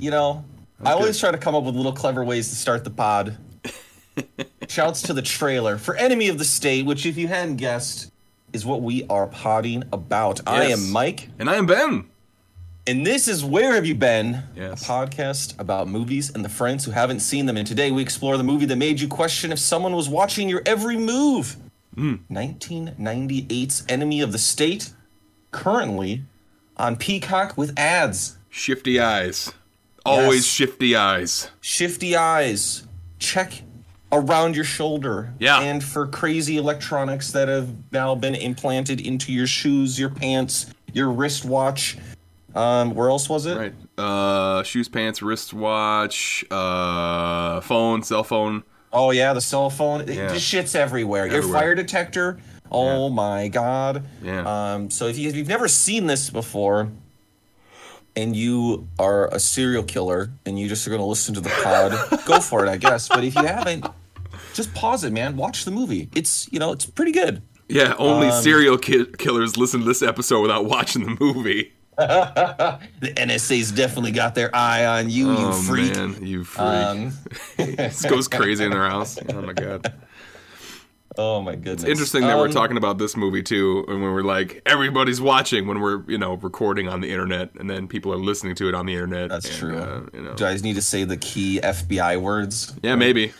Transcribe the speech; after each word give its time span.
you 0.00 0.10
know, 0.10 0.44
I 0.82 0.92
always 0.92 1.18
try 1.18 1.30
to 1.30 1.38
come 1.38 1.54
up 1.54 1.64
with 1.64 1.76
little 1.76 1.92
clever 1.92 2.24
ways 2.24 2.48
to 2.48 2.54
start 2.56 2.84
the 2.84 2.90
pod. 2.90 3.36
Shouts 4.68 5.02
to 5.02 5.12
the 5.12 5.22
trailer 5.22 5.76
for 5.78 5.94
Enemy 5.96 6.28
of 6.28 6.38
the 6.38 6.44
State, 6.44 6.86
which, 6.86 7.04
if 7.06 7.16
you 7.16 7.28
hadn't 7.28 7.56
guessed, 7.56 8.10
is 8.52 8.64
what 8.64 8.82
we 8.82 9.04
are 9.08 9.26
podding 9.26 9.84
about. 9.92 10.40
I 10.46 10.64
am 10.66 10.90
Mike, 10.90 11.28
And 11.38 11.48
I 11.50 11.56
am 11.56 11.66
Ben. 11.66 12.06
and 12.86 13.06
this 13.06 13.28
is 13.28 13.44
Where 13.44 13.74
Have 13.74 13.84
You 13.86 13.94
Been? 13.94 14.42
Yes. 14.56 14.82
A 14.82 14.86
podcast 14.86 15.58
about 15.60 15.86
movies 15.88 16.30
and 16.34 16.44
the 16.44 16.48
friends 16.48 16.84
who 16.84 16.90
haven't 16.92 17.20
seen 17.20 17.46
them. 17.46 17.56
And 17.56 17.66
today 17.66 17.90
we 17.90 18.00
explore 18.02 18.36
the 18.36 18.42
movie 18.44 18.66
that 18.66 18.76
made 18.76 19.00
you 19.00 19.08
question 19.08 19.52
if 19.52 19.58
someone 19.58 19.94
was 19.94 20.08
watching 20.08 20.48
your 20.48 20.62
every 20.66 20.96
move. 20.96 21.56
Hmm. 21.94 22.16
1998's 22.30 23.84
Enemy 23.88 24.20
of 24.20 24.32
the 24.32 24.38
State, 24.38 24.92
currently 25.50 26.22
on 26.76 26.96
Peacock 26.96 27.56
with 27.58 27.78
ads. 27.78 28.38
Shifty 28.48 28.98
eyes. 28.98 29.52
Always 30.04 30.40
Yes. 30.40 30.44
shifty 30.46 30.96
eyes. 30.96 31.50
Shifty 31.60 32.16
eyes. 32.16 32.84
Check 33.18 33.62
around 34.12 34.54
your 34.56 34.64
shoulder. 34.64 35.32
Yeah. 35.38 35.60
And 35.60 35.84
for 35.84 36.06
crazy 36.06 36.56
electronics 36.56 37.30
that 37.32 37.48
have 37.48 37.68
now 37.92 38.14
been 38.14 38.34
implanted 38.34 39.00
into 39.00 39.32
your 39.32 39.46
shoes, 39.46 39.98
your 39.98 40.08
pants, 40.10 40.66
your 40.92 41.10
wristwatch. 41.10 41.96
Um, 42.54 42.94
where 42.94 43.08
else 43.10 43.28
was 43.28 43.46
it? 43.46 43.56
Right. 43.56 43.74
Uh, 43.96 44.62
shoes, 44.64 44.88
pants, 44.88 45.22
wristwatch, 45.22 46.44
uh, 46.50 47.60
phone, 47.60 48.02
cell 48.02 48.24
phone. 48.24 48.64
Oh 48.92 49.12
yeah, 49.12 49.32
the 49.32 49.40
cell 49.40 49.70
phone. 49.70 50.00
It- 50.00 50.08
Yeah. 50.10 50.32
This 50.32 50.42
shit's 50.42 50.74
everywhere. 50.74 51.26
Your 51.28 51.42
fire 51.42 51.76
detector. 51.76 52.38
Oh 52.72 53.08
my 53.08 53.46
god. 53.48 54.04
Yeah. 54.22 54.42
Um, 54.74 54.90
so 54.90 55.06
if, 55.06 55.16
you, 55.18 55.28
if 55.28 55.36
you've 55.36 55.46
never 55.48 55.68
seen 55.68 56.06
this 56.08 56.30
before, 56.30 56.88
and 58.20 58.36
you 58.36 58.88
are 58.98 59.28
a 59.34 59.40
serial 59.40 59.82
killer, 59.82 60.30
and 60.46 60.58
you 60.58 60.68
just 60.68 60.86
are 60.86 60.90
going 60.90 61.00
to 61.00 61.06
listen 61.06 61.34
to 61.34 61.40
the 61.40 61.48
pod, 61.62 61.92
go 62.26 62.40
for 62.40 62.64
it, 62.64 62.68
I 62.68 62.76
guess. 62.76 63.08
But 63.08 63.24
if 63.24 63.34
you 63.34 63.44
haven't, 63.44 63.86
just 64.54 64.72
pause 64.74 65.04
it, 65.04 65.12
man. 65.12 65.36
Watch 65.36 65.64
the 65.64 65.70
movie. 65.70 66.08
It's 66.14 66.48
you 66.52 66.58
know 66.58 66.72
it's 66.72 66.86
pretty 66.86 67.12
good. 67.12 67.42
Yeah, 67.68 67.94
only 67.98 68.28
Um, 68.28 68.42
serial 68.42 68.78
ki- 68.78 69.06
killers 69.18 69.56
listen 69.56 69.80
to 69.80 69.86
this 69.86 70.02
episode 70.02 70.40
without 70.42 70.64
watching 70.66 71.04
the 71.04 71.16
movie. 71.20 71.72
The 71.98 72.78
NSA's 73.14 73.70
definitely 73.72 74.12
got 74.12 74.34
their 74.34 74.54
eye 74.56 74.86
on 74.86 75.10
you, 75.10 75.30
you 75.32 75.36
oh 75.38 75.52
freak. 75.52 75.94
man, 75.94 76.24
you 76.26 76.44
freak. 76.44 76.60
Um, 76.66 77.12
this 77.58 78.04
goes 78.06 78.26
crazy 78.26 78.64
in 78.64 78.70
their 78.70 78.88
house. 78.88 79.18
Oh 79.28 79.42
my 79.42 79.52
god. 79.52 79.92
Oh 81.18 81.40
my 81.42 81.54
goodness. 81.54 81.82
It's 81.82 81.90
Interesting 81.90 82.22
that 82.22 82.36
we're 82.36 82.46
Um, 82.46 82.52
talking 82.52 82.76
about 82.76 82.98
this 82.98 83.16
movie 83.16 83.42
too, 83.42 83.84
and 83.88 84.02
when 84.02 84.12
we're 84.12 84.22
like 84.22 84.62
everybody's 84.66 85.20
watching 85.20 85.66
when 85.66 85.80
we're 85.80 86.02
you 86.08 86.18
know 86.18 86.34
recording 86.34 86.88
on 86.88 87.00
the 87.00 87.10
internet, 87.10 87.50
and 87.58 87.68
then 87.68 87.88
people 87.88 88.12
are 88.12 88.16
listening 88.18 88.54
to 88.56 88.68
it 88.68 88.74
on 88.74 88.86
the 88.86 88.92
internet. 88.94 89.28
That's 89.30 89.46
and, 89.46 89.54
true. 89.58 89.78
uh, 89.78 90.02
you 90.12 90.22
know. 90.22 90.34
Do 90.34 90.46
I 90.46 90.52
just 90.52 90.64
need 90.64 90.74
to 90.76 90.82
say 90.82 91.04
the 91.04 91.16
key 91.16 91.60
FBI 91.62 92.20
words? 92.20 92.74
Yeah, 92.82 92.96
maybe. 92.96 93.32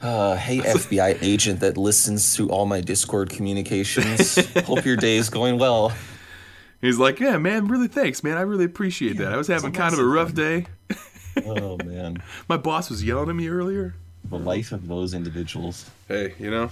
Uh, 0.00 0.36
hey, 0.36 0.58
FBI 0.60 1.18
agent 1.22 1.60
that 1.60 1.76
listens 1.76 2.36
to 2.36 2.48
all 2.50 2.66
my 2.66 2.80
Discord 2.80 3.30
communications. 3.30 4.36
Hope 4.64 4.84
your 4.84 4.96
day 4.96 5.16
is 5.16 5.30
going 5.30 5.58
well. 5.58 5.92
He's 6.82 6.98
like, 6.98 7.18
yeah, 7.18 7.38
man, 7.38 7.68
really 7.68 7.88
thanks, 7.88 8.22
man. 8.22 8.36
I 8.36 8.42
really 8.42 8.66
appreciate 8.66 9.16
that. 9.16 9.32
I 9.32 9.36
was 9.38 9.46
having 9.48 9.72
kind 9.72 9.94
of 9.94 9.98
a 9.98 10.04
rough 10.04 10.34
day. 10.34 10.66
Oh 11.44 11.78
man, 11.84 12.22
My 12.48 12.56
boss 12.58 12.88
was 12.90 13.02
yelling 13.04 13.28
at 13.30 13.34
me 13.36 13.48
earlier. 13.48 13.94
The 14.30 14.38
life 14.38 14.72
of 14.72 14.88
those 14.88 15.14
individuals. 15.14 15.90
Hey, 16.08 16.34
you 16.38 16.50
know, 16.50 16.70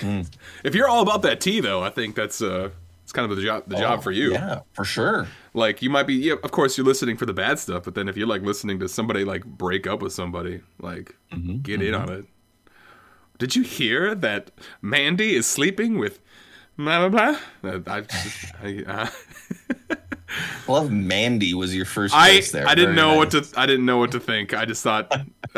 Hmm. 0.00 0.22
if 0.64 0.74
you're 0.74 0.88
all 0.88 1.02
about 1.02 1.20
that 1.22 1.40
tea, 1.40 1.60
though, 1.60 1.82
I 1.82 1.90
think 1.90 2.14
that's 2.14 2.40
uh, 2.40 2.70
it's 3.02 3.12
kind 3.12 3.30
of 3.30 3.36
the 3.36 3.42
job 3.42 3.64
the 3.66 3.76
job 3.76 4.02
for 4.02 4.10
you. 4.10 4.30
Oh, 4.30 4.34
Yeah, 4.34 4.60
for 4.72 4.84
sure. 4.84 5.26
Like 5.54 5.82
you 5.82 5.90
might 5.90 6.06
be, 6.06 6.14
yeah, 6.14 6.34
of 6.42 6.50
course, 6.50 6.78
you're 6.78 6.86
listening 6.86 7.16
for 7.18 7.26
the 7.26 7.34
bad 7.34 7.58
stuff, 7.58 7.84
but 7.84 7.94
then 7.94 8.08
if 8.08 8.16
you're 8.16 8.26
like 8.26 8.40
listening 8.42 8.78
to 8.80 8.88
somebody 8.88 9.24
like 9.24 9.44
break 9.44 9.86
up 9.86 10.00
with 10.00 10.12
somebody, 10.14 10.60
like 10.80 11.14
Mm-hmm, 11.32 11.58
get 11.58 11.82
in 11.82 11.94
on 11.94 12.08
it. 12.10 12.24
Did 13.38 13.54
you 13.56 13.62
hear 13.62 14.14
that 14.14 14.50
Mandy 14.80 15.34
is 15.34 15.46
sleeping 15.46 15.98
with 15.98 16.20
blah 16.78 17.08
blah 17.08 17.38
blah? 17.62 17.70
Uh, 17.70 17.80
I, 17.86 18.04
I, 18.62 18.84
uh, 18.86 19.06
I 19.90 19.96
love 20.72 20.90
Mandy 20.90 21.52
was 21.52 21.74
your 21.74 21.84
first 21.84 22.14
I, 22.14 22.36
choice 22.36 22.52
there. 22.52 22.66
I 22.66 22.74
didn't 22.74 22.94
Very 22.94 23.08
know 23.08 23.16
what 23.16 23.30
to 23.32 23.46
I 23.56 23.66
didn't 23.66 23.84
know 23.84 23.98
what 23.98 24.12
to 24.12 24.20
think. 24.20 24.54
I 24.54 24.64
just 24.64 24.82
thought 24.82 25.12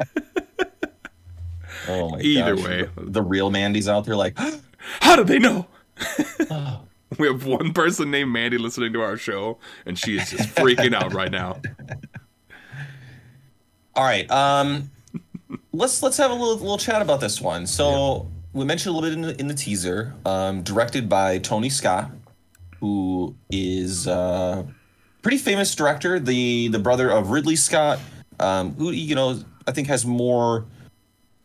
Oh 1.88 2.10
my 2.10 2.20
Either 2.20 2.54
gosh. 2.54 2.64
way. 2.64 2.88
the, 2.96 3.22
real 3.22 3.50
Mandy's 3.50 3.88
out 3.88 4.04
there 4.04 4.16
like, 4.16 4.38
How 5.00 5.16
do 5.16 5.24
they 5.24 5.38
know? 5.38 5.66
we 7.18 7.26
have 7.26 7.46
one 7.46 7.72
person 7.72 8.10
named 8.10 8.30
Mandy 8.30 8.58
listening 8.58 8.92
to 8.92 9.00
our 9.00 9.16
show, 9.16 9.58
and 9.86 9.98
she 9.98 10.16
is 10.16 10.30
just 10.30 10.54
freaking 10.54 10.94
out 10.94 11.14
right 11.14 11.30
now. 11.30 11.60
all 13.96 14.04
right, 14.04 14.30
um, 14.30 14.90
let's 15.72 16.02
let's 16.02 16.16
have 16.18 16.30
a 16.30 16.34
little 16.34 16.56
little 16.56 16.78
chat 16.78 17.00
about 17.02 17.20
this 17.20 17.40
one. 17.40 17.66
So 17.66 18.28
we 18.52 18.64
mentioned 18.64 18.94
a 18.94 18.98
little 18.98 19.08
bit 19.08 19.16
in 19.16 19.22
the, 19.22 19.40
in 19.40 19.48
the 19.48 19.54
teaser, 19.54 20.14
um, 20.24 20.62
directed 20.62 21.08
by 21.08 21.38
Tony 21.38 21.70
Scott, 21.70 22.10
who 22.80 23.34
is 23.50 24.06
uh, 24.06 24.64
pretty 25.22 25.38
famous 25.38 25.74
director, 25.74 26.20
the 26.20 26.68
the 26.68 26.78
brother 26.78 27.10
of 27.10 27.30
Ridley 27.30 27.56
Scott, 27.56 27.98
um, 28.40 28.74
who 28.74 28.90
you 28.90 29.14
know 29.14 29.42
I 29.68 29.70
think 29.70 29.88
has 29.88 30.06
more 30.06 30.64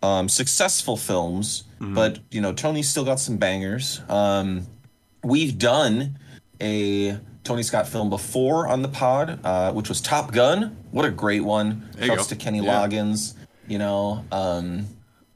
um, 0.01 0.29
successful 0.29 0.95
films, 0.97 1.65
but 1.79 2.19
you 2.31 2.39
know 2.39 2.53
Tony's 2.53 2.87
still 2.89 3.03
got 3.03 3.19
some 3.19 3.35
bangers. 3.37 3.99
Um, 4.07 4.65
we've 5.23 5.57
done 5.57 6.17
a 6.61 7.19
Tony 7.43 7.63
Scott 7.63 7.87
film 7.89 8.09
before 8.09 8.67
on 8.67 8.81
the 8.81 8.87
pod, 8.87 9.39
uh, 9.45 9.73
which 9.73 9.89
was 9.89 9.99
Top 9.99 10.31
Gun. 10.31 10.77
What 10.91 11.03
a 11.03 11.11
great 11.11 11.43
one! 11.43 11.89
Shouts 12.01 12.27
to 12.27 12.37
Kenny 12.37 12.59
Yeah. 12.61 12.71
Loggins. 12.87 13.33
You 13.67 13.79
know, 13.79 14.23
um, 14.31 14.87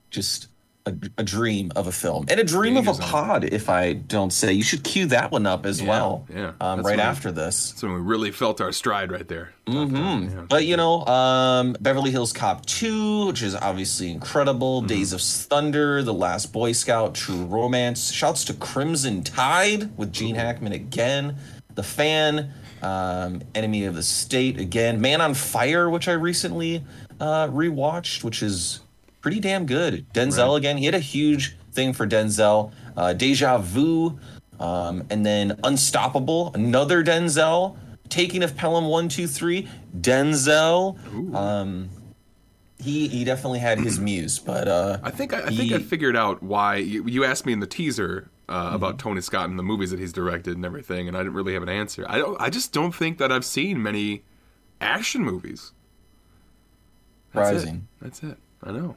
just 0.10 0.48
a, 0.88 0.96
a 1.18 1.24
dream 1.24 1.72
of 1.76 1.88
a 1.88 1.92
film 1.92 2.26
and 2.30 2.40
a 2.40 2.44
dream 2.44 2.78
of 2.78 2.88
a 2.88 2.94
pod. 2.94 3.44
If 3.44 3.70
I 3.70 3.94
don't 3.94 4.32
say, 4.32 4.54
you 4.54 4.64
should 4.64 4.84
cue 4.84 5.06
that 5.08 5.32
one 5.32 5.46
up 5.46 5.66
as 5.66 5.82
well. 5.84 6.26
yeah. 6.34 6.54
um, 6.62 6.82
right 6.82 7.00
after 7.00 7.32
this. 7.32 7.74
So 7.78 7.88
we 7.88 8.00
really 8.00 8.32
felt 8.32 8.60
our 8.62 8.72
stride 8.72 9.12
right 9.12 9.28
there. 9.28 9.54
hmm 9.68 10.46
But 10.50 10.66
you 10.66 10.78
know, 10.78 11.06
um, 11.06 11.76
Beverly 11.80 12.12
Hills 12.12 12.34
Cop 12.34 12.66
2, 12.66 13.28
which 13.28 13.42
is 13.44 13.54
obviously 13.56 14.10
incredible. 14.12 14.82
Days 14.82 15.14
of 15.14 15.22
Thunder, 15.22 16.02
The 16.04 16.14
Last 16.14 16.54
Boy 16.54 16.72
Scout, 16.72 17.14
True 17.16 17.46
Romance. 17.46 18.12
Shouts 18.12 18.46
to 18.46 18.54
Crimson 18.54 19.24
Tide 19.24 19.96
with 19.98 20.12
Gene 20.14 20.36
Hackman 20.36 20.72
again. 20.72 21.36
The 21.76 21.84
Fan, 21.84 22.52
um, 22.82 23.42
Enemy 23.54 23.86
of 23.86 23.96
the 23.96 24.04
State 24.04 24.60
again. 24.60 25.00
Man 25.02 25.22
on 25.22 25.34
Fire, 25.34 25.90
which 25.90 26.08
I 26.08 26.14
recently 26.14 26.84
uh, 27.20 27.48
rewatched, 27.50 28.24
which 28.24 28.42
is 28.42 28.80
pretty 29.22 29.40
damn 29.40 29.66
good. 29.66 30.06
Denzel 30.14 30.50
Right. 30.52 30.58
again. 30.58 30.78
He 30.78 30.86
had 30.86 30.96
a 30.96 31.00
huge 31.00 31.56
thing 31.72 31.94
for 31.94 32.08
Denzel. 32.08 32.72
Uh, 32.96 33.14
Deja 33.14 33.58
Vu, 33.60 34.18
um, 34.60 35.04
and 35.10 35.26
then 35.26 35.60
Unstoppable, 35.64 36.52
another 36.54 37.04
Denzel. 37.04 37.78
Taking 38.10 38.42
of 38.42 38.56
Pelham 38.56 38.86
one 38.86 39.10
two 39.10 39.28
three, 39.28 39.68
Denzel. 40.00 40.98
Um, 41.36 41.90
he 42.80 43.08
he 43.10 43.24
definitely 43.26 43.60
had 43.60 43.80
his 43.80 44.00
muse, 44.00 44.40
but 44.40 44.68
uh, 44.68 45.00
I 45.04 45.12
think 45.12 45.34
I, 45.34 45.42
I 45.44 45.50
think 45.50 45.74
I 45.74 45.80
figured 45.80 46.16
out 46.16 46.42
why 46.42 46.76
you, 46.78 47.06
you 47.08 47.26
asked 47.26 47.46
me 47.46 47.52
in 47.54 47.60
the 47.60 47.68
teaser 47.68 48.30
uh, 48.48 48.68
Mm-hmm. 48.68 48.76
about 48.76 48.98
Tony 49.00 49.20
Scott 49.20 49.50
and 49.50 49.60
the 49.60 49.64
movies 49.64 49.92
that 49.92 50.00
he's 50.00 50.14
directed 50.14 50.56
and 50.56 50.66
everything, 50.66 51.08
and 51.10 51.18
I 51.18 51.20
didn't 51.20 51.34
really 51.34 51.54
have 51.54 51.64
an 51.64 51.70
answer. 51.70 52.06
I 52.08 52.18
don't. 52.18 52.40
I 52.40 52.50
just 52.50 52.72
don't 52.72 52.96
think 52.96 53.18
that 53.18 53.30
I've 53.30 53.44
seen 53.44 53.84
many 53.84 54.24
action 54.80 55.22
movies. 55.24 55.74
That's 57.34 57.50
it. 57.50 57.54
Rising. 57.56 57.88
That's 58.02 58.24
it. 58.24 58.38
I 58.64 58.72
know. 58.72 58.96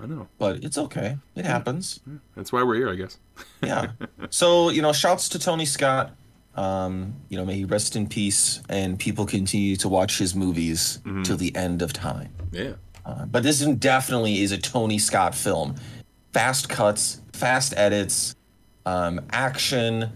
I 0.00 0.06
know. 0.06 0.28
but 0.38 0.64
it's 0.64 0.76
okay. 0.76 1.16
It 1.36 1.44
happens. 1.44 2.00
That's 2.36 2.52
why 2.52 2.62
we're 2.62 2.74
here, 2.76 2.90
I 2.90 2.96
guess. 2.96 3.18
Yeah. 3.62 3.92
so 4.30 4.68
you 4.70 4.82
know, 4.82 4.92
shouts 4.92 5.28
to 5.30 5.38
Tony 5.38 5.64
Scott. 5.66 6.14
Um, 6.56 7.14
you 7.28 7.36
know, 7.38 7.44
may 7.44 7.54
he 7.54 7.64
rest 7.64 7.96
in 7.96 8.06
peace, 8.08 8.60
and 8.68 8.98
people 8.98 9.26
continue 9.26 9.74
to 9.76 9.88
watch 9.88 10.18
his 10.18 10.34
movies 10.34 11.00
till 11.24 11.36
the 11.36 11.54
end 11.56 11.82
of 11.82 11.92
time. 11.92 12.32
Yeah. 12.52 12.74
Uh, 13.04 13.24
but 13.26 13.42
this 13.42 13.60
definitely 13.64 14.40
is 14.42 14.52
a 14.52 14.58
Tony 14.58 14.98
Scott 14.98 15.34
film. 15.34 15.74
Fast 16.32 16.68
cuts, 16.68 17.20
fast 17.32 17.74
edits, 17.76 18.36
um, 18.86 19.20
action, 19.30 20.10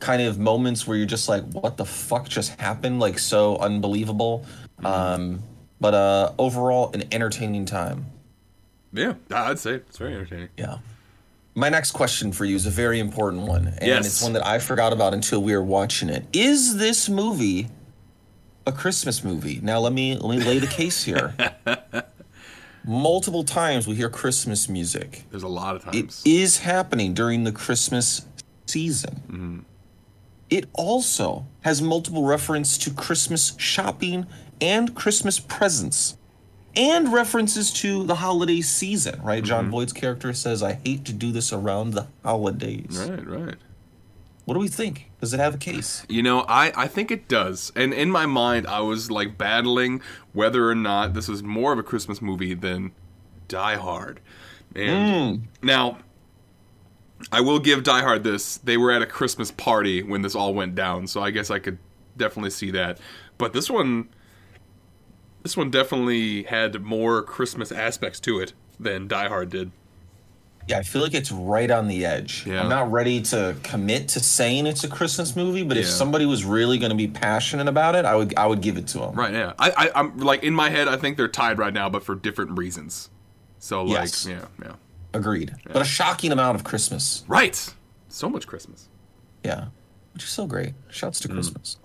kind 0.00 0.22
of 0.22 0.38
moments 0.38 0.86
where 0.86 0.96
you're 0.96 1.06
just 1.06 1.28
like, 1.28 1.44
what 1.52 1.76
the 1.76 1.84
fuck 1.84 2.28
just 2.28 2.58
happened? 2.60 3.00
Like, 3.00 3.18
so 3.18 3.56
unbelievable. 3.58 4.44
Um, 4.84 5.42
but 5.80 5.94
uh, 5.94 6.32
overall, 6.38 6.90
an 6.92 7.04
entertaining 7.12 7.64
time. 7.66 8.06
Yeah, 8.92 9.14
I'd 9.30 9.58
say 9.58 9.74
it's 9.74 9.98
very 9.98 10.14
entertaining. 10.14 10.48
Yeah. 10.56 10.78
My 11.54 11.68
next 11.68 11.90
question 11.92 12.32
for 12.32 12.44
you 12.44 12.56
is 12.56 12.66
a 12.66 12.70
very 12.70 12.98
important 12.98 13.42
one, 13.42 13.68
and 13.68 13.86
Yes. 13.86 14.06
it's 14.06 14.22
one 14.22 14.32
that 14.34 14.46
I 14.46 14.58
forgot 14.58 14.92
about 14.92 15.12
until 15.14 15.42
we 15.42 15.54
were 15.54 15.62
watching 15.62 16.08
it. 16.08 16.24
Is 16.32 16.76
this 16.76 17.08
movie 17.08 17.68
a 18.66 18.72
Christmas 18.72 19.22
movie? 19.22 19.60
Now 19.62 19.78
let 19.80 19.92
me 19.92 20.16
let 20.16 20.38
me 20.38 20.42
lay 20.44 20.58
the 20.58 20.66
case 20.66 21.04
here. 21.04 21.34
Multiple 22.84 23.44
times 23.44 23.86
we 23.86 23.94
hear 23.94 24.08
Christmas 24.08 24.68
music. 24.68 25.24
There's 25.30 25.42
a 25.44 25.48
lot 25.48 25.76
of 25.76 25.86
It 25.88 25.92
times. 25.92 26.22
is 26.24 26.58
happening 26.58 27.14
during 27.14 27.44
the 27.44 27.52
Christmas 27.52 28.26
season. 28.66 29.22
Mm-hmm. 29.26 29.58
It 30.50 30.68
also 30.74 31.46
has 31.62 31.80
multiple 31.80 32.24
reference 32.24 32.76
to 32.78 32.90
Christmas 32.90 33.54
shopping 33.56 34.26
and 34.60 34.94
Christmas 34.94 35.38
presents. 35.38 36.16
And 36.74 37.12
references 37.12 37.70
to 37.74 38.04
the 38.04 38.14
holiday 38.16 38.60
season, 38.62 39.20
right? 39.22 39.44
Jon 39.44 39.64
Mm-hmm. 39.64 39.70
Voight's 39.72 39.92
character 39.92 40.32
says, 40.32 40.62
I 40.62 40.80
hate 40.84 41.04
to 41.04 41.12
do 41.12 41.30
this 41.30 41.52
around 41.52 41.92
the 41.92 42.06
holidays. 42.24 43.06
right, 43.08 43.26
right. 43.26 43.54
What 44.44 44.54
do 44.54 44.60
we 44.60 44.68
think? 44.68 45.10
Does 45.20 45.32
it 45.32 45.38
have 45.38 45.54
a 45.54 45.58
case? 45.58 46.04
You 46.08 46.22
know, 46.22 46.40
I, 46.48 46.72
I 46.76 46.88
think 46.88 47.10
it 47.10 47.28
does. 47.28 47.70
And 47.76 47.94
in 47.94 48.10
my 48.10 48.26
mind, 48.26 48.66
I 48.66 48.80
was 48.80 49.10
like 49.10 49.38
battling 49.38 50.00
whether 50.32 50.68
or 50.68 50.74
not 50.74 51.14
this 51.14 51.28
was 51.28 51.42
more 51.42 51.72
of 51.72 51.78
a 51.78 51.82
Christmas 51.82 52.20
movie 52.20 52.54
than 52.54 52.90
Die 53.46 53.76
Hard. 53.76 54.20
And 54.74 55.46
now, 55.62 55.98
I 57.30 57.40
will 57.40 57.60
give 57.60 57.84
Die 57.84 58.00
Hard 58.00 58.24
this. 58.24 58.56
They 58.56 58.76
were 58.76 58.90
at 58.90 59.00
a 59.02 59.06
Christmas 59.06 59.52
party 59.52 60.02
when 60.02 60.22
this 60.22 60.34
all 60.34 60.54
went 60.54 60.74
down, 60.74 61.06
so 61.06 61.20
I 61.22 61.30
guess 61.30 61.50
I 61.50 61.58
could 61.60 61.78
definitely 62.16 62.50
see 62.50 62.72
that. 62.72 62.98
But 63.38 63.52
this 63.52 63.70
one, 63.70 64.08
this 65.42 65.56
one 65.56 65.70
definitely 65.70 66.44
had 66.44 66.82
more 66.82 67.22
Christmas 67.22 67.70
aspects 67.72 68.20
to 68.20 68.40
it 68.40 68.52
than 68.78 69.08
Die 69.08 69.28
Hard 69.28 69.50
did. 69.50 69.70
Yeah, 70.68 70.78
I 70.78 70.82
feel 70.84 71.02
like 71.02 71.12
it's 71.14 71.32
right 71.32 71.68
on 71.70 71.88
the 71.88 72.06
edge. 72.06 72.44
Yeah. 72.46 72.62
I'm 72.62 72.68
not 72.68 72.92
ready 72.92 73.20
to 73.22 73.56
commit 73.64 74.06
to 74.10 74.20
saying 74.20 74.66
it's 74.68 74.84
a 74.84 74.88
Christmas 74.88 75.34
movie, 75.34 75.64
but 75.64 75.76
if 75.76 75.88
somebody 75.88 76.24
was 76.24 76.44
really 76.44 76.78
going 76.78 76.90
to 76.90 76.96
be 76.96 77.08
passionate 77.08 77.66
about 77.66 77.96
it, 77.96 78.04
I 78.04 78.14
would 78.14 78.36
I 78.36 78.46
would 78.46 78.60
give 78.60 78.76
it 78.76 78.86
to 78.88 78.98
them. 78.98 79.14
Right? 79.16 79.32
Yeah. 79.34 79.54
I, 79.58 79.70
I 79.70 79.90
I'm 79.96 80.18
like 80.18 80.44
in 80.44 80.54
my 80.54 80.70
head, 80.70 80.86
I 80.86 80.96
think 80.96 81.16
they're 81.16 81.26
tied 81.26 81.58
right 81.58 81.74
now, 81.74 81.88
but 81.88 82.04
for 82.04 82.14
different 82.14 82.56
reasons. 82.56 83.10
So 83.58 83.82
like, 83.82 84.02
Yes. 84.02 84.24
yeah, 84.26 84.44
yeah. 84.62 84.74
Agreed. 85.12 85.52
But 85.66 85.82
a 85.82 85.84
shocking 85.84 86.30
amount 86.30 86.54
of 86.54 86.62
Christmas. 86.64 87.24
Right. 87.26 87.74
So 88.08 88.30
much 88.30 88.46
Christmas. 88.46 88.88
Yeah. 89.44 89.66
Which 90.14 90.22
is 90.22 90.30
so 90.30 90.46
great. 90.46 90.74
Shouts 90.90 91.18
Mm. 91.18 91.22
to 91.22 91.28
Christmas. 91.30 91.76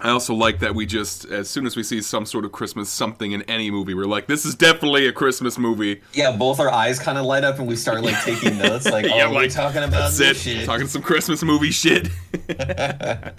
I 0.00 0.10
also 0.10 0.34
like 0.34 0.58
that 0.60 0.74
we 0.74 0.84
just, 0.84 1.24
as 1.24 1.48
soon 1.48 1.66
as 1.66 1.74
we 1.74 1.82
see 1.82 2.02
some 2.02 2.26
sort 2.26 2.44
of 2.44 2.52
Christmas 2.52 2.90
something 2.90 3.32
in 3.32 3.42
any 3.42 3.70
movie, 3.70 3.94
we're 3.94 4.04
like, 4.04 4.26
this 4.26 4.44
is 4.44 4.54
definitely 4.54 5.06
a 5.06 5.12
Christmas 5.12 5.56
movie. 5.58 6.02
Yeah, 6.12 6.36
both 6.36 6.60
our 6.60 6.70
eyes 6.70 6.98
kind 6.98 7.16
of 7.16 7.24
light 7.24 7.44
up 7.44 7.58
and 7.58 7.66
we 7.66 7.76
start 7.76 8.02
like 8.02 8.22
taking 8.22 8.58
notes. 8.62 8.84
Like, 8.84 9.06
oh, 9.06 9.16
Yeah, 9.16 9.28
we're 9.28 9.34
like, 9.34 9.50
talking 9.52 9.82
about 9.82 10.12
That's 10.12 10.18
this 10.18 10.46
it. 10.46 10.56
shit. 10.58 10.66
Talking 10.66 10.86
some 10.86 11.02
Christmas 11.02 11.42
movie 11.42 11.70
shit. 11.70 12.08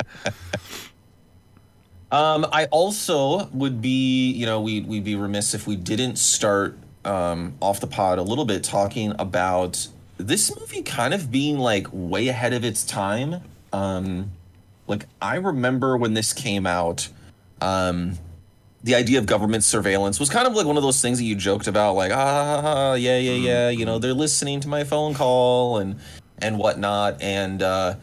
Um, 2.10 2.46
I 2.54 2.66
also 2.72 3.48
would 3.48 3.82
be, 3.82 4.32
you 4.32 4.46
know, 4.46 4.62
we 4.62 4.80
we'd 4.80 5.04
be 5.04 5.16
remiss 5.16 5.54
if 5.54 5.68
we 5.68 5.76
didn't 5.76 6.16
start 6.16 6.78
um, 7.04 7.56
off 7.62 7.82
the 7.82 7.88
pod 7.88 8.18
a 8.18 8.22
little 8.22 8.46
bit 8.46 8.64
talking 8.64 9.14
about 9.20 9.88
this 10.18 10.58
movie 10.58 10.84
kind 10.84 11.14
of 11.14 11.32
being 11.32 11.60
like 11.60 11.88
way 11.92 12.30
ahead 12.30 12.54
of 12.54 12.64
its 12.64 12.86
time. 12.86 13.42
Um, 13.74 14.32
like 14.88 15.06
I 15.22 15.36
remember 15.36 15.98
when 15.98 16.14
this 16.14 16.34
came 16.34 16.66
out, 16.66 17.08
um, 17.62 18.18
the 18.84 18.96
idea 18.96 19.20
of 19.20 19.26
government 19.26 19.64
surveillance 19.64 20.20
was 20.20 20.30
kind 20.30 20.48
of 20.48 20.54
like 20.54 20.66
one 20.66 20.78
of 20.78 20.84
those 20.84 21.02
things 21.02 21.18
that 21.18 21.26
you 21.26 21.36
joked 21.36 21.68
about, 21.68 21.94
like 21.94 22.12
ah, 22.14 22.94
yeah, 22.94 23.18
yeah, 23.18 23.34
yeah, 23.34 23.70
you 23.70 23.86
know, 23.86 24.00
they're 24.00 24.14
listening 24.14 24.60
to 24.62 24.68
my 24.68 24.84
phone 24.84 25.14
call 25.14 25.78
and 25.78 26.00
and 26.40 26.58
whatnot, 26.58 27.22
and 27.22 27.62
uh, 27.62 27.96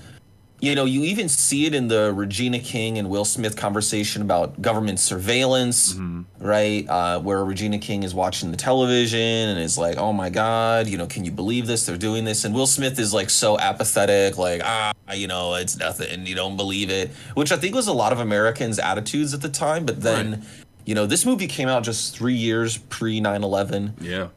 you 0.64 0.74
know, 0.74 0.84
you 0.84 1.04
even 1.04 1.28
see 1.28 1.66
it 1.66 1.74
in 1.74 1.88
the 1.88 2.12
Regina 2.12 2.58
King 2.58 2.98
and 2.98 3.10
Will 3.10 3.24
Smith 3.24 3.56
conversation 3.56 4.22
about 4.22 4.60
government 4.62 4.98
surveillance, 4.98 5.96
right? 6.38 6.88
Uh, 6.88 7.20
where 7.20 7.44
Regina 7.44 7.78
King 7.78 8.02
is 8.02 8.14
watching 8.14 8.50
the 8.50 8.56
television 8.56 9.20
and 9.20 9.58
is 9.60 9.76
like, 9.76 9.96
"Oh 9.98 10.12
my 10.12 10.30
God, 10.30 10.86
you 10.86 10.96
know, 10.96 11.06
can 11.06 11.24
you 11.24 11.30
believe 11.30 11.66
this? 11.66 11.86
They're 11.86 11.96
doing 11.96 12.24
this." 12.24 12.44
And 12.44 12.54
Will 12.54 12.66
Smith 12.66 12.98
is 12.98 13.12
like 13.12 13.30
so 13.30 13.58
apathetic, 13.58 14.38
like, 14.38 14.62
"Ah, 14.64 14.92
you 15.14 15.26
know, 15.26 15.54
it's 15.54 15.76
nothing. 15.76 16.26
You 16.26 16.34
don't 16.34 16.56
believe 16.56 16.90
it," 16.90 17.10
which 17.34 17.52
I 17.52 17.56
think 17.56 17.74
was 17.74 17.86
a 17.86 17.92
lot 17.92 18.12
of 18.12 18.20
Americans' 18.20 18.78
attitudes 18.78 19.34
at 19.34 19.42
the 19.42 19.48
time. 19.48 19.84
But 19.84 20.00
then, 20.02 20.30
Right. 20.30 20.40
you 20.86 20.94
know, 20.94 21.06
this 21.06 21.26
movie 21.26 21.46
came 21.46 21.68
out 21.68 21.82
just 21.82 22.16
three 22.16 22.34
years 22.34 22.76
pre 22.78 23.20
9/11. 23.20 23.94
yeah. 24.00 24.28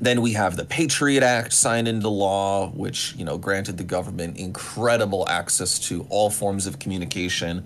Then 0.00 0.22
we 0.22 0.32
have 0.32 0.56
the 0.56 0.64
Patriot 0.64 1.22
Act 1.22 1.52
signed 1.52 1.86
into 1.86 2.08
law, 2.08 2.70
which 2.70 3.14
you 3.16 3.24
know 3.24 3.36
granted 3.36 3.76
the 3.76 3.84
government 3.84 4.38
incredible 4.38 5.28
access 5.28 5.78
to 5.88 6.06
all 6.08 6.30
forms 6.30 6.66
of 6.66 6.78
communication, 6.78 7.64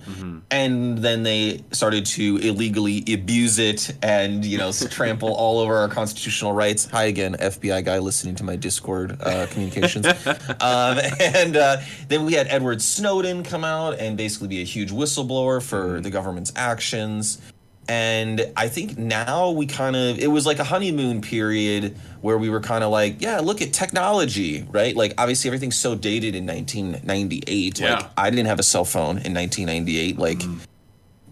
and 0.50 0.98
then 0.98 1.22
they 1.22 1.62
started 1.70 2.06
to 2.06 2.38
illegally 2.38 3.04
abuse 3.12 3.58
it 3.58 3.94
and 4.02 4.44
you 4.44 4.58
know 4.58 4.72
trample 4.90 5.32
all 5.32 5.60
over 5.60 5.76
our 5.76 5.88
constitutional 5.88 6.52
rights. 6.52 6.86
Hi 6.86 7.04
again, 7.04 7.34
FBI 7.34 7.84
guy 7.84 7.98
listening 7.98 8.34
to 8.36 8.44
my 8.44 8.56
Discord 8.56 9.16
uh, 9.20 9.46
communications. 9.50 10.06
um, 10.60 10.98
and 11.20 11.56
uh, 11.56 11.76
then 12.08 12.24
we 12.24 12.32
had 12.32 12.48
Edward 12.48 12.82
Snowden 12.82 13.42
come 13.44 13.64
out 13.64 13.98
and 13.98 14.16
basically 14.16 14.48
be 14.48 14.60
a 14.60 14.64
huge 14.64 14.90
whistleblower 14.90 15.62
for 15.62 16.00
the 16.00 16.10
government's 16.10 16.52
actions. 16.56 17.40
And 17.88 18.50
I 18.56 18.68
think 18.68 18.96
now 18.96 19.50
we 19.50 19.66
kind 19.66 19.94
of, 19.94 20.18
it 20.18 20.28
was 20.28 20.46
like 20.46 20.58
a 20.58 20.64
honeymoon 20.64 21.20
period 21.20 21.96
where 22.22 22.38
we 22.38 22.48
were 22.48 22.60
kind 22.60 22.82
of 22.82 22.90
like, 22.90 23.20
yeah, 23.20 23.40
look 23.40 23.60
at 23.60 23.74
technology, 23.74 24.66
right? 24.70 24.96
Like, 24.96 25.12
obviously, 25.18 25.48
everything's 25.48 25.76
so 25.76 25.94
dated 25.94 26.34
in 26.34 26.46
1998. 26.46 27.78
Yeah. 27.78 27.96
Like, 27.96 28.10
I 28.16 28.30
didn't 28.30 28.46
have 28.46 28.58
a 28.58 28.62
cell 28.62 28.86
phone 28.86 29.18
in 29.18 29.34
1998. 29.34 30.18
Like, 30.18 30.38
mm. 30.38 30.60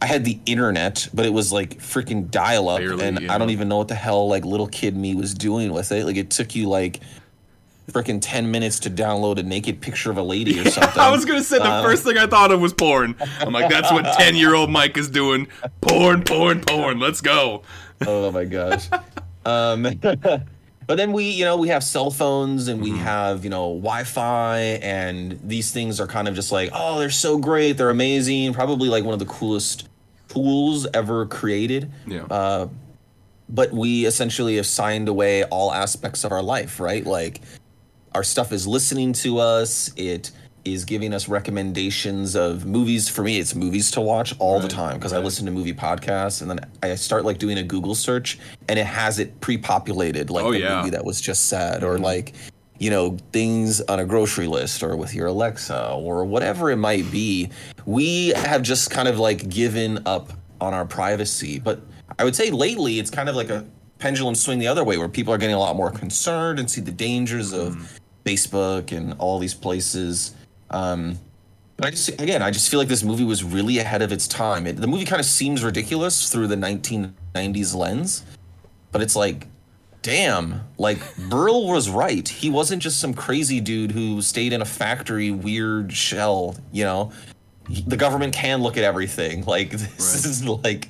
I 0.03 0.07
had 0.07 0.25
the 0.25 0.39
internet, 0.45 1.09
but 1.15 1.25
it 1.25 1.33
was 1.33 1.53
like 1.53 1.79
freaking 1.79 2.31
dial 2.31 2.69
up. 2.69 2.81
And 2.81 3.21
yeah. 3.21 3.35
I 3.35 3.39
don't 3.39 3.51
even 3.51 3.69
know 3.69 3.79
what 3.79 3.89
the 3.89 3.95
hell, 3.95 4.29
like, 4.29 4.45
little 4.45 4.67
kid 4.67 4.95
me 4.95 5.15
was 5.15 5.33
doing 5.33 5.73
with 5.73 5.91
it. 5.93 6.05
Like, 6.05 6.17
it 6.17 6.31
took 6.31 6.55
you, 6.55 6.69
like, 6.69 7.01
freaking 7.91 8.19
10 8.23 8.51
minutes 8.51 8.79
to 8.81 8.91
download 8.91 9.39
a 9.39 9.43
naked 9.43 9.81
picture 9.81 10.11
of 10.11 10.17
a 10.17 10.23
lady 10.23 10.59
or 10.61 10.65
something. 10.71 11.01
I 11.01 11.11
was 11.11 11.25
gonna 11.25 11.43
say 11.43 11.59
the 11.59 11.65
Uh, 11.65 11.83
first 11.83 12.05
thing 12.05 12.17
I 12.17 12.27
thought 12.27 12.51
of 12.53 12.61
was 12.61 12.73
porn. 12.73 13.15
I'm 13.41 13.53
like, 13.53 13.71
that's 13.71 13.91
what 13.93 14.05
ten 14.17 14.37
year 14.37 14.55
old 14.55 14.71
Mike 14.71 14.97
is 14.97 15.09
doing. 15.11 15.49
Porn, 15.81 16.23
porn, 16.23 16.61
porn. 16.61 16.99
Let's 17.01 17.21
go. 17.21 17.63
oh 18.07 18.31
my 18.31 18.45
gosh. 18.45 18.89
Um, 19.45 19.83
but 20.01 20.97
then 20.97 21.13
we, 21.13 21.25
you 21.31 21.45
know, 21.45 21.57
we 21.57 21.69
have 21.69 21.83
cell 21.85 22.11
phones 22.11 22.69
and 22.69 22.81
we 22.81 22.91
Mm-hmm. 22.91 22.99
have, 23.01 23.45
you 23.45 23.51
know, 23.51 23.75
Wi-Fi, 23.75 24.59
and 24.83 25.39
these 25.43 25.71
things 25.73 26.01
are 26.01 26.07
kind 26.07 26.29
of 26.29 26.35
just 26.35 26.53
like, 26.53 26.71
oh, 26.73 26.99
they're 26.99 27.11
so 27.11 27.39
great, 27.39 27.73
they're 27.73 27.91
amazing, 27.91 28.53
probably 28.53 28.89
like 28.89 29.03
one 29.05 29.13
of 29.13 29.19
the 29.19 29.27
coolest 29.27 29.89
tools 30.29 30.87
ever 30.95 31.27
created. 31.27 31.91
Yeah. 32.07 32.23
Uh, 32.31 32.69
but 33.49 33.73
we 33.73 34.07
essentially 34.07 34.57
have 34.57 34.67
signed 34.67 35.09
away 35.09 35.45
all 35.45 35.73
aspects 35.73 36.25
of 36.25 36.33
our 36.33 36.43
life, 36.43 36.81
right? 36.81 37.05
Like 37.05 37.41
our 38.15 38.23
stuff 38.25 38.53
is 38.53 38.67
listening 38.67 39.13
to 39.15 39.39
us. 39.39 39.91
It 39.97 40.31
is 40.65 40.85
giving 40.85 41.13
us 41.13 41.29
recommendations 41.29 42.37
of 42.37 42.65
movies. 42.67 43.09
For 43.09 43.23
me, 43.23 43.39
it's 43.41 43.55
movies 43.55 43.91
to 43.93 44.01
watch 44.01 44.35
all 44.39 44.61
the 44.61 44.69
time 44.69 44.97
because 44.97 45.13
I 45.13 45.19
listen 45.19 45.45
to 45.47 45.51
movie 45.51 45.73
podcasts 45.75 46.41
and 46.41 46.49
then 46.51 46.61
I 46.83 46.95
start 46.95 47.25
like 47.25 47.39
doing 47.39 47.59
a 47.59 47.63
Google 47.65 47.95
search 47.97 48.39
and 48.69 48.79
it 48.79 48.87
has 48.87 49.19
it 49.19 49.41
pre-populated 49.41 50.31
like 50.31 50.45
Oh, 50.45 50.53
the 50.53 50.61
yeah. 50.61 50.67
Mm-hmm. 50.69 50.79
movie 50.79 50.91
that 50.91 51.05
was 51.05 51.21
just 51.21 51.47
said 51.49 51.83
or 51.83 51.99
like 51.99 52.35
you 52.79 52.91
know 52.91 53.17
things 53.33 53.81
on 53.83 53.99
a 53.99 54.05
grocery 54.05 54.47
list 54.47 54.83
or 54.85 54.97
with 54.97 55.15
your 55.15 55.27
Alexa 55.29 55.93
or 55.95 56.25
whatever 56.25 56.71
it 56.71 56.77
might 56.77 57.11
be. 57.11 57.51
We 57.85 58.29
have 58.31 58.63
just 58.63 58.91
kind 58.91 59.09
of 59.09 59.19
like 59.19 59.49
given 59.49 59.99
up 60.07 60.33
on 60.61 60.75
our 60.75 60.85
privacy, 60.85 61.59
but 61.59 61.81
I 62.21 62.25
would 62.25 62.37
say 62.37 62.51
lately 62.53 63.01
it's 63.01 63.11
kind 63.11 63.29
of 63.29 63.35
like 63.35 63.51
a 63.51 63.67
pendulum 63.99 64.37
swing 64.37 64.61
the 64.61 64.69
other 64.69 64.85
way 64.85 64.97
where 64.97 65.09
people 65.09 65.35
are 65.35 65.39
getting 65.39 65.57
a 65.57 65.59
lot 65.61 65.75
more 65.75 65.91
concerned 65.91 66.61
and 66.61 66.71
see 66.71 66.81
the 66.81 66.93
dangers 66.93 67.53
of 67.53 67.75
Mm-hmm. 67.75 67.97
Facebook 68.25 68.93
and 68.97 69.15
all 69.19 69.39
these 69.39 69.55
places. 69.55 70.35
Um, 70.71 71.19
but 71.77 71.87
I 71.87 71.91
just 71.91 72.09
again, 72.21 72.43
I 72.43 72.51
just 72.51 72.71
feel 72.71 72.79
like 72.79 72.89
this 72.89 73.03
movie 73.03 73.25
was 73.25 73.43
really 73.43 73.79
ahead 73.79 74.03
of 74.03 74.13
its 74.13 74.29
time. 74.29 74.67
It, 74.67 74.77
the 74.77 74.87
movie 74.87 75.05
kind 75.05 75.21
of 75.21 75.27
seems 75.27 75.65
ridiculous 75.65 76.31
through 76.31 76.47
the 76.47 76.57
1990s 76.57 77.75
lens, 77.75 78.23
but 78.93 79.03
it's 79.03 79.17
like, 79.17 79.47
damn, 80.03 80.61
like 80.79 80.99
Brill 81.29 81.67
was 81.67 81.89
right. 81.91 82.29
He 82.29 82.51
wasn't 82.51 82.83
just 82.83 83.01
some 83.01 83.15
crazy 83.15 83.61
dude 83.61 83.93
who 83.93 84.23
stayed 84.23 84.53
in 84.53 84.63
a 84.63 84.67
factory 84.67 85.31
weird 85.31 85.93
shell. 85.93 86.57
You 86.73 86.85
know, 86.85 87.13
the 87.87 87.97
government 87.97 88.35
can 88.35 88.63
look 88.63 88.77
at 88.77 88.85
everything. 88.85 89.45
Like 89.47 89.71
this 89.71 89.83
Right. 89.83 90.31
is 90.31 90.45
like 90.45 90.89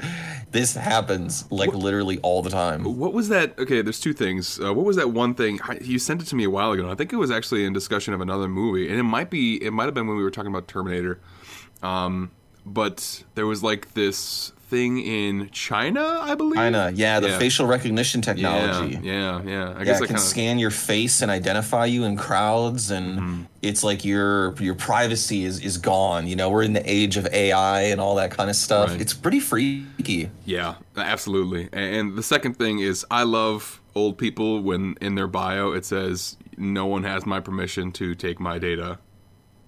this 0.52 0.74
happens 0.74 1.50
like 1.50 1.72
literally 1.74 2.18
all 2.18 2.42
the 2.42 2.50
time. 2.50 2.84
What 2.84 3.12
was 3.12 3.28
that? 3.30 3.58
Okay, 3.58 3.82
there's 3.82 3.98
two 4.00 4.12
things. 4.12 4.60
Uh, 4.60 4.72
what 4.72 4.84
was 4.86 4.96
that 4.96 5.10
one 5.10 5.34
thing? 5.34 5.58
I- 5.64 5.78
You 5.82 5.98
sent 5.98 6.22
it 6.22 6.26
to 6.26 6.36
me 6.36 6.44
a 6.44 6.50
while 6.50 6.72
ago. 6.72 6.82
and 6.84 6.92
I 6.92 6.94
think 6.94 7.12
it 7.12 7.16
was 7.16 7.30
actually 7.30 7.64
in 7.64 7.72
discussion 7.72 8.14
of 8.14 8.20
another 8.20 8.48
movie, 8.48 8.88
and 8.88 8.98
it 9.00 9.02
might 9.04 9.30
be. 9.30 9.56
It 9.64 9.72
might 9.72 9.84
have 9.86 9.94
been 9.94 10.06
when 10.06 10.16
we 10.16 10.22
were 10.22 10.30
talking 10.30 10.50
about 10.50 10.68
Terminator. 10.68 11.18
Um, 11.82 12.30
but 12.64 13.24
there 13.34 13.46
was 13.46 13.62
like 13.62 13.94
this 13.94 14.52
thing 14.72 14.98
in 14.98 15.50
China, 15.52 16.18
I 16.22 16.34
believe. 16.34 16.56
China, 16.56 16.90
yeah, 16.94 17.20
the 17.20 17.28
Yeah. 17.28 17.38
facial 17.38 17.66
recognition 17.66 18.22
technology. 18.22 18.98
yeah, 19.02 19.40
yeah. 19.44 19.68
I 19.76 19.78
Yeah, 19.80 19.84
guess 19.84 20.00
it 20.00 20.04
I 20.04 20.06
can 20.06 20.16
kind 20.16 20.16
of. 20.16 20.20
scan 20.34 20.58
your 20.58 20.70
face 20.70 21.20
and 21.20 21.30
identify 21.30 21.84
you 21.84 22.04
in 22.04 22.16
crowds, 22.16 22.90
and 22.90 23.18
Mm-hmm. 23.18 23.40
it's 23.60 23.84
like 23.84 24.02
your 24.04 24.54
your 24.58 24.74
privacy 24.74 25.44
is 25.44 25.60
is 25.60 25.76
gone. 25.76 26.26
You 26.26 26.36
know, 26.36 26.48
we're 26.48 26.62
in 26.62 26.72
the 26.72 26.82
age 26.90 27.18
of 27.18 27.26
AI 27.32 27.82
and 27.92 28.00
all 28.00 28.14
that 28.16 28.30
kind 28.30 28.48
of 28.48 28.56
stuff. 28.56 28.88
Right. 28.90 29.00
It's 29.02 29.12
pretty 29.14 29.40
freaky. 29.40 30.30
Yeah, 30.46 30.74
absolutely. 30.96 31.68
And 31.72 32.16
the 32.16 32.22
second 32.22 32.54
thing 32.56 32.78
is, 32.80 33.04
I 33.10 33.24
love 33.24 33.80
old 33.94 34.16
people 34.16 34.62
when 34.62 34.96
in 35.02 35.14
their 35.16 35.28
bio 35.28 35.72
it 35.72 35.84
says, 35.84 36.36
"No 36.56 36.86
one 36.86 37.02
has 37.04 37.26
my 37.26 37.40
permission 37.40 37.92
to 37.92 38.14
take 38.14 38.40
my 38.40 38.58
data." 38.58 38.98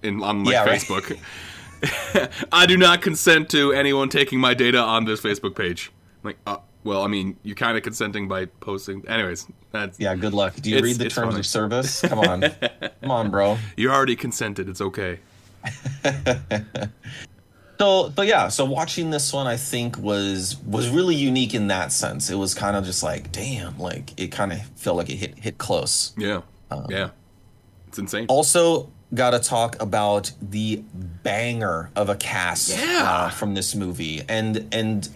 In 0.03 0.23
on 0.23 0.45
like 0.45 0.53
Yeah, 0.55 0.65
right. 0.65 0.83
I 2.52 2.66
do 2.66 2.76
not 2.76 3.02
consent 3.02 3.50
to 3.50 3.73
anyone 3.73 4.09
taking 4.09 4.38
my 4.40 4.54
data 4.54 4.78
on 4.78 5.04
this 5.04 5.21
Facebook 5.21 5.57
page. 5.57 5.90
I'm 6.23 6.28
like, 6.31 6.38
uh, 6.47 6.57
well, 6.85 7.02
I 7.02 7.07
mean, 7.07 7.37
you're 7.43 7.57
kind 7.57 7.76
of 7.76 7.83
consenting 7.83 8.28
by 8.28 8.47
posting. 8.47 9.07
Anyways, 9.09 9.47
that's 9.73 9.99
Yeah, 9.99 10.14
good 10.14 10.35
luck. 10.35 10.54
Do 10.57 10.71
you 10.71 10.81
read 10.81 10.97
the 10.97 11.09
terms 11.09 11.28
funny. 11.28 11.40
of 11.40 11.47
service? 11.47 12.00
Come 12.02 12.19
on, 12.21 12.43
come 13.02 13.11
on, 13.11 13.31
bro. 13.31 13.59
you 13.76 13.90
already 13.90 14.16
consented. 14.16 14.69
It's 14.69 14.81
okay. 14.81 15.19
So, 17.78 18.11
but 18.11 18.28
yeah, 18.28 18.49
so 18.49 18.64
watching 18.64 19.11
this 19.11 19.33
one, 19.33 19.49
I 19.49 19.57
think 19.57 19.99
was 19.99 20.57
was 20.64 20.88
really 20.88 21.16
unique 21.16 21.54
in 21.54 21.66
that 21.69 21.90
sense. 21.90 22.31
It 22.31 22.37
was 22.37 22.54
kind 22.54 22.76
of 22.76 22.85
just 22.85 23.02
like, 23.02 23.33
damn, 23.33 23.76
like 23.78 24.19
it 24.19 24.28
kind 24.28 24.52
of 24.52 24.64
felt 24.76 24.97
like 24.97 25.11
it 25.11 25.16
hit 25.16 25.38
hit 25.38 25.59
close. 25.59 26.12
Yeah, 26.16 26.43
Um, 26.71 26.87
yeah, 26.88 27.11
it's 27.88 27.99
insane. 27.99 28.26
Also, 28.28 28.90
got 29.14 29.30
to 29.30 29.38
talk 29.38 29.80
about 29.80 30.33
the 30.42 30.83
banger 31.23 31.90
of 31.97 32.09
a 32.09 32.16
cast 32.16 32.71
Yeah. 32.76 33.02
uh, 33.09 33.30
from 33.30 33.54
this 33.54 33.75
movie, 33.75 34.23
and 34.28 34.68
and 34.73 35.09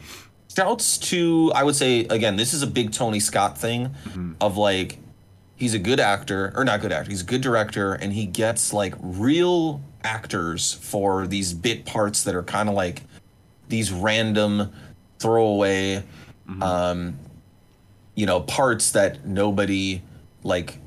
shouts 0.55 0.99
to 0.99 1.53
I 1.55 1.65
would 1.65 1.75
say 1.77 2.01
again, 2.07 2.37
this 2.37 2.53
is 2.55 2.63
a 2.63 2.67
big 2.67 2.93
Tony 2.93 3.21
Scott 3.21 3.59
thing 3.59 3.95
of 4.41 4.57
like 4.57 4.99
he's 5.57 5.75
a 5.75 5.79
good 5.79 6.01
actor 6.01 6.53
or 6.57 6.65
not 6.65 6.81
good 6.81 6.93
actor, 6.93 7.11
he's 7.11 7.23
a 7.23 7.27
good 7.27 7.41
director, 7.41 7.93
and 7.95 8.13
he 8.13 8.27
gets 8.27 8.73
like 8.73 8.95
real 9.01 9.81
actors 10.05 10.73
for 10.75 11.27
these 11.27 11.53
bit 11.53 11.85
parts 11.85 12.23
that 12.25 12.35
are 12.35 12.43
kind 12.45 12.69
of 12.69 12.75
like 12.75 13.03
these 13.69 13.91
random 13.93 14.73
throwaway 15.19 16.03
um 16.63 17.19
you 18.15 18.25
know 18.25 18.41
parts 18.41 18.93
that 18.93 19.27
nobody 19.27 20.01
like 20.45 20.79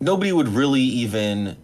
nobody 0.00 0.30
would 0.32 0.46
really 0.48 0.82
even 0.82 1.56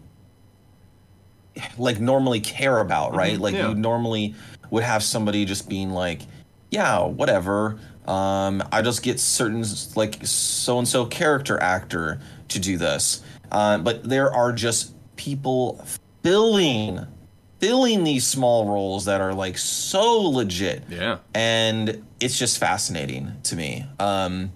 like 1.78 2.00
normally 2.00 2.40
care 2.40 2.78
about 2.78 3.14
right? 3.14 3.38
Like 3.38 3.54
yeah. 3.54 3.68
you 3.68 3.74
normally 3.74 4.34
would 4.70 4.82
have 4.82 5.02
somebody 5.02 5.44
just 5.44 5.68
being 5.68 5.90
like 5.90 6.22
yeah 6.70 7.04
whatever. 7.04 7.78
Um 8.06 8.62
i 8.70 8.82
just 8.82 9.02
get 9.02 9.18
certain 9.18 9.64
like 9.96 10.24
so 10.24 10.78
and 10.78 10.86
so 10.86 11.06
character 11.06 11.60
actor 11.60 12.20
to 12.48 12.58
do 12.58 12.76
this. 12.76 13.22
Uh, 13.50 13.78
but 13.78 14.02
there 14.02 14.32
are 14.32 14.52
just 14.52 14.92
people 15.16 15.84
filling 16.22 17.06
filling 17.58 18.04
these 18.04 18.26
small 18.26 18.68
roles 18.68 19.06
that 19.06 19.20
are 19.20 19.34
like 19.34 19.58
so 19.58 20.20
legit. 20.20 20.84
Yeah, 20.88 21.18
and 21.34 22.06
it's 22.20 22.38
just 22.38 22.58
fascinating 22.58 23.32
to 23.44 23.56
me. 23.56 23.86
Um, 23.98 24.52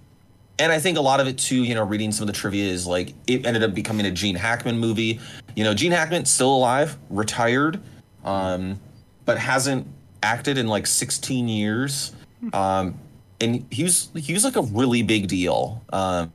and 0.61 0.71
I 0.71 0.79
think 0.79 0.99
a 0.99 1.00
lot 1.00 1.21
of 1.21 1.26
it 1.26 1.38
too, 1.38 1.64
you 1.64 1.75
know, 1.75 1.83
reading 1.83 2.12
some 2.12 2.23
of 2.23 2.26
the 2.26 2.38
trivia 2.38 2.71
is 2.71 2.87
like 2.87 3.14
it 3.26 3.47
ended 3.47 3.62
up 3.62 3.75
becoming 3.75 4.05
a 4.07 4.11
Gene 4.11 4.37
Hackman 4.37 4.79
movie. 4.79 5.19
You 5.57 5.64
know, 5.64 5.73
Gene 5.73 5.90
Hackman 5.90 6.26
still 6.26 6.55
alive, 6.55 6.99
retired, 7.09 7.81
um, 8.25 8.79
but 9.25 9.38
hasn't 9.38 9.87
acted 10.23 10.59
in 10.59 10.69
like 10.69 10.87
16 10.87 11.49
years. 11.49 12.12
Um, 12.52 12.99
and 13.40 13.67
he 13.71 13.83
was 13.83 14.11
he 14.14 14.35
was 14.35 14.45
like 14.45 14.57
a 14.57 14.62
really 14.62 15.02
big 15.02 15.29
deal. 15.29 15.83
Um, 15.93 16.31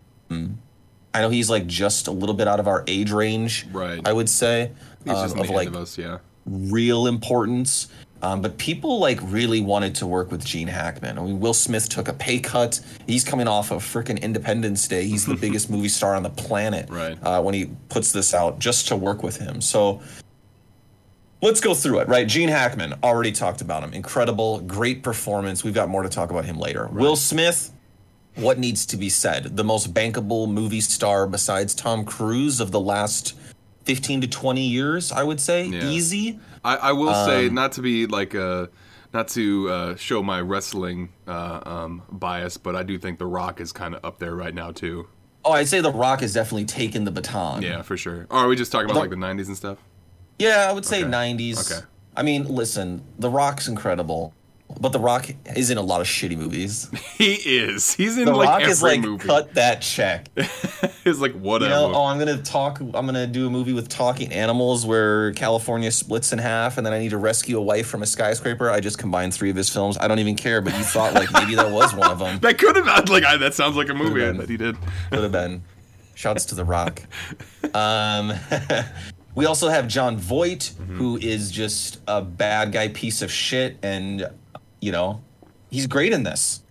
I 1.13 1.21
know 1.21 1.29
he's 1.29 1.49
like 1.49 1.67
just 1.67 2.07
a 2.07 2.11
little 2.11 2.35
bit 2.35 2.47
out 2.47 2.59
of 2.59 2.67
our 2.67 2.83
age 2.87 3.11
range, 3.11 3.67
Right. 3.71 4.01
I 4.05 4.11
would 4.11 4.27
say, 4.27 4.71
he's 5.05 5.13
um, 5.13 5.23
just 5.23 5.37
of 5.37 5.47
the 5.47 5.53
like 5.53 5.67
of 5.67 5.75
us. 5.75 5.97
Yeah, 5.97 6.17
real 6.45 7.05
importance. 7.05 7.87
Um, 8.25 8.41
but 8.41 8.57
people 8.57 8.97
like 8.97 9.19
really 9.21 9.61
wanted 9.61 9.93
to 9.95 10.07
work 10.07 10.31
with 10.31 10.43
Gene 10.43 10.67
Hackman. 10.67 11.19
I 11.19 11.21
mean, 11.21 11.39
Will 11.39 11.53
Smith 11.53 11.87
took 11.89 12.07
a 12.07 12.13
pay 12.13 12.39
cut. 12.39 12.79
He's 13.05 13.23
coming 13.23 13.47
off 13.47 13.69
of 13.69 13.83
freaking 13.83 14.19
Independence 14.19 14.87
Day. 14.87 15.05
He's 15.05 15.27
the 15.27 15.35
biggest 15.45 15.69
movie 15.69 15.89
star 15.89 16.15
on 16.15 16.23
the 16.23 16.31
planet. 16.31 16.89
Right. 16.89 17.19
Uh, 17.21 17.43
when 17.43 17.53
he 17.53 17.69
puts 17.89 18.11
this 18.11 18.33
out, 18.33 18.57
just 18.57 18.87
to 18.87 18.95
work 18.95 19.21
with 19.21 19.37
him. 19.37 19.61
So 19.61 20.01
let's 21.43 21.61
go 21.61 21.75
through 21.75 21.99
it. 21.99 22.07
Right. 22.07 22.27
Gene 22.27 22.49
Hackman 22.49 22.95
already 23.03 23.31
talked 23.31 23.61
about 23.61 23.83
him. 23.83 23.93
Incredible, 23.93 24.59
great 24.61 25.03
performance. 25.03 25.63
We've 25.63 25.75
got 25.75 25.89
more 25.89 26.01
to 26.01 26.09
talk 26.09 26.31
about 26.31 26.45
him 26.45 26.57
later. 26.57 26.87
Will 26.87 27.15
Smith. 27.15 27.71
What 28.37 28.59
needs 28.59 28.85
to 28.87 28.97
be 28.97 29.07
said? 29.07 29.55
The 29.55 29.63
most 29.63 29.93
bankable 29.93 30.51
movie 30.51 30.81
star 30.81 31.25
besides 31.25 31.73
Tom 31.73 32.03
Cruise 32.03 32.59
of 32.59 32.71
the 32.71 32.81
last 32.81 33.33
15 33.85 34.21
to 34.21 34.27
20 34.27 34.61
years, 34.61 35.11
I 35.11 35.23
would 35.23 35.39
say. 35.39 35.65
Yeah. 35.67 35.85
Easy. 35.85 36.39
I, 36.63 36.75
I 36.77 36.91
will 36.91 37.13
say 37.25 37.47
Um, 37.47 37.53
not 37.55 37.71
to 37.73 37.81
be 37.81 38.07
like 38.07 38.35
uh 38.35 38.67
not 39.13 39.29
to 39.29 39.69
uh, 39.69 39.95
show 39.95 40.21
my 40.21 40.41
wrestling 40.41 41.07
uh, 41.25 41.61
um, 41.65 42.01
bias, 42.11 42.57
but 42.57 42.75
I 42.75 42.83
do 42.83 42.97
think 42.97 43.17
The 43.17 43.25
Rock 43.25 43.61
is 43.61 43.71
kind 43.71 43.95
of 43.95 44.03
up 44.03 44.19
there 44.19 44.35
right 44.35 44.53
now 44.53 44.71
too. 44.71 45.07
Oh, 45.45 45.53
I'd 45.53 45.69
say 45.69 45.79
The 45.79 45.91
Rock 45.93 46.19
has 46.19 46.33
definitely 46.33 46.65
taken 46.65 47.05
the 47.05 47.11
baton. 47.11 47.61
Yeah, 47.61 47.81
for 47.81 47.95
sure. 47.95 48.27
Or 48.29 48.39
are 48.39 48.47
we 48.49 48.57
just 48.57 48.73
talking 48.73 48.85
about 48.89 48.95
The- 48.95 48.99
like 49.01 49.09
the 49.11 49.15
'90s 49.15 49.47
and 49.47 49.55
stuff? 49.55 49.77
Yeah, 50.37 50.67
I 50.69 50.73
would 50.73 50.83
say 50.83 50.99
Okay. 51.01 51.09
90s. 51.09 51.71
Okay. 51.71 51.85
I 52.17 52.23
mean, 52.23 52.45
listen, 52.47 53.03
The 53.19 53.29
Rock's 53.29 53.69
incredible, 53.69 54.33
but 54.79 54.89
The 54.91 54.99
Rock 54.99 55.27
is 55.55 55.69
in 55.69 55.77
a 55.77 55.81
lot 55.81 56.01
of 56.01 56.07
shitty 56.07 56.37
movies. 56.37 56.89
He 57.17 57.33
is. 57.35 57.93
He's 57.93 58.17
in 58.17 58.25
The 58.25 58.33
like 58.33 58.49
Rock 58.49 58.61
every 58.61 58.71
is 58.73 58.83
like, 58.83 58.99
movie. 58.99 59.25
cut 59.25 59.53
that 59.53 59.81
check. 59.81 60.27
He's 61.05 61.19
like 61.19 61.33
You 61.33 61.39
whatever. 61.39 61.69
know, 61.71 61.93
oh, 61.95 62.05
I'm 62.05 62.19
gonna 62.19 62.41
talk. 62.41 62.81
I'm 62.81 62.91
gonna 63.05 63.25
do 63.27 63.47
a 63.47 63.49
movie 63.49 63.71
with 63.73 63.87
talking 63.87 64.33
animals 64.33 64.85
where 64.85 65.31
California 65.33 65.91
splits 65.91 66.33
in 66.33 66.39
half, 66.39 66.77
and 66.77 66.85
then 66.85 66.91
I 66.93 66.99
need 66.99 67.11
to 67.11 67.17
rescue 67.17 67.57
a 67.57 67.61
wife 67.61 67.87
from 67.87 68.03
a 68.03 68.05
skyscraper. 68.05 68.69
I 68.69 68.81
just 68.81 68.97
combined 68.97 69.33
three 69.33 69.49
of 69.49 69.55
his 69.55 69.69
films. 69.69 69.97
I 69.97 70.09
don't 70.09 70.19
even 70.19 70.35
care, 70.35 70.59
but 70.61 70.77
you 70.77 70.83
thought 70.83 71.13
like 71.13 71.31
maybe 71.31 71.55
that 71.55 71.71
was 71.71 71.95
one 71.95 72.11
of 72.11 72.19
them. 72.19 72.39
that 72.41 72.57
could 72.57 72.75
have 72.75 72.83
been 72.85 73.13
like 73.13 73.23
I, 73.23 73.37
that 73.37 73.53
sounds 73.53 73.77
like 73.77 73.87
a 73.89 73.93
movie 73.93 74.19
that 74.19 74.49
he 74.49 74.57
did. 74.57 74.75
Could 75.11 75.23
have 75.23 75.31
been. 75.31 75.63
Shouts 76.15 76.45
to 76.45 76.55
The 76.55 76.65
Rock. 76.65 77.01
Um, 77.73 78.33
we 79.35 79.45
also 79.45 79.69
have 79.69 79.87
Jon 79.87 80.17
Voight, 80.17 80.71
Mm-hmm. 80.75 80.97
who 80.97 81.17
is 81.17 81.51
just 81.51 81.99
a 82.07 82.21
bad 82.21 82.71
guy 82.71 82.87
piece 82.89 83.21
of 83.21 83.31
shit, 83.31 83.77
and 83.83 84.29
you 84.81 84.91
know, 84.91 85.21
he's 85.69 85.87
great 85.87 86.13
in 86.13 86.23
this. 86.23 86.61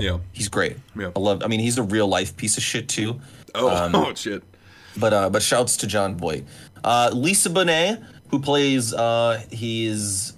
Yeah. 0.00 0.18
He's 0.32 0.48
great. 0.48 0.76
Yeah. 0.98 1.10
I 1.14 1.20
love. 1.20 1.42
I 1.44 1.46
mean, 1.46 1.60
he's 1.60 1.78
a 1.78 1.82
real 1.82 2.06
life 2.08 2.36
piece 2.36 2.56
of 2.56 2.62
shit 2.62 2.88
too. 2.88 3.20
Oh, 3.54 3.68
Um, 3.68 3.94
oh 3.94 4.14
shit. 4.14 4.42
But 4.96 5.12
uh, 5.12 5.30
but 5.30 5.42
shouts 5.42 5.76
to 5.78 5.86
Jon 5.86 6.16
Voight. 6.16 6.44
Uh, 6.82 7.10
Lisa 7.12 7.50
Bonet, 7.50 8.04
who 8.28 8.38
plays 8.40 8.92
uh, 8.94 9.42
he's 9.50 10.36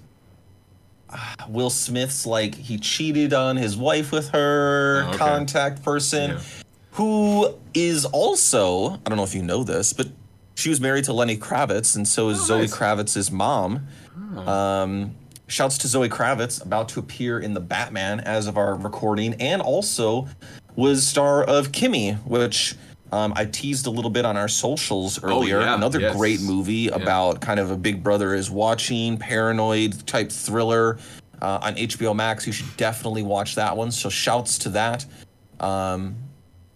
uh, 1.09 1.17
Will 1.49 1.69
Smith's 1.69 2.25
like 2.25 2.55
he 2.55 2.77
cheated 2.77 3.33
on 3.33 3.55
his 3.57 3.77
wife 3.77 4.11
with 4.11 4.29
her 4.29 5.03
Oh, 5.05 5.09
okay. 5.09 5.17
contact 5.17 5.83
person, 5.83 6.31
Yeah. 6.31 6.39
who 6.91 7.53
is 7.73 8.05
also 8.05 8.93
I 8.93 8.97
don't 9.05 9.17
know 9.17 9.23
if 9.23 9.35
you 9.35 9.43
know 9.43 9.63
this, 9.63 9.93
but 9.93 10.07
she 10.55 10.69
was 10.69 10.81
married 10.81 11.03
to 11.05 11.13
Lenny 11.13 11.37
Kravitz, 11.37 11.95
and 11.95 12.07
so 12.07 12.29
is 12.29 12.39
Oh, 12.41 12.45
Zoe 12.45 12.59
nice. 12.61 12.75
Kravitz's 12.75 13.31
mom. 13.31 13.87
Um, 14.37 15.15
shouts 15.47 15.77
to 15.79 15.87
Zoe 15.87 16.09
Kravitz, 16.09 16.63
about 16.63 16.89
to 16.89 16.99
appear 16.99 17.39
in 17.39 17.53
the 17.53 17.59
Batman 17.59 18.19
as 18.21 18.47
of 18.47 18.57
our 18.57 18.75
recording, 18.75 19.33
and 19.35 19.61
also 19.61 20.27
was 20.75 21.05
star 21.07 21.43
of 21.43 21.71
Kimi, 21.71 22.13
which 22.25 22.75
um, 23.11 23.33
I 23.35 23.45
teased 23.45 23.87
a 23.87 23.89
little 23.89 24.11
bit 24.11 24.25
on 24.25 24.35
our 24.37 24.47
socials 24.49 25.23
earlier. 25.23 25.57
Oh, 25.59 25.63
yeah, 25.63 25.75
Another 25.75 25.99
yes. 25.99 26.15
great 26.15 26.41
movie 26.41 26.89
about 26.89 27.39
kind 27.41 27.59
of 27.59 27.71
a 27.71 27.77
Big 27.77 28.03
Brother 28.03 28.33
is 28.35 28.51
watching, 28.51 29.17
paranoid 29.17 30.05
type 30.05 30.31
thriller 30.31 30.97
uh, 31.41 31.59
on 31.61 31.75
HBO 31.75 32.15
Max. 32.15 32.45
You 32.45 32.53
should 32.53 32.75
definitely 32.77 33.23
watch 33.23 33.55
that 33.55 33.75
one. 33.77 33.91
So 33.91 34.09
shouts 34.09 34.57
to 34.59 34.69
that. 34.69 35.05
Um, 35.59 36.15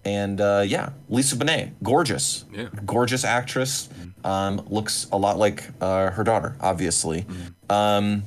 and 0.06 0.42
uh, 0.42 0.64
yeah, 0.66 0.92
Lisa 1.10 1.36
Bonet, 1.36 1.74
gorgeous, 1.84 2.46
Yeah. 2.52 2.70
gorgeous 2.86 3.24
actress. 3.24 3.90
Um, 4.24 4.66
looks 4.70 5.08
a 5.12 5.18
lot 5.18 5.38
like 5.38 5.64
uh, 5.82 6.12
her 6.12 6.24
daughter, 6.24 6.56
obviously. 6.62 7.26
Um, 7.70 8.24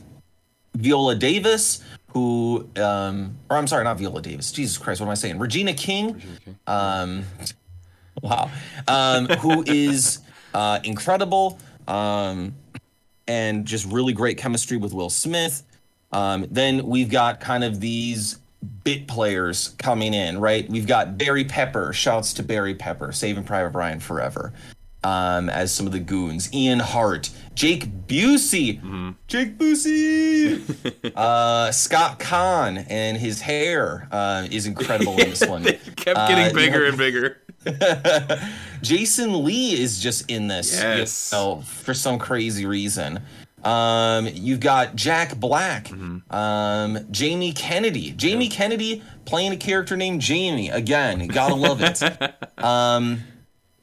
Viola 0.75 1.15
Davis, 1.15 1.83
who, 2.09 2.69
um, 2.77 3.37
or 3.51 3.57
I'm 3.57 3.67
sorry, 3.67 3.85
not 3.85 3.99
Viola 3.99 4.23
Davis. 4.23 4.53
Jesus 4.53 4.79
Christ, 4.79 5.01
what 5.01 5.07
am 5.07 5.13
I 5.13 5.15
saying? 5.15 5.39
Regina 5.39 5.75
King. 5.75 6.21
Um, 6.67 7.25
wow. 8.23 8.51
Um, 8.89 9.27
who 9.27 9.63
is 9.67 10.21
uh, 10.55 10.81
incredible 10.85 11.59
um, 11.89 12.55
and 13.27 13.65
just 13.67 13.87
really 13.87 14.13
great 14.13 14.39
chemistry 14.39 14.77
with 14.77 14.93
Will 14.93 15.11
Smith. 15.11 15.63
Um, 16.13 16.47
then 16.51 16.87
we've 16.87 17.11
got 17.11 17.41
kind 17.41 17.65
of 17.65 17.81
these 17.81 18.39
bit 18.85 19.07
players 19.09 19.71
coming 19.79 20.15
in, 20.15 20.39
right? 20.39 20.69
We've 20.71 20.87
got 20.87 21.19
Barry 21.19 21.45
Pepper. 21.45 21.93
Shouts 21.93 22.33
to 22.35 22.43
Barry 22.43 22.75
Pepper, 22.75 23.13
Saving 23.13 23.45
Private 23.45 23.77
Ryan 23.77 24.01
forever. 24.01 24.53
um, 25.03 25.51
as 25.51 25.71
some 25.73 25.85
of 25.87 25.93
the 25.93 26.01
goons. 26.01 26.53
Ian 26.55 26.79
Hart, 26.81 27.29
Jake 27.55 27.87
Busey, 28.09 28.81
Mm-hmm. 28.81 29.11
Jake 29.29 29.57
Busey, 29.59 31.13
uh, 31.17 31.71
Scott 31.73 32.19
Caan, 32.19 32.85
and 32.89 33.17
his 33.17 33.41
hair 33.41 34.09
uh, 34.11 34.47
is 34.51 34.67
incredible 34.67 35.13
in 35.21 35.31
this 35.31 35.47
one. 35.47 35.65
Kept 35.65 36.19
Uh, 36.19 36.29
getting 36.29 36.47
you 36.47 36.53
bigger 36.55 36.81
know- 36.81 36.89
and 36.89 36.99
bigger. 36.99 37.37
Jason 38.83 39.45
Lee 39.45 39.81
is 39.81 40.01
just 40.01 40.31
in 40.31 40.49
this, 40.49 40.75
you 40.75 40.87
Yes. 40.89 41.33
know, 41.33 41.63
for 41.63 41.95
some 41.95 42.19
crazy 42.19 42.67
reason. 42.67 43.21
Um, 43.65 44.27
you've 44.31 44.61
got 44.61 44.95
Jack 44.95 45.37
Black, 45.37 45.89
Mm-hmm. 45.89 46.35
um, 46.35 46.99
Jamie 47.11 47.53
Kennedy. 47.53 48.11
Jamie 48.11 48.49
Kennedy 48.49 49.03
playing 49.25 49.53
a 49.53 49.57
character 49.57 49.97
named 49.97 50.21
Jamie. 50.21 50.69
Again, 50.69 51.27
gotta 51.29 51.55
love 51.55 51.81
it. 51.83 52.03
um, 52.63 53.21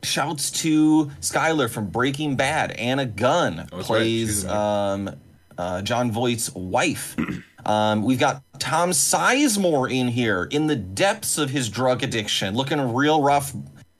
shouts 0.03 0.51
to 0.62 1.05
Skylar 1.22 1.70
from 1.70 1.88
Breaking 1.88 2.36
Bad. 2.36 2.72
Anna 2.72 3.05
Gunn 3.05 3.67
Oh, 3.72 3.77
right. 3.77 3.86
plays 3.86 4.43
there. 4.43 4.55
um, 4.55 5.10
uh, 5.58 5.81
Jon 5.81 6.12
Voight's 6.12 6.53
wife. 6.55 7.15
Um, 7.63 8.01
we've 8.01 8.17
got 8.20 8.41
Tom 8.58 8.89
Sizemore 8.89 9.93
in 9.93 10.08
here 10.08 10.46
in 10.50 10.65
the 10.65 10.75
depths 10.75 11.38
of 11.38 11.51
his 11.51 11.70
drug 11.70 12.01
addiction, 12.01 12.55
looking 12.55 12.91
real 12.91 13.22
rough. 13.22 13.53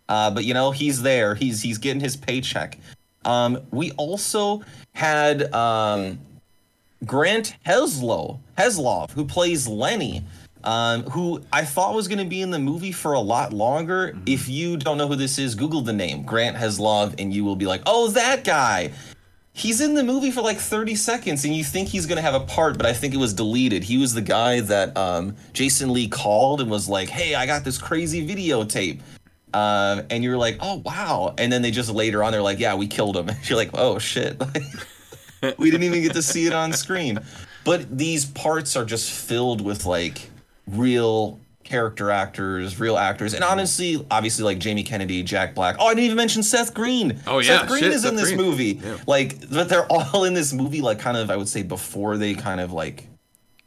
Uh, 0.10 0.32
but 0.32 0.46
you 0.46 0.56
know 0.56 0.72
he's 0.72 1.04
there. 1.04 1.36
He's 1.36 1.62
he's 1.62 1.78
getting 1.78 2.00
his 2.02 2.18
paycheck. 2.18 2.80
Um, 3.24 3.60
we 3.70 3.92
also 3.98 4.64
had 4.94 5.54
um, 5.54 6.18
Grant 7.06 7.56
Heslow, 7.64 8.40
Heslov, 8.58 9.12
who 9.12 9.26
plays 9.26 9.68
Lenny, 9.68 10.24
um, 10.64 11.04
who 11.04 11.42
I 11.52 11.66
thought 11.66 11.94
was 11.94 12.08
going 12.08 12.20
to 12.20 12.26
be 12.26 12.42
in 12.42 12.52
the 12.52 12.60
movie 12.60 12.92
for 12.92 13.14
a 13.14 13.20
lot 13.20 13.54
longer. 13.54 14.16
If 14.26 14.48
you 14.50 14.78
don't 14.78 14.98
know 14.98 15.08
who 15.08 15.16
this 15.16 15.38
is, 15.38 15.56
Google 15.56 15.82
the 15.82 15.94
name 15.94 16.24
Grant 16.24 16.58
Heslov, 16.58 17.16
and 17.20 17.34
you 17.34 17.44
will 17.44 17.56
be 17.56 17.66
like, 17.66 17.82
"Oh, 17.86 18.10
that 18.12 18.44
guy." 18.44 18.92
He's 19.54 19.82
in 19.82 19.96
the 19.96 20.04
movie 20.04 20.32
for 20.32 20.42
like 20.42 20.58
30 20.58 20.96
seconds, 20.96 21.44
and 21.44 21.54
you 21.54 21.66
think 21.66 21.90
he's 21.90 22.06
going 22.06 22.16
to 22.16 22.22
have 22.22 22.34
a 22.34 22.46
part, 22.46 22.78
but 22.78 22.86
I 22.86 22.94
think 22.94 23.14
it 23.14 23.18
was 23.18 23.34
deleted. 23.34 23.84
He 23.84 23.98
was 23.98 24.14
the 24.14 24.22
guy 24.22 24.62
that 24.62 24.96
um, 24.96 25.36
Jason 25.52 25.92
Lee 25.92 26.08
called 26.08 26.62
and 26.62 26.72
was 26.72 26.88
like, 26.88 27.10
"Hey, 27.10 27.36
I 27.36 27.46
got 27.46 27.64
this 27.64 27.78
crazy 27.78 28.26
videotape." 28.26 29.02
Um, 29.54 30.04
and 30.10 30.24
you're 30.24 30.38
like, 30.38 30.58
oh 30.62 30.82
wow. 30.86 31.34
And 31.38 31.52
then 31.52 31.62
they 31.62 31.72
just 31.72 31.90
later 31.90 32.24
on 32.24 32.32
they're 32.32 32.42
like, 32.42 32.60
yeah, 32.60 32.76
we 32.76 32.88
killed 32.88 33.18
him. 33.18 33.30
you're 33.44 33.58
like, 33.58 33.72
oh 33.74 34.00
shit. 34.00 34.42
we 35.58 35.72
didn't 35.72 35.84
even 35.84 36.02
get 36.02 36.14
to 36.14 36.22
see 36.22 36.46
it 36.46 36.54
on 36.54 36.74
screen. 36.74 37.20
But 37.64 37.98
these 37.98 38.26
parts 38.26 38.76
are 38.76 38.86
just 38.86 39.12
filled 39.12 39.62
with 39.62 39.86
like 39.86 40.31
real 40.68 41.40
character 41.64 42.10
actors, 42.12 42.80
real 42.80 42.98
actors, 42.98 43.34
and 43.34 43.44
honestly, 43.44 44.06
obviously 44.12 44.44
like 44.44 44.60
Jamie 44.60 44.84
Kennedy, 44.84 45.24
Jack 45.24 45.56
Black. 45.56 45.76
Oh, 45.80 45.86
I 45.88 45.90
didn't 45.92 46.06
even 46.06 46.18
mention 46.18 46.44
Seth 46.44 46.74
Green. 46.74 47.20
Oh, 47.28 47.40
yeah, 47.40 47.60
Seth 47.60 47.68
Green 47.68 47.84
shit, 47.84 47.94
is 47.94 48.04
in 48.06 48.16
this 48.16 48.32
Green. 48.32 48.38
movie. 48.38 48.80
Yeah. 48.84 48.98
Like, 49.08 49.50
but 49.50 49.70
they're 49.70 49.86
all 49.92 50.24
in 50.26 50.34
this 50.34 50.54
movie. 50.54 50.82
Like, 50.82 51.00
kind 51.00 51.18
of, 51.18 51.30
I 51.32 51.38
would 51.38 51.48
say 51.50 51.64
before 51.64 52.18
they 52.18 52.34
kind 52.34 52.60
of 52.60 52.74
like 52.74 53.08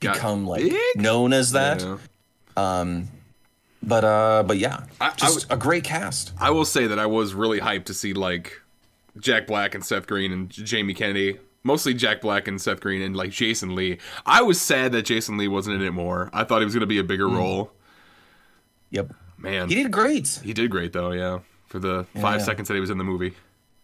Got 0.01 0.15
become 0.15 0.47
like 0.47 0.63
big? 0.63 1.01
known 1.01 1.33
as 1.33 1.53
that. 1.53 1.83
Yeah. 1.83 1.99
But 3.87 4.03
uh, 4.05 4.43
but 4.47 4.57
yeah, 4.59 4.85
I- 5.01 5.09
I 5.09 5.15
just 5.15 5.47
a 5.51 5.57
great 5.57 5.85
cast. 5.85 6.33
I 6.41 6.51
will 6.51 6.65
say 6.65 6.87
that 6.87 6.99
I 6.99 7.07
was 7.07 7.35
really 7.35 7.61
hyped 7.61 7.85
to 7.87 7.95
see 7.95 8.15
like 8.15 8.61
Jack 9.19 9.47
Black 9.47 9.75
and 9.75 9.85
Seth 9.85 10.07
Green 10.07 10.33
and 10.33 10.49
Jamie 10.49 10.95
Kennedy. 10.95 11.39
Mostly 11.65 11.95
Jack 11.95 12.21
Black 12.21 12.47
and 12.47 12.61
Seth 12.61 12.81
Green 12.81 13.01
and 13.03 13.17
like 13.17 13.31
Jason 13.31 13.75
Lee. 13.75 13.99
I 14.27 14.43
was 14.43 14.61
sad 14.61 14.93
that 14.93 15.03
Jason 15.07 15.39
Lee 15.39 15.49
wasn't 15.49 15.77
in 15.77 15.83
it 15.83 15.93
more. 15.93 16.29
I 16.33 16.45
thought 16.45 16.59
he 16.61 16.65
was 16.67 16.75
going 16.75 16.81
to 16.83 16.87
be 16.87 16.99
a 16.99 17.05
bigger 17.05 17.27
Mm. 17.27 17.37
role. 17.39 17.73
Yep, 18.91 19.13
Man, 19.39 19.69
he 19.69 19.75
did 19.75 19.91
great. 19.91 20.41
He 20.45 20.53
did 20.53 20.71
great 20.71 20.93
though, 20.93 21.11
yeah. 21.13 21.41
For 21.67 21.79
the 21.79 22.07
five 22.21 22.41
Yeah. 22.41 22.45
seconds 22.47 22.69
that 22.69 22.75
he 22.75 22.81
was 22.81 22.91
in 22.91 22.99
the 22.99 23.05
movie. 23.05 23.35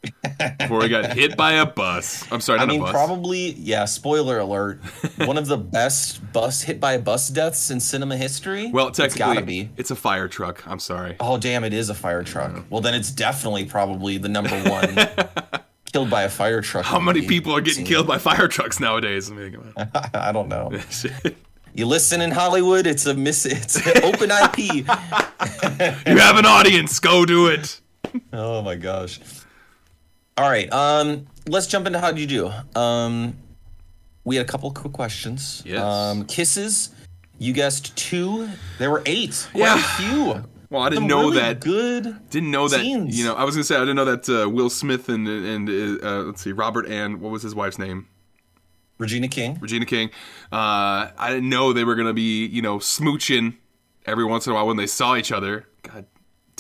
Before 0.59 0.83
he 0.83 0.89
got 0.89 1.13
hit 1.15 1.37
by 1.37 1.53
a 1.55 1.67
bus. 1.67 2.25
I'm 2.33 2.41
sorry, 2.41 2.59
I 2.59 2.63
not 2.63 2.69
mean, 2.69 2.81
a 2.81 2.85
bus. 2.85 2.93
probably, 2.93 3.53
yeah, 3.53 3.85
spoiler 3.85 4.39
alert. 4.39 4.81
one 5.17 5.37
of 5.37 5.47
the 5.47 5.59
best 5.59 6.33
bus 6.33 6.63
hit 6.63 6.81
by 6.81 6.93
a 6.95 6.99
bus 6.99 7.29
deaths 7.29 7.71
in 7.71 7.81
cinema 7.81 8.17
history. 8.17 8.71
well, 8.73 8.89
it's 8.89 8.97
technically, 8.99 9.35
gotta 9.35 9.47
be. 9.47 9.69
it's 9.77 9.91
a 9.91 9.97
fire 9.97 10.29
truck. 10.29 10.67
I'm 10.67 10.79
sorry. 10.79 11.17
Oh, 11.21 11.37
damn, 11.39 11.65
it 11.65 11.75
is 11.75 11.91
a 11.91 11.95
fire 11.95 12.23
truck. 12.23 12.65
Well, 12.71 12.81
then 12.81 12.95
it's 12.95 13.11
definitely 13.11 13.65
probably 13.67 14.17
the 14.17 14.29
number 14.31 14.57
one 14.71 14.97
killed 15.93 16.11
by 16.11 16.23
a 16.23 16.29
fire 16.29 16.61
truck. 16.61 16.85
How 16.85 17.01
many 17.01 17.23
people 17.27 17.53
are 17.55 17.61
getting 17.61 17.85
killed 17.85 18.07
by 18.07 18.19
fire 18.19 18.49
trucks 18.49 18.81
nowadays? 18.81 19.31
I 19.31 19.35
mean. 19.35 19.73
I 20.15 20.33
don't 20.33 20.49
know. 20.49 20.73
You 21.73 21.87
listen 21.87 22.21
in 22.21 22.33
Hollywood, 22.33 22.85
it's 22.85 23.07
a 23.07 23.15
miss. 23.15 23.47
It's 23.47 23.77
an 23.87 24.03
open 24.03 24.33
IP. 24.33 24.59
you 24.59 24.85
have 26.19 26.37
an 26.37 26.45
audience. 26.45 26.99
Go 26.99 27.25
do 27.25 27.47
it. 27.47 27.81
Oh 28.33 28.61
my 28.63 28.75
gosh. 28.75 29.21
All 30.37 30.51
right. 30.51 30.71
Um, 30.73 31.29
let's 31.49 31.69
jump 31.69 31.87
into 31.87 32.01
how 32.01 32.11
did 32.11 32.19
you 32.19 32.27
do? 32.75 32.79
Um, 32.81 33.37
we 34.25 34.35
had 34.35 34.45
a 34.45 34.49
couple 34.49 34.69
quick 34.73 34.93
questions. 34.93 35.63
Yes. 35.65 35.81
Um, 35.81 36.25
kisses. 36.25 36.91
You 37.39 37.53
guessed 37.53 37.97
two. 37.97 38.49
There 38.81 38.91
were 38.91 39.05
eight. 39.07 39.47
Quite 39.53 39.61
Yeah. 39.61 39.77
a 39.79 39.79
few. 39.81 40.45
Well, 40.71 40.83
I 40.83 40.89
didn't 40.89 41.09
know 41.09 41.23
really 41.23 41.41
that. 41.41 41.61
Good. 41.61 42.31
Didn't 42.31 42.53
know 42.53 42.69
that. 42.69 42.81
scenes. 42.81 43.19
You 43.19 43.25
know, 43.25 43.35
I 43.35 43.43
was 43.45 43.57
gonna 43.57 43.65
say 43.65 43.75
I 43.75 43.81
didn't 43.81 43.97
know 43.97 44.05
that 44.05 44.29
uh, 44.29 44.49
Will 44.49 44.71
Smith 44.71 45.09
and 45.09 45.27
and 45.27 45.69
uh, 46.03 46.23
let's 46.23 46.43
see, 46.43 46.53
Robert 46.53 46.87
and 46.87 47.21
what 47.21 47.33
was 47.33 47.43
his 47.43 47.55
wife's 47.55 47.79
name? 47.79 48.07
Regina 48.99 49.29
King. 49.29 49.59
Regina 49.61 49.85
King. 49.85 50.11
Uh, 50.53 51.11
I 51.19 51.31
didn't 51.31 51.49
know 51.49 51.73
they 51.73 51.85
were 51.85 51.97
gonna 51.97 52.13
be 52.13 52.47
you 52.47 52.63
know 52.63 52.79
smooching 52.79 53.57
every 54.07 54.25
once 54.25 54.47
in 54.47 54.53
a 54.53 54.55
while 54.55 54.67
when 54.67 54.77
they 54.77 54.87
saw 54.87 55.17
each 55.17 55.33
other. 55.33 55.67
God 55.83 56.07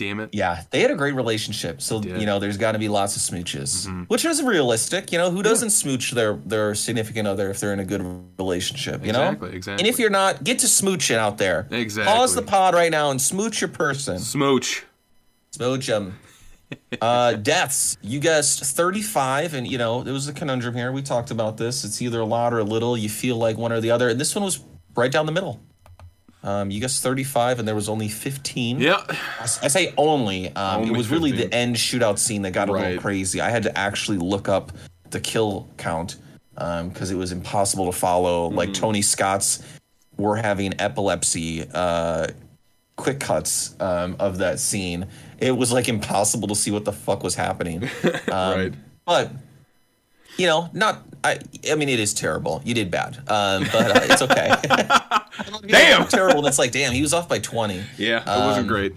damn 0.01 0.19
it. 0.19 0.31
Yeah, 0.33 0.63
they 0.71 0.81
had 0.81 0.91
a 0.91 0.95
great 0.97 1.15
relationship. 1.15 1.83
So 1.83 2.01
you 2.01 2.25
know, 2.25 2.39
there's 2.39 2.57
got 2.57 2.73
to 2.73 2.79
be 2.79 2.89
lots 2.89 3.17
of 3.17 3.23
smooches, 3.23 4.09
which 4.09 4.25
is 4.25 4.43
realistic. 4.43 5.13
You 5.13 5.19
know, 5.19 5.31
who 5.31 5.43
doesn't 5.43 5.71
smooch 5.71 6.13
their 6.13 6.35
their 6.35 6.75
significant 6.75 7.29
other 7.29 7.51
if 7.51 7.61
they're 7.61 7.75
in 7.75 7.81
a 7.81 7.85
good 7.85 8.03
relationship? 8.39 9.03
You 9.05 9.11
Exactly, 9.11 9.51
know, 9.51 9.55
exactly. 9.55 9.85
And 9.85 9.89
if 9.93 9.99
you're 9.99 10.11
not, 10.11 10.43
get 10.43 10.59
to 10.61 10.67
smooching 10.67 11.17
out 11.17 11.37
there. 11.37 11.69
Exactly. 11.71 12.13
Pause 12.13 12.35
the 12.37 12.43
pod 12.43 12.75
right 12.75 12.91
now 12.91 13.11
and 13.11 13.21
smooch 13.21 13.61
your 13.61 13.69
person. 13.69 14.19
Smooch. 14.19 14.85
Smooch 15.53 15.87
them. 15.87 16.19
uh, 17.03 17.35
deaths. 17.35 17.99
You 18.01 18.21
guessed 18.21 18.65
35, 18.65 19.53
and 19.53 19.67
you 19.67 19.77
know 19.77 20.01
it 20.01 20.11
was 20.11 20.29
a 20.29 20.33
conundrum 20.33 20.75
here. 20.75 20.93
We 20.93 21.03
talked 21.03 21.31
about 21.31 21.59
this. 21.59 21.85
It's 21.85 22.01
either 22.01 22.21
a 22.21 22.25
lot 22.25 22.55
or 22.55 22.61
a 22.61 22.65
little. 22.65 22.97
You 22.97 23.11
feel 23.11 23.37
like 23.37 23.59
one 23.59 23.71
or 23.71 23.81
the 23.83 23.91
other, 23.91 24.09
and 24.09 24.19
this 24.19 24.35
one 24.35 24.45
was 24.45 24.65
right 24.97 25.13
down 25.13 25.27
the 25.27 25.33
middle. 25.33 25.61
Um, 26.43 26.71
you 26.71 26.81
guessed 26.81 27.03
35, 27.03 27.59
and 27.59 27.69
there 27.69 27.75
was 27.75 27.89
only 27.89 28.09
15. 28.09 28.81
Yeah. 28.81 29.03
I 29.41 29.47
say 29.69 29.93
only. 29.99 30.49
Um, 30.57 30.81
it 30.81 30.85
Only 30.87 30.97
was 30.97 31.11
really 31.11 31.33
the 31.33 31.53
end 31.55 31.77
shootout 31.77 32.19
scene 32.19 32.43
that 32.43 32.53
got 32.53 32.69
a 32.69 32.73
Right. 32.73 32.87
little 32.87 33.03
crazy. 33.03 33.41
I 33.41 33.51
had 33.51 33.65
to 33.65 33.79
actually 33.79 34.17
look 34.19 34.49
up 34.49 34.73
the 35.11 35.21
kill 35.21 35.69
count 35.77 36.17
because 36.55 37.11
it 37.11 37.17
was 37.17 37.33
impossible 37.33 37.87
to 37.87 37.93
follow. 37.93 38.49
Mm-hmm. 38.49 38.57
Like 38.57 38.73
Tony 38.73 39.03
Scott's, 39.03 39.63
we're 40.17 40.37
having 40.37 40.81
epilepsy. 40.81 41.67
Uh, 41.75 42.29
quick 42.97 43.21
cuts 43.21 43.75
um, 43.81 44.17
of 44.19 44.39
that 44.39 44.61
scene. 44.61 45.07
It 45.39 45.53
was 45.53 45.73
like 45.73 45.89
impossible 45.89 46.49
to 46.49 46.55
see 46.55 46.71
what 46.71 46.85
the 46.85 46.93
fuck 46.93 47.23
was 47.23 47.35
happening. 47.35 47.89
Um, 48.31 48.59
right. 48.59 48.75
But 49.05 49.31
you 50.39 50.47
know, 50.47 50.71
not. 50.73 51.03
I. 51.25 51.39
I 51.71 51.75
mean, 51.75 51.89
it 51.89 52.01
is 52.01 52.15
terrible. 52.15 52.61
You 52.65 52.75
did 52.75 52.91
bad, 52.91 53.17
um, 53.29 53.65
but 53.73 53.97
uh, 53.97 54.01
it's 54.05 54.23
okay. 54.23 54.53
Damn! 55.67 56.07
terrible. 56.09 56.43
That's 56.43 56.59
like, 56.59 56.73
damn, 56.73 56.93
he 56.93 57.03
was 57.03 57.13
off 57.15 57.29
by 57.29 57.39
twenty. 57.39 57.83
Yeah. 57.97 58.21
It 58.23 58.27
wasn't 58.27 58.63
Um, 58.65 58.67
great. 58.69 58.95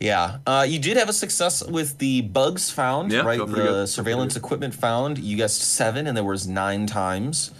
Yeah, 0.00 0.38
uh, 0.48 0.66
you 0.68 0.80
did 0.80 0.96
have 0.96 1.08
a 1.08 1.12
success 1.12 1.64
with 1.64 1.98
the 1.98 2.22
bugs 2.22 2.70
found, 2.70 3.12
Yeah, 3.12 3.20
right? 3.20 3.38
The 3.38 3.44
good. 3.46 3.88
Surveillance 3.88 4.34
equipment 4.34 4.74
found. 4.74 5.18
You 5.18 5.36
guessed 5.36 5.60
seven, 5.62 6.08
and 6.08 6.16
there 6.16 6.24
was 6.24 6.46
nine 6.48 6.86
times. 6.86 7.52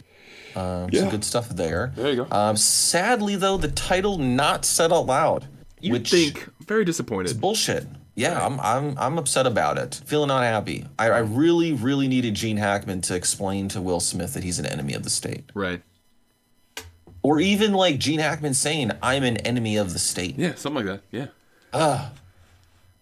Um, 0.57 0.88
Yeah. 0.90 1.02
Some 1.02 1.11
good 1.11 1.24
stuff 1.24 1.48
there. 1.50 1.92
There 1.94 2.11
you 2.11 2.24
go. 2.24 2.37
Um, 2.37 2.57
sadly, 2.57 3.37
though, 3.37 3.57
the 3.59 3.68
title 3.70 4.18
not 4.18 4.64
said 4.64 4.92
out 4.92 5.07
loud, 5.07 5.46
You 5.81 5.92
which 5.92 6.11
think 6.11 6.48
very 6.66 6.85
disappointed. 6.85 7.31
It's 7.31 7.38
bullshit. 7.38 7.87
Yeah, 8.14 8.44
I'm 8.44 8.61
I'm 8.61 8.96
I'm 8.98 9.18
upset 9.18 9.46
about 9.46 9.79
it. 9.79 10.01
Feeling 10.05 10.31
unhappy. 10.31 10.87
I, 10.98 11.07
I 11.11 11.18
really 11.20 11.72
really 11.72 12.09
needed 12.09 12.35
Gene 12.35 12.59
Hackman 12.59 13.01
to 13.03 13.14
explain 13.14 13.68
to 13.68 13.81
Will 13.81 14.01
Smith 14.01 14.35
that 14.35 14.44
he's 14.44 14.59
an 14.59 14.66
enemy 14.66 14.92
of 14.94 15.03
the 15.03 15.11
state, 15.11 15.48
Right. 15.55 15.81
or 17.22 17.40
even 17.40 17.72
like 17.72 17.98
Gene 17.98 18.20
Hackman 18.20 18.53
saying, 18.55 18.90
"I'm 19.03 19.22
an 19.25 19.38
enemy 19.38 19.77
of 19.79 19.92
the 19.94 19.98
state." 19.98 20.38
Yeah. 20.38 20.55
Something 20.57 20.87
like 20.87 21.01
that. 21.11 21.16
Yeah. 21.16 21.27
Uh. 21.72 22.11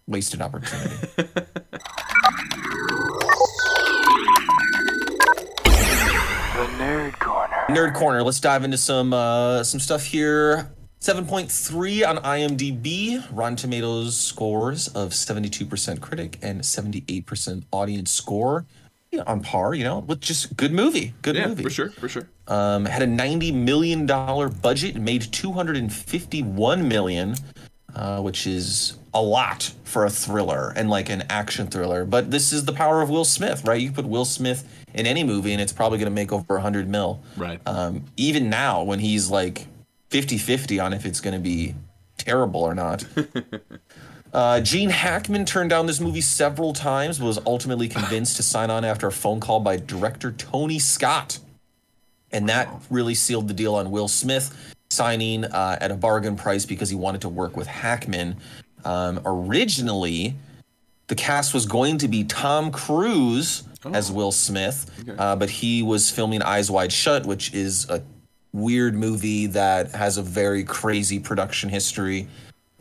Wasted 0.07 0.41
opportunity. 0.41 0.95
The 5.63 6.67
Nerd 6.77 7.17
Corner. 7.19 7.65
Nerd 7.69 7.93
Corner. 7.95 8.23
Let's 8.23 8.39
dive 8.39 8.63
into 8.63 8.77
some 8.77 9.13
uh, 9.13 9.63
some 9.63 9.79
stuff 9.79 10.03
here. 10.05 10.69
7.3 11.01 12.07
on 12.07 12.17
IMDb. 12.17 13.23
Rotten 13.31 13.55
Tomatoes 13.55 14.15
scores 14.17 14.87
of 14.89 15.09
72% 15.11 15.99
critic 15.99 16.37
and 16.43 16.61
78% 16.61 17.63
audience 17.71 18.11
score. 18.11 18.65
Yeah, 19.11 19.23
on 19.25 19.41
par, 19.41 19.73
you 19.73 19.83
know, 19.83 19.99
with 19.99 20.21
just 20.21 20.55
good 20.55 20.71
movie. 20.71 21.13
Good 21.23 21.35
Yeah. 21.35 21.47
movie. 21.47 21.63
For 21.63 21.69
sure. 21.71 21.89
For 21.89 22.07
sure. 22.07 22.27
Um, 22.47 22.85
had 22.85 23.01
a 23.01 23.07
90 23.07 23.51
million 23.51 24.05
dollar 24.05 24.47
budget, 24.47 24.95
made 24.95 25.23
251 25.33 26.87
million, 26.87 27.35
uh, 27.95 28.21
which 28.21 28.45
is 28.45 28.93
a 29.13 29.21
lot 29.21 29.73
for 29.83 30.05
a 30.05 30.09
thriller 30.09 30.71
and 30.75 30.89
like 30.89 31.09
an 31.09 31.23
action 31.29 31.65
thriller. 31.67 32.05
But 32.05 32.29
this 32.29 32.53
is 32.53 32.63
the 32.65 32.73
power 32.73 33.01
of 33.01 33.09
Will 33.09 33.25
Smith, 33.25 33.65
right? 33.65 33.81
You 33.81 33.91
put 33.91 34.05
Will 34.05 34.23
Smith 34.23 34.63
in 34.93 35.05
any 35.07 35.23
movie 35.23 35.51
and 35.51 35.61
it's 35.61 35.73
probably 35.73 35.97
going 35.97 36.05
to 36.09 36.15
make 36.15 36.31
over 36.31 36.53
100 36.53 36.87
mil. 36.87 37.21
Right. 37.35 37.59
Um, 37.65 38.05
even 38.17 38.49
now, 38.51 38.83
when 38.83 38.99
he's 38.99 39.29
like 39.29 39.65
50 40.11 40.37
50 40.37 40.79
on 40.79 40.93
if 40.93 41.05
it's 41.05 41.21
going 41.21 41.33
to 41.33 41.39
be 41.39 41.73
terrible 42.17 42.61
or 42.61 42.75
not. 42.75 43.03
Uh, 44.33 44.61
Gene 44.61 44.89
Hackman 44.89 45.45
turned 45.45 45.69
down 45.69 45.87
this 45.87 45.99
movie 45.99 46.21
several 46.21 46.71
times, 46.71 47.19
but 47.19 47.25
was 47.25 47.39
ultimately 47.45 47.89
convinced 47.89 48.37
to 48.37 48.43
sign 48.43 48.69
on 48.69 48.85
after 48.85 49.07
a 49.07 49.11
phone 49.11 49.41
call 49.41 49.59
by 49.59 49.75
director 49.75 50.31
Tony 50.31 50.79
Scott. 50.79 51.39
And 52.31 52.47
that 52.47 52.69
really 52.89 53.13
sealed 53.13 53.49
the 53.49 53.53
deal 53.53 53.75
on 53.75 53.91
Will 53.91 54.07
Smith 54.07 54.73
signing 54.89 55.43
uh, 55.43 55.77
at 55.81 55.91
a 55.91 55.95
bargain 55.95 56.37
price 56.37 56.65
because 56.65 56.89
he 56.89 56.95
wanted 56.95 57.21
to 57.21 57.29
work 57.29 57.57
with 57.57 57.67
Hackman. 57.67 58.37
Um, 58.85 59.19
originally, 59.25 60.35
the 61.07 61.15
cast 61.15 61.53
was 61.53 61.65
going 61.65 61.97
to 61.97 62.07
be 62.07 62.23
Tom 62.23 62.71
Cruise 62.71 63.63
as 63.93 64.11
Will 64.11 64.31
Smith, 64.31 64.89
uh, 65.17 65.35
but 65.35 65.49
he 65.49 65.83
was 65.83 66.09
filming 66.09 66.41
Eyes 66.41 66.71
Wide 66.71 66.93
Shut, 66.93 67.25
which 67.25 67.53
is 67.53 67.89
a 67.89 68.01
weird 68.53 68.95
movie 68.95 69.47
that 69.47 69.91
has 69.91 70.17
a 70.17 70.23
very 70.23 70.63
crazy 70.63 71.19
production 71.19 71.69
history. 71.69 72.27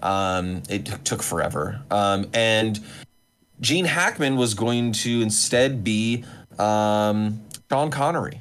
Um, 0.03 0.63
it 0.69 0.87
t- 0.87 0.93
took 1.05 1.23
forever. 1.23 1.83
Um, 1.91 2.27
and 2.33 2.81
Gene 3.61 3.85
Hackman 3.85 4.37
was 4.37 4.55
going 4.55 4.93
to 4.93 5.21
instead 5.21 5.85
be 5.85 6.25
um, 6.59 7.43
Sean 7.71 7.91
Connery. 7.91 8.41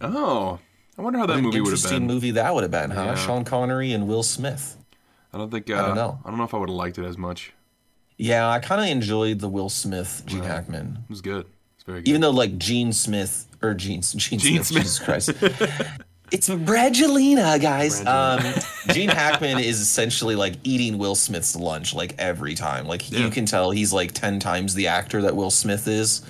Oh, 0.00 0.58
I 0.98 1.02
wonder 1.02 1.18
how 1.18 1.26
that 1.26 1.40
movie 1.40 1.60
would 1.60 1.70
have 1.72 1.82
been. 1.82 1.92
interesting 1.92 2.06
movie 2.06 2.30
that 2.32 2.54
would 2.54 2.62
have 2.62 2.70
been, 2.70 2.90
huh? 2.90 3.02
Yeah. 3.04 3.14
Sean 3.14 3.44
Connery 3.44 3.92
and 3.92 4.06
Will 4.06 4.22
Smith. 4.22 4.76
I 5.32 5.38
don't 5.38 5.50
think. 5.50 5.68
Uh, 5.70 5.86
don't 5.86 5.96
know. 5.96 6.18
I 6.24 6.28
don't 6.28 6.38
know 6.38 6.44
if 6.44 6.54
I 6.54 6.58
would 6.58 6.68
have 6.68 6.76
liked 6.76 6.98
it 6.98 7.04
as 7.04 7.16
much. 7.18 7.52
Yeah, 8.16 8.48
I 8.50 8.58
kind 8.58 8.80
of 8.80 8.88
enjoyed 8.88 9.38
the 9.40 9.48
Will 9.48 9.68
Smith 9.68 10.24
Gene 10.26 10.42
Hackman, 10.42 10.98
It 11.04 11.10
was 11.10 11.20
good. 11.20 11.46
It's 11.76 11.84
very 11.84 12.00
good. 12.00 12.08
even 12.08 12.20
though 12.20 12.30
like 12.30 12.58
Gene 12.58 12.92
Smith 12.92 13.46
or 13.62 13.74
Gene 13.74 14.02
Gene, 14.16 14.38
Gene 14.40 14.64
Smith, 14.64 14.82
Jesus 14.82 14.98
Christ. 14.98 15.30
It's 16.30 16.48
Brangelina, 16.48 17.60
guys. 17.60 18.04
Um, 18.06 18.40
Gene 18.94 19.08
Hackman 19.08 19.58
is 19.58 19.80
essentially 19.80 20.34
like 20.36 20.54
eating 20.64 20.98
Will 20.98 21.14
Smith's 21.14 21.56
lunch 21.56 21.94
like 21.94 22.14
every 22.18 22.54
time. 22.54 22.86
Like 22.86 23.10
Yeah. 23.10 23.20
you 23.20 23.30
can 23.30 23.46
tell 23.46 23.70
he's 23.70 23.92
like 23.92 24.12
ten 24.12 24.38
times 24.38 24.74
the 24.74 24.86
actor 24.88 25.22
that 25.22 25.34
Will 25.34 25.50
Smith 25.50 25.88
is 25.88 26.22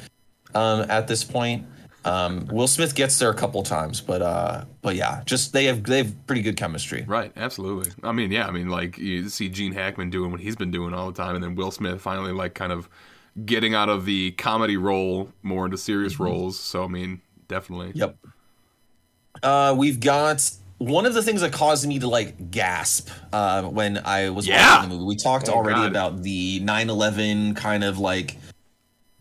um, 0.54 0.86
at 0.90 1.08
this 1.08 1.24
point. 1.24 1.66
Um, 2.04 2.46
Will 2.46 2.68
Smith 2.68 2.94
gets 2.94 3.18
there 3.18 3.28
a 3.30 3.34
couple 3.34 3.62
times, 3.62 4.00
but 4.00 4.22
uh, 4.22 4.64
but 4.82 4.94
yeah, 4.94 5.22
just 5.26 5.52
they 5.52 5.64
have 5.64 5.82
they 5.84 5.98
have 5.98 6.26
pretty 6.26 6.42
good 6.42 6.56
chemistry. 6.56 7.04
Right, 7.06 7.32
absolutely. 7.36 7.90
I 8.02 8.12
mean, 8.12 8.30
yeah, 8.30 8.46
I 8.46 8.50
mean, 8.50 8.68
like 8.68 8.96
you 8.98 9.28
see 9.28 9.48
Gene 9.48 9.72
Hackman 9.72 10.10
doing 10.10 10.30
what 10.30 10.40
he's 10.40 10.56
been 10.56 10.70
doing 10.70 10.94
all 10.94 11.10
the 11.10 11.20
time, 11.22 11.34
and 11.34 11.42
then 11.42 11.54
Will 11.54 11.70
Smith 11.72 12.00
finally 12.00 12.32
like 12.32 12.54
kind 12.54 12.72
of 12.72 12.88
getting 13.44 13.74
out 13.74 13.88
of 13.88 14.04
the 14.04 14.30
comedy 14.32 14.76
role 14.76 15.32
more 15.42 15.64
into 15.64 15.76
serious 15.76 16.18
roles. 16.20 16.58
So 16.58 16.84
I 16.84 16.88
mean, 16.88 17.20
definitely. 17.48 17.88
Mm-hmm. 17.88 17.98
Yep. 17.98 18.16
Uh, 19.42 19.74
we've 19.76 20.00
got 20.00 20.50
one 20.78 21.06
of 21.06 21.14
the 21.14 21.22
things 21.22 21.40
that 21.40 21.52
caused 21.52 21.86
me 21.86 21.98
to 21.98 22.06
like 22.08 22.50
gasp 22.50 23.08
uh, 23.32 23.62
when 23.64 23.98
I 24.04 24.30
was 24.30 24.46
Yeah. 24.46 24.76
watching 24.76 24.90
the 24.90 24.94
movie. 24.96 25.06
We 25.06 25.16
talked 25.16 25.48
Oh, 25.48 25.54
already 25.54 25.80
God. 25.80 25.90
about 25.90 26.22
the 26.22 26.60
9/11 26.60 27.54
kind 27.56 27.82
of 27.84 27.98
like 27.98 28.36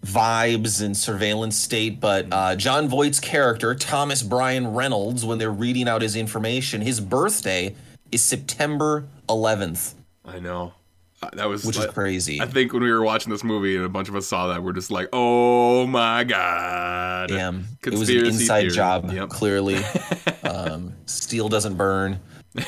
vibes 0.06 0.82
and 0.82 0.95
surveillance 0.95 1.58
state, 1.58 1.99
but 1.99 2.27
uh, 2.32 2.56
Jon 2.56 2.88
Voight's 2.88 3.19
character 3.19 3.73
Thomas 3.75 4.21
Brian 4.23 4.67
Reynolds, 4.73 5.25
when 5.25 5.38
they're 5.39 5.49
reading 5.51 5.89
out 5.89 6.01
his 6.01 6.15
information, 6.15 6.82
his 6.82 6.99
birthday 6.99 7.75
is 8.12 8.21
September 8.21 9.06
11th, 9.27 9.95
I 10.23 10.39
know. 10.39 10.73
Uh, 11.21 11.30
That 11.34 11.49
was 11.49 11.65
which 11.65 11.77
is 11.77 11.86
crazy. 11.88 12.39
I 12.41 12.45
think 12.45 12.73
when 12.73 12.84
we 12.84 12.91
were 12.91 13.01
watching 13.03 13.32
this 13.32 13.43
movie 13.43 13.75
and 13.75 13.84
a 13.86 13.89
bunch 13.89 14.08
of 14.10 14.15
us 14.15 14.27
saw 14.27 14.47
that, 14.47 14.62
we're 14.63 14.73
just 14.73 14.91
like, 14.91 15.10
"Oh 15.13 15.88
my 15.88 16.23
god!" 16.23 17.30
Damn, 17.30 17.65
it 17.86 17.93
was 17.93 18.08
an 18.10 18.25
inside 18.25 18.62
theory. 18.62 18.71
job. 18.75 19.12
Yep. 19.12 19.30
Clearly, 19.30 19.77
um, 20.43 20.93
steel 21.06 21.49
doesn't 21.49 21.75
burn. 21.75 22.19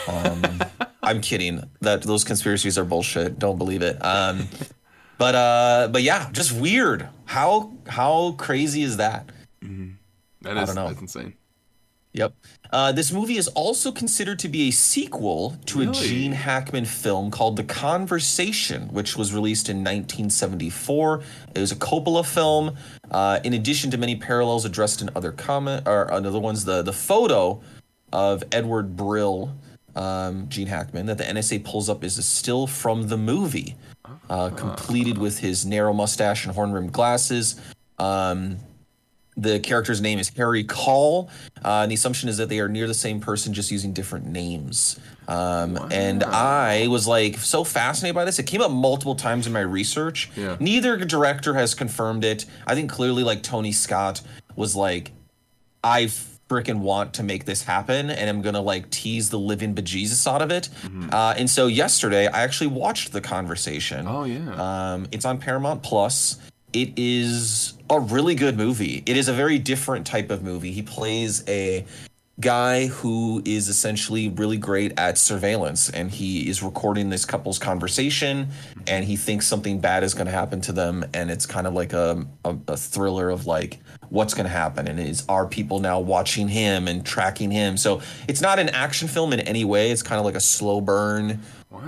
Um, 0.07 0.61
I'm 1.03 1.21
kidding. 1.21 1.63
That 1.81 2.01
those 2.01 2.23
conspiracies 2.23 2.77
are 2.77 2.85
bullshit. 2.85 3.37
Don't 3.39 3.57
believe 3.57 3.81
it. 3.83 4.03
Um, 4.03 4.47
but 5.19 5.35
uh, 5.35 5.89
but 5.91 6.01
yeah, 6.01 6.29
just 6.31 6.51
weird. 6.51 7.07
How 7.25 7.71
how 7.87 8.31
crazy 8.37 8.81
is 8.81 8.97
that? 8.97 9.29
That 10.41 10.57
I 10.57 10.65
don't 10.65 10.75
know. 10.75 10.87
that's 10.87 11.01
insane. 11.01 11.33
Yep. 12.13 12.33
Uh, 12.71 12.91
this 12.91 13.11
movie 13.11 13.37
is 13.37 13.47
also 13.49 13.91
considered 13.91 14.39
to 14.39 14.49
be 14.49 14.67
a 14.67 14.71
sequel 14.71 15.57
to 15.67 15.81
a 15.81 15.85
Gene 15.87 16.31
Hackman 16.31 16.85
film 16.85 17.29
called 17.29 17.55
The 17.55 17.63
Conversation, 17.63 18.89
which 18.89 19.15
was 19.15 19.33
released 19.33 19.69
in 19.69 19.77
1974. 19.77 21.21
It 21.55 21.59
was 21.59 21.71
a 21.71 21.75
Coppola 21.75 22.25
film. 22.25 22.75
Uh, 23.11 23.39
in 23.43 23.53
addition 23.53 23.91
to 23.91 23.97
many 23.97 24.15
parallels 24.15 24.65
addressed 24.65 25.01
in 25.01 25.09
other 25.15 25.31
comment 25.31 25.87
or 25.87 26.11
other 26.11 26.39
ones, 26.39 26.65
the 26.65 26.81
the 26.81 26.93
photo 26.93 27.61
of 28.11 28.43
Edward 28.51 28.95
Brill, 28.95 29.55
um, 29.95 30.49
Gene 30.49 30.67
Hackman, 30.67 31.05
that 31.07 31.19
the 31.19 31.23
NSA 31.23 31.63
pulls 31.63 31.89
up 31.89 32.03
is 32.03 32.17
a 32.17 32.23
still 32.23 32.65
from 32.65 33.07
the 33.07 33.17
movie, 33.17 33.75
uh, 34.29 34.49
completed 34.49 35.19
with 35.19 35.39
his 35.39 35.65
narrow 35.65 35.93
mustache 35.93 36.45
and 36.45 36.55
horn 36.55 36.71
rimmed 36.71 36.91
glasses. 36.91 37.59
Um, 37.99 38.57
the 39.41 39.59
character's 39.59 40.01
name 40.01 40.19
is 40.19 40.29
Harry 40.37 40.63
Caul, 40.63 41.29
uh, 41.63 41.81
and 41.83 41.91
the 41.91 41.95
assumption 41.95 42.29
is 42.29 42.37
that 42.37 42.49
they 42.49 42.59
are 42.59 42.67
near 42.67 42.87
the 42.87 42.93
same 42.93 43.19
person, 43.19 43.53
just 43.53 43.71
using 43.71 43.93
different 43.93 44.25
names. 44.25 44.99
Um, 45.27 45.77
And 45.91 46.23
I 46.23 46.87
was 46.87 47.07
like 47.07 47.37
so 47.37 47.63
fascinated 47.63 48.15
by 48.15 48.25
this. 48.25 48.39
It 48.39 48.43
came 48.47 48.61
up 48.61 48.71
multiple 48.71 49.15
times 49.15 49.47
in 49.47 49.53
my 49.53 49.61
research. 49.61 50.29
Yeah. 50.35 50.57
Neither 50.59 50.97
director 50.97 51.53
has 51.53 51.73
confirmed 51.75 52.25
it. 52.25 52.45
I 52.67 52.75
think 52.75 52.91
clearly, 52.91 53.23
like 53.23 53.43
Tony 53.43 53.71
Scott 53.71 54.21
was 54.55 54.75
like, 54.75 55.11
I 55.83 56.05
freaking 56.49 56.79
want 56.79 57.13
to 57.13 57.23
make 57.23 57.45
this 57.45 57.63
happen, 57.63 58.09
and 58.09 58.27
I'm 58.29 58.41
gonna 58.41 58.61
like 58.61 58.89
tease 58.89 59.29
the 59.29 59.37
living 59.39 59.75
bejesus 59.75 60.25
out 60.27 60.41
of 60.41 60.49
it. 60.51 60.67
Uh, 61.11 61.35
and 61.37 61.47
so 61.49 61.67
yesterday, 61.67 62.25
I 62.27 62.41
actually 62.41 62.67
watched 62.67 63.13
the 63.13 63.21
conversation. 63.21 64.07
Oh 64.07 64.23
yeah. 64.23 64.93
Um, 64.93 65.07
it's 65.11 65.25
on 65.25 65.37
Paramount 65.37 65.83
Plus. 65.83 66.37
It 66.73 66.93
is 66.97 67.73
a 67.89 67.99
really 67.99 68.35
good 68.35 68.57
movie. 68.57 69.03
It 69.05 69.17
is 69.17 69.27
a 69.27 69.33
very 69.33 69.59
different 69.59 70.05
type 70.05 70.29
of 70.29 70.43
movie. 70.43 70.71
He 70.71 70.81
plays 70.81 71.43
a 71.47 71.85
guy 72.39 72.87
who 72.87 73.41
is 73.43 73.67
essentially 73.67 74.29
really 74.29 74.57
great 74.57 74.97
at 74.97 75.17
surveillance 75.17 75.89
and 75.89 76.09
he 76.09 76.47
is 76.47 76.63
recording 76.63 77.09
this 77.09 77.25
couple's 77.25 77.59
conversation 77.59 78.47
and 78.87 79.03
he 79.03 79.17
thinks 79.17 79.45
something 79.45 79.79
bad 79.79 80.03
is 80.05 80.13
going 80.13 80.25
to 80.25 80.31
happen 80.31 80.61
to 80.61 80.71
them 80.71 81.03
and 81.13 81.29
it's 81.29 81.45
kind 81.45 81.67
of 81.67 81.73
like 81.73 81.91
a, 81.91 82.25
a, 82.45 82.55
a 82.69 82.77
thriller 82.77 83.29
of 83.29 83.45
like 83.45 83.79
what's 84.07 84.33
going 84.33 84.45
to 84.45 84.51
happen 84.51 84.87
and 84.87 85.01
is 85.01 85.25
are 85.27 85.45
people 85.45 85.81
now 85.81 85.99
watching 85.99 86.47
him 86.47 86.87
and 86.87 87.05
tracking 87.05 87.51
him 87.51 87.75
so 87.75 88.01
it's 88.29 88.39
not 88.39 88.57
an 88.57 88.69
action 88.69 89.09
film 89.09 89.33
in 89.33 89.41
any 89.41 89.65
way 89.65 89.91
it's 89.91 90.01
kind 90.01 90.17
of 90.17 90.23
like 90.23 90.35
a 90.35 90.39
slow 90.39 90.79
burn 90.79 91.41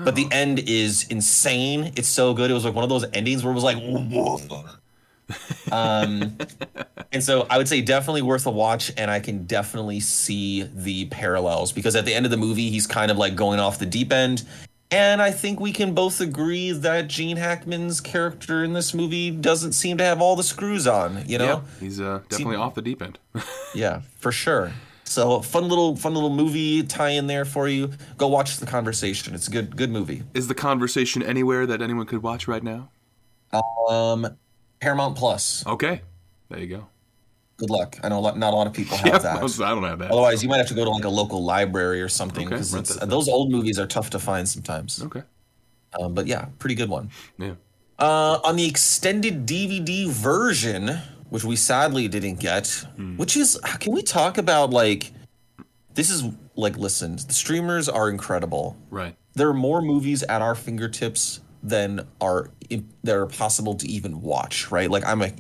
but 0.03 0.15
the 0.15 0.27
end 0.31 0.59
is 0.59 1.07
insane. 1.09 1.91
It's 1.95 2.07
so 2.07 2.33
good. 2.33 2.51
It 2.51 2.53
was 2.53 2.65
like 2.65 2.75
one 2.75 2.83
of 2.83 2.89
those 2.89 3.05
endings 3.13 3.43
where 3.43 3.51
it 3.51 3.55
was 3.55 3.63
like, 3.63 3.77
um, 5.71 6.37
and 7.11 7.23
so 7.23 7.47
I 7.49 7.57
would 7.57 7.67
say 7.67 7.81
definitely 7.81 8.21
worth 8.21 8.45
a 8.45 8.51
watch. 8.51 8.91
And 8.97 9.09
I 9.11 9.19
can 9.19 9.45
definitely 9.45 9.99
see 9.99 10.63
the 10.63 11.05
parallels 11.05 11.71
because 11.71 11.95
at 11.95 12.05
the 12.05 12.13
end 12.13 12.25
of 12.25 12.31
the 12.31 12.37
movie, 12.37 12.69
he's 12.69 12.87
kind 12.87 13.11
of 13.11 13.17
like 13.17 13.35
going 13.35 13.59
off 13.59 13.79
the 13.79 13.85
deep 13.85 14.11
end. 14.11 14.43
And 14.91 15.21
I 15.21 15.31
think 15.31 15.61
we 15.61 15.71
can 15.71 15.93
both 15.93 16.19
agree 16.19 16.71
that 16.71 17.07
Gene 17.07 17.37
Hackman's 17.37 18.01
character 18.01 18.61
in 18.61 18.73
this 18.73 18.93
movie 18.93 19.31
doesn't 19.31 19.71
seem 19.71 19.97
to 19.99 20.03
have 20.03 20.21
all 20.21 20.35
the 20.35 20.43
screws 20.43 20.85
on. 20.85 21.23
You 21.25 21.37
know? 21.37 21.45
yeah, 21.45 21.61
he's 21.79 22.01
uh, 22.01 22.19
definitely 22.27 22.57
off 22.57 22.75
the 22.75 22.81
deep 22.81 23.01
end. 23.01 23.17
Yeah, 23.73 24.01
for 24.19 24.33
sure. 24.33 24.73
So 25.05 25.41
fun 25.41 25.69
little 25.69 25.95
fun 25.95 26.13
little 26.13 26.29
movie 26.29 26.83
tie 26.83 27.11
in 27.11 27.27
there 27.27 27.45
for 27.45 27.69
you. 27.69 27.91
Go 28.17 28.27
watch 28.27 28.57
the 28.57 28.65
conversation. 28.65 29.33
It's 29.33 29.47
a 29.47 29.51
good 29.51 29.77
good 29.77 29.89
movie. 29.89 30.23
is 30.33 30.49
the 30.49 30.53
conversation 30.53 31.23
anywhere 31.23 31.65
that 31.65 31.81
anyone 31.81 32.05
could 32.05 32.21
watch 32.21 32.49
right 32.49 32.63
now? 32.63 32.89
Um, 33.89 34.27
Paramount 34.81 35.15
Plus. 35.15 35.65
Okay, 35.65 36.01
there 36.49 36.59
you 36.59 36.67
go. 36.67 36.87
Good 37.57 37.69
luck. 37.69 37.97
I 38.03 38.09
know 38.09 38.17
a 38.17 38.21
lot, 38.21 38.37
not 38.39 38.53
a 38.53 38.55
lot 38.55 38.65
of 38.65 38.73
people 38.73 38.97
have 38.97 39.05
Yeah, 39.13 39.17
that. 39.19 39.37
I 39.37 39.69
don't 39.69 39.83
have 39.83 39.99
that. 39.99 40.09
Otherwise, 40.11 40.41
you 40.41 40.49
might 40.49 40.57
have 40.57 40.67
to 40.67 40.73
go 40.73 40.83
to 40.83 40.89
like 40.89 41.03
a 41.03 41.09
local 41.09 41.43
library 41.43 42.01
or 42.01 42.09
something 42.09 42.49
because 42.49 42.71
that. 42.71 43.07
those 43.07 43.29
old 43.29 43.51
movies 43.51 43.77
are 43.77 43.85
tough 43.85 44.09
to 44.11 44.19
find 44.19 44.49
sometimes. 44.49 45.01
Okay, 45.03 45.21
Um, 45.99 46.15
but 46.15 46.25
yeah, 46.25 46.45
pretty 46.59 46.75
good 46.75 46.89
one. 46.89 47.11
yeah. 47.37 47.53
Uh, 47.99 48.39
on 48.43 48.55
the 48.55 48.65
extended 48.67 49.45
DVD 49.45 50.07
version, 50.09 50.87
which 51.29 51.43
we 51.43 51.55
sadly 51.55 52.07
didn't 52.07 52.39
get, 52.39 52.67
Hmm. 52.95 53.15
which 53.17 53.37
is, 53.37 53.59
can 53.79 53.93
we 53.93 54.01
talk 54.01 54.39
about 54.39 54.71
like, 54.71 55.11
this 55.93 56.09
is 56.09 56.23
like, 56.55 56.77
listen, 56.77 57.17
the 57.17 57.33
streamers 57.33 57.87
are 57.87 58.09
incredible. 58.09 58.75
Right. 58.89 59.15
There 59.35 59.47
are 59.49 59.53
more 59.53 59.83
movies 59.83 60.23
at 60.23 60.41
our 60.41 60.55
fingertips 60.55 61.41
than 61.63 62.07
are 62.19 62.49
that 63.03 63.15
are 63.15 63.25
possible 63.27 63.75
to 63.75 63.87
even 63.87 64.21
watch. 64.21 64.71
Right? 64.71 64.89
Like 64.89 65.05
I'm 65.05 65.21
a 65.21 65.31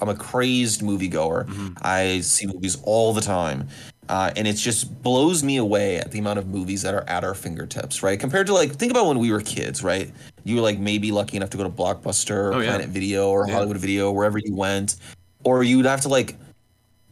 I'm 0.00 0.08
a 0.08 0.14
crazed 0.14 0.82
moviegoer. 0.82 1.76
I 1.82 2.20
see 2.20 2.46
movies 2.46 2.76
all 2.84 3.12
the 3.12 3.20
time. 3.20 3.68
Uh, 4.10 4.30
and 4.36 4.46
it 4.46 4.52
just 4.52 5.02
blows 5.02 5.42
me 5.42 5.56
away 5.56 5.96
at 5.96 6.10
the 6.12 6.18
amount 6.18 6.38
of 6.38 6.46
movies 6.46 6.82
that 6.82 6.92
are 6.92 7.08
at 7.08 7.24
our 7.24 7.32
fingertips, 7.32 8.02
right? 8.02 8.20
Compared 8.20 8.46
to 8.46 8.52
like, 8.52 8.72
think 8.74 8.90
about 8.90 9.06
when 9.06 9.18
we 9.18 9.32
were 9.32 9.40
kids, 9.40 9.82
right? 9.82 10.12
You 10.44 10.56
were 10.56 10.60
like 10.60 10.78
maybe 10.78 11.10
lucky 11.10 11.38
enough 11.38 11.48
to 11.50 11.56
go 11.56 11.62
to 11.62 11.70
Blockbuster 11.70 12.30
or 12.52 12.52
Oh, 12.52 12.60
yeah. 12.60 12.68
Planet 12.68 12.90
Video 12.90 13.30
or 13.30 13.46
Yeah. 13.48 13.54
Hollywood 13.54 13.78
Video, 13.78 14.12
wherever 14.12 14.36
you 14.36 14.54
went, 14.54 14.96
or 15.44 15.62
you'd 15.62 15.86
have 15.86 16.02
to 16.02 16.10
like, 16.10 16.36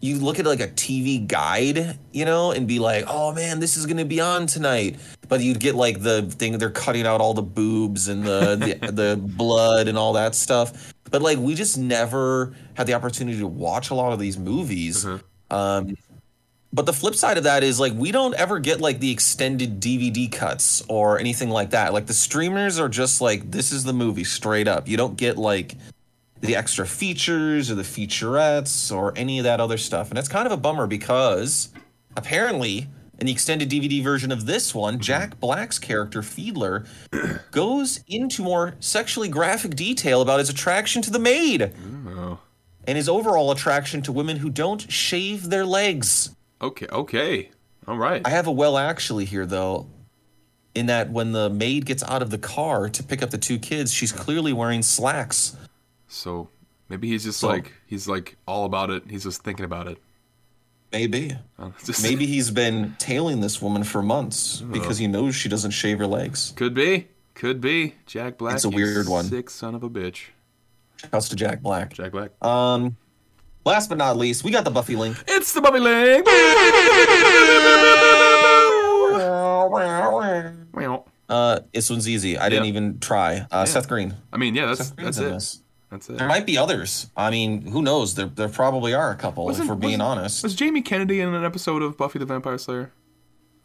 you 0.03 0.19
look 0.19 0.41
at 0.41 0.47
like 0.47 0.59
a 0.61 0.67
TV 0.67 1.25
guide, 1.25 1.97
you 2.13 2.25
know, 2.25 2.51
and 2.51 2.67
be 2.67 2.81
like, 2.81 3.05
oh 3.07 3.33
man, 3.33 3.61
this 3.61 3.77
is 3.77 3.87
gonna 3.87 4.05
be 4.05 4.21
on 4.21 4.49
tonight. 4.49 4.99
But 5.29 5.41
you'd 5.41 5.61
get 5.61 5.77
like 5.77 6.03
the 6.03 6.23
thing 6.23 6.59
they're 6.59 6.71
cutting 6.71 7.07
out 7.07 7.21
all 7.21 7.35
the 7.35 7.43
boobs 7.43 8.09
and 8.09 8.25
the 8.25 8.57
the, 8.81 8.93
the 8.93 9.17
blood 9.17 9.87
and 9.87 9.97
all 9.97 10.15
that 10.15 10.35
stuff. 10.35 10.93
But 11.11 11.23
like 11.23 11.39
we 11.39 11.55
just 11.55 11.79
never 11.79 12.53
had 12.75 12.89
the 12.89 12.95
opportunity 12.95 13.39
to 13.39 13.47
watch 13.47 13.91
a 13.91 13.95
lot 13.95 14.13
of 14.13 14.19
these 14.19 14.37
movies. 14.37 15.07
Um, 15.51 15.95
but 16.73 16.87
the 16.87 16.93
flip 16.93 17.15
side 17.15 17.39
of 17.39 17.45
that 17.45 17.63
is 17.63 17.79
like 17.79 17.93
we 17.95 18.11
don't 18.11 18.35
ever 18.35 18.59
get 18.59 18.81
like 18.81 18.99
the 18.99 19.13
extended 19.13 19.81
DVD 19.81 20.31
cuts 20.33 20.83
or 20.89 21.21
anything 21.21 21.51
like 21.51 21.71
that. 21.71 21.93
Like 21.93 22.07
the 22.07 22.13
streamers 22.13 22.81
are 22.81 22.89
just 22.89 23.21
like 23.21 23.53
this 23.53 23.71
is 23.71 23.85
the 23.85 23.93
movie 23.93 24.25
straight 24.25 24.67
up. 24.67 24.89
You 24.89 24.97
don't 24.97 25.17
get 25.17 25.39
like 25.39 25.77
the 26.43 26.55
extra 26.57 26.87
features 26.87 27.71
or 27.71 27.75
the 27.75 27.83
featurettes 27.83 28.95
or 28.95 29.13
any 29.17 29.39
of 29.39 29.45
that 29.45 29.61
other 29.61 29.79
stuff. 29.79 30.11
And 30.11 30.19
it's 30.19 30.29
kind 30.29 30.45
of 30.47 30.53
a 30.53 30.57
bummer 30.57 30.87
because 30.87 31.71
apparently 32.17 32.89
in 33.19 33.27
the 33.27 33.33
extended 33.33 33.71
DVD 33.71 34.03
version 34.03 34.33
of 34.33 34.45
this 34.47 34.75
one, 34.75 34.99
Jack 34.99 35.39
Black's 35.41 35.79
character 35.79 36.21
Fiedler 36.21 36.87
goes 37.53 38.01
into 38.09 38.43
more 38.43 38.75
sexually 38.81 39.29
graphic 39.29 39.75
detail 39.77 40.21
about 40.21 40.41
his 40.41 40.49
attraction 40.51 41.01
to 41.03 41.11
the 41.11 41.19
maid 41.21 41.73
Oh. 42.09 42.39
and 42.87 42.97
his 42.97 43.09
overall 43.09 43.51
attraction 43.53 44.03
to 44.03 44.13
women 44.13 44.39
who 44.39 44.51
don't 44.51 44.91
shave 44.91 45.49
their 45.49 45.65
legs. 45.65 46.31
Okay. 46.61 46.87
Okay. 46.91 47.51
All 47.87 47.97
right. 47.97 48.23
I 48.25 48.31
have 48.31 48.47
a 48.49 48.53
well 48.53 48.77
actually 48.77 49.25
here 49.25 49.47
though, 49.47 49.87
in 50.75 50.87
that 50.87 51.11
when 51.11 51.31
the 51.33 51.49
maid 51.51 51.87
gets 51.87 52.03
out 52.05 52.23
of 52.23 52.31
the 52.31 52.39
car 52.39 52.89
to 52.89 53.03
pick 53.05 53.23
up 53.23 53.31
the 53.31 53.39
two 53.39 53.59
kids, 53.61 53.93
she's 53.93 54.11
clearly 54.13 54.53
wearing 54.53 54.83
slacks. 54.83 55.57
So 56.13 56.49
maybe 56.89 57.09
he's 57.09 57.25
just 57.25 57.41
So- 57.41 57.49
like 57.49 57.73
he's 57.87 58.07
like 58.09 58.37
all 58.47 58.65
about 58.65 58.91
it. 58.91 59.05
He's 59.09 59.25
just 59.25 59.43
thinking 59.43 59.65
about 59.65 59.89
it. 59.89 59.99
Maybe. 60.93 61.37
Uh, 61.59 61.71
just- 61.85 62.03
Maybe 62.03 62.27
he's 62.27 62.51
been 62.51 62.95
tailing 62.99 63.41
this 63.41 63.63
woman 63.63 63.83
for 63.85 64.03
months 64.03 64.61
because 64.61 64.99
he 64.99 65.07
knows 65.07 65.35
she 65.35 65.49
doesn't 65.49 65.71
shave 65.73 65.99
her 65.99 66.07
legs. 66.07 66.53
could 66.57 66.75
be. 66.75 67.09
Could 67.35 67.61
be. 67.63 67.95
Jack 68.07 68.37
Black. 68.37 68.55
It's 68.57 68.65
a 68.65 68.71
weird 68.71 69.09
one. 69.09 69.25
Sick 69.25 69.49
son 69.49 69.75
of 69.75 69.83
a 69.83 69.89
bitch. 69.89 70.27
Shouts 71.11 71.31
to 71.31 71.37
Jack 71.37 71.63
Black. 71.63 71.95
Jack 71.95 72.13
Black. 72.13 72.31
Um, 72.45 72.97
last 73.65 73.89
but 73.89 73.97
not 73.97 74.19
least, 74.19 74.45
we 74.45 74.51
got 74.51 74.65
the 74.65 74.71
Buffy 74.71 74.95
link. 74.97 75.17
it's 75.27 75.53
the 75.55 75.61
Leg. 75.63 76.25
Well, 80.75 81.09
Uh, 81.29 81.61
this 81.73 81.89
one's 81.89 82.07
easy. 82.09 82.37
I 82.37 82.49
didn't 82.51 82.67
even 82.67 82.99
try. 83.01 83.47
Uh, 83.51 83.65
Seth 83.65 83.89
Green. 83.89 84.15
I 84.33 84.37
mean, 84.37 84.55
yeah, 84.55 84.67
that's 84.67 84.89
Seth 84.89 84.97
that's 84.97 85.19
it. 85.19 85.23
this. 85.23 85.62
That's 85.93 86.09
it. 86.09 86.17
There 86.19 86.27
might 86.27 86.47
be 86.47 86.57
others. 86.57 87.11
I 87.17 87.31
mean, 87.31 87.67
who 87.67 87.83
knows? 87.83 88.15
There, 88.15 88.25
there 88.27 88.49
probably 88.49 88.95
are 88.95 89.11
a 89.11 89.15
couple. 89.15 89.45
Wasn't- 89.45 89.65
if 89.67 89.69
we're 89.69 89.77
being 89.77 89.99
wasn't- 90.01 90.19
honest, 90.19 90.43
Was 90.43 90.55
Jamie 90.55 90.81
Kennedy 90.83 91.21
in 91.21 91.33
an 91.35 91.45
episode 91.45 91.83
of 91.83 91.97
Buffy 91.99 92.19
the 92.19 92.25
Vampire 92.25 92.57
Slayer? 92.59 92.93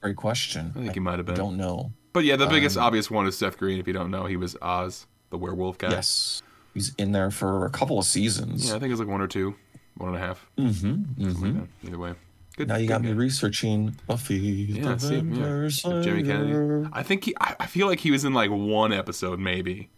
great 0.02 0.18
question. 0.18 0.74
I 0.76 0.80
think 0.82 0.94
he 0.94 1.00
might 1.00 1.18
have 1.20 1.26
been. 1.26 1.36
Don't 1.36 1.58
know. 1.58 1.92
But 2.14 2.24
yeah, 2.26 2.36
the 2.36 2.46
biggest 2.48 2.78
Um, 2.78 2.84
obvious 2.84 3.10
one 3.10 3.26
is 3.28 3.38
Seth 3.38 3.58
Green. 3.58 3.80
If 3.80 3.88
you 3.88 3.94
don't 3.94 4.12
know, 4.12 4.26
he 4.26 4.36
was 4.38 4.56
Oz, 4.62 5.08
the 5.32 5.38
werewolf 5.38 5.78
guy. 5.78 5.90
Yes, 5.90 6.44
he's 6.74 6.94
in 6.98 7.14
there 7.14 7.32
for 7.32 7.66
a 7.66 7.70
couple 7.70 7.98
of 7.98 8.06
seasons. 8.06 8.70
Yeah, 8.70 8.76
I 8.76 8.80
think 8.80 8.92
it's 8.92 9.00
like 9.00 9.10
one 9.10 9.22
or 9.22 9.28
two, 9.28 9.56
one 9.96 10.10
and 10.14 10.18
a 10.18 10.20
half. 10.20 10.46
Mm-hmm. 10.58 11.24
mm-hmm. 11.26 11.56
Yeah, 11.58 11.64
either 11.88 11.98
way. 11.98 12.14
Good. 12.58 12.68
Now 12.68 12.76
you 12.76 12.88
good 12.88 12.94
got 12.94 13.02
me 13.04 13.14
researching 13.14 13.96
Buffy. 14.06 14.36
Yeah, 14.38 14.96
the 14.96 15.00
see, 15.00 15.16
yeah. 15.16 15.22
Vampire 15.22 15.70
Jamie 16.04 16.24
Kennedy. 16.24 16.90
I 16.92 17.04
think 17.04 17.24
he. 17.24 17.36
I, 17.40 17.56
I 17.62 17.66
feel 17.68 17.88
like 17.88 18.00
he 18.02 18.12
was 18.12 18.26
in 18.26 18.34
like 18.34 18.50
one 18.52 18.92
episode, 18.94 19.40
maybe. 19.40 19.90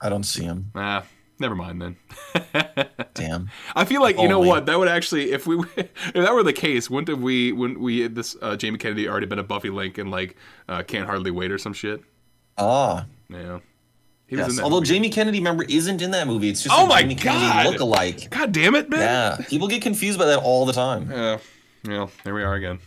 I 0.00 0.08
don't 0.08 0.24
see 0.24 0.44
him. 0.44 0.70
Ah, 0.74 1.04
never 1.38 1.54
mind 1.54 1.80
then. 1.82 1.96
Damn. 3.14 3.50
I 3.74 3.84
feel 3.84 4.00
like 4.02 4.18
you 4.18 4.28
know 4.28 4.38
Only. 4.38 4.48
what 4.48 4.66
that 4.66 4.78
would 4.78 4.88
actually, 4.88 5.32
if 5.32 5.46
we, 5.46 5.58
if 5.76 6.12
that 6.14 6.32
were 6.34 6.42
the 6.42 6.52
case, 6.52 6.90
wouldn't 6.90 7.08
have 7.08 7.20
we, 7.20 7.52
wouldn't 7.52 7.80
we 7.80 8.06
this 8.08 8.36
uh, 8.42 8.56
Jamie 8.56 8.78
Kennedy 8.78 9.08
already 9.08 9.26
been 9.26 9.38
a 9.38 9.42
Buffy 9.44 9.70
link 9.70 9.98
and 9.98 10.10
like 10.10 10.36
uh, 10.68 10.82
can't 10.82 11.06
hardly 11.06 11.30
wait 11.30 11.50
or 11.50 11.58
some 11.58 11.72
shit? 11.72 12.02
Ah, 12.58 13.06
Yeah, 13.28 13.60
he 14.26 14.36
was 14.36 14.42
yes. 14.42 14.50
in 14.50 14.56
that. 14.56 14.62
Although 14.64 14.76
movie. 14.76 14.86
Jamie 14.86 15.10
Kennedy, 15.10 15.38
remember, 15.38 15.64
isn't 15.68 16.00
in 16.02 16.10
that 16.12 16.26
movie. 16.26 16.48
It's 16.50 16.62
just 16.62 16.74
Oh 16.76 16.84
a 16.84 16.88
my 16.88 17.02
Jamie 17.02 17.14
God. 17.16 17.22
Kennedy 17.22 17.68
look-alike. 17.70 18.30
God 18.30 18.52
damn 18.52 18.74
it, 18.74 18.88
man. 18.90 19.00
Yeah, 19.00 19.46
people 19.48 19.68
get 19.68 19.82
confused 19.82 20.18
by 20.18 20.26
that 20.26 20.38
all 20.38 20.66
the 20.66 20.72
time. 20.72 21.10
Yeah. 21.10 21.38
Yeah. 21.84 22.06
There 22.24 22.34
we 22.34 22.42
are 22.42 22.54
again. 22.54 22.78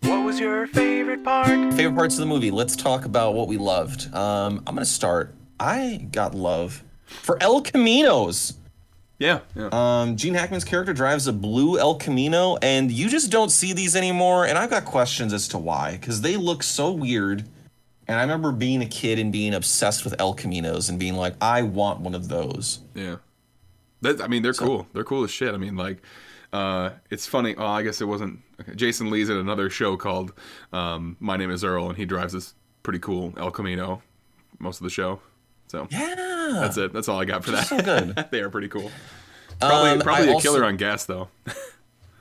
What 0.00 0.24
was 0.24 0.40
your 0.40 0.66
favorite 0.66 1.22
part? 1.22 1.46
Favorite 1.74 1.94
parts 1.94 2.14
of 2.14 2.20
the 2.20 2.26
movie. 2.26 2.50
Let's 2.50 2.74
talk 2.74 3.04
about 3.04 3.34
what 3.34 3.46
we 3.46 3.56
loved. 3.56 4.12
Um, 4.14 4.58
I'm 4.66 4.74
gonna 4.74 4.84
start. 4.84 5.34
I 5.60 6.08
got 6.10 6.34
love 6.34 6.82
for 7.12 7.42
El 7.42 7.62
Caminos. 7.62 8.54
Yeah. 9.18 9.40
Yeah. 9.54 9.68
Um, 9.70 10.16
Gene 10.16 10.34
Hackman's 10.34 10.64
character 10.64 10.92
drives 10.92 11.28
a 11.28 11.32
blue 11.32 11.78
El 11.78 11.94
Camino, 11.94 12.56
and 12.60 12.90
you 12.90 13.08
just 13.08 13.30
don't 13.30 13.50
see 13.50 13.72
these 13.72 13.94
anymore. 13.94 14.46
And 14.46 14.58
I've 14.58 14.70
got 14.70 14.84
questions 14.84 15.32
as 15.32 15.46
to 15.48 15.58
why, 15.58 15.92
because 15.92 16.22
they 16.22 16.36
look 16.36 16.62
so 16.62 16.90
weird. 16.90 17.44
And 18.08 18.18
I 18.18 18.22
remember 18.22 18.50
being 18.50 18.82
a 18.82 18.86
kid 18.86 19.20
and 19.20 19.32
being 19.32 19.54
obsessed 19.54 20.04
with 20.04 20.20
El 20.20 20.34
Caminos 20.34 20.90
and 20.90 20.98
being 20.98 21.14
like, 21.14 21.34
I 21.40 21.62
want 21.62 22.00
one 22.00 22.16
of 22.16 22.28
those. 22.28 22.80
Yeah. 22.94 23.16
That, 24.00 24.20
I 24.20 24.26
mean, 24.26 24.42
they're 24.42 24.52
cool. 24.52 24.88
They're 24.92 25.04
cool 25.04 25.22
as 25.22 25.30
shit. 25.30 25.54
I 25.54 25.56
mean, 25.56 25.76
like, 25.76 26.02
uh, 26.52 26.90
it's 27.10 27.26
funny. 27.26 27.54
Oh, 27.56 27.64
I 27.64 27.82
guess 27.82 28.00
it 28.00 28.06
wasn't. 28.06 28.40
Okay. 28.60 28.74
Jason 28.74 29.08
Lee's 29.08 29.28
in 29.28 29.36
another 29.36 29.70
show 29.70 29.96
called 29.96 30.32
um, 30.72 31.16
My 31.20 31.36
Name 31.36 31.52
Is 31.52 31.62
Earl, 31.62 31.88
and 31.88 31.96
he 31.96 32.04
drives 32.04 32.32
this 32.32 32.54
pretty 32.82 32.98
cool 32.98 33.32
El 33.36 33.52
Camino 33.52 34.02
most 34.58 34.80
of 34.80 34.84
the 34.84 34.90
show. 34.90 35.20
So 35.68 35.86
Yeah, 35.90 36.14
that's 36.60 36.76
it. 36.76 36.92
That's 36.92 37.08
all 37.08 37.20
I 37.20 37.24
got 37.24 37.44
for 37.44 37.50
that. 37.52 37.66
so 37.66 37.80
good. 37.80 38.14
they 38.30 38.40
are 38.40 38.50
pretty 38.50 38.68
cool. 38.68 38.90
Probably, 39.60 39.90
Um, 39.90 40.00
probably 40.00 40.28
I 40.28 40.30
a 40.30 40.34
also- 40.34 40.52
killer 40.52 40.64
on 40.64 40.76
gas 40.76 41.04
though. 41.06 41.28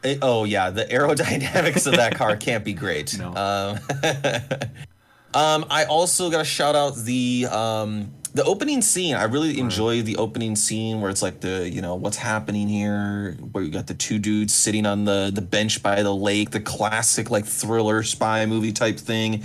Eh, 0.03 0.17
oh 0.23 0.45
yeah, 0.45 0.71
the 0.71 0.83
aerodynamics 0.85 1.85
of 1.85 1.93
that 1.93 2.15
car 2.15 2.35
can't 2.35 2.65
be 2.65 2.73
great. 2.73 3.15
No. 3.19 3.27
Um, 3.35 3.77
um, 5.33 5.65
I 5.69 5.85
also 5.85 6.31
got 6.31 6.39
to 6.39 6.43
shout 6.43 6.75
out 6.75 6.95
the 6.95 7.45
um, 7.51 8.11
the 8.33 8.43
opening 8.43 8.81
scene. 8.81 9.13
I 9.15 9.25
really 9.25 9.59
enjoy 9.59 10.01
the 10.01 10.17
opening 10.17 10.55
scene 10.55 11.01
where 11.01 11.11
it's 11.11 11.21
like 11.21 11.41
the 11.41 11.69
you 11.69 11.81
know 11.83 11.93
what's 11.93 12.17
happening 12.17 12.67
here, 12.67 13.37
where 13.51 13.63
you 13.63 13.69
got 13.69 13.85
the 13.85 13.93
two 13.93 14.17
dudes 14.17 14.53
sitting 14.53 14.87
on 14.87 15.05
the 15.05 15.31
the 15.31 15.41
bench 15.43 15.83
by 15.83 16.01
the 16.01 16.15
lake, 16.15 16.49
the 16.49 16.59
classic 16.61 17.29
like 17.29 17.45
thriller 17.45 18.01
spy 18.01 18.45
movie 18.47 18.71
type 18.71 18.97
thing, 18.97 19.43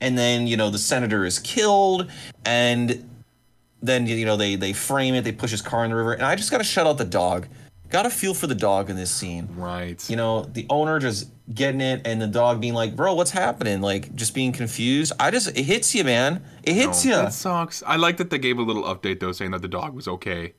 and 0.00 0.16
then 0.16 0.46
you 0.46 0.56
know 0.56 0.70
the 0.70 0.78
senator 0.78 1.24
is 1.24 1.40
killed 1.40 2.08
and 2.44 3.08
then 3.86 4.06
you 4.06 4.24
know 4.24 4.36
they 4.36 4.56
they 4.56 4.72
frame 4.72 5.14
it 5.14 5.22
they 5.24 5.32
push 5.32 5.50
his 5.50 5.62
car 5.62 5.84
in 5.84 5.90
the 5.90 5.96
river 5.96 6.12
and 6.12 6.22
i 6.24 6.34
just 6.34 6.50
gotta 6.50 6.64
shut 6.64 6.86
out 6.86 6.98
the 6.98 7.04
dog 7.04 7.46
gotta 7.90 8.10
feel 8.10 8.34
for 8.34 8.46
the 8.48 8.54
dog 8.54 8.90
in 8.90 8.96
this 8.96 9.10
scene 9.10 9.48
Right. 9.54 10.08
you 10.10 10.16
know 10.16 10.42
the 10.42 10.66
owner 10.70 10.98
just 10.98 11.30
getting 11.54 11.80
it 11.80 12.04
and 12.04 12.20
the 12.20 12.26
dog 12.26 12.60
being 12.60 12.74
like 12.74 12.96
bro 12.96 13.14
what's 13.14 13.30
happening 13.30 13.80
like 13.80 14.14
just 14.16 14.34
being 14.34 14.52
confused 14.52 15.12
i 15.20 15.30
just 15.30 15.48
it 15.56 15.62
hits 15.62 15.94
you 15.94 16.02
man 16.04 16.42
it 16.64 16.74
hits 16.74 17.04
No, 17.04 17.10
you 17.10 17.16
That 17.22 17.32
sucks. 17.32 17.82
I 17.86 17.96
like 17.96 18.16
that 18.16 18.30
they 18.30 18.38
gave 18.38 18.58
a 18.58 18.62
little 18.62 18.82
update 18.82 19.20
though, 19.20 19.30
saying 19.32 19.52
that 19.52 19.62
the 19.62 19.68
dog 19.68 19.94
was 19.94 20.08
okay. 20.08 20.54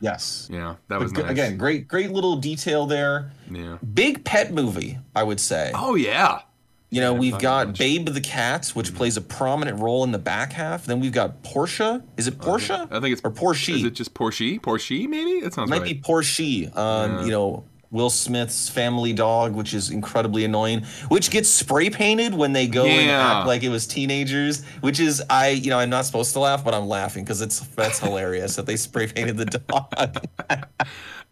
yes 0.00 0.48
Yeah, 0.52 0.76
that 0.88 1.00
was 1.00 1.12
G- 1.12 1.22
nice. 1.22 1.30
again 1.32 1.56
great 1.56 1.88
great 1.88 2.12
little 2.12 2.36
detail 2.36 2.86
there 2.86 3.32
Yeah. 3.50 3.78
big 3.92 4.24
pet 4.24 4.52
movie 4.52 4.98
i 5.16 5.22
would 5.24 5.40
say 5.40 5.72
Oh 5.74 5.94
yeah. 5.96 6.42
You 6.90 7.00
know 7.00 7.14
we've 7.14 7.38
got 7.38 7.66
bunch. 7.68 7.78
babe 7.78 8.06
the 8.06 8.20
cat 8.20 8.68
which 8.74 8.94
plays 8.94 9.16
a 9.16 9.20
prominent 9.20 9.78
role 9.78 10.04
in 10.04 10.10
the 10.10 10.18
back 10.18 10.52
half 10.52 10.84
then 10.86 11.00
we've 11.00 11.12
got 11.12 11.42
portia 11.42 12.02
is 12.16 12.26
it 12.26 12.38
portia 12.38 12.88
I 12.90 13.00
think 13.00 13.12
it's 13.12 13.20
or 13.24 13.30
Porsche? 13.30 13.76
Is 13.76 13.84
it 13.84 13.94
just 13.94 14.14
Porsche? 14.14 14.60
Porsche 14.60 15.08
maybe? 15.08 15.40
That 15.40 15.54
sounds 15.54 15.70
might 15.70 15.82
right. 15.82 15.94
be 15.94 16.00
Porsche. 16.00 16.76
Um, 16.76 17.10
Yeah. 17.18 17.24
You 17.24 17.30
know, 17.30 17.64
Will 17.90 18.10
Smith's 18.10 18.68
family 18.68 19.12
dog, 19.12 19.52
which 19.52 19.74
is 19.74 19.90
incredibly 19.90 20.44
annoying, 20.44 20.84
which 21.08 21.30
gets 21.30 21.48
spray 21.48 21.90
painted 21.90 22.34
when 22.34 22.52
they 22.52 22.68
go 22.68 22.86
and 22.86 23.10
act 23.10 23.48
like 23.48 23.64
it 23.64 23.68
was 23.68 23.86
teenagers. 23.86 24.64
Which 24.80 25.00
is, 25.00 25.22
I, 25.28 25.48
you 25.48 25.70
know, 25.70 25.78
I'm 25.78 25.90
not 25.90 26.04
supposed 26.06 26.32
to 26.34 26.40
laugh, 26.40 26.64
but 26.64 26.72
I'm 26.72 26.86
laughing 26.86 27.24
because 27.24 27.40
it's 27.40 27.60
that's 27.68 27.98
hilarious 27.98 28.54
that 28.56 28.66
they 28.66 28.76
spray 28.76 29.08
painted 29.08 29.36
the 29.36 29.46
dog. 29.46 30.26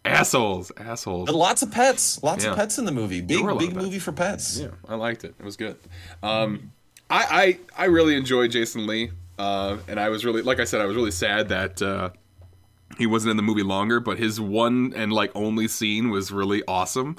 assholes, 0.08 0.72
assholes. 0.76 1.26
but 1.26 1.34
lots 1.34 1.62
of 1.62 1.70
pets, 1.70 2.22
lots 2.22 2.44
Yeah. 2.44 2.50
of 2.50 2.56
pets 2.56 2.78
in 2.78 2.84
the 2.84 2.92
movie. 2.92 3.20
Big, 3.20 3.40
were 3.40 3.50
a 3.50 3.54
lot 3.54 3.60
big 3.60 3.74
pets. 3.74 3.82
movie 3.84 3.98
for 3.98 4.12
pets. 4.12 4.58
Yeah, 4.58 4.68
I 4.88 4.94
liked 4.94 5.24
it. 5.24 5.34
It 5.38 5.44
was 5.44 5.56
good. 5.56 5.76
Um, 6.22 6.72
I, 7.10 7.58
I 7.76 7.84
I 7.84 7.86
really 7.86 8.14
enjoyed 8.16 8.50
Jason 8.50 8.86
Lee, 8.86 9.10
uh, 9.38 9.78
and 9.88 9.98
I 9.98 10.08
was 10.10 10.24
really 10.24 10.42
like 10.42 10.60
I 10.60 10.64
said, 10.64 10.80
I 10.80 10.86
was 10.86 10.96
really 10.96 11.10
sad 11.10 11.48
that 11.48 11.80
uh, 11.80 12.10
he 12.98 13.06
wasn't 13.06 13.30
in 13.30 13.36
the 13.36 13.42
movie 13.42 13.62
longer, 13.62 14.00
but 14.00 14.18
his 14.18 14.40
one 14.40 14.92
and 14.96 15.12
like 15.12 15.30
only 15.34 15.68
scene 15.68 16.10
was 16.10 16.30
really 16.32 16.62
awesome. 16.68 17.16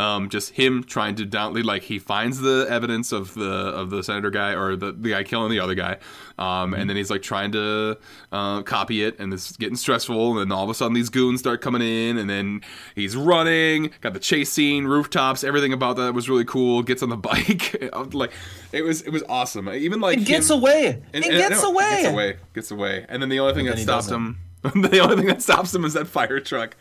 Um, 0.00 0.28
just 0.30 0.52
him 0.52 0.82
trying 0.84 1.14
to 1.16 1.26
down 1.26 1.52
like 1.62 1.82
he 1.82 1.98
finds 1.98 2.40
the 2.40 2.66
evidence 2.70 3.12
of 3.12 3.34
the 3.34 3.50
of 3.50 3.90
the 3.90 4.02
senator 4.02 4.30
guy 4.30 4.52
or 4.54 4.74
the, 4.76 4.92
the 4.92 5.10
guy 5.10 5.24
killing 5.24 5.50
the 5.50 5.60
other 5.60 5.74
guy, 5.74 5.98
um, 6.38 6.72
and 6.74 6.88
then 6.88 6.96
he's 6.96 7.10
like 7.10 7.22
trying 7.22 7.52
to 7.52 7.98
uh, 8.32 8.62
copy 8.62 9.02
it, 9.04 9.18
and 9.18 9.32
it's 9.34 9.56
getting 9.56 9.76
stressful. 9.76 10.38
And 10.38 10.50
then 10.50 10.56
all 10.56 10.64
of 10.64 10.70
a 10.70 10.74
sudden 10.74 10.94
these 10.94 11.10
goons 11.10 11.40
start 11.40 11.60
coming 11.60 11.82
in, 11.82 12.16
and 12.18 12.30
then 12.30 12.62
he's 12.94 13.14
running. 13.16 13.90
Got 14.00 14.14
the 14.14 14.20
chase 14.20 14.50
scene, 14.50 14.84
rooftops, 14.86 15.44
everything 15.44 15.72
about 15.72 15.96
that 15.96 16.14
was 16.14 16.28
really 16.30 16.44
cool. 16.46 16.82
Gets 16.82 17.02
on 17.02 17.08
the 17.10 17.16
bike, 17.30 17.76
like 18.14 18.32
it 18.72 18.82
was 18.82 19.02
it 19.02 19.10
was 19.10 19.22
awesome. 19.28 19.68
Even 19.68 20.00
like 20.00 20.18
It 20.18 20.24
gets 20.26 20.48
him- 20.50 20.58
away. 20.60 21.02
and- 21.12 21.24
it 21.24 21.28
and- 21.30 21.36
gets 21.36 21.62
no, 21.62 21.72
away. 21.72 22.02
Gets 22.02 22.08
away. 22.12 22.36
Gets 22.54 22.70
away. 22.70 23.06
And 23.08 23.20
then 23.20 23.28
the 23.28 23.40
only 23.40 23.54
thing 23.54 23.66
that 23.66 23.78
stops 23.78 24.08
him, 24.08 24.38
the 24.62 25.00
only 25.00 25.16
thing 25.16 25.26
that 25.26 25.42
stops 25.42 25.74
him 25.74 25.84
is 25.84 25.92
that 25.94 26.06
fire 26.06 26.40
truck. 26.40 26.76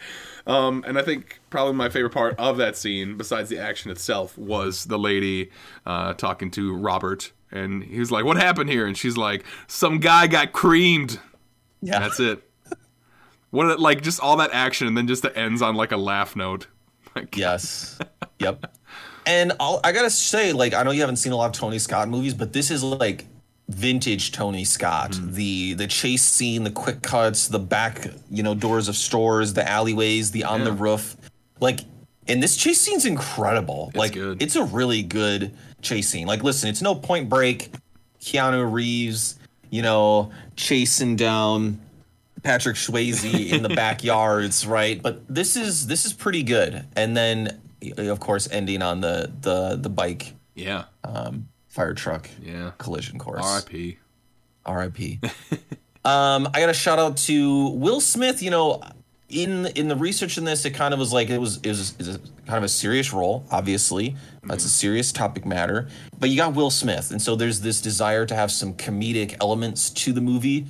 Um, 0.50 0.84
and 0.88 0.98
I 0.98 1.04
think 1.04 1.40
probably 1.52 1.74
my 1.76 1.90
favorite 1.90 2.10
part 2.12 2.36
of 2.40 2.58
that 2.58 2.76
scene, 2.76 3.18
besides 3.18 3.50
the 3.50 3.60
action 3.60 3.92
itself, 3.92 4.38
was 4.38 4.86
the 4.86 4.98
lady 4.98 5.52
uh, 5.86 6.14
talking 6.16 6.50
to 6.52 6.76
Robert, 6.76 7.32
and 7.52 7.84
he 7.84 8.00
was 8.00 8.12
like, 8.12 8.26
"What 8.26 8.38
happened 8.38 8.70
here?" 8.70 8.88
And 8.88 8.98
she's 8.98 9.16
like, 9.16 9.46
"Some 9.68 10.00
guy 10.00 10.26
got 10.28 10.52
creamed." 10.52 11.20
Yeah. 11.82 11.96
And 11.98 12.04
that's 12.04 12.20
it. 12.20 12.44
What 13.52 13.80
like 13.80 14.02
just 14.02 14.20
all 14.20 14.38
that 14.38 14.50
action, 14.52 14.88
and 14.88 14.98
then 14.98 15.08
just 15.08 15.24
it 15.26 15.34
ends 15.38 15.62
on 15.62 15.76
like 15.76 15.92
a 15.92 15.98
laugh 15.98 16.36
note. 16.36 16.68
Like, 17.16 17.36
Yes. 17.36 17.98
yep. 18.38 18.72
And 19.26 19.54
I'll, 19.60 19.80
I 19.84 19.92
gotta 19.94 20.12
say, 20.12 20.54
like, 20.54 20.76
I 20.76 20.84
know 20.84 20.92
you 20.92 21.02
haven't 21.02 21.16
seen 21.16 21.32
a 21.32 21.36
lot 21.36 21.48
of 21.48 21.54
Tony 21.54 21.80
Scott 21.80 22.08
movies, 22.08 22.36
but 22.36 22.54
this 22.54 22.70
is 22.70 22.84
like 22.84 23.26
vintage 23.70 24.32
Tony 24.32 24.66
Scott. 24.66 25.12
Mm-hmm. 25.12 25.34
The 25.34 25.74
the 25.76 25.88
chase 25.88 26.24
scene, 26.24 26.64
the 26.64 26.72
quick 26.72 27.02
cuts, 27.02 27.48
the 27.48 27.60
back, 27.60 28.08
you 28.30 28.44
know, 28.44 28.56
doors 28.56 28.88
of 28.88 28.96
stores, 28.96 29.54
the 29.54 29.68
alleyways, 29.68 30.32
the 30.32 30.44
on 30.44 30.64
the 30.64 30.74
roof. 30.74 31.16
Like, 31.60 31.82
and 32.28 32.42
this 32.42 32.58
chase 32.58 32.82
scene's 32.82 33.06
incredible. 33.06 33.92
like, 33.96 34.14
good. 34.14 34.42
it's 34.42 34.56
a 34.56 34.64
really 34.64 35.04
good 35.04 35.54
chase 35.82 36.10
scene. 36.10 36.28
Like, 36.28 36.44
listen, 36.44 36.70
it's 36.70 36.82
no 36.82 36.96
Point 36.96 37.30
Break, 37.30 37.72
Keanu 38.22 38.72
Reeves, 38.72 39.38
you 39.70 39.82
know, 39.82 40.32
chasing 40.56 41.16
down 41.16 41.80
Patrick 42.44 42.76
Swayze 42.76 43.52
in 43.52 43.64
the 43.64 43.70
backyards, 43.76 44.66
right? 44.66 45.02
But 45.02 45.28
this 45.28 45.56
is 45.56 45.88
this 45.88 46.06
is 46.06 46.14
pretty 46.14 46.44
good. 46.44 46.86
And 46.96 47.16
then, 47.16 47.62
of 47.98 48.20
course, 48.20 48.50
ending 48.52 48.82
on 48.82 49.02
the 49.02 49.32
the 49.42 49.76
the 49.76 49.90
bike 49.90 50.34
yeah, 50.60 50.86
um, 51.04 51.48
fire 51.70 51.94
truck 51.94 52.30
yeah. 52.42 52.72
collision 52.78 53.18
course. 53.18 53.46
R.I.P. 53.46 53.98
R.I.P. 54.66 55.20
um, 56.06 56.50
I 56.54 56.60
got 56.60 56.70
a 56.70 56.74
shout 56.74 57.00
out 57.00 57.18
to 57.18 57.70
Will 57.70 58.02
Smith. 58.02 58.44
You 58.44 58.52
know, 58.52 58.82
in 59.30 59.68
in 59.68 59.88
the 59.88 59.96
research 59.96 60.38
in 60.38 60.44
this, 60.44 60.66
it 60.66 60.72
kind 60.72 60.94
of 60.94 61.00
was 61.00 61.14
like 61.14 61.30
it 61.30 61.38
was 61.38 61.58
it 61.58 61.70
was, 61.70 61.92
it 61.92 62.00
was 62.00 62.18
kind 62.46 62.58
of 62.58 62.64
a 62.64 62.70
serious 62.70 63.14
role. 63.14 63.46
Obviously, 63.52 64.16
that's 64.44 64.66
a 64.66 64.70
serious 64.70 65.12
topic 65.12 65.46
matter. 65.46 65.88
But 66.20 66.30
you 66.30 66.38
got 66.38 66.54
Will 66.54 66.72
Smith, 66.72 67.12
and 67.12 67.22
so 67.22 67.36
there's 67.36 67.62
this 67.62 67.80
desire 67.80 68.26
to 68.26 68.36
have 68.36 68.52
some 68.52 68.74
comedic 68.74 69.38
elements 69.40 69.90
to 69.92 70.12
the 70.12 70.22
movie. 70.22 70.66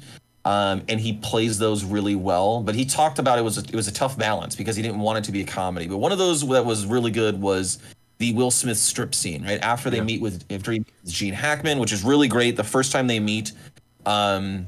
Um, 0.45 0.83
and 0.88 1.01
he 1.01 1.13
plays 1.13 1.59
those 1.59 1.83
really 1.83 2.15
well. 2.15 2.62
But 2.62 2.73
he 2.73 2.85
talked 2.85 3.19
about 3.19 3.38
it 3.38 3.41
was 3.41 3.57
a, 3.57 3.62
it 3.62 3.75
was 3.75 3.88
a 3.89 3.91
tough 3.91 4.17
balance 4.17 4.55
because 4.55 4.75
he 4.75 4.81
didn't 4.81 4.99
want 4.99 5.19
it 5.19 5.25
to 5.25 5.31
be 5.33 5.41
a 5.41 5.45
comedy. 5.45 5.88
But 5.88 5.97
one 5.97 6.12
of 6.12 6.17
those 6.17 6.47
that 6.47 6.65
was 6.65 6.85
really 6.85 7.12
good 7.12 7.41
was 7.41 7.77
the 8.19 8.34
Will 8.34 8.51
Smith 8.51 8.77
strip 8.77 9.15
scene 9.15 9.43
right 9.43 9.62
after 9.62 9.89
they 9.89 10.01
meet 10.01 10.21
with 10.21 10.43
after 10.51 10.73
he 10.73 10.79
meets 10.79 11.12
Gene 11.12 11.34
Hackman, 11.34 11.79
which 11.79 11.93
is 11.93 12.03
really 12.03 12.27
great. 12.27 12.58
The 12.58 12.63
first 12.63 12.91
time 12.91 13.08
they 13.08 13.19
meet, 13.19 13.53
um, 14.05 14.67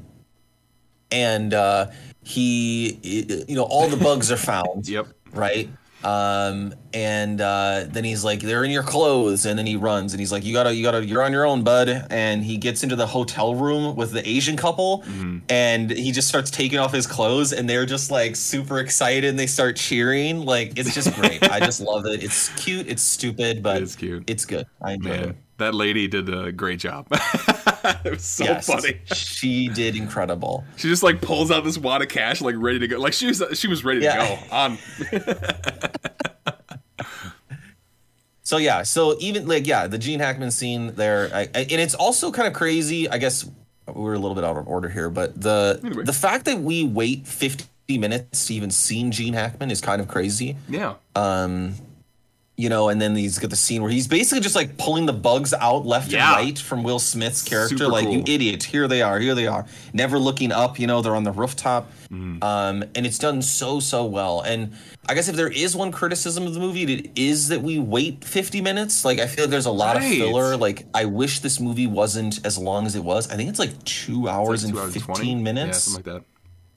and 1.11 1.53
uh, 1.53 1.87
he, 2.23 2.97
you 3.47 3.55
know, 3.55 3.63
all 3.63 3.87
the 3.89 3.97
bugs 3.97 4.31
are 4.31 4.37
found. 4.37 4.87
Yep. 4.91 5.07
Right. 5.33 5.69
Um, 6.03 6.73
and 6.93 7.39
uh, 7.39 7.85
then 7.87 8.03
he's 8.03 8.23
like, 8.23 8.41
"They're 8.41 8.63
in 8.63 8.71
your 8.71 8.83
clothes," 8.83 9.45
and 9.45 9.57
then 9.57 9.65
he 9.65 9.75
runs, 9.75 10.13
and 10.13 10.19
he's 10.19 10.31
like, 10.31 10.43
"You 10.43 10.53
gotta, 10.53 10.73
you 10.73 10.83
gotta, 10.83 11.05
you're 11.05 11.23
on 11.23 11.31
your 11.31 11.45
own, 11.45 11.63
bud." 11.63 12.07
And 12.09 12.43
he 12.43 12.57
gets 12.57 12.83
into 12.83 12.95
the 12.95 13.07
hotel 13.07 13.55
room 13.55 13.95
with 13.95 14.11
the 14.11 14.27
Asian 14.27 14.57
couple, 14.57 15.03
and 15.49 15.91
he 15.91 16.11
just 16.11 16.27
starts 16.27 16.49
taking 16.51 16.79
off 16.79 16.91
his 16.91 17.07
clothes, 17.07 17.53
and 17.53 17.69
they're 17.69 17.85
just 17.85 18.11
like 18.11 18.35
super 18.35 18.79
excited, 18.79 19.25
and 19.25 19.37
they 19.39 19.47
start 19.47 19.75
cheering. 19.75 20.45
Like 20.45 20.77
it's 20.77 20.93
just 20.93 21.13
great. 21.15 21.43
I 21.49 21.59
just 21.59 21.81
love 21.91 22.05
it. 22.05 22.23
It's 22.23 22.49
cute. 22.61 22.87
It's 22.87 23.03
stupid, 23.03 23.61
but 23.63 23.77
It 23.77 23.83
is 23.83 23.95
cute. 23.95 24.23
It's 24.27 24.45
good. 24.45 24.65
I 24.81 24.93
enjoyed 24.93 25.11
Man, 25.11 25.29
it. 25.29 25.35
That 25.57 25.75
lady 25.75 26.07
did 26.07 26.27
a 26.33 26.51
great 26.51 26.79
job. 26.79 27.07
it 27.11 28.11
was 28.11 28.23
so 28.23 28.45
yes, 28.45 28.65
funny. 28.67 28.99
she 29.13 29.67
did 29.69 29.95
incredible. 29.95 30.63
She 30.77 30.87
just 30.87 31.03
like 31.03 31.21
pulls 31.21 31.51
out 31.51 31.63
this 31.63 31.77
wad 31.77 32.01
of 32.01 32.07
cash, 32.09 32.41
like 32.41 32.55
ready 32.57 32.79
to 32.79 32.87
go. 32.87 32.99
Like 32.99 33.13
she 33.13 33.27
was, 33.27 33.43
she 33.53 33.67
was 33.67 33.83
ready 33.85 34.01
Yeah. 34.01 34.25
to 34.25 34.49
go. 34.49 34.55
On 34.55 34.77
So 38.43 38.57
yeah, 38.57 38.83
so 38.83 39.15
even 39.19 39.47
like 39.47 39.65
yeah, 39.65 39.87
the 39.87 39.97
Gene 39.97 40.19
Hackman 40.19 40.51
scene 40.51 40.93
there, 40.95 41.29
I, 41.33 41.41
I, 41.55 41.59
and 41.61 41.71
it's 41.79 41.95
also 41.95 42.31
kind 42.31 42.47
of 42.49 42.53
crazy. 42.53 43.07
I 43.07 43.17
guess 43.17 43.49
we're 43.87 44.13
a 44.15 44.19
little 44.19 44.35
bit 44.35 44.43
out 44.43 44.57
of 44.57 44.67
order 44.67 44.89
here, 44.89 45.09
but 45.09 45.39
the 45.39 45.79
Anyway. 45.83 46.03
the 46.03 46.11
fact 46.13 46.45
that 46.45 46.59
we 46.59 46.83
wait 46.83 47.25
fifty 47.27 47.97
minutes 47.97 48.47
to 48.47 48.53
even 48.53 48.69
see 48.69 49.09
Gene 49.09 49.33
Hackman 49.33 49.71
is 49.71 49.79
kind 49.79 50.01
of 50.01 50.09
crazy. 50.09 50.57
yeah, 50.67 50.95
Um, 51.15 51.75
you 52.61 52.69
know, 52.69 52.89
and 52.89 53.01
then 53.01 53.15
he's 53.15 53.39
got 53.39 53.49
the 53.49 53.55
scene 53.55 53.81
where 53.81 53.91
he's 53.91 54.07
basically 54.07 54.39
just 54.41 54.55
like 54.55 54.77
pulling 54.77 55.05
the 55.05 55.13
bugs 55.13 55.53
out 55.53 55.85
left 55.85 56.11
Yeah. 56.11 56.37
and 56.37 56.45
right 56.45 56.59
from 56.59 56.83
Will 56.83 56.99
Smith's 56.99 57.41
character. 57.41 57.77
Super 57.77 57.91
like, 57.91 58.07
you 58.09 58.23
idiot, 58.27 58.63
here 58.63 58.87
they 58.87 59.01
are, 59.01 59.19
here 59.19 59.33
they 59.35 59.47
are. 59.47 59.65
Never 59.93 60.19
looking 60.19 60.51
up, 60.51 60.79
you 60.79 60.87
know, 60.87 61.01
they're 61.01 61.15
on 61.15 61.23
the 61.23 61.31
rooftop. 61.31 61.91
Mm-hmm. 62.11 62.43
Um, 62.43 62.83
and 62.95 63.05
it's 63.05 63.17
done 63.17 63.41
so, 63.41 63.79
so 63.79 64.05
well. 64.05 64.41
And 64.41 64.73
I 65.09 65.13
guess 65.15 65.27
if 65.27 65.35
there 65.35 65.47
is 65.49 65.75
one 65.75 65.91
criticism 65.91 66.45
of 66.45 66.53
the 66.53 66.59
movie, 66.59 66.83
it 66.83 67.11
is 67.15 67.47
that 67.47 67.61
we 67.61 67.79
wait 67.79 68.23
50 68.23 68.61
minutes. 68.61 69.03
Like, 69.05 69.19
I 69.19 69.27
feel 69.27 69.45
like 69.45 69.51
there's 69.51 69.65
a 69.65 69.71
lot 69.71 69.95
Right. 69.97 70.03
of 70.05 70.17
filler. 70.17 70.55
Like, 70.57 70.85
I 70.93 71.05
wish 71.05 71.39
this 71.39 71.59
movie 71.59 71.87
wasn't 71.87 72.45
as 72.45 72.57
long 72.57 72.85
as 72.85 72.95
it 72.95 73.03
was. 73.03 73.29
I 73.31 73.35
think 73.37 73.49
it's 73.49 73.59
like 73.59 73.83
two 73.85 74.27
hours 74.29 74.63
Like 74.63 74.69
and 74.69 74.73
two 74.77 74.81
hours 74.83 74.93
15 74.93 75.15
20? 75.15 75.35
minutes 75.35 75.87
Yeah, 75.87 75.93
something 75.95 76.13
like 76.13 76.23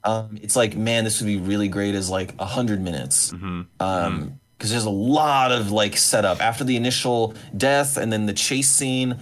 that. 0.05 0.11
um, 0.11 0.39
it's 0.43 0.55
like 0.57 0.77
man 0.77 1.05
this 1.05 1.21
would 1.21 1.27
be 1.27 1.37
really 1.39 1.69
great 1.69 1.95
as 1.95 2.09
like 2.11 2.35
100 2.37 2.81
minutes 2.81 3.33
Mm-hmm. 3.33 3.63
um 3.81 4.39
because 4.65 4.73
there's 4.73 4.87
a 4.87 4.91
lot 4.91 5.53
of 5.53 5.71
like 5.73 5.95
setup. 5.95 6.41
After 6.41 6.65
the 6.65 6.75
initial 6.75 7.35
death 7.55 7.99
and 7.99 8.11
then 8.11 8.25
the 8.25 8.33
chase 8.33 8.71
scene 8.71 9.19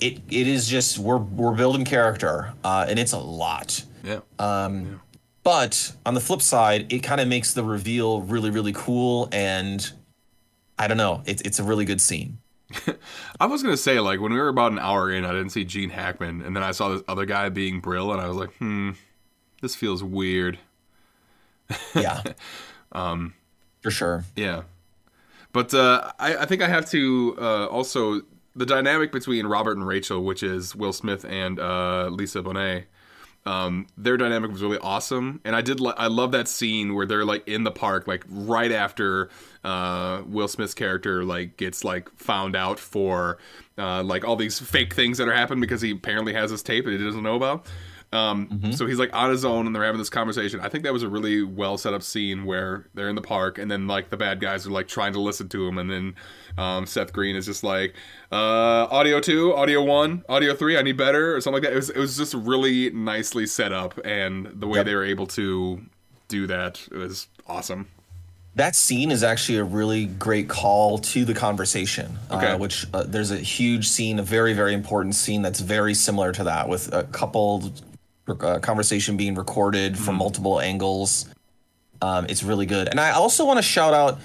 it 0.00 0.22
it 0.30 0.46
is 0.46 0.66
just 0.66 0.98
we're 0.98 1.18
we're 1.18 1.54
building 1.54 1.84
character 1.84 2.54
uh 2.64 2.86
and 2.88 2.98
it's 2.98 3.12
a 3.12 3.18
lot. 3.18 3.84
Yeah, 4.02 4.20
um 4.38 5.02
but 5.42 5.92
on 6.06 6.14
the 6.14 6.22
flip 6.22 6.40
side 6.40 6.90
it 6.90 7.00
kind 7.00 7.20
of 7.20 7.28
makes 7.28 7.52
the 7.52 7.62
reveal 7.62 8.22
really 8.22 8.48
really 8.48 8.72
cool 8.72 9.28
and 9.30 9.92
i 10.78 10.86
don't 10.86 10.96
know 10.96 11.22
it's 11.26 11.42
it's 11.42 11.58
a 11.58 11.64
really 11.64 11.84
good 11.84 12.00
scene. 12.00 12.38
I 13.40 13.44
was 13.44 13.62
gonna 13.62 13.76
say 13.76 14.00
like 14.00 14.20
when 14.20 14.32
we 14.32 14.38
were 14.38 14.48
about 14.48 14.72
an 14.72 14.78
hour 14.78 15.12
in, 15.12 15.26
I 15.26 15.32
didn't 15.32 15.50
see 15.50 15.66
Gene 15.66 15.90
Hackman, 15.90 16.40
and 16.40 16.56
then 16.56 16.62
I 16.62 16.70
saw 16.70 16.88
this 16.88 17.02
other 17.08 17.26
guy 17.26 17.50
being 17.50 17.80
Brill, 17.80 18.10
and 18.10 18.22
I 18.22 18.28
was 18.28 18.38
like, 18.38 18.54
hmm, 18.56 18.92
this 19.60 19.74
feels 19.74 20.02
weird. 20.02 20.58
yeah. 21.94 22.22
Um 22.90 23.34
for 23.82 23.90
sure. 23.90 24.24
Yeah, 24.34 24.62
but 25.52 25.72
uh, 25.74 26.12
I, 26.18 26.36
I 26.38 26.46
think 26.46 26.62
I 26.62 26.68
have 26.68 26.88
to 26.90 27.36
uh, 27.38 27.66
also 27.66 28.22
the 28.54 28.66
dynamic 28.66 29.12
between 29.12 29.46
Robert 29.46 29.76
and 29.76 29.86
Rachel, 29.86 30.24
which 30.24 30.42
is 30.42 30.74
Will 30.74 30.92
Smith 30.92 31.24
and 31.24 31.58
uh, 31.58 32.08
Lisa 32.10 32.42
Bonet. 32.42 32.84
Um, 33.46 33.86
their 33.96 34.18
dynamic 34.18 34.50
was 34.50 34.62
really 34.62 34.78
awesome, 34.78 35.40
and 35.44 35.56
I 35.56 35.62
did. 35.62 35.80
Li- 35.80 35.94
I 35.96 36.08
love 36.08 36.32
that 36.32 36.48
scene 36.48 36.94
where 36.94 37.06
they're 37.06 37.24
like 37.24 37.48
in 37.48 37.64
the 37.64 37.70
park, 37.70 38.06
like 38.06 38.24
right 38.28 38.70
after 38.70 39.30
uh, 39.64 40.22
Will 40.26 40.48
Smith's 40.48 40.74
character 40.74 41.24
like 41.24 41.56
gets 41.56 41.82
like 41.82 42.10
found 42.16 42.54
out 42.54 42.78
for 42.78 43.38
uh, 43.78 44.02
like 44.02 44.24
all 44.24 44.36
these 44.36 44.58
fake 44.58 44.92
things 44.92 45.16
that 45.16 45.28
are 45.28 45.32
happening 45.32 45.60
because 45.60 45.80
he 45.80 45.92
apparently 45.92 46.34
has 46.34 46.50
this 46.50 46.62
tape 46.62 46.84
that 46.84 46.90
he 46.90 46.98
doesn't 47.02 47.22
know 47.22 47.36
about. 47.36 47.64
Um, 48.10 48.72
So 48.72 48.86
he's 48.86 48.98
like 48.98 49.10
on 49.14 49.30
his 49.30 49.44
own, 49.44 49.66
and 49.66 49.74
they're 49.76 49.84
having 49.84 49.98
this 49.98 50.08
conversation. 50.08 50.60
I 50.60 50.68
think 50.70 50.84
that 50.84 50.92
was 50.94 51.02
a 51.02 51.08
really 51.08 51.42
well 51.42 51.76
set 51.76 51.92
up 51.92 52.02
scene 52.02 52.46
where 52.46 52.86
they're 52.94 53.08
in 53.10 53.16
the 53.16 53.20
park, 53.22 53.58
and 53.58 53.70
then 53.70 53.86
like 53.86 54.08
the 54.08 54.16
bad 54.16 54.40
guys 54.40 54.66
are 54.66 54.70
like 54.70 54.88
trying 54.88 55.12
to 55.12 55.20
listen 55.20 55.48
to 55.50 55.68
him, 55.68 55.76
and 55.76 55.90
then 55.90 56.14
um, 56.56 56.86
Seth 56.86 57.12
Green 57.12 57.36
is 57.36 57.44
just 57.44 57.62
like, 57.62 57.94
uh, 58.32 58.86
"Audio 58.90 59.20
two, 59.20 59.54
audio 59.54 59.82
one, 59.84 60.22
audio 60.28 60.54
three. 60.54 60.78
I 60.78 60.82
need 60.82 60.96
better," 60.96 61.36
or 61.36 61.40
something 61.42 61.62
like 61.62 61.70
that. 61.70 61.72
It 61.74 61.76
was 61.76 61.90
it 61.90 61.98
was 61.98 62.16
just 62.16 62.32
really 62.32 62.88
nicely 62.90 63.46
set 63.46 63.72
up, 63.74 63.98
and 64.04 64.46
the 64.58 64.66
way 64.66 64.78
Yep. 64.78 64.86
they 64.86 64.94
were 64.94 65.04
able 65.04 65.26
to 65.28 65.82
do 66.28 66.46
that 66.46 66.80
was 66.90 67.26
awesome. 67.46 67.88
that 68.54 68.74
scene 68.74 69.10
is 69.12 69.22
actually 69.22 69.56
a 69.58 69.62
really 69.64 70.06
great 70.06 70.48
call 70.48 70.98
to 70.98 71.24
the 71.24 71.32
conversation 71.34 72.18
Okay. 72.30 72.48
uh, 72.48 72.58
which 72.58 72.86
uh, 72.92 73.04
there's 73.06 73.30
a 73.30 73.36
huge 73.36 73.88
scene 73.88 74.18
a 74.18 74.22
very 74.22 74.52
very 74.52 74.74
important 74.74 75.14
scene 75.14 75.42
that's 75.42 75.60
very 75.60 75.94
similar 75.94 76.32
to 76.32 76.42
that 76.44 76.68
with 76.68 76.92
a 76.92 77.04
couple 77.04 77.72
uh, 78.30 78.58
conversation 78.60 79.16
being 79.16 79.34
recorded 79.34 79.98
from 79.98 80.16
multiple 80.16 80.60
angles. 80.60 81.26
Um, 82.02 82.26
it's 82.28 82.42
really 82.42 82.66
good. 82.66 82.88
And 82.88 83.00
i 83.00 83.10
also 83.10 83.44
want 83.44 83.58
to 83.58 83.62
shout 83.62 83.92
out 83.94 84.20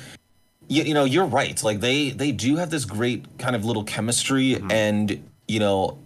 you, 0.68 0.84
you 0.84 0.94
know 0.94 1.04
you're 1.06 1.26
right. 1.26 1.62
Like 1.64 1.80
they 1.82 2.12
they 2.12 2.32
do 2.32 2.56
have 2.58 2.70
this 2.70 2.86
great 2.86 3.26
kind 3.38 3.56
of 3.56 3.66
little 3.66 3.84
chemistry 3.84 4.62
and 4.70 5.24
you 5.48 5.60
know 5.60 5.98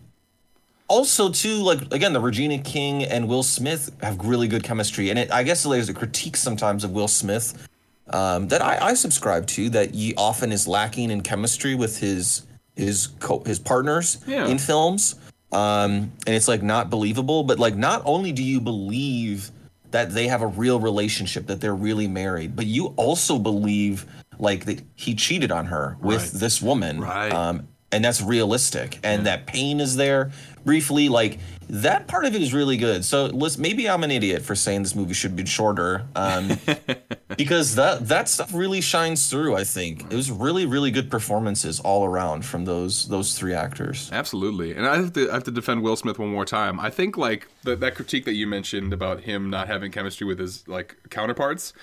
also 0.88 1.30
too 1.30 1.56
like 1.58 1.93
again 1.93 2.14
the 2.14 2.20
regina 2.22 2.58
king 2.58 3.04
and 3.04 3.28
will 3.28 3.43
smith 3.43 3.91
have 4.02 4.18
really 4.26 4.48
good 4.48 4.64
chemistry. 4.64 5.10
And 5.10 5.20
it, 5.20 5.32
i 5.32 5.43
guess 5.43 5.64
there's 5.64 5.89
a 5.89 5.93
critique 5.93 6.38
sometimes 6.38 6.84
of 6.84 6.91
will 6.91 7.08
smith 7.10 7.68
um, 8.10 8.48
that 8.48 8.62
I, 8.62 8.78
I 8.80 8.93
subscribe 8.93 9.48
to 9.48 9.70
that 9.72 9.93
he 9.93 10.16
often 10.16 10.54
is 10.54 10.66
lacking 10.68 11.12
in 11.12 11.22
chemistry 11.22 11.76
with 11.76 12.00
his 12.00 12.48
his 12.78 13.08
co- 13.20 13.43
his 13.45 13.60
partners 13.60 14.20
Yeah. 14.26 14.48
in 14.48 14.58
films 14.58 15.16
um, 15.52 16.12
and 16.26 16.36
it's 16.36 16.48
like 16.48 16.62
not 16.64 16.89
believable 16.89 17.43
but 17.43 17.58
like 17.60 17.76
not 17.76 18.02
only 18.06 18.32
do 18.32 18.43
you 18.43 18.60
believe 18.60 19.52
that 19.91 20.14
they 20.14 20.28
have 20.28 20.41
a 20.41 20.48
real 20.48 20.80
relationship 20.80 21.48
that 21.48 21.62
they're 21.62 21.76
really 21.76 22.08
married 22.08 22.56
but 22.56 22.66
you 22.66 22.88
also 22.98 23.39
believe 23.39 24.06
like 24.39 24.66
that 24.66 24.82
he 24.95 25.16
cheated 25.16 25.52
on 25.52 25.66
her 25.68 25.98
with 26.02 26.22
Right. 26.34 26.39
this 26.41 26.62
woman. 26.62 27.00
Right. 27.02 27.32
um, 27.32 27.68
and 27.91 28.04
that's 28.04 28.22
realistic 28.22 29.00
and 29.02 29.26
that 29.28 29.48
pain 29.48 29.80
is 29.80 29.95
there. 29.95 30.32
Briefly 30.66 31.08
like 31.08 31.39
that 31.70 32.06
part 32.08 32.26
of 32.26 32.36
it 32.36 32.41
is 32.41 32.54
really 32.54 32.76
good. 32.76 33.06
So 33.06 33.28
listen 33.28 33.62
maybe 33.62 33.89
i'm 33.89 34.04
an 34.04 34.12
idiot 34.12 34.41
for 34.41 34.56
saying 34.56 34.84
this 34.84 34.93
movie 34.93 35.14
should 35.14 35.36
be 35.38 35.45
shorter. 35.45 36.04
Um, 36.16 36.52
because 37.36 37.75
that 37.75 38.07
that 38.07 38.30
stuff 38.30 38.53
really 38.53 38.80
shines 38.80 39.30
through 39.30 39.55
i 39.55 39.63
think 39.63 40.03
it 40.11 40.15
was 40.15 40.32
really 40.32 40.65
really 40.65 40.91
good 40.91 41.11
performances 41.11 41.80
all 41.82 42.05
around 42.05 42.45
from 42.45 42.63
those 42.65 43.07
those 43.09 43.38
three 43.38 43.53
actors 43.53 44.09
Absolutely, 44.11 44.73
and 44.73 44.86
I 44.86 44.97
have 44.97 45.13
to 45.13 45.30
I 45.30 45.36
have 45.36 45.43
to 45.45 45.51
defend 45.51 45.84
Will 45.84 45.95
Smith 45.95 46.19
one 46.19 46.30
more 46.30 46.45
time. 46.45 46.80
I 46.80 46.89
think 46.89 47.17
like 47.17 47.47
the, 47.63 47.75
that 47.75 47.95
critique 47.95 48.25
that 48.25 48.34
you 48.34 48.47
mentioned 48.47 48.93
about 48.93 49.21
him 49.21 49.49
not 49.49 49.67
having 49.67 49.91
chemistry 49.91 50.25
with 50.25 50.39
his 50.39 50.67
like 50.67 50.97
counterparts. 51.09 51.73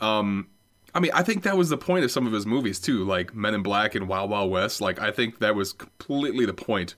Um, 0.00 0.48
I 0.94 1.00
mean, 1.00 1.10
I 1.14 1.22
think 1.22 1.42
that 1.42 1.56
was 1.56 1.68
the 1.68 1.76
point 1.76 2.04
of 2.04 2.10
some 2.10 2.26
of 2.26 2.32
his 2.32 2.46
movies 2.46 2.80
too, 2.80 3.04
like 3.04 3.34
Men 3.34 3.54
in 3.54 3.62
Black 3.62 3.94
and 3.94 4.08
Wild 4.08 4.30
Wild 4.30 4.50
West. 4.50 4.80
Like, 4.80 5.00
I 5.00 5.10
think 5.10 5.38
that 5.38 5.54
was 5.54 5.72
completely 5.72 6.46
the 6.46 6.54
point 6.54 6.94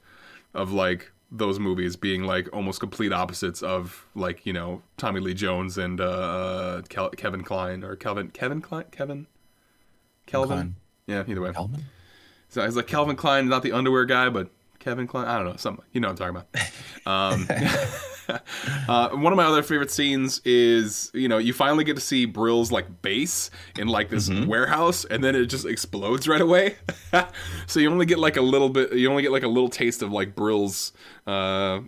of 0.52 0.72
like 0.72 1.12
those 1.37 1.59
movies 1.59 1.97
being 1.97 2.22
like 2.22 2.49
almost 2.53 2.78
complete 2.78 3.12
opposites 3.12 3.61
of 3.62 4.07
like 4.14 4.47
you 4.47 4.53
know 4.53 4.82
Tommy 4.97 5.20
Lee 5.20 5.35
Jones 5.35 5.76
and 5.76 6.01
uh, 6.01 6.82
Kel- 6.89 7.11
Kevin 7.11 7.43
Kline 7.43 7.82
or 7.82 7.97
Kelvin 7.97 8.30
Kevin 8.30 8.61
Kline 8.61 8.85
Kevin 8.93 9.26
Kelvin. 10.26 10.57
Klein. 10.57 10.76
Yeah, 11.07 11.24
either 11.26 11.41
way. 11.41 11.53
Calvin? 11.53 11.85
So 12.49 12.62
it's 12.62 12.76
like 12.76 12.87
Calvin 12.87 13.16
Klein, 13.16 13.49
not 13.49 13.62
the 13.62 13.72
underwear 13.72 14.05
guy, 14.05 14.28
but 14.28 14.49
Kevin 14.78 15.07
Kline. 15.07 15.26
I 15.26 15.37
don't 15.37 15.47
know, 15.47 15.57
something. 15.57 15.85
You 15.93 16.01
know 16.01 16.09
what 16.09 16.20
I'm 16.20 16.35
talking 16.35 16.47
about. 16.55 16.70
Um, 17.07 17.47
uh, 18.89 19.11
one 19.11 19.33
of 19.33 19.37
my 19.37 19.45
other 19.45 19.62
favorite 19.62 19.91
scenes 19.91 20.41
is 20.45 21.11
you 21.14 21.29
know 21.29 21.39
you 21.39 21.53
finally 21.53 21.85
get 21.85 21.97
to 21.97 22.03
see 22.03 22.25
Brill's 22.25 22.72
like 22.72 23.03
base 23.03 23.51
in 23.79 23.89
like 23.89 24.11
this 24.11 24.31
warehouse, 24.31 25.05
and 25.05 25.22
then 25.22 25.35
it 25.35 25.47
just 25.47 25.66
explodes 25.66 26.29
right 26.29 26.41
away. 26.41 26.77
so 27.66 27.81
you 27.81 27.91
only 27.91 28.07
get 28.07 28.18
like 28.18 28.37
a 28.37 28.43
little 28.43 28.68
bit. 28.68 28.93
You 28.93 29.11
only 29.11 29.22
get 29.22 29.33
like 29.33 29.43
a 29.43 29.49
little 29.49 29.68
taste 29.68 30.03
of 30.03 30.12
like 30.12 30.35
Brill's 30.35 30.93
uh, 31.27 31.81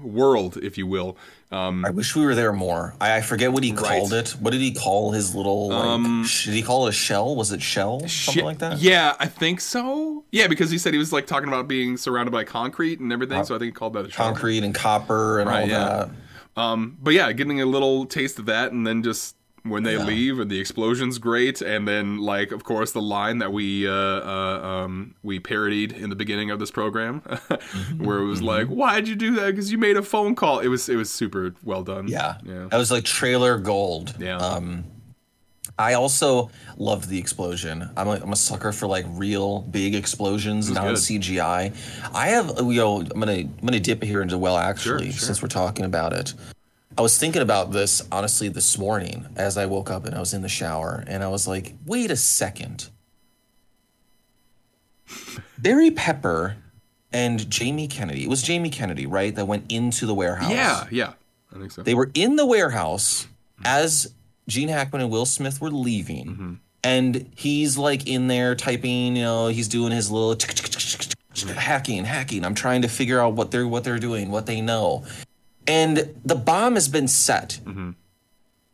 world, 0.00 0.56
if 0.58 0.78
you 0.78 0.86
will. 0.86 1.16
Um, 1.50 1.82
i 1.86 1.90
wish 1.90 2.14
we 2.14 2.26
were 2.26 2.34
there 2.34 2.52
more 2.52 2.94
i, 3.00 3.16
I 3.16 3.20
forget 3.22 3.52
what 3.52 3.64
he 3.64 3.72
called 3.72 4.12
it 4.12 4.30
what 4.38 4.50
did 4.50 4.60
he 4.60 4.72
call 4.74 5.12
his 5.12 5.34
little 5.34 5.68
like 5.70 6.26
sh- 6.26 6.44
did 6.44 6.52
he 6.54 6.60
call 6.62 6.86
it 6.86 6.90
a 6.90 6.92
shell 6.92 7.34
was 7.34 7.52
it 7.52 7.62
shell 7.62 8.00
something 8.00 8.08
Shit. 8.10 8.44
like 8.44 8.58
that 8.58 8.78
Yeah, 8.78 9.14
I 9.18 9.26
think 9.26 9.62
so. 9.62 10.24
Yeah, 10.30 10.46
because 10.46 10.70
he 10.70 10.76
said 10.76 10.92
he 10.92 10.98
was 10.98 11.10
like 11.10 11.26
talking 11.26 11.48
about 11.48 11.66
being 11.66 11.96
surrounded 11.96 12.32
by 12.32 12.44
concrete 12.44 13.00
and 13.00 13.10
everything, 13.14 13.44
so 13.44 13.54
I 13.54 13.58
think 13.58 13.68
he 13.68 13.72
called 13.72 13.94
that 13.94 14.04
a 14.04 14.10
shell. 14.10 14.26
concrete 14.26 14.62
and 14.62 14.74
copper 14.74 15.38
and 15.40 15.48
Right, 15.48 15.62
all 15.62 15.68
yeah. 15.68 16.08
that 16.54 16.60
Um, 16.60 16.98
but 17.02 17.14
yeah, 17.14 17.32
getting 17.32 17.62
a 17.62 17.66
little 17.66 18.04
taste 18.04 18.38
of 18.38 18.44
that, 18.46 18.72
and 18.72 18.86
then 18.86 19.02
just 19.02 19.34
when 19.64 19.82
they 19.82 19.96
Yeah. 19.96 20.04
leave, 20.04 20.38
and 20.38 20.50
the 20.50 20.58
explosion's 20.60 21.18
great, 21.18 21.60
and 21.60 21.86
then 21.86 22.18
like 22.18 22.52
of 22.52 22.64
course 22.64 22.92
the 22.92 23.02
line 23.02 23.38
that 23.38 23.52
we 23.52 23.86
uh, 23.88 23.92
uh, 23.92 24.60
um, 24.84 25.14
we 25.22 25.38
parodied 25.40 25.92
in 25.92 26.10
the 26.10 26.16
beginning 26.16 26.50
of 26.50 26.58
this 26.58 26.70
program, 26.70 27.20
Mm-hmm. 27.28 28.04
where 28.04 28.18
it 28.18 28.26
was 28.26 28.40
like, 28.42 28.66
"Why'd 28.68 29.08
you 29.08 29.16
do 29.16 29.34
that? 29.36 29.46
Because 29.46 29.70
you 29.72 29.78
made 29.78 29.96
a 29.96 30.02
phone 30.02 30.34
call." 30.34 30.60
It 30.60 30.68
was 30.68 30.88
it 30.88 30.96
was 30.96 31.10
super 31.10 31.54
well 31.64 31.82
done. 31.82 32.08
Yeah. 32.08 32.36
yeah, 32.44 32.68
That 32.70 32.78
was 32.78 32.90
like 32.90 33.04
trailer 33.04 33.58
gold. 33.58 34.14
Yeah. 34.18 34.36
Um, 34.38 34.84
I 35.80 35.92
also 35.94 36.50
loved 36.76 37.08
the 37.08 37.18
explosion. 37.18 37.88
I'm 37.96 38.08
a, 38.08 38.12
I'm 38.12 38.32
a 38.32 38.36
sucker 38.36 38.72
for 38.72 38.88
like 38.88 39.04
real 39.10 39.60
big 39.60 39.94
explosions, 39.94 40.68
not. 40.70 40.84
CGI. 40.96 41.72
I 42.12 42.26
have, 42.28 42.48
you 42.58 42.74
know, 42.74 43.00
I'm 43.02 43.06
gonna 43.20 43.32
I'm 43.32 43.60
gonna 43.64 43.78
dip 43.78 44.02
here 44.02 44.20
into 44.20 44.38
well 44.38 44.56
actually 44.56 45.12
sure. 45.12 45.20
since 45.20 45.40
we're 45.42 45.48
talking 45.48 45.84
about 45.84 46.12
it. 46.14 46.34
I 46.98 47.00
was 47.00 47.16
thinking 47.16 47.42
about 47.42 47.70
this 47.70 48.02
honestly 48.10 48.48
this 48.48 48.76
morning 48.76 49.28
as 49.36 49.56
I 49.56 49.66
woke 49.66 49.88
up 49.88 50.04
and 50.04 50.16
I 50.16 50.18
was 50.18 50.34
in 50.34 50.42
the 50.42 50.48
shower 50.48 51.04
and 51.06 51.22
I 51.22 51.28
was 51.28 51.46
like, 51.46 51.74
wait 51.86 52.10
a 52.10 52.16
second. 52.16 52.88
Barry 55.56 55.92
Pepper 55.92 56.56
and 57.12 57.48
Jamie 57.48 57.86
Kennedy. 57.86 58.24
It 58.24 58.28
was 58.28 58.42
Jamie 58.42 58.68
Kennedy, 58.68 59.06
right? 59.06 59.32
That 59.32 59.46
went 59.46 59.70
into 59.70 60.06
the 60.06 60.14
warehouse. 60.14 60.50
yeah, 60.50 60.86
yeah. 60.90 61.12
I 61.54 61.60
think 61.60 61.70
so. 61.70 61.82
They 61.84 61.94
were 61.94 62.10
in 62.14 62.34
the 62.34 62.44
warehouse 62.44 63.28
as 63.64 64.12
Gene 64.48 64.68
Hackman 64.68 65.00
and 65.00 65.10
Will 65.10 65.24
Smith 65.24 65.60
were 65.60 65.70
leaving. 65.70 66.26
Mm-hmm. 66.26 66.54
And 66.82 67.30
he's 67.36 67.78
like 67.78 68.08
in 68.08 68.26
there 68.26 68.56
typing, 68.56 69.14
you 69.14 69.22
know, 69.22 69.46
he's 69.46 69.68
doing 69.68 69.92
his 69.92 70.10
little 70.10 70.36
hacking, 71.54 72.04
hacking. 72.04 72.44
I'm 72.44 72.56
trying 72.56 72.82
to 72.82 72.88
figure 72.88 73.20
out 73.20 73.34
what 73.34 73.52
they're 73.52 73.68
what 73.68 73.84
they're 73.84 74.00
doing, 74.00 74.32
what 74.32 74.46
they 74.46 74.60
know. 74.60 75.04
And 75.68 76.14
the 76.24 76.34
bomb 76.34 76.74
has 76.74 76.88
been 76.88 77.06
set. 77.08 77.60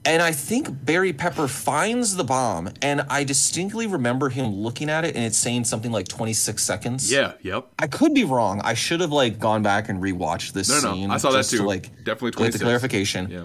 And 0.06 0.20
I 0.20 0.32
think 0.32 0.84
Barry 0.84 1.14
Pepper 1.14 1.48
finds 1.48 2.16
the 2.16 2.24
bomb, 2.24 2.68
and 2.82 3.06
I 3.08 3.24
distinctly 3.24 3.86
remember 3.86 4.28
him 4.28 4.48
looking 4.54 4.90
at 4.90 5.02
it, 5.06 5.14
and 5.16 5.24
it's 5.24 5.38
saying 5.38 5.64
something 5.64 5.90
like 5.92 6.08
26 6.08 6.62
seconds. 6.62 7.10
yeah, 7.10 7.32
yep. 7.40 7.68
I 7.78 7.86
could 7.86 8.12
be 8.12 8.22
wrong. 8.24 8.60
I 8.62 8.74
should 8.74 9.00
have 9.00 9.12
like 9.12 9.38
gone 9.38 9.62
back 9.62 9.88
and 9.88 10.02
rewatched 10.02 10.52
this 10.52 10.68
No, 10.68 10.74
no, 10.90 10.94
scene. 10.94 11.10
I 11.10 11.16
saw 11.16 11.30
that 11.30 11.38
just 11.38 11.50
to, 11.52 11.56
too. 11.58 11.64
like 11.64 11.84
Definitely 12.04 12.32
26. 12.32 12.52
get 12.52 12.58
the 12.58 12.64
clarification. 12.64 13.30
Yeah, 13.30 13.44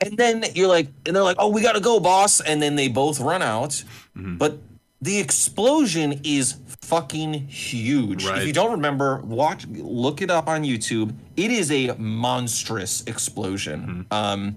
And 0.00 0.16
then 0.16 0.42
you're 0.54 0.68
like, 0.68 0.88
and 1.04 1.14
they're 1.14 1.22
like, 1.22 1.36
oh, 1.38 1.50
we 1.50 1.60
gotta 1.60 1.80
go, 1.80 2.00
boss. 2.00 2.40
And 2.40 2.62
then 2.62 2.74
they 2.76 2.88
both 2.88 3.20
run 3.20 3.42
out. 3.42 3.72
Mm-hmm. 4.16 4.38
But 4.38 4.56
the 5.02 5.18
explosion 5.18 6.20
is 6.22 6.56
fucking 6.82 7.34
huge. 7.34 8.24
Right. 8.24 8.38
If 8.38 8.46
you 8.46 8.52
don't 8.52 8.70
remember, 8.70 9.20
watch, 9.22 9.66
look 9.66 10.22
it 10.22 10.30
up 10.30 10.46
on 10.46 10.62
YouTube. 10.62 11.14
It 11.36 11.50
is 11.50 11.72
a 11.72 11.94
monstrous 11.98 13.02
explosion. 13.08 14.06
Mm-hmm. 14.10 14.14
Um, 14.14 14.56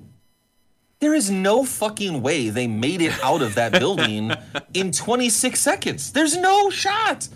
there 1.00 1.16
is 1.16 1.32
no 1.32 1.66
fucking 1.66 2.22
way 2.22 2.50
they 2.50 2.68
made 2.68 3.02
it 3.02 3.14
out 3.24 3.42
of 3.42 3.56
that 3.56 3.72
building 3.80 4.32
in 4.76 4.92
26 4.92 5.60
seconds. 5.60 6.12
There's 6.12 6.38
no 6.38 6.70
shot. 6.70 7.28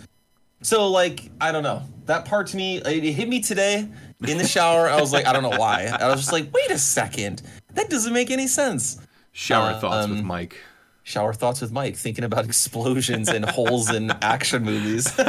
So 0.62 0.88
like, 0.88 1.30
I 1.40 1.50
don't 1.50 1.64
know. 1.64 1.82
That 2.06 2.26
part 2.26 2.46
to 2.48 2.56
me, 2.56 2.78
it 2.78 3.02
hit 3.12 3.28
me 3.28 3.40
today 3.40 3.88
in 4.26 4.38
the 4.38 4.46
shower. 4.46 4.88
I 4.88 5.00
was 5.00 5.12
like, 5.12 5.26
I 5.26 5.32
don't 5.32 5.42
know 5.42 5.58
why. 5.58 5.86
I 5.86 6.08
was 6.08 6.20
just 6.20 6.32
like, 6.32 6.52
wait 6.54 6.70
a 6.70 6.78
second. 6.78 7.42
That 7.74 7.90
doesn't 7.90 8.12
make 8.12 8.30
any 8.30 8.46
sense. 8.46 9.00
shower 9.32 9.72
Uh, 9.72 9.80
thoughts 9.80 10.08
with 10.08 10.20
um, 10.20 10.26
Mike. 10.26 10.56
Shower 11.02 11.32
thoughts 11.32 11.60
with 11.60 11.72
Mike, 11.72 11.96
thinking 11.96 12.24
about 12.24 12.44
explosions 12.46 13.28
and 13.28 13.44
holes 13.44 13.90
in 13.90 14.10
action 14.22 14.64
movies. 14.64 15.12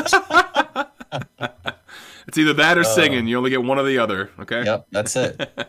It's 2.27 2.37
either 2.37 2.53
that 2.53 2.77
or 2.77 2.85
singing. 2.85 3.27
You 3.27 3.37
only 3.37 3.49
get 3.49 3.61
one 3.61 3.77
or 3.77 3.83
the 3.83 3.97
other. 3.97 4.29
Okay. 4.39 4.61
uh, 4.61 4.63
yep, 4.63 4.87
that's 4.91 5.15
it. 5.17 5.49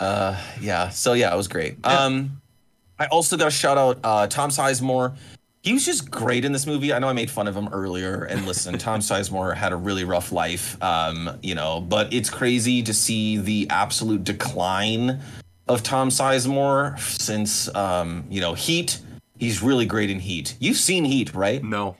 Uh, 0.00 0.36
yeah. 0.60 0.88
So 0.88 1.12
yeah, 1.12 1.32
it 1.32 1.36
was 1.36 1.46
great. 1.46 1.78
Um, 1.86 2.42
I 2.98 3.06
also 3.06 3.36
got 3.36 3.44
to 3.44 3.50
shout 3.50 3.78
out 3.78 4.00
uh, 4.02 4.26
Tom 4.26 4.50
Sizemore. 4.50 5.16
He 5.62 5.72
was 5.72 5.86
just 5.86 6.10
great 6.10 6.44
in 6.44 6.50
this 6.50 6.66
movie. 6.66 6.92
I 6.92 6.98
know 6.98 7.08
I 7.08 7.12
made 7.12 7.30
fun 7.30 7.46
of 7.46 7.56
him 7.56 7.68
earlier, 7.68 8.24
and 8.24 8.44
listen, 8.44 8.76
Tom 8.76 9.00
Sizemore 9.00 9.54
had 9.54 9.72
a 9.72 9.76
really 9.76 10.02
rough 10.02 10.32
life, 10.32 10.82
um, 10.82 11.38
you 11.42 11.54
know. 11.54 11.80
But 11.80 12.12
it's 12.12 12.28
crazy 12.28 12.82
to 12.82 12.92
see 12.92 13.38
the 13.38 13.68
absolute 13.70 14.24
decline 14.24 15.20
of 15.68 15.84
Tom 15.84 16.08
Sizemore 16.10 16.98
since, 16.98 17.72
um, 17.74 18.24
you 18.28 18.40
know, 18.40 18.52
Heat. 18.52 19.00
He's 19.44 19.62
really 19.62 19.84
great 19.86 20.08
in 20.10 20.20
Heat. 20.20 20.56
You've 20.58 20.76
seen 20.78 21.04
Heat, 21.04 21.34
right? 21.34 21.62
No. 21.62 21.96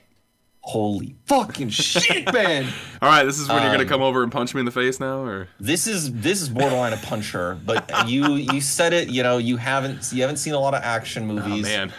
Holy 0.61 1.15
fucking 1.27 1.69
shit, 1.69 2.25
man! 2.33 2.65
All 2.99 3.07
right. 3.07 3.23
This 3.23 3.37
is 3.39 3.47
when 3.47 3.57
you're 3.61 3.69
Um, 3.69 3.77
gonna 3.77 3.87
come 3.87 4.01
over 4.01 4.23
and 4.23 4.31
punch 4.31 4.55
me 4.55 4.59
in 4.61 4.65
the 4.65 4.71
face 4.71 4.99
now, 4.99 5.19
or 5.23 5.47
This 5.59 5.85
is 5.85 6.11
this 6.11 6.41
is 6.41 6.49
borderline 6.49 6.91
a 6.93 6.97
puncher, 6.97 7.59
but 7.63 8.07
you 8.09 8.33
you 8.33 8.59
said 8.61 8.91
it. 8.91 9.09
You 9.09 9.21
know 9.21 9.37
you 9.37 9.57
haven't 9.57 10.11
you 10.11 10.21
haven't 10.23 10.37
seen 10.37 10.53
a 10.55 10.59
lot 10.59 10.73
of 10.73 10.81
action 10.81 11.27
movies. 11.27 11.65
oh 11.67 11.69
man. 11.69 11.93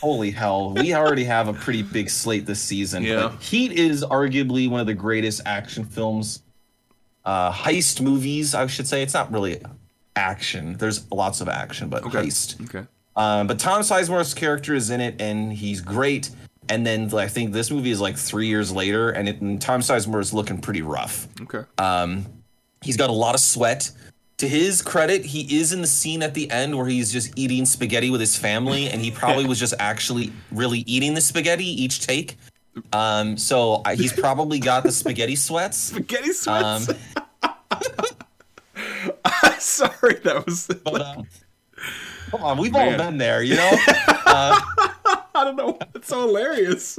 Holy 0.00 0.30
hell, 0.30 0.70
we 0.72 0.94
already 0.94 1.24
have 1.24 1.48
a 1.48 1.52
pretty 1.52 1.82
big 1.82 2.08
slate 2.08 2.46
this 2.46 2.62
season. 2.62 3.02
Yeah. 3.02 3.28
But 3.28 3.42
Heat 3.42 3.72
is 3.72 4.02
arguably 4.04 4.70
one 4.70 4.80
of 4.80 4.86
the 4.86 4.94
greatest 4.94 5.42
action 5.44 5.84
films, 5.84 6.40
uh, 7.26 7.52
heist 7.52 8.00
movies. 8.00 8.54
I 8.54 8.66
should 8.68 8.86
say 8.86 9.02
it's 9.02 9.12
not 9.12 9.30
really 9.30 9.60
action. 10.16 10.78
There's 10.78 11.04
lots 11.12 11.40
of 11.42 11.48
action, 11.50 11.88
but 11.90 12.04
Okay. 12.04 12.22
heist. 12.26 12.64
Okay. 12.74 12.86
Um, 13.18 13.46
but 13.46 13.58
Tom 13.58 13.82
Sizemore's 13.82 14.32
character 14.32 14.74
is 14.74 14.88
in 14.88 15.00
it, 15.02 15.20
and 15.20 15.52
he's 15.52 15.82
great. 15.82 16.30
And 16.70 16.86
then 16.86 17.12
I 17.14 17.28
think 17.28 17.52
this 17.52 17.70
movie 17.70 17.90
is 17.90 18.00
like 18.00 18.16
three 18.16 18.46
years 18.46 18.72
later, 18.72 19.10
and, 19.10 19.28
it, 19.28 19.40
and 19.40 19.60
Tom 19.60 19.80
Sizemore 19.80 20.20
is 20.20 20.32
looking 20.32 20.58
pretty 20.58 20.82
rough. 20.82 21.28
Okay. 21.42 21.64
Uh, 21.76 22.18
He's 22.82 22.96
got 22.96 23.10
a 23.10 23.12
lot 23.14 23.34
of 23.34 23.40
sweat. 23.40 23.90
To 24.38 24.48
his 24.48 24.82
credit, 24.82 25.24
he 25.24 25.58
is 25.58 25.72
in 25.72 25.80
the 25.80 25.88
scene 25.88 26.22
at 26.22 26.32
the 26.32 26.48
end 26.50 26.76
where 26.76 26.86
he's 26.86 27.12
just 27.12 27.36
eating 27.36 27.66
spaghetti 27.66 28.10
with 28.10 28.20
his 28.20 28.36
family, 28.36 28.88
and 28.88 29.02
he 29.02 29.10
probably 29.10 29.46
was 29.48 29.58
just 29.58 29.74
actually 29.80 30.32
really 30.52 30.80
eating 30.80 31.14
the 31.14 31.20
spaghetti 31.20 31.64
each 31.64 32.06
take. 32.06 32.36
Um, 32.92 33.36
so 33.36 33.82
I, 33.84 33.96
he's 33.96 34.12
probably 34.12 34.60
got 34.60 34.84
the 34.84 34.92
spaghetti 34.92 35.34
sweats. 35.36 35.76
Spaghetti 35.76 36.32
sweats. 36.32 36.90
Um, 37.40 37.50
sorry, 39.58 40.14
that 40.24 40.44
was. 40.46 40.68
But 40.84 41.00
uh, 41.00 41.22
come 42.30 42.42
on, 42.42 42.58
we've 42.58 42.74
all 42.74 42.96
been 42.96 43.18
there, 43.18 43.42
you 43.42 43.56
know. 43.56 43.72
Uh, 44.30 44.60
I 45.34 45.44
don't 45.44 45.56
know. 45.56 45.78
It's 45.94 46.08
so 46.08 46.26
hilarious. 46.26 46.98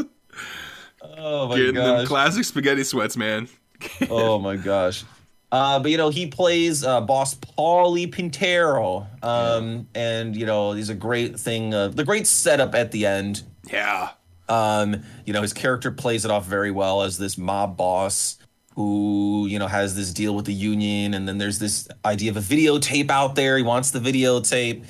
oh 1.03 1.47
my 1.47 1.55
Getting 1.55 1.75
them 1.75 2.07
classic 2.07 2.43
spaghetti 2.43 2.83
sweats, 2.83 3.15
man. 3.15 3.47
oh 4.09 4.39
my 4.39 4.55
gosh. 4.55 5.03
Uh, 5.51 5.79
but 5.79 5.89
you 5.89 5.97
know 5.97 6.09
he 6.09 6.27
plays 6.27 6.83
uh, 6.83 7.01
boss 7.01 7.35
Paulie 7.35 8.11
Pintero, 8.11 9.07
um, 9.23 9.87
and 9.95 10.35
you 10.35 10.45
know 10.45 10.73
he's 10.73 10.89
a 10.89 10.95
great 10.95 11.39
thing. 11.39 11.73
Uh, 11.73 11.87
the 11.87 12.03
great 12.03 12.27
setup 12.27 12.75
at 12.75 12.91
the 12.91 13.05
end. 13.05 13.43
Yeah. 13.71 14.09
Um, 14.47 15.03
you 15.25 15.33
know 15.33 15.41
his 15.41 15.53
character 15.53 15.91
plays 15.91 16.25
it 16.25 16.31
off 16.31 16.45
very 16.45 16.71
well 16.71 17.01
as 17.01 17.17
this 17.17 17.37
mob 17.37 17.77
boss 17.77 18.37
who 18.75 19.45
you 19.49 19.59
know 19.59 19.67
has 19.67 19.95
this 19.95 20.13
deal 20.13 20.35
with 20.35 20.45
the 20.45 20.53
union, 20.53 21.13
and 21.13 21.27
then 21.27 21.37
there's 21.39 21.59
this 21.59 21.87
idea 22.05 22.29
of 22.29 22.37
a 22.37 22.41
videotape 22.41 23.09
out 23.09 23.35
there. 23.35 23.57
He 23.57 23.63
wants 23.63 23.91
the 23.91 23.99
videotape, 23.99 24.85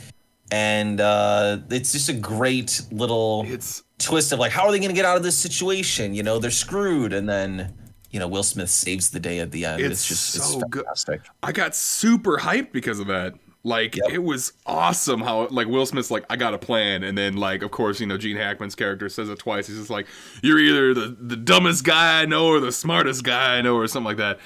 and 0.51 0.99
uh, 0.99 1.57
it's 1.69 1.91
just 1.91 2.09
a 2.09 2.13
great 2.13 2.81
little 2.91 3.43
It's 3.47 3.83
twist 3.97 4.31
of 4.31 4.39
like 4.39 4.51
how 4.51 4.65
are 4.65 4.71
they 4.71 4.79
going 4.79 4.89
to 4.89 4.95
get 4.95 5.05
out 5.05 5.17
of 5.17 5.23
this 5.23 5.37
situation 5.37 6.13
you 6.13 6.23
know 6.23 6.39
they're 6.39 6.51
screwed 6.51 7.11
and 7.13 7.27
then 7.27 7.73
you 8.11 8.19
know 8.19 8.27
will 8.27 8.43
smith 8.43 8.69
saves 8.69 9.09
the 9.09 9.19
day 9.19 9.39
at 9.39 9.51
the 9.51 9.65
end 9.65 9.81
It's 9.81 9.91
it's, 9.91 10.07
just 10.07 10.31
so 10.31 10.59
it's 10.61 10.69
good. 10.69 11.21
I 11.43 11.51
got 11.51 11.75
super 11.75 12.37
hyped 12.37 12.71
because 12.71 12.99
of 12.99 13.07
that. 13.07 13.35
Like 13.63 13.97
Yep. 13.97 14.11
it 14.11 14.23
was 14.23 14.53
awesome 14.65 15.19
how 15.19 15.47
like 15.49 15.67
Will 15.67 15.85
Smith's 15.85 16.09
like 16.09 16.25
I 16.29 16.37
got 16.37 16.53
a 16.53 16.57
plan 16.57 17.03
and 17.03 17.17
then 17.17 17.35
like 17.35 17.61
of 17.61 17.71
course 17.71 17.99
you 17.99 18.07
know 18.07 18.17
Gene 18.17 18.37
Hackman's 18.37 18.73
character 18.73 19.09
says 19.09 19.27
it 19.27 19.37
twice. 19.37 19.67
He's 19.67 19.77
just 19.77 19.89
like 19.89 20.07
you're 20.41 20.59
either 20.59 20.93
the 20.93 21.17
the 21.19 21.35
dumbest 21.35 21.83
guy 21.83 22.21
I 22.21 22.25
know 22.25 22.47
or 22.47 22.61
the 22.61 22.71
smartest 22.71 23.23
guy 23.25 23.57
I 23.57 23.61
know 23.61 23.75
or 23.75 23.85
something 23.87 24.05
like 24.05 24.17
that. 24.17 24.39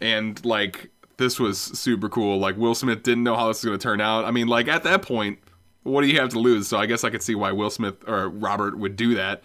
And 0.00 0.44
like 0.44 0.90
this 1.16 1.38
was 1.38 1.60
super 1.60 2.08
cool. 2.08 2.38
Like 2.40 2.56
Will 2.56 2.74
Smith 2.74 3.04
didn't 3.04 3.22
know 3.22 3.36
how 3.36 3.46
this 3.46 3.58
was 3.58 3.66
going 3.66 3.78
to 3.78 3.82
turn 3.82 4.00
out. 4.00 4.24
I 4.24 4.32
mean 4.32 4.48
like 4.48 4.66
at 4.66 4.82
that 4.82 5.00
point 5.00 5.38
what 5.86 6.02
do 6.02 6.08
you 6.08 6.20
have 6.20 6.30
to 6.30 6.38
lose? 6.38 6.68
So 6.68 6.78
I 6.78 6.86
guess 6.86 7.04
I 7.04 7.10
could 7.10 7.22
see 7.22 7.34
why 7.34 7.52
Will 7.52 7.70
Smith 7.70 7.96
or 8.08 8.28
Robert 8.28 8.78
would 8.78 8.96
do 8.96 9.14
that. 9.14 9.42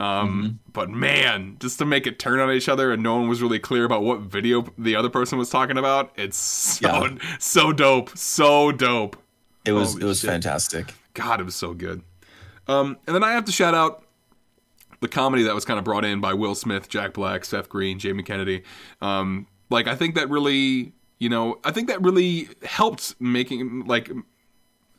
Um, 0.00 0.58
But 0.72 0.90
man, 0.90 1.56
just 1.60 1.78
to 1.78 1.84
make 1.84 2.06
it 2.06 2.18
turn 2.18 2.40
on 2.40 2.50
each 2.50 2.68
other 2.68 2.92
and 2.92 3.02
no 3.02 3.16
one 3.16 3.28
was 3.28 3.40
really 3.40 3.58
clear 3.60 3.84
about 3.84 4.02
what 4.02 4.20
video 4.20 4.64
the 4.76 4.96
other 4.96 5.08
person 5.10 5.38
was 5.38 5.48
talking 5.50 5.78
about, 5.78 6.12
it's 6.16 6.36
so 6.36 7.04
Yeah. 7.06 7.14
so 7.38 7.72
dope, 7.72 8.16
so 8.16 8.72
dope. 8.72 9.16
it 9.64 9.72
was 9.72 9.92
Holy 9.92 10.02
it 10.02 10.06
was 10.06 10.20
shit. 10.20 10.30
fantastic 10.30 10.94
God, 11.14 11.40
it 11.40 11.44
was 11.44 11.54
so 11.54 11.72
good. 11.74 12.02
Um, 12.68 12.96
and 13.06 13.14
then 13.14 13.22
I 13.22 13.32
have 13.32 13.44
to 13.44 13.52
shout 13.52 13.74
out 13.74 14.04
the 15.00 15.08
comedy 15.08 15.42
that 15.42 15.54
was 15.54 15.64
kind 15.64 15.78
of 15.78 15.84
brought 15.84 16.04
in 16.04 16.20
by 16.20 16.32
Will 16.32 16.54
Smith, 16.54 16.88
Jack 16.88 17.12
Black, 17.12 17.44
Seth 17.44 17.68
Green, 17.68 17.98
Jamie 17.98 18.22
Kennedy. 18.22 18.62
Um, 19.00 19.46
like 19.68 19.86
I 19.86 19.94
think 19.94 20.14
that 20.14 20.30
really, 20.30 20.92
you 21.18 21.28
know, 21.28 21.60
I 21.64 21.70
think 21.70 21.88
that 21.88 22.00
really 22.02 22.48
helped 22.64 23.14
making 23.20 23.84
like 23.86 24.10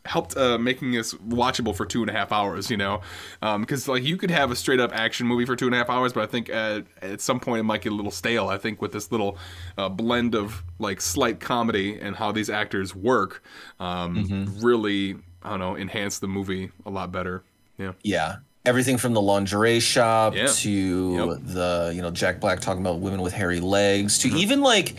helped 0.05 0.35
uh, 0.35 0.57
making 0.57 0.91
this 0.91 1.13
watchable 1.13 1.73
for 1.75 1.85
two 1.85 2.01
and 2.01 2.09
a 2.09 2.13
half 2.13 2.31
hours. 2.31 2.69
You 2.69 2.77
know, 2.77 3.01
because 3.41 3.87
like 3.87 4.03
you 4.03 4.17
could 4.17 4.31
have 4.31 4.51
a 4.51 4.55
straight 4.55 4.79
up 4.79 4.91
action 4.93 5.27
movie 5.27 5.45
for 5.45 5.55
two 5.55 5.65
and 5.65 5.73
a 5.75 5.77
half 5.77 5.89
hours, 5.89 6.13
but 6.13 6.23
I 6.23 6.27
think 6.27 6.49
at, 6.49 6.85
at 7.01 7.21
some 7.21 7.39
point 7.39 7.59
it 7.61 7.63
might 7.63 7.81
get 7.81 7.91
a 7.91 7.95
little 7.95 8.11
stale. 8.11 8.47
I 8.49 8.57
think 8.57 8.81
with 8.81 8.91
this 8.91 9.11
little 9.11 9.37
uh, 9.77 9.89
blend 9.89 10.35
of 10.35 10.63
like 10.79 10.99
slight 11.01 11.39
comedy 11.39 11.99
and 11.99 12.15
how 12.15 12.31
these 12.31 12.49
actors 12.49 12.93
work, 12.95 13.43
um, 13.79 14.47
really 14.61 15.15
I 15.41 15.49
don't 15.51 15.59
know 15.59 15.77
enhance 15.77 16.19
the 16.19 16.27
movie 16.27 16.71
a 16.85 16.89
lot 16.89 17.11
better. 17.11 17.43
Yeah. 17.77 17.93
yeah 18.03 18.35
everything 18.65 18.97
from 18.97 19.13
the 19.13 19.21
lingerie 19.21 19.79
shop 19.81 20.35
Yeah. 20.35 20.45
to 20.47 20.69
Yep. 20.69 21.37
the 21.53 21.91
you 21.95 22.01
know 22.01 22.11
jack 22.11 22.39
black 22.39 22.59
talking 22.61 22.81
about 22.81 22.99
women 22.99 23.21
with 23.21 23.33
hairy 23.33 23.59
legs 23.59 24.19
Mm-hmm. 24.19 24.35
to 24.35 24.41
even 24.41 24.61
like 24.61 24.95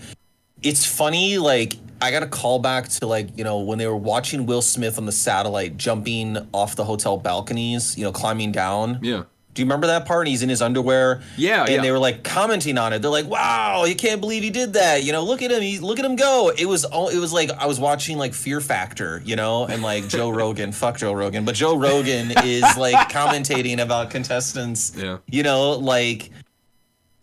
it's 0.64 0.84
funny 0.84 1.38
like 1.38 1.76
i 2.02 2.10
got 2.10 2.22
a 2.22 2.26
call 2.26 2.58
back 2.58 2.88
to 2.88 3.06
like 3.06 3.28
you 3.38 3.44
know 3.44 3.60
when 3.60 3.78
they 3.78 3.86
were 3.86 3.96
watching 3.96 4.46
will 4.46 4.62
smith 4.62 4.98
on 4.98 5.06
the 5.06 5.12
satellite 5.12 5.76
jumping 5.76 6.36
off 6.52 6.74
the 6.74 6.84
hotel 6.84 7.16
balconies 7.16 7.96
you 7.96 8.02
know 8.04 8.10
climbing 8.12 8.50
down 8.50 8.98
Yeah. 9.02 9.24
Do 9.52 9.62
you 9.62 9.66
remember 9.66 9.86
that 9.86 10.04
part? 10.04 10.22
And 10.22 10.28
he's 10.30 10.42
in 10.42 10.48
his 10.48 10.60
underwear. 10.60 11.22
Yeah, 11.36 11.60
and 11.60 11.70
yeah. 11.70 11.80
they 11.80 11.92
were 11.92 11.98
like 12.00 12.24
commenting 12.24 12.76
on 12.76 12.92
it. 12.92 13.02
They're 13.02 13.08
like, 13.08 13.28
"Wow, 13.28 13.84
you 13.84 13.94
can't 13.94 14.20
believe 14.20 14.42
he 14.42 14.50
did 14.50 14.72
that." 14.72 15.04
You 15.04 15.12
know, 15.12 15.22
look 15.22 15.42
at 15.42 15.52
him. 15.52 15.62
He 15.62 15.78
look 15.78 16.00
at 16.00 16.04
him 16.04 16.16
go. 16.16 16.50
It 16.58 16.64
was 16.64 16.84
all. 16.84 17.06
It 17.08 17.18
was 17.20 17.32
like 17.32 17.52
I 17.52 17.66
was 17.66 17.78
watching 17.78 18.18
like 18.18 18.34
Fear 18.34 18.60
Factor. 18.60 19.22
You 19.24 19.36
know, 19.36 19.66
and 19.66 19.80
like 19.80 20.08
Joe 20.08 20.30
Rogan. 20.40 20.72
Fuck 20.72 20.98
Joe 20.98 21.12
Rogan, 21.12 21.44
but 21.44 21.54
Joe 21.54 21.76
Rogan 21.76 22.32
is 22.42 22.64
like 22.76 23.08
commentating 23.10 23.78
about 23.80 24.10
contestants. 24.10 24.92
Yeah. 24.96 25.18
You 25.28 25.44
know, 25.44 25.70
like 25.78 26.30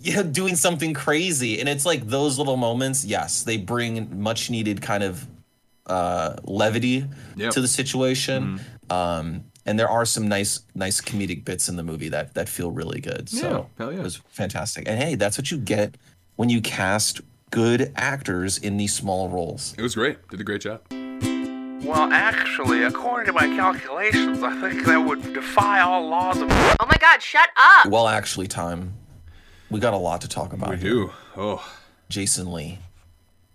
you 0.01 0.15
know, 0.15 0.23
doing 0.23 0.55
something 0.55 0.93
crazy, 0.93 1.59
and 1.59 1.69
it's 1.69 1.85
like 1.85 2.07
those 2.07 2.37
little 2.37 2.57
moments. 2.57 3.05
Yes, 3.05 3.43
they 3.43 3.57
bring 3.57 4.21
much 4.21 4.49
needed 4.49 4.81
kind 4.81 5.03
of 5.03 5.27
uh 5.87 6.35
levity 6.43 7.05
Yep. 7.35 7.53
to 7.53 7.61
the 7.61 7.67
situation. 7.67 8.59
Um, 8.89 9.45
and 9.65 9.79
there 9.79 9.89
are 9.89 10.05
some 10.05 10.27
nice, 10.27 10.61
nice 10.75 10.99
comedic 11.01 11.45
bits 11.45 11.69
in 11.69 11.75
the 11.75 11.83
movie 11.83 12.09
that 12.09 12.33
that 12.33 12.49
feel 12.49 12.71
really 12.71 12.99
good. 13.01 13.29
So 13.29 13.69
Yeah, 13.77 13.85
hell 13.85 13.93
yeah. 13.93 13.99
it 13.99 14.03
was 14.03 14.17
fantastic. 14.29 14.87
And 14.87 15.01
hey, 15.01 15.15
that's 15.15 15.37
what 15.37 15.49
you 15.51 15.57
get 15.57 15.95
when 16.35 16.49
you 16.49 16.61
cast 16.61 17.21
good 17.51 17.91
actors 17.95 18.57
in 18.57 18.77
these 18.77 18.93
small 18.93 19.29
roles. 19.29 19.73
It 19.77 19.81
was 19.81 19.95
great. 19.95 20.25
Did 20.29 20.39
a 20.39 20.43
great 20.43 20.61
job. 20.61 20.81
Well, 21.83 22.11
actually, 22.11 22.83
according 22.83 23.25
to 23.27 23.33
my 23.33 23.47
calculations, 23.55 24.43
I 24.43 24.53
think 24.61 24.85
that 24.85 24.97
would 24.97 25.33
defy 25.33 25.81
all 25.81 26.07
laws 26.07 26.37
of. 26.39 26.47
Oh 26.51 26.85
my 26.87 26.97
god, 26.99 27.21
shut 27.23 27.49
up! 27.57 27.87
Well, 27.87 28.07
actually, 28.07 28.47
time 28.47 28.93
we 29.71 29.79
got 29.79 29.93
a 29.93 29.97
lot 29.97 30.21
to 30.21 30.27
talk 30.27 30.53
about. 30.53 30.69
We 30.69 30.77
do. 30.77 31.11
Oh. 31.35 31.65
Jason 32.09 32.51
Lee. 32.51 32.79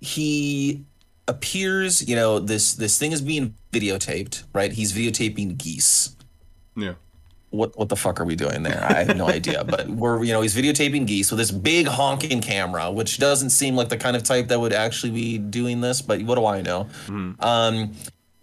He 0.00 0.84
appears, 1.28 2.06
you 2.08 2.16
know, 2.16 2.38
this 2.38 2.74
this 2.74 2.98
thing 2.98 3.12
is 3.12 3.20
being 3.20 3.54
videotaped, 3.72 4.44
right? 4.52 4.72
He's 4.72 4.92
videotaping 4.92 5.56
geese. 5.58 6.14
Yeah. 6.76 6.94
what 7.50 7.76
what 7.78 7.88
the 7.88 7.96
fuck 7.96 8.20
are 8.20 8.24
we 8.24 8.36
doing 8.36 8.62
there? 8.62 8.84
I 8.84 9.04
have 9.04 9.16
no 9.16 9.28
idea. 9.38 9.64
But 9.64 9.88
we're 9.88 10.22
you 10.24 10.32
know 10.32 10.42
he's 10.42 10.54
videotaping 10.54 11.06
geese 11.06 11.30
with 11.30 11.38
this 11.38 11.50
big 11.50 11.86
honking 11.86 12.40
camera, 12.42 12.90
which 12.90 13.18
doesn't 13.18 13.50
seem 13.50 13.76
like 13.76 13.88
the 13.88 13.96
kind 13.96 14.16
of 14.16 14.22
type 14.22 14.48
that 14.48 14.60
would 14.60 14.72
actually 14.72 15.12
be 15.12 15.38
doing 15.38 15.80
this. 15.80 16.02
But 16.02 16.22
what 16.22 16.34
do 16.36 16.44
I 16.46 16.60
know? 16.62 16.88
Um, 17.40 17.92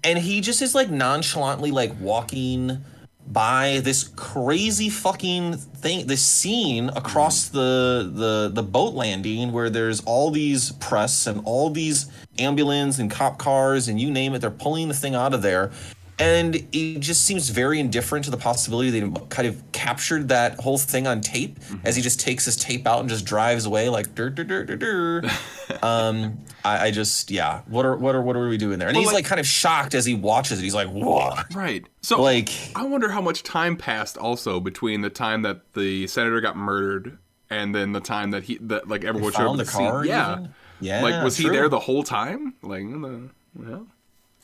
and 0.03 0.19
he 0.19 0.41
just 0.41 0.61
is 0.61 0.76
like 0.76 0.89
nonchalantly 0.89 1.71
like 1.71 1.93
walking 1.99 2.84
by 3.28 3.82
this 3.84 4.03
crazy 4.03 4.89
fucking 4.89 5.53
thing, 5.57 6.07
this 6.07 6.21
scene 6.21 6.89
across 6.89 7.49
mm-hmm. 7.49 7.57
the 7.57 8.11
the 8.13 8.51
the 8.53 8.63
boat 8.63 8.93
landing 8.93 9.51
where 9.51 9.69
there's 9.69 10.01
all 10.01 10.32
these 10.32 10.71
press 10.74 11.28
and 11.28 11.41
all 11.45 11.69
these 11.69 12.11
ambulance 12.39 12.99
and 12.99 13.09
cop 13.09 13.38
cars 13.38 13.88
and 13.88 13.99
you 13.99 14.11
name 14.11 14.34
it. 14.34 14.39
They're 14.39 14.51
pulling 14.51 14.88
the 14.88 14.93
thing 14.93 15.15
out 15.15 15.34
of 15.34 15.41
there. 15.41 15.71
And 16.20 16.68
he 16.72 16.99
just 16.99 17.26
seems 17.26 17.49
very 17.49 17.80
indifferent 17.80 18.26
to 18.26 18.32
the 18.32 18.38
possibility 18.38 18.91
they 18.91 19.01
kind 19.30 19.47
of 19.47 19.64
captured 19.72 20.28
that 20.30 20.59
whole 20.59 20.78
thing 20.78 21.07
on 21.07 21.22
tape 21.22 21.57
as 21.84 21.95
he 21.95 22.01
just 22.03 22.20
takes 22.20 22.45
his 22.45 22.55
tape 22.55 22.86
out 22.86 22.99
and 22.99 23.09
just 23.09 23.26
drives 23.26 23.66
away 23.66 23.89
like 23.89 24.14
dur 24.14 24.30
dur 24.30 24.43
dur 24.43 24.64
dur 24.64 24.76
dur. 24.76 25.30
um, 25.82 26.38
I, 26.64 26.88
I 26.88 26.91
just 26.91 27.32
yeah. 27.32 27.61
What 27.68 27.86
are 27.86 27.95
what 27.97 28.14
are 28.14 28.22
what 28.22 28.36
are 28.36 28.47
we 28.47 28.57
doing 28.57 28.78
there? 28.78 28.88
And 28.89 28.95
Well, 28.95 29.01
he's 29.01 29.07
like- 29.07 29.24
like 29.24 29.26
kind 29.26 29.39
of 29.39 29.47
shocked 29.47 29.95
as 29.95 30.05
he 30.05 30.14
watches 30.14 30.59
it. 30.59 30.64
He's 30.64 30.76
like, 30.76 30.89
what? 30.89 31.53
Right. 31.53 31.86
So 32.01 32.22
Like 32.22 32.49
I 32.76 32.84
wonder 32.86 33.09
how 33.09 33.22
much 33.22 33.41
time 33.43 33.76
passed 33.76 34.18
also 34.18 34.59
between 34.59 35.01
the 35.01 35.09
time 35.09 35.41
that 35.41 35.74
the 35.74 36.05
senator 36.07 36.41
got 36.41 36.55
murdered 36.55 37.18
and 37.49 37.74
then 37.74 37.91
the 37.91 37.99
time 38.01 38.32
that 38.32 38.43
he 38.43 38.57
that 38.61 38.88
like 38.88 39.03
everyone 39.03 39.32
showed 39.32 39.45
found 39.45 39.59
up 39.61 39.66
the 39.66 39.72
car. 39.72 40.05
Yeah. 40.05 40.34
even? 40.34 40.53
yeah. 40.80 41.01
like 41.01 41.24
was 41.24 41.38
he 41.38 41.45
true. 41.45 41.53
there 41.53 41.70
the 41.70 41.80
whole 41.80 42.03
time? 42.03 42.53
Like 42.61 42.84
the 42.84 43.30
yeah. 43.59 43.80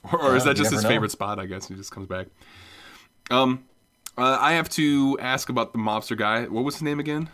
Or, 0.13 0.35
is 0.35 0.45
that 0.45 0.55
just 0.55 0.71
his 0.71 0.83
know. 0.83 0.89
favorite 0.89 1.11
spot? 1.11 1.39
I 1.39 1.45
guess 1.45 1.67
he 1.67 1.75
just 1.75 1.91
comes 1.91 2.07
back. 2.07 2.27
Um, 3.29 3.65
uh, 4.17 4.37
I 4.39 4.53
have 4.53 4.69
to 4.69 5.17
ask 5.19 5.49
about 5.49 5.73
the 5.73 5.79
mobster 5.79 6.17
guy. 6.17 6.45
What 6.45 6.63
was 6.63 6.75
his 6.75 6.83
name 6.83 6.99
again? 6.99 7.29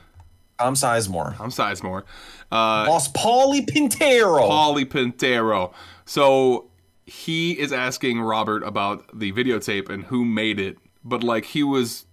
Tom 0.60 0.74
Sizemore, 0.74 1.40
I'm 1.40 1.50
Sizemore. 1.50 2.04
Uh, 2.52 2.86
boss 2.86 3.12
Paulie 3.12 3.66
Pintero. 3.68 4.48
Paulie 4.48 4.86
Pintero. 4.86 5.74
So 6.06 6.70
he 7.06 7.52
is 7.60 7.72
asking 7.72 8.22
Robert 8.22 8.64
about 8.64 9.18
the 9.18 9.32
videotape 9.32 9.90
and 9.90 10.06
who 10.06 10.24
made 10.24 10.60
it, 10.60 10.78
but 11.04 11.24
like 11.24 11.46
he 11.46 11.64
was, 11.64 12.06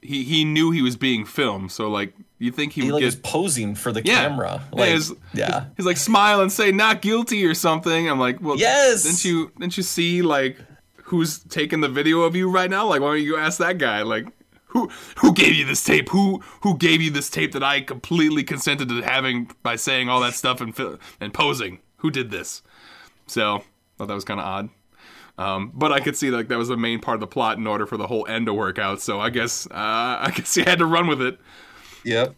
he 0.00 0.22
he 0.24 0.44
knew 0.44 0.70
he 0.70 0.82
was 0.82 0.96
being 0.96 1.24
filmed. 1.24 1.72
So 1.72 1.90
like 1.90 2.14
you 2.38 2.50
think 2.52 2.72
he 2.72 2.82
he 2.82 2.92
like 2.92 3.00
get 3.00 3.08
is 3.08 3.16
posing 3.16 3.74
for 3.74 3.92
the 3.92 4.02
Yeah. 4.04 4.28
camera. 4.28 4.62
Yeah, 4.74 4.80
Like, 4.80 5.02
yeah. 5.34 5.64
He's 5.76 5.86
like 5.86 5.96
smile 5.96 6.40
and 6.40 6.52
say 6.52 6.70
not 6.72 7.02
guilty 7.02 7.44
or 7.44 7.54
something. 7.54 8.08
I'm 8.08 8.18
like, 8.20 8.40
well, 8.40 8.56
Yes! 8.56 9.02
Didn't 9.04 9.24
you 9.24 9.52
didn't 9.58 9.76
you 9.76 9.82
see 9.82 10.22
like 10.22 10.56
who's 11.04 11.38
taking 11.40 11.80
the 11.80 11.88
video 11.88 12.20
of 12.22 12.36
you 12.36 12.50
right 12.50 12.70
now? 12.70 12.86
Like, 12.86 13.00
why 13.00 13.08
don't 13.08 13.22
you 13.22 13.36
ask 13.36 13.58
that 13.58 13.78
guy? 13.78 14.02
Like, 14.02 14.26
who 14.66 14.88
who 15.16 15.32
gave 15.32 15.54
you 15.54 15.64
this 15.64 15.82
tape? 15.82 16.10
Who 16.10 16.42
who 16.62 16.76
gave 16.76 17.00
you 17.00 17.10
this 17.10 17.30
tape 17.30 17.52
that 17.52 17.62
I 17.62 17.80
completely 17.80 18.44
consented 18.44 18.88
to 18.90 19.00
having 19.02 19.50
by 19.62 19.76
saying 19.76 20.08
all 20.08 20.20
that 20.20 20.34
stuff 20.34 20.60
and 20.60 20.74
and 21.20 21.32
posing? 21.34 21.80
Who 21.98 22.10
did 22.10 22.30
this? 22.30 22.62
So 23.26 23.64
thought 23.96 24.08
that 24.08 24.14
was 24.14 24.24
kind 24.24 24.38
of 24.40 24.46
odd. 24.46 24.68
Um, 25.38 25.70
but 25.72 25.92
I 25.92 26.00
could 26.00 26.16
see 26.16 26.30
like 26.30 26.48
that 26.48 26.58
was 26.58 26.68
the 26.68 26.76
main 26.76 27.00
part 27.00 27.14
of 27.14 27.20
the 27.20 27.26
plot 27.26 27.58
in 27.58 27.66
order 27.66 27.86
for 27.86 27.96
the 27.96 28.06
whole 28.06 28.26
end 28.26 28.46
to 28.46 28.54
work 28.54 28.78
out. 28.78 29.00
So 29.00 29.20
I 29.20 29.30
guess 29.30 29.66
uh, 29.66 29.72
I 29.74 30.32
guess 30.34 30.56
you 30.56 30.64
had 30.64 30.78
to 30.80 30.86
run 30.86 31.06
with 31.06 31.22
it. 31.22 31.38
Yep. 32.04 32.34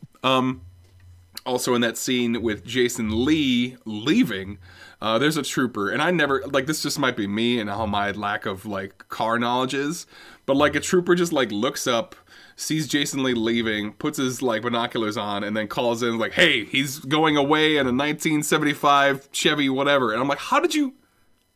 also 1.47 1.75
in 1.75 1.81
that 1.81 1.97
scene 1.97 2.43
with 2.43 2.65
Jason 2.65 3.25
Lee 3.25 3.77
leaving, 3.85 4.59
uh, 5.01 5.19
there's 5.19 5.37
a 5.37 5.43
trooper, 5.43 5.89
and 5.91 6.03
I 6.03 6.11
never 6.11 6.43
like 6.47 6.67
this. 6.67 6.83
Just 6.83 6.99
might 6.99 7.17
be 7.17 7.27
me 7.27 7.59
and 7.59 7.71
how 7.71 7.87
my 7.87 8.11
lack 8.11 8.45
of 8.47 8.67
like 8.67 9.09
car 9.09 9.39
knowledge 9.39 9.73
is, 9.75 10.07
but 10.47 10.57
like 10.57 10.75
a 10.77 10.81
trooper 10.81 11.15
just 11.15 11.33
like 11.33 11.51
looks 11.51 11.87
up, 11.87 12.15
sees 12.57 12.87
Jason 12.87 13.23
Lee 13.23 13.33
leaving, 13.33 13.93
puts 13.95 14.19
his 14.19 14.43
like 14.43 14.61
binoculars 14.63 15.17
on, 15.17 15.43
and 15.43 15.57
then 15.57 15.69
calls 15.69 16.03
in 16.03 16.19
like, 16.19 16.33
"Hey, 16.33 16.67
he's 16.67 16.99
going 16.99 17.37
away 17.39 17.77
in 17.79 17.87
a 17.87 17.93
1975 17.93 19.29
Chevy, 19.33 19.69
whatever." 19.71 20.13
And 20.13 20.21
I'm 20.21 20.29
like, 20.29 20.39
"How 20.39 20.61
did 20.61 20.75
you?" 20.75 20.95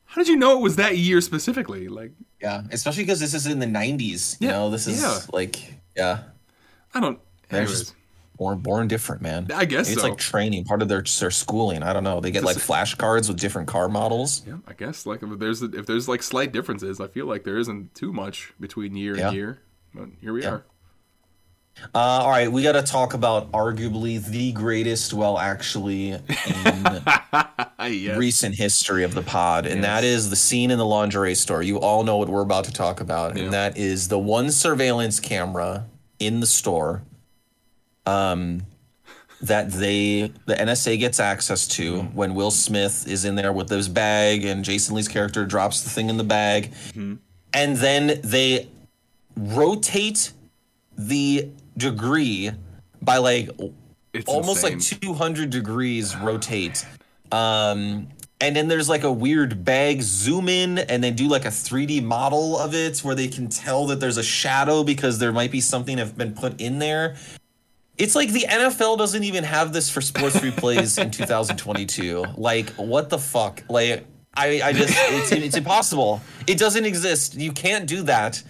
How 0.06 0.20
did 0.20 0.28
you 0.28 0.36
know 0.36 0.56
it 0.56 0.62
was 0.62 0.76
that 0.76 0.96
year 0.96 1.20
specifically? 1.20 1.88
Like, 1.88 2.12
Yeah, 2.40 2.62
especially 2.70 3.02
because 3.02 3.18
this 3.20 3.34
is 3.34 3.46
in 3.46 3.58
the 3.58 3.66
'90s. 3.66 4.40
You 4.40 4.46
Yeah, 4.48 4.52
know, 4.54 4.70
this 4.70 4.86
is 4.86 5.02
yeah. 5.02 5.18
like, 5.32 5.74
yeah, 5.96 6.22
I 6.94 7.00
don't. 7.00 7.18
They're 7.54 7.66
just 7.66 7.94
born 8.36 8.58
born 8.58 8.88
different, 8.88 9.22
man. 9.22 9.48
I 9.54 9.64
guess 9.64 9.88
it's 9.90 10.00
so. 10.02 10.08
like 10.08 10.18
training, 10.18 10.64
part 10.64 10.82
of 10.82 10.88
their 10.88 11.02
their 11.02 11.30
schooling. 11.30 11.82
I 11.82 11.92
don't 11.92 12.04
know. 12.04 12.20
They 12.20 12.30
get 12.30 12.44
like 12.44 12.56
flashcards 12.56 13.28
with 13.28 13.38
different 13.38 13.68
car 13.68 13.88
models. 13.88 14.42
yeah, 14.46 14.56
I 14.66 14.72
guess 14.72 15.06
like 15.06 15.22
if 15.22 15.38
there's 15.38 15.62
if 15.62 15.86
there's 15.86 16.08
like 16.08 16.22
slight 16.22 16.52
differences, 16.52 17.00
I 17.00 17.06
feel 17.08 17.26
like 17.26 17.44
there 17.44 17.58
isn't 17.58 17.94
too 17.94 18.12
much 18.12 18.52
between 18.60 18.96
year 18.96 19.16
Yeah. 19.16 19.28
and 19.28 19.36
year. 19.36 19.58
But 19.94 20.08
here 20.20 20.32
we 20.32 20.42
Yeah. 20.42 20.48
are. 20.50 20.64
Uh, 21.92 21.98
all 21.98 22.30
right, 22.30 22.50
we 22.52 22.62
got 22.62 22.72
to 22.72 22.82
talk 22.82 23.14
about 23.14 23.50
arguably 23.50 24.24
the 24.24 24.52
greatest, 24.52 25.12
well, 25.12 25.36
actually, 25.38 26.10
in 26.12 26.22
yes. 27.80 28.16
recent 28.16 28.54
history 28.54 29.02
of 29.02 29.12
the 29.12 29.22
pod, 29.22 29.66
and 29.66 29.82
that 29.82 30.04
is 30.04 30.30
the 30.30 30.36
scene 30.36 30.70
in 30.70 30.78
the 30.78 30.86
lingerie 30.86 31.34
store. 31.34 31.62
You 31.62 31.80
all 31.80 32.04
know 32.04 32.16
what 32.16 32.28
we're 32.28 32.42
about 32.42 32.64
to 32.66 32.72
talk 32.72 33.00
about, 33.00 33.36
Yeah. 33.36 33.44
and 33.44 33.52
that 33.52 33.76
is 33.76 34.06
the 34.06 34.20
one 34.20 34.52
surveillance 34.52 35.18
camera 35.18 35.86
in 36.20 36.38
the 36.38 36.46
store, 36.46 37.02
um, 38.06 38.62
that 39.42 39.70
they 39.70 40.32
the 40.46 40.54
NSA 40.54 40.98
gets 40.98 41.20
access 41.20 41.66
to 41.68 42.02
when 42.14 42.34
Will 42.34 42.50
Smith 42.50 43.06
is 43.08 43.24
in 43.24 43.34
there 43.34 43.52
with 43.52 43.68
his 43.68 43.88
bag, 43.88 44.44
and 44.44 44.64
Jason 44.64 44.94
Lee's 44.94 45.08
character 45.08 45.44
drops 45.44 45.82
the 45.82 45.90
thing 45.90 46.08
in 46.08 46.16
the 46.16 46.24
bag, 46.24 46.72
and 46.94 47.76
then 47.76 48.20
they 48.22 48.68
rotate 49.36 50.32
the 50.96 51.48
degree 51.76 52.50
by 53.02 53.18
like 53.18 53.50
It's 54.12 54.28
almost 54.28 54.64
insane. 54.64 54.78
like 55.00 55.00
200 55.00 55.50
degrees 55.50 56.16
rotate. 56.22 56.86
Um, 57.32 58.08
and 58.40 58.54
then 58.54 58.68
there's 58.68 58.88
like 58.88 59.04
a 59.04 59.12
weird 59.12 59.64
bag 59.64 60.02
zoom 60.02 60.48
in 60.48 60.78
and 60.78 61.02
they 61.02 61.10
do 61.10 61.28
like 61.28 61.44
a 61.44 61.48
3D 61.48 62.02
model 62.02 62.58
of 62.58 62.74
it 62.74 62.98
where 63.00 63.14
they 63.14 63.28
can 63.28 63.48
tell 63.48 63.86
that 63.86 64.00
there's 64.00 64.18
a 64.18 64.22
shadow 64.22 64.84
because 64.84 65.18
there 65.18 65.32
might 65.32 65.50
be 65.50 65.60
something 65.60 65.98
have 65.98 66.16
been 66.16 66.34
put 66.34 66.60
in 66.60 66.78
there. 66.78 67.16
It's 67.96 68.14
like 68.14 68.30
the 68.32 68.46
NFL 68.48 68.98
doesn't 68.98 69.22
even 69.22 69.44
have 69.44 69.72
this 69.72 69.88
for 69.88 70.00
sports 70.00 70.36
replays 70.36 71.00
in 71.00 71.10
2022. 71.12 72.24
Like, 72.36 72.70
what 72.70 73.08
the 73.08 73.18
fuck? 73.18 73.62
Like, 73.68 74.04
I, 74.36 74.60
I 74.62 74.72
just, 74.72 74.94
it's, 74.96 75.32
it's 75.32 75.56
impossible. 75.56 76.20
It 76.46 76.58
doesn't 76.58 76.84
exist. 76.84 77.36
You 77.36 77.52
can't 77.52 77.86
do 77.86 78.02
that. 78.02 78.42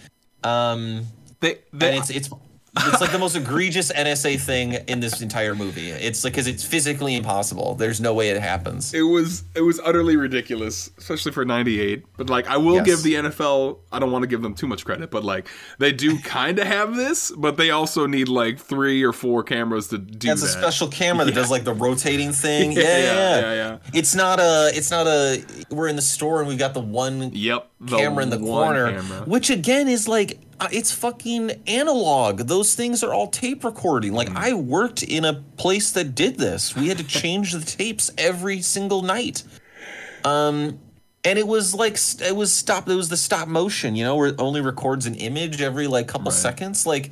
Um, 0.43 1.05
they, 1.41 1.59
they, 1.73 1.89
and 1.89 1.97
it's 1.97 2.09
it's 2.09 2.29
it's 2.77 3.01
like 3.01 3.11
the 3.11 3.19
most 3.19 3.35
egregious 3.35 3.91
NSA 3.91 4.39
thing 4.39 4.73
in 4.87 4.99
this 4.99 5.21
entire 5.21 5.55
movie. 5.55 5.89
It's 5.91 6.23
like 6.23 6.33
because 6.33 6.47
it's 6.47 6.63
physically 6.63 7.15
impossible. 7.15 7.75
There's 7.75 8.01
no 8.01 8.13
way 8.13 8.29
it 8.29 8.41
happens. 8.41 8.93
it 8.93 9.01
was 9.01 9.43
it 9.55 9.61
was 9.61 9.79
utterly 9.83 10.17
ridiculous, 10.17 10.89
especially 10.97 11.31
for 11.31 11.45
'98. 11.45 12.03
But 12.17 12.29
like, 12.29 12.47
I 12.47 12.57
will 12.57 12.75
Yes. 12.75 12.85
give 12.85 13.03
the 13.03 13.13
NFL. 13.15 13.77
I 13.91 13.99
don't 13.99 14.11
want 14.11 14.23
to 14.23 14.27
give 14.27 14.41
them 14.41 14.53
too 14.53 14.67
much 14.67 14.83
credit, 14.85 15.09
but 15.11 15.23
like, 15.23 15.47
they 15.79 15.91
do 15.91 16.17
kind 16.19 16.59
of 16.59 16.67
have 16.67 16.95
this, 16.95 17.31
but 17.31 17.57
they 17.57 17.71
also 17.71 18.05
need 18.07 18.27
like 18.27 18.59
three 18.59 19.03
or 19.03 19.13
four 19.13 19.43
cameras 19.43 19.87
to 19.89 19.97
do 19.97 20.27
That's 20.27 20.41
that. 20.41 20.47
a 20.47 20.61
special 20.61 20.87
camera 20.87 21.25
that 21.25 21.33
does 21.35 21.49
like 21.51 21.63
the 21.63 21.73
rotating 21.73 22.31
thing. 22.33 22.71
Yeah, 22.73 22.81
Yeah, 22.83 22.97
yeah, 22.97 23.03
yeah, 23.05 23.39
yeah, 23.39 23.53
yeah. 23.53 23.77
It's 23.93 24.13
not 24.15 24.39
a. 24.39 24.71
It's 24.73 24.91
not 24.91 25.07
a. 25.07 25.43
We're 25.69 25.87
in 25.87 25.95
the 25.95 26.01
store 26.01 26.39
and 26.39 26.47
we've 26.47 26.59
got 26.59 26.73
the 26.73 26.81
one 26.81 27.31
Yep, 27.33 27.69
the 27.81 27.97
camera 27.97 28.23
in 28.23 28.29
the 28.29 28.39
corner, 28.39 28.91
camera. 28.91 29.21
which 29.25 29.49
again 29.49 29.87
is 29.87 30.07
like 30.07 30.39
it's 30.71 30.91
fucking 30.91 31.51
analog. 31.67 32.39
Those 32.41 32.75
things 32.75 33.03
are 33.03 33.13
all 33.13 33.27
tape 33.27 33.63
recording. 33.63 34.13
Like 34.13 34.29
Mm. 34.29 34.35
I 34.37 34.53
worked 34.53 35.03
in 35.03 35.25
a 35.25 35.33
place 35.57 35.91
that 35.91 36.15
did 36.15 36.37
this. 36.37 36.75
We 36.75 36.87
had 36.87 36.97
to 36.97 37.03
change 37.21 37.51
the 37.53 37.61
tapes 37.65 38.11
every 38.17 38.61
single 38.61 39.01
night. 39.01 39.43
Um 40.23 40.79
and 41.23 41.39
it 41.39 41.47
was 41.47 41.73
like 41.73 41.97
it 42.21 42.35
was 42.35 42.53
stop 42.53 42.87
it 42.87 42.95
was 42.95 43.09
the 43.09 43.17
stop 43.17 43.47
motion, 43.47 43.95
you 43.95 44.03
know, 44.03 44.15
where 44.15 44.27
it 44.29 44.35
only 44.39 44.61
records 44.61 45.05
an 45.05 45.15
image 45.15 45.61
every 45.61 45.87
like 45.87 46.07
couple 46.07 46.31
seconds 46.31 46.85
like 46.85 47.11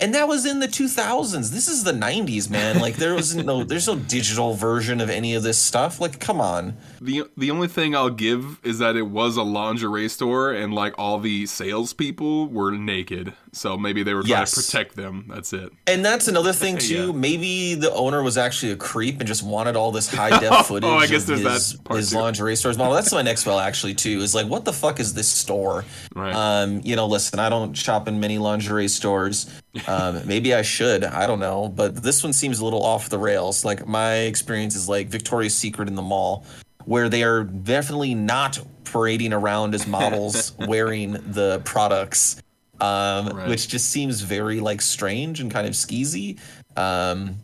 and 0.00 0.14
that 0.14 0.26
was 0.28 0.46
in 0.46 0.60
the 0.60 0.66
2000s. 0.68 1.50
This 1.50 1.68
is 1.68 1.84
the 1.84 1.92
90s, 1.92 2.48
man. 2.50 2.80
Like 2.80 2.96
there 2.96 3.14
was 3.14 3.34
no 3.36 3.64
there's 3.70 3.86
no 3.86 3.96
digital 3.96 4.54
version 4.54 5.00
of 5.00 5.10
any 5.10 5.34
of 5.34 5.42
this 5.42 5.58
stuff. 5.58 6.00
Like 6.00 6.18
come 6.20 6.40
on. 6.40 6.76
The 7.00 7.24
the 7.36 7.50
only 7.50 7.68
thing 7.68 7.94
I'll 7.94 8.10
give 8.10 8.58
is 8.62 8.78
that 8.78 8.96
it 8.96 9.02
was 9.02 9.36
a 9.36 9.42
lingerie 9.42 10.08
store 10.08 10.52
and 10.52 10.74
like 10.74 10.94
all 10.98 11.18
the 11.18 11.46
salespeople 11.46 12.48
were 12.48 12.70
naked, 12.72 13.32
so 13.52 13.76
maybe 13.76 14.02
they 14.02 14.14
were 14.14 14.22
trying 14.22 14.30
Yes. 14.40 14.50
to 14.52 14.56
protect 14.60 14.96
them. 14.96 15.24
That's 15.28 15.52
it. 15.52 15.72
And 15.86 16.04
that's 16.04 16.28
another 16.28 16.52
thing 16.52 16.78
too. 16.90 17.06
Yeah. 17.06 17.12
Maybe 17.12 17.74
the 17.74 17.92
owner 17.92 18.22
was 18.22 18.36
actually 18.38 18.72
a 18.72 18.76
creep 18.76 19.18
and 19.20 19.26
just 19.26 19.42
wanted 19.42 19.76
all 19.76 19.92
this 19.92 20.12
high 20.12 20.38
def 20.40 20.66
footage. 20.66 20.88
Oh, 20.88 20.94
I 20.96 21.06
guess 21.06 21.22
of 21.22 21.28
there's 21.28 21.40
his, 21.40 21.72
that 21.72 21.84
part 21.84 21.98
his 21.98 22.10
too. 22.10 22.18
lingerie 22.18 22.56
stores 22.56 22.76
model. 22.78 22.94
That's 22.94 23.12
my 23.12 23.22
next 23.22 23.46
well 23.46 23.58
actually 23.58 23.94
too. 23.94 24.20
Is 24.20 24.34
like, 24.34 24.46
what 24.46 24.64
the 24.64 24.72
fuck 24.72 25.00
is 25.00 25.14
this 25.14 25.28
store? 25.28 25.84
Right. 26.14 26.34
Um, 26.34 26.80
you 26.84 26.96
know, 26.96 27.06
listen, 27.06 27.38
I 27.38 27.48
don't 27.48 27.74
shop 27.74 28.08
in 28.08 28.20
many 28.20 28.38
lingerie 28.38 28.88
stores. 28.88 29.46
Um, 29.86 30.26
maybe 30.26 30.52
I 30.54 30.62
should. 30.62 31.04
I 31.04 31.26
don't 31.26 31.38
know, 31.40 31.68
but 31.68 32.02
this 32.02 32.22
one 32.24 32.32
seems 32.32 32.58
a 32.58 32.64
little 32.64 32.82
off 32.82 33.08
the 33.08 33.18
rails. 33.18 33.64
Like 33.64 33.86
my 33.86 34.14
experience 34.20 34.74
is 34.74 34.88
like 34.88 35.08
Victoria's 35.08 35.54
Secret 35.54 35.86
in 35.88 35.94
the 35.94 36.02
mall, 36.02 36.44
where 36.86 37.08
they 37.08 37.22
are 37.22 37.44
definitely 37.44 38.14
not 38.14 38.58
parading 38.84 39.32
around 39.32 39.74
as 39.74 39.86
models 39.86 40.52
wearing 40.66 41.12
the 41.12 41.60
products 41.64 42.42
um, 42.80 43.28
Right. 43.28 43.48
which 43.48 43.68
just 43.68 43.90
seems 43.90 44.22
very 44.22 44.58
like 44.58 44.80
strange 44.80 45.40
and 45.40 45.50
kind 45.50 45.66
of 45.66 45.74
skeezy. 45.74 46.38
Um, 46.76 47.36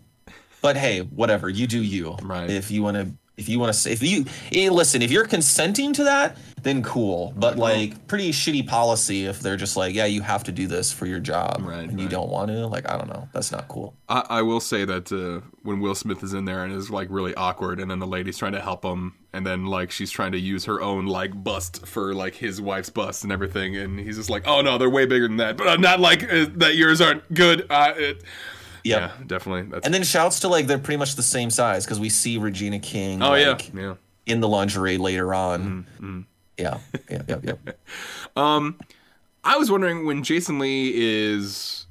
but 0.63 0.77
hey, 0.77 1.01
whatever 1.01 1.49
you 1.51 1.67
do, 1.67 1.83
you. 1.83 2.17
Right. 2.23 2.49
If 2.49 2.71
you 2.71 2.83
want 2.83 2.97
to, 2.97 3.13
if 3.37 3.49
you 3.49 3.59
want 3.59 3.73
to 3.73 3.79
say, 3.79 3.93
if 3.93 4.03
you 4.03 4.25
eh, 4.53 4.71
listen, 4.71 5.03
if 5.03 5.11
you're 5.11 5.27
consenting 5.27 5.93
to 5.95 6.05
that, 6.05 6.37
then 6.63 6.83
cool. 6.83 7.33
But 7.37 7.59
like, 7.59 8.07
pretty 8.09 8.33
shitty 8.33 8.67
policy 8.67 9.27
if 9.27 9.41
they're 9.41 9.57
just 9.57 9.77
like, 9.77 9.95
yeah, 9.95 10.07
you 10.07 10.23
have 10.23 10.43
to 10.45 10.53
do 10.53 10.67
this 10.67 10.91
for 10.91 11.07
your 11.07 11.21
job, 11.21 11.59
Right, 11.61 11.89
and 11.89 12.01
you 12.01 12.09
don't 12.09 12.31
want 12.31 12.51
to. 12.51 12.67
Like, 12.67 12.91
I 12.91 12.97
don't 12.97 13.09
know. 13.09 13.29
That's 13.33 13.53
not 13.53 13.69
cool. 13.69 13.95
I, 14.09 14.25
I 14.29 14.43
will 14.43 14.59
say 14.61 14.85
that 14.85 15.13
uh, 15.13 15.47
when 15.63 15.81
Will 15.81 15.95
Smith 15.95 16.23
is 16.23 16.33
in 16.33 16.45
there 16.45 16.65
and 16.65 16.73
is 16.73 16.91
like 16.91 17.09
really 17.11 17.35
awkward, 17.35 17.79
and 17.79 17.91
then 17.91 17.99
the 17.99 18.07
lady's 18.07 18.39
trying 18.39 18.53
to 18.53 18.61
help 18.61 18.85
him, 18.85 19.15
and 19.33 19.47
then 19.47 19.67
like 19.67 19.91
she's 19.91 20.11
trying 20.11 20.33
to 20.33 20.39
use 20.39 20.65
her 20.65 20.81
own 20.81 21.07
like 21.07 21.45
bust 21.45 21.87
for 21.87 22.15
like 22.15 22.35
his 22.35 22.61
wife's 22.61 22.91
bust 22.91 23.23
and 23.23 23.33
everything, 23.33 23.77
and 23.77 24.01
he's 24.01 24.17
just 24.17 24.31
like, 24.31 24.49
"Oh 24.49 24.63
no, 24.63 24.79
they're 24.79 24.91
way 24.91 25.07
bigger 25.07 25.29
than 25.29 25.37
that," 25.37 25.57
but 25.57 25.69
I'm 25.69 25.83
not 25.83 26.01
like 26.01 26.25
uh, 26.25 26.47
that. 26.57 26.75
Yours 26.75 27.01
aren't 27.01 27.33
good. 27.33 27.67
Uh, 27.71 27.93
it, 27.97 28.23
Yep. 28.87 29.01
Yeah, 29.01 29.25
definitely. 29.27 29.63
That's, 29.71 29.85
And 29.85 29.93
then 29.93 30.05
shouts 30.05 30.41
to 30.41 30.49
like 30.49 30.67
they're 30.67 30.79
pretty 30.79 30.99
much 30.99 31.17
the 31.17 31.23
same 31.23 31.51
size 31.51 31.85
because 31.85 31.99
we 31.99 32.09
see 32.09 32.39
Regina 32.39 32.79
King. 32.79 33.23
oh 33.23 33.35
yeah, 33.35 33.51
like, 33.51 33.75
yeah. 33.75 33.95
in 34.27 34.41
the 34.41 34.49
lingerie 34.49 34.99
later 34.99 35.35
on. 35.35 35.87
Mm-hmm, 36.01 36.21
Yeah, 36.57 36.79
yeah, 37.11 37.23
yeah, 37.29 37.37
yeah. 37.43 37.73
I 39.47 39.57
was 39.59 39.71
wondering 39.71 40.07
when 40.07 40.25
Jason 40.25 40.59
Lee 40.59 40.93
is 40.95 41.87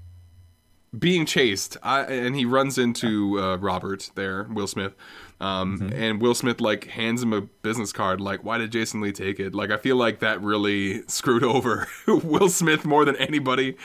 being 0.97 1.25
chased, 1.25 1.77
I, 1.81 2.01
and 2.01 2.35
he 2.35 2.45
runs 2.45 2.77
into 2.77 3.39
uh, 3.39 3.57
Robert 3.57 4.11
there, 4.15 4.43
Will 4.43 4.67
Smith, 4.67 4.93
um, 5.39 5.91
and 5.93 6.21
Will 6.21 6.35
Smith 6.35 6.59
like 6.59 6.87
hands 6.87 7.23
him 7.23 7.31
a 7.33 7.41
business 7.41 7.91
card. 7.91 8.19
Like, 8.19 8.43
why 8.43 8.57
did 8.57 8.71
Jason 8.71 9.01
Lee 9.01 9.11
take 9.11 9.39
it? 9.39 9.55
Like, 9.55 9.71
I 9.71 9.77
feel 9.77 9.95
like 9.95 10.19
that 10.19 10.41
really 10.41 11.03
screwed 11.07 11.43
over 11.43 11.87
Will 12.07 12.49
Smith 12.49 12.85
more 12.85 13.05
than 13.05 13.15
anybody. 13.17 13.77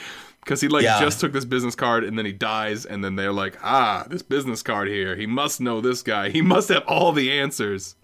Because 0.43 0.59
he 0.61 0.67
like 0.67 0.83
Yeah. 0.83 0.99
just 0.99 1.19
took 1.19 1.33
this 1.33 1.45
business 1.45 1.75
card 1.75 2.03
and 2.03 2.17
then 2.17 2.25
he 2.25 2.31
dies 2.33 2.85
and 2.85 3.03
then 3.03 3.15
they're 3.15 3.31
like, 3.31 3.57
ah, 3.63 4.05
this 4.09 4.21
business 4.23 4.61
card 4.63 4.87
here. 4.87 5.15
He 5.15 5.25
must 5.27 5.61
know 5.61 5.81
this 5.81 6.01
guy. 6.01 6.29
He 6.29 6.41
must 6.53 6.69
have 6.69 6.83
all 6.87 7.11
the 7.11 7.31
answers. 7.31 7.95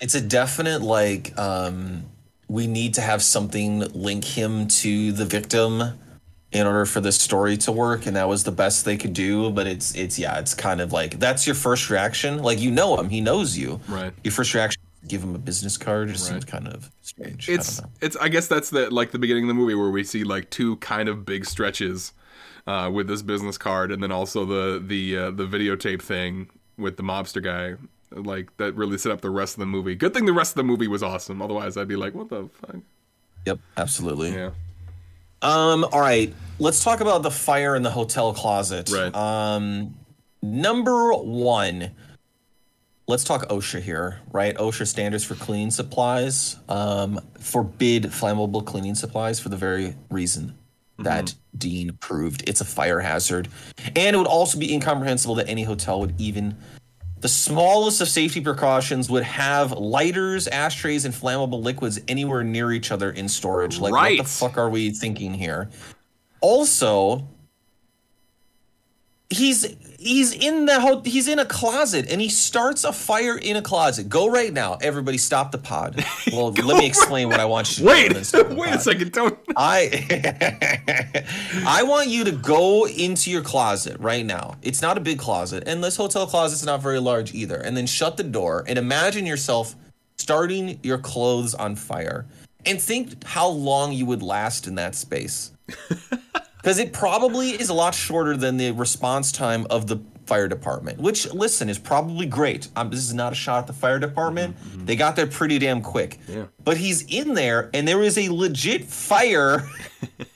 It's 0.00 0.14
a 0.14 0.20
definite 0.20 0.82
like 0.82 1.36
um 1.38 2.04
we 2.48 2.66
need 2.66 2.94
to 2.94 3.00
have 3.00 3.22
something 3.22 3.80
link 3.94 4.24
him 4.24 4.66
to 4.68 5.12
the 5.12 5.24
victim 5.24 5.98
in 6.50 6.66
order 6.66 6.84
for 6.84 7.00
this 7.00 7.16
story 7.18 7.56
to 7.56 7.72
work 7.72 8.04
and 8.04 8.16
that 8.16 8.28
was 8.28 8.44
the 8.44 8.52
best 8.52 8.84
they 8.84 8.96
could 8.98 9.14
do 9.14 9.48
but 9.50 9.66
it's 9.66 9.94
it's 9.94 10.18
yeah 10.18 10.38
it's 10.38 10.52
kind 10.52 10.80
of 10.82 10.92
like 10.92 11.18
that's 11.18 11.46
your 11.46 11.54
first 11.54 11.88
reaction 11.88 12.42
like 12.42 12.60
you 12.60 12.70
know 12.70 12.98
him 13.00 13.08
he 13.08 13.22
knows 13.22 13.56
you 13.56 13.80
Right. 13.88 14.12
your 14.22 14.32
first 14.32 14.52
reaction 14.52 14.81
give 15.08 15.22
him 15.22 15.34
a 15.34 15.38
business 15.38 15.76
card 15.76 16.08
it 16.08 16.12
just 16.12 16.28
seems 16.28 16.44
kind 16.44 16.68
of 16.68 16.90
strange 17.00 17.48
it's 17.48 17.80
I 17.80 17.86
it's 18.00 18.16
I 18.16 18.28
guess 18.28 18.46
that's 18.46 18.70
the 18.70 18.88
like 18.90 19.10
the 19.10 19.18
beginning 19.18 19.44
of 19.44 19.48
the 19.48 19.54
movie 19.54 19.74
where 19.74 19.90
we 19.90 20.04
see 20.04 20.24
like 20.24 20.50
two 20.50 20.76
kind 20.76 21.08
of 21.08 21.24
big 21.24 21.44
stretches 21.44 22.12
uh, 22.66 22.90
with 22.92 23.08
this 23.08 23.22
business 23.22 23.58
card 23.58 23.90
and 23.90 24.02
then 24.02 24.12
also 24.12 24.44
the 24.44 24.82
the 24.84 25.16
uh, 25.16 25.30
the 25.30 25.46
videotape 25.46 26.02
thing 26.02 26.48
with 26.78 26.96
the 26.96 27.02
mobster 27.02 27.42
guy 27.42 27.74
like 28.14 28.56
that 28.58 28.74
really 28.74 28.98
set 28.98 29.12
up 29.12 29.20
the 29.20 29.30
rest 29.30 29.54
of 29.54 29.60
the 29.60 29.66
movie. 29.66 29.94
Good 29.94 30.14
thing 30.14 30.26
the 30.26 30.32
rest 30.32 30.52
of 30.52 30.56
the 30.56 30.64
movie 30.64 30.88
was 30.88 31.02
awesome. 31.02 31.40
Otherwise, 31.40 31.76
I'd 31.76 31.88
be 31.88 31.96
like, 31.96 32.14
what 32.14 32.28
the 32.28 32.48
fuck? 32.60 32.76
yep 33.44 33.58
absolutely 33.76 34.32
Yeah. 34.32 34.50
Um, 35.42 35.84
all 35.90 36.00
right, 36.00 36.32
let's 36.60 36.84
talk 36.84 37.00
about 37.00 37.24
the 37.24 37.30
fire 37.30 37.74
in 37.74 37.82
the 37.82 37.90
hotel 37.90 38.32
closet. 38.32 38.90
Right. 38.92 39.12
Um, 39.12 39.96
number 40.40 41.12
one, 41.14 41.90
let's 43.12 43.24
talk 43.24 43.46
OSHA 43.48 43.82
here, 43.82 44.20
right? 44.32 44.56
OSHA 44.56 44.86
standards 44.86 45.22
for 45.22 45.34
cleaning 45.34 45.70
supplies 45.70 46.56
um, 46.66 47.20
forbid 47.38 48.04
flammable 48.04 48.64
cleaning 48.64 48.94
supplies 48.94 49.38
for 49.38 49.50
the 49.50 49.56
very 49.56 49.94
reason 50.10 50.56
that 50.98 51.34
Dean 51.56 51.92
proved 52.00 52.48
it's 52.48 52.62
a 52.62 52.64
fire 52.64 53.00
hazard. 53.00 53.48
And 53.94 54.16
it 54.16 54.18
would 54.18 54.26
also 54.26 54.58
be 54.58 54.72
incomprehensible 54.72 55.34
that 55.34 55.48
any 55.48 55.64
hotel 55.64 56.00
would 56.00 56.18
even 56.18 56.56
the 57.20 57.28
smallest 57.28 58.00
of 58.00 58.08
safety 58.08 58.40
precautions 58.40 59.10
would 59.10 59.22
have 59.22 59.72
lighters, 59.72 60.48
ashtrays, 60.48 61.04
and 61.04 61.14
flammable 61.14 61.62
liquids 61.62 62.00
anywhere 62.08 62.42
near 62.42 62.72
each 62.72 62.90
other 62.90 63.10
in 63.10 63.28
storage. 63.28 63.78
Like, 63.78 63.92
Right. 63.92 64.18
what 64.18 64.24
the 64.24 64.32
fuck 64.32 64.58
are 64.58 64.70
we 64.70 64.90
thinking 64.90 65.34
here? 65.34 65.68
Also, 66.40 67.28
he's 69.30 69.66
he's 70.02 70.32
in 70.32 70.66
the 70.66 70.80
ho- 70.80 71.02
he's 71.04 71.28
in 71.28 71.38
a 71.38 71.44
closet 71.44 72.10
and 72.10 72.20
he 72.20 72.28
starts 72.28 72.84
a 72.84 72.92
fire 72.92 73.36
in 73.36 73.56
a 73.56 73.62
closet. 73.62 74.08
Go 74.08 74.28
right 74.28 74.52
now, 74.52 74.78
everybody! 74.82 75.18
Stop 75.18 75.52
the 75.52 75.58
pod. 75.58 76.04
Well, 76.32 76.50
let 76.52 76.78
me 76.78 76.86
explain 76.86 77.28
what 77.28 77.40
I 77.40 77.44
want 77.44 77.76
you 77.78 77.84
to 77.84 77.90
Wait, 77.90 78.00
do. 78.02 78.06
and 78.06 78.16
then 78.16 78.24
stop 78.24 78.48
the 78.48 78.54
wait 78.54 78.74
a 78.74 78.78
second. 78.80 79.12
Don't. 79.12 79.38
I 79.56 81.24
I 81.66 81.82
want 81.82 82.08
you 82.08 82.24
to 82.24 82.32
go 82.32 82.86
into 82.86 83.30
your 83.30 83.42
closet 83.42 83.98
right 84.00 84.24
now. 84.24 84.56
It's 84.62 84.80
not 84.80 84.96
a 84.96 85.00
big 85.00 85.18
closet, 85.18 85.64
and 85.66 85.82
this 85.84 85.96
hotel 85.96 86.26
closet's 86.26 86.64
not 86.64 86.80
very 86.80 87.00
large 87.00 87.34
either. 87.34 87.56
And 87.56 87.76
then 87.76 87.86
shut 87.86 88.16
the 88.16 88.22
door 88.24 88.64
and 88.66 88.78
imagine 88.78 89.26
yourself 89.26 89.74
starting 90.16 90.78
your 90.82 90.98
clothes 90.98 91.54
on 91.54 91.76
fire. 91.76 92.24
And 92.64 92.80
think 92.80 93.24
how 93.24 93.48
long 93.48 93.92
you 93.92 94.06
would 94.06 94.22
last 94.22 94.66
in 94.66 94.76
that 94.76 94.94
space. 94.94 95.50
Because 96.62 96.78
it 96.78 96.92
probably 96.92 97.50
is 97.50 97.70
a 97.70 97.74
lot 97.74 97.92
shorter 97.92 98.36
than 98.36 98.56
the 98.56 98.70
response 98.70 99.32
time 99.32 99.66
of 99.68 99.88
the 99.88 100.00
fire 100.26 100.46
department, 100.46 101.00
which, 101.00 101.32
listen, 101.32 101.68
is 101.68 101.78
probably 101.78 102.24
great. 102.24 102.68
Um, 102.76 102.88
this 102.90 103.00
is 103.00 103.12
not 103.12 103.32
a 103.32 103.34
shot 103.34 103.58
at 103.58 103.66
the 103.66 103.72
fire 103.72 103.98
department. 103.98 104.56
They 104.86 104.94
got 104.94 105.16
there 105.16 105.26
pretty 105.26 105.58
damn 105.58 105.82
quick. 105.82 106.18
Yeah. 106.28 106.44
But 106.62 106.76
he's 106.76 107.02
in 107.12 107.34
there, 107.34 107.68
and 107.74 107.86
there 107.86 108.00
is 108.00 108.16
a 108.16 108.28
legit 108.28 108.84
fire 108.84 109.68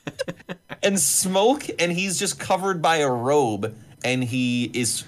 and 0.82 0.98
smoke, 0.98 1.62
and 1.78 1.92
he's 1.92 2.18
just 2.18 2.40
covered 2.40 2.82
by 2.82 2.96
a 2.96 3.10
robe, 3.10 3.74
and 4.04 4.24
he 4.24 4.64
is 4.74 5.04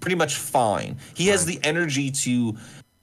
pretty 0.00 0.16
much 0.16 0.36
fine. 0.36 0.98
He 1.14 1.28
has 1.28 1.46
the 1.46 1.58
energy 1.62 2.10
to, 2.10 2.56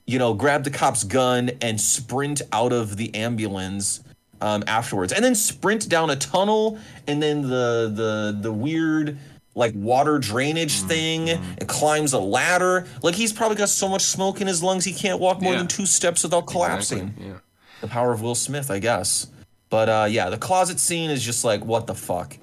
you 0.06 0.18
know, 0.20 0.34
grab 0.34 0.62
the 0.62 0.70
cop's 0.70 1.02
gun 1.02 1.50
and 1.60 1.80
sprint 1.80 2.42
out 2.52 2.72
of 2.72 2.96
the 2.96 3.12
ambulance 3.14 4.00
um, 4.40 4.64
afterwards, 4.66 5.12
and 5.12 5.24
then 5.24 5.34
sprint 5.34 5.88
down 5.88 6.10
a 6.10 6.16
tunnel, 6.16 6.78
and 7.06 7.22
then 7.22 7.42
the 7.42 7.90
the 7.94 8.38
the 8.40 8.52
weird 8.52 9.18
like 9.54 9.72
water 9.74 10.18
drainage 10.18 10.80
thing, 10.82 11.30
and 11.30 11.66
climbs 11.66 12.12
a 12.12 12.18
ladder. 12.18 12.86
Like 13.02 13.14
he's 13.14 13.32
probably 13.32 13.56
got 13.56 13.68
so 13.70 13.88
much 13.88 14.02
smoke 14.02 14.40
in 14.40 14.46
his 14.46 14.62
lungs 14.62 14.84
he 14.84 14.92
can't 14.92 15.18
walk 15.18 15.40
more 15.40 15.52
Yeah. 15.52 15.58
than 15.60 15.68
two 15.68 15.86
steps 15.86 16.22
without 16.22 16.46
collapsing 16.46 17.14
Yeah. 17.18 17.32
the 17.80 17.86
power 17.88 18.12
of 18.12 18.20
Will 18.20 18.34
Smith, 18.34 18.70
I 18.70 18.78
guess. 18.78 19.28
But 19.70 19.88
uh, 19.88 20.06
yeah, 20.10 20.28
the 20.30 20.38
closet 20.38 20.78
scene 20.78 21.10
is 21.10 21.22
just 21.24 21.42
like 21.44 21.64
what 21.64 21.86
the 21.86 21.94
fuck. 21.94 22.36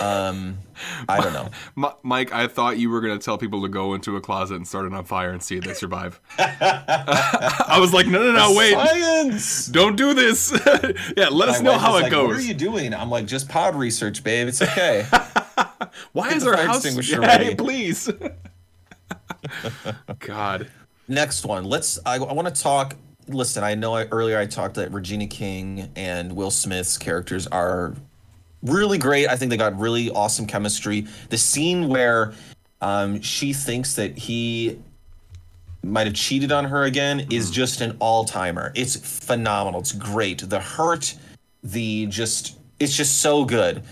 Um, 0.00 0.58
I 1.08 1.20
don't 1.20 1.32
know. 1.34 1.50
Mike, 2.02 2.32
I 2.32 2.46
thought 2.46 2.78
you 2.78 2.88
were 2.88 3.00
going 3.00 3.18
to 3.18 3.22
tell 3.22 3.36
people 3.36 3.62
to 3.62 3.68
go 3.68 3.94
into 3.94 4.16
a 4.16 4.20
closet 4.20 4.54
and 4.56 4.66
start 4.66 4.86
it 4.86 4.94
on 4.94 5.04
fire 5.04 5.30
and 5.30 5.42
see 5.42 5.56
if 5.56 5.64
they 5.64 5.74
survive. 5.74 6.20
I 6.38 7.76
was 7.78 7.92
like, 7.92 8.06
no, 8.06 8.22
no, 8.22 8.32
no, 8.32 8.54
wait. 8.54 8.72
Science. 8.72 9.66
Don't 9.66 9.96
do 9.96 10.14
this. 10.14 10.52
yeah, 11.16 11.28
let 11.28 11.48
us 11.50 11.60
My 11.60 11.64
know 11.72 11.78
how 11.78 11.96
it 11.98 12.02
like, 12.04 12.10
goes. 12.12 12.28
What 12.28 12.36
are 12.38 12.42
you 12.42 12.54
doing? 12.54 12.94
I'm 12.94 13.10
like, 13.10 13.26
just 13.26 13.48
pod 13.48 13.74
research, 13.74 14.24
babe. 14.24 14.48
It's 14.48 14.62
okay. 14.62 15.06
Why 16.12 16.28
Get 16.28 16.38
is 16.38 16.46
our 16.46 16.56
house? 16.56 16.76
extinguisher 16.76 17.20
Yeah, 17.20 17.26
ready. 17.26 17.54
please. 17.54 18.10
God. 20.20 20.70
Next 21.08 21.44
one. 21.44 21.64
Let's. 21.64 21.98
I, 22.06 22.16
I 22.16 22.32
want 22.32 22.52
to 22.52 22.62
talk. 22.62 22.96
Listen, 23.28 23.62
I 23.64 23.74
know 23.74 23.94
I, 23.94 24.04
earlier 24.06 24.38
I 24.38 24.46
talked 24.46 24.74
that 24.74 24.92
Regina 24.92 25.26
King 25.26 25.90
and 25.96 26.34
Will 26.34 26.50
Smith's 26.50 26.98
characters 26.98 27.46
are 27.46 27.94
really 28.64 28.98
great. 28.98 29.28
I 29.28 29.36
think 29.36 29.50
they 29.50 29.56
got 29.56 29.78
really 29.78 30.10
awesome 30.10 30.46
chemistry. 30.46 31.06
The 31.28 31.38
scene 31.38 31.88
where 31.88 32.34
um, 32.80 33.20
she 33.20 33.52
thinks 33.52 33.94
that 33.94 34.16
he 34.18 34.78
might 35.82 36.06
have 36.06 36.16
cheated 36.16 36.50
on 36.50 36.64
her 36.64 36.84
again 36.84 37.26
is 37.30 37.50
just 37.50 37.80
an 37.80 37.96
all 38.00 38.24
timer. 38.24 38.72
It's 38.74 38.96
phenomenal. 38.96 39.80
It's 39.80 39.92
great. 39.92 40.48
The 40.48 40.60
hurt, 40.60 41.14
the 41.62 42.06
just, 42.06 42.58
it's 42.80 42.96
just 42.96 43.20
so 43.20 43.44
good. 43.44 43.82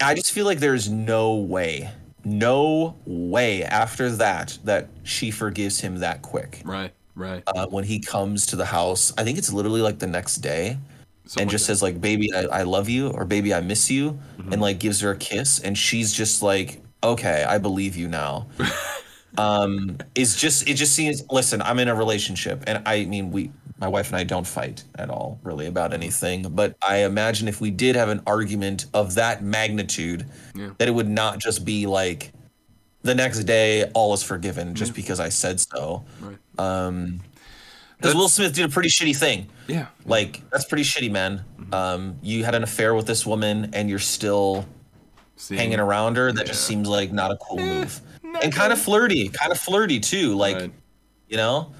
I 0.00 0.14
just 0.14 0.32
feel 0.32 0.44
like 0.44 0.58
there's 0.58 0.90
no 0.90 1.36
way, 1.36 1.90
no 2.24 2.96
way 3.06 3.64
after 3.64 4.10
that 4.10 4.58
that 4.64 4.88
she 5.04 5.30
forgives 5.30 5.80
him 5.80 5.98
that 6.00 6.22
quick. 6.22 6.60
Right, 6.64 6.92
right. 7.14 7.42
Uh, 7.46 7.66
when 7.68 7.84
he 7.84 7.98
comes 7.98 8.46
to 8.46 8.56
the 8.56 8.64
house, 8.66 9.12
I 9.16 9.24
think 9.24 9.38
it's 9.38 9.52
literally 9.52 9.80
like 9.80 9.98
the 9.98 10.06
next 10.06 10.36
day 10.36 10.76
Something 11.26 11.42
and 11.42 11.50
just 11.50 11.66
says 11.66 11.82
like 11.82 12.00
baby 12.00 12.32
I, 12.32 12.42
I 12.44 12.62
love 12.62 12.88
you 12.88 13.10
or 13.10 13.24
baby 13.24 13.52
i 13.52 13.60
miss 13.60 13.90
you 13.90 14.18
and 14.50 14.60
like 14.60 14.78
gives 14.78 15.00
her 15.00 15.10
a 15.10 15.16
kiss 15.16 15.58
and 15.58 15.76
she's 15.76 16.12
just 16.12 16.40
like 16.42 16.80
okay 17.02 17.44
i 17.44 17.58
believe 17.58 17.96
you 17.96 18.08
now. 18.08 18.46
Um 19.38 19.98
it's 20.14 20.40
just 20.40 20.66
it 20.66 20.74
just 20.74 20.94
seems 20.94 21.22
listen 21.30 21.60
i'm 21.60 21.78
in 21.78 21.88
a 21.88 21.94
relationship 21.94 22.64
and 22.66 22.82
i 22.88 23.04
mean 23.04 23.30
we 23.30 23.50
my 23.78 23.86
wife 23.86 24.06
and 24.08 24.16
i 24.16 24.24
don't 24.24 24.46
fight 24.46 24.82
at 24.94 25.10
all 25.10 25.38
really 25.42 25.66
about 25.66 25.92
anything 25.92 26.46
but 26.54 26.74
i 26.80 26.98
imagine 27.04 27.46
if 27.46 27.60
we 27.60 27.70
did 27.70 27.96
have 27.96 28.08
an 28.08 28.22
argument 28.26 28.86
of 28.94 29.14
that 29.16 29.42
magnitude 29.42 30.24
Yeah. 30.54 30.70
that 30.78 30.88
it 30.88 30.92
would 30.92 31.08
not 31.10 31.38
just 31.38 31.66
be 31.66 31.84
like 31.86 32.32
the 33.02 33.14
next 33.14 33.44
day 33.44 33.84
all 33.92 34.14
is 34.14 34.22
forgiven 34.22 34.74
just 34.74 34.94
because 34.94 35.20
i 35.20 35.28
said 35.28 35.60
so. 35.60 36.06
Right. 36.22 36.38
um 36.58 37.20
because 37.96 38.14
will 38.14 38.28
smith 38.28 38.54
did 38.54 38.64
a 38.64 38.68
pretty 38.68 38.88
shitty 38.88 39.16
thing 39.16 39.48
yeah. 39.68 39.86
like 40.04 40.42
that's 40.50 40.64
pretty 40.64 40.84
shitty, 40.84 41.10
man. 41.10 41.44
Um, 41.72 42.16
you 42.22 42.44
had 42.44 42.54
an 42.54 42.62
affair 42.62 42.94
with 42.94 43.06
this 43.06 43.26
woman, 43.26 43.70
and 43.72 43.90
you're 43.90 43.98
still 43.98 44.64
Seeing- 45.36 45.58
hanging 45.58 45.80
around 45.80 46.16
her. 46.16 46.30
That 46.32 46.46
just 46.46 46.64
seems 46.64 46.88
like 46.88 47.12
not 47.12 47.32
a 47.32 47.36
cool 47.36 47.58
move, 47.58 48.00
and 48.42 48.52
kind 48.52 48.72
of 48.72 48.80
flirty, 48.80 49.28
kind 49.28 49.50
of 49.50 49.58
flirty 49.58 49.98
too. 49.98 50.36
Like 50.36 50.56
Right. 50.56 50.72
you 51.28 51.36
know, 51.36 51.72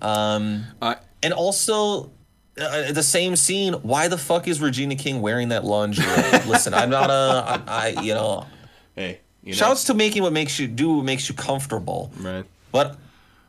um, 0.00 0.64
I, 0.80 0.96
and 1.22 1.34
also 1.34 2.10
uh, 2.58 2.92
the 2.92 3.02
same 3.02 3.36
scene. 3.36 3.74
Why 3.74 4.08
the 4.08 4.18
fuck 4.18 4.48
is 4.48 4.60
Regina 4.60 4.96
King 4.96 5.20
wearing 5.20 5.50
that 5.50 5.64
lingerie? 5.64 6.06
Listen, 6.46 6.72
I'm 6.72 6.88
not 6.90 7.10
a, 7.10 7.62
I, 7.68 7.94
I 7.96 8.02
you 8.02 8.14
know. 8.14 8.46
hey. 8.94 9.20
You 9.42 9.52
know, 9.52 9.58
Shouts 9.58 9.84
to 9.84 9.94
making 9.94 10.24
what 10.24 10.32
makes 10.32 10.58
you 10.58 10.66
do 10.66 10.96
what 10.96 11.04
makes 11.04 11.28
you 11.28 11.34
comfortable. 11.34 12.10
Right. 12.18 12.44
But 12.72 12.98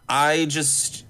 I 0.08 0.46
just 0.46 1.06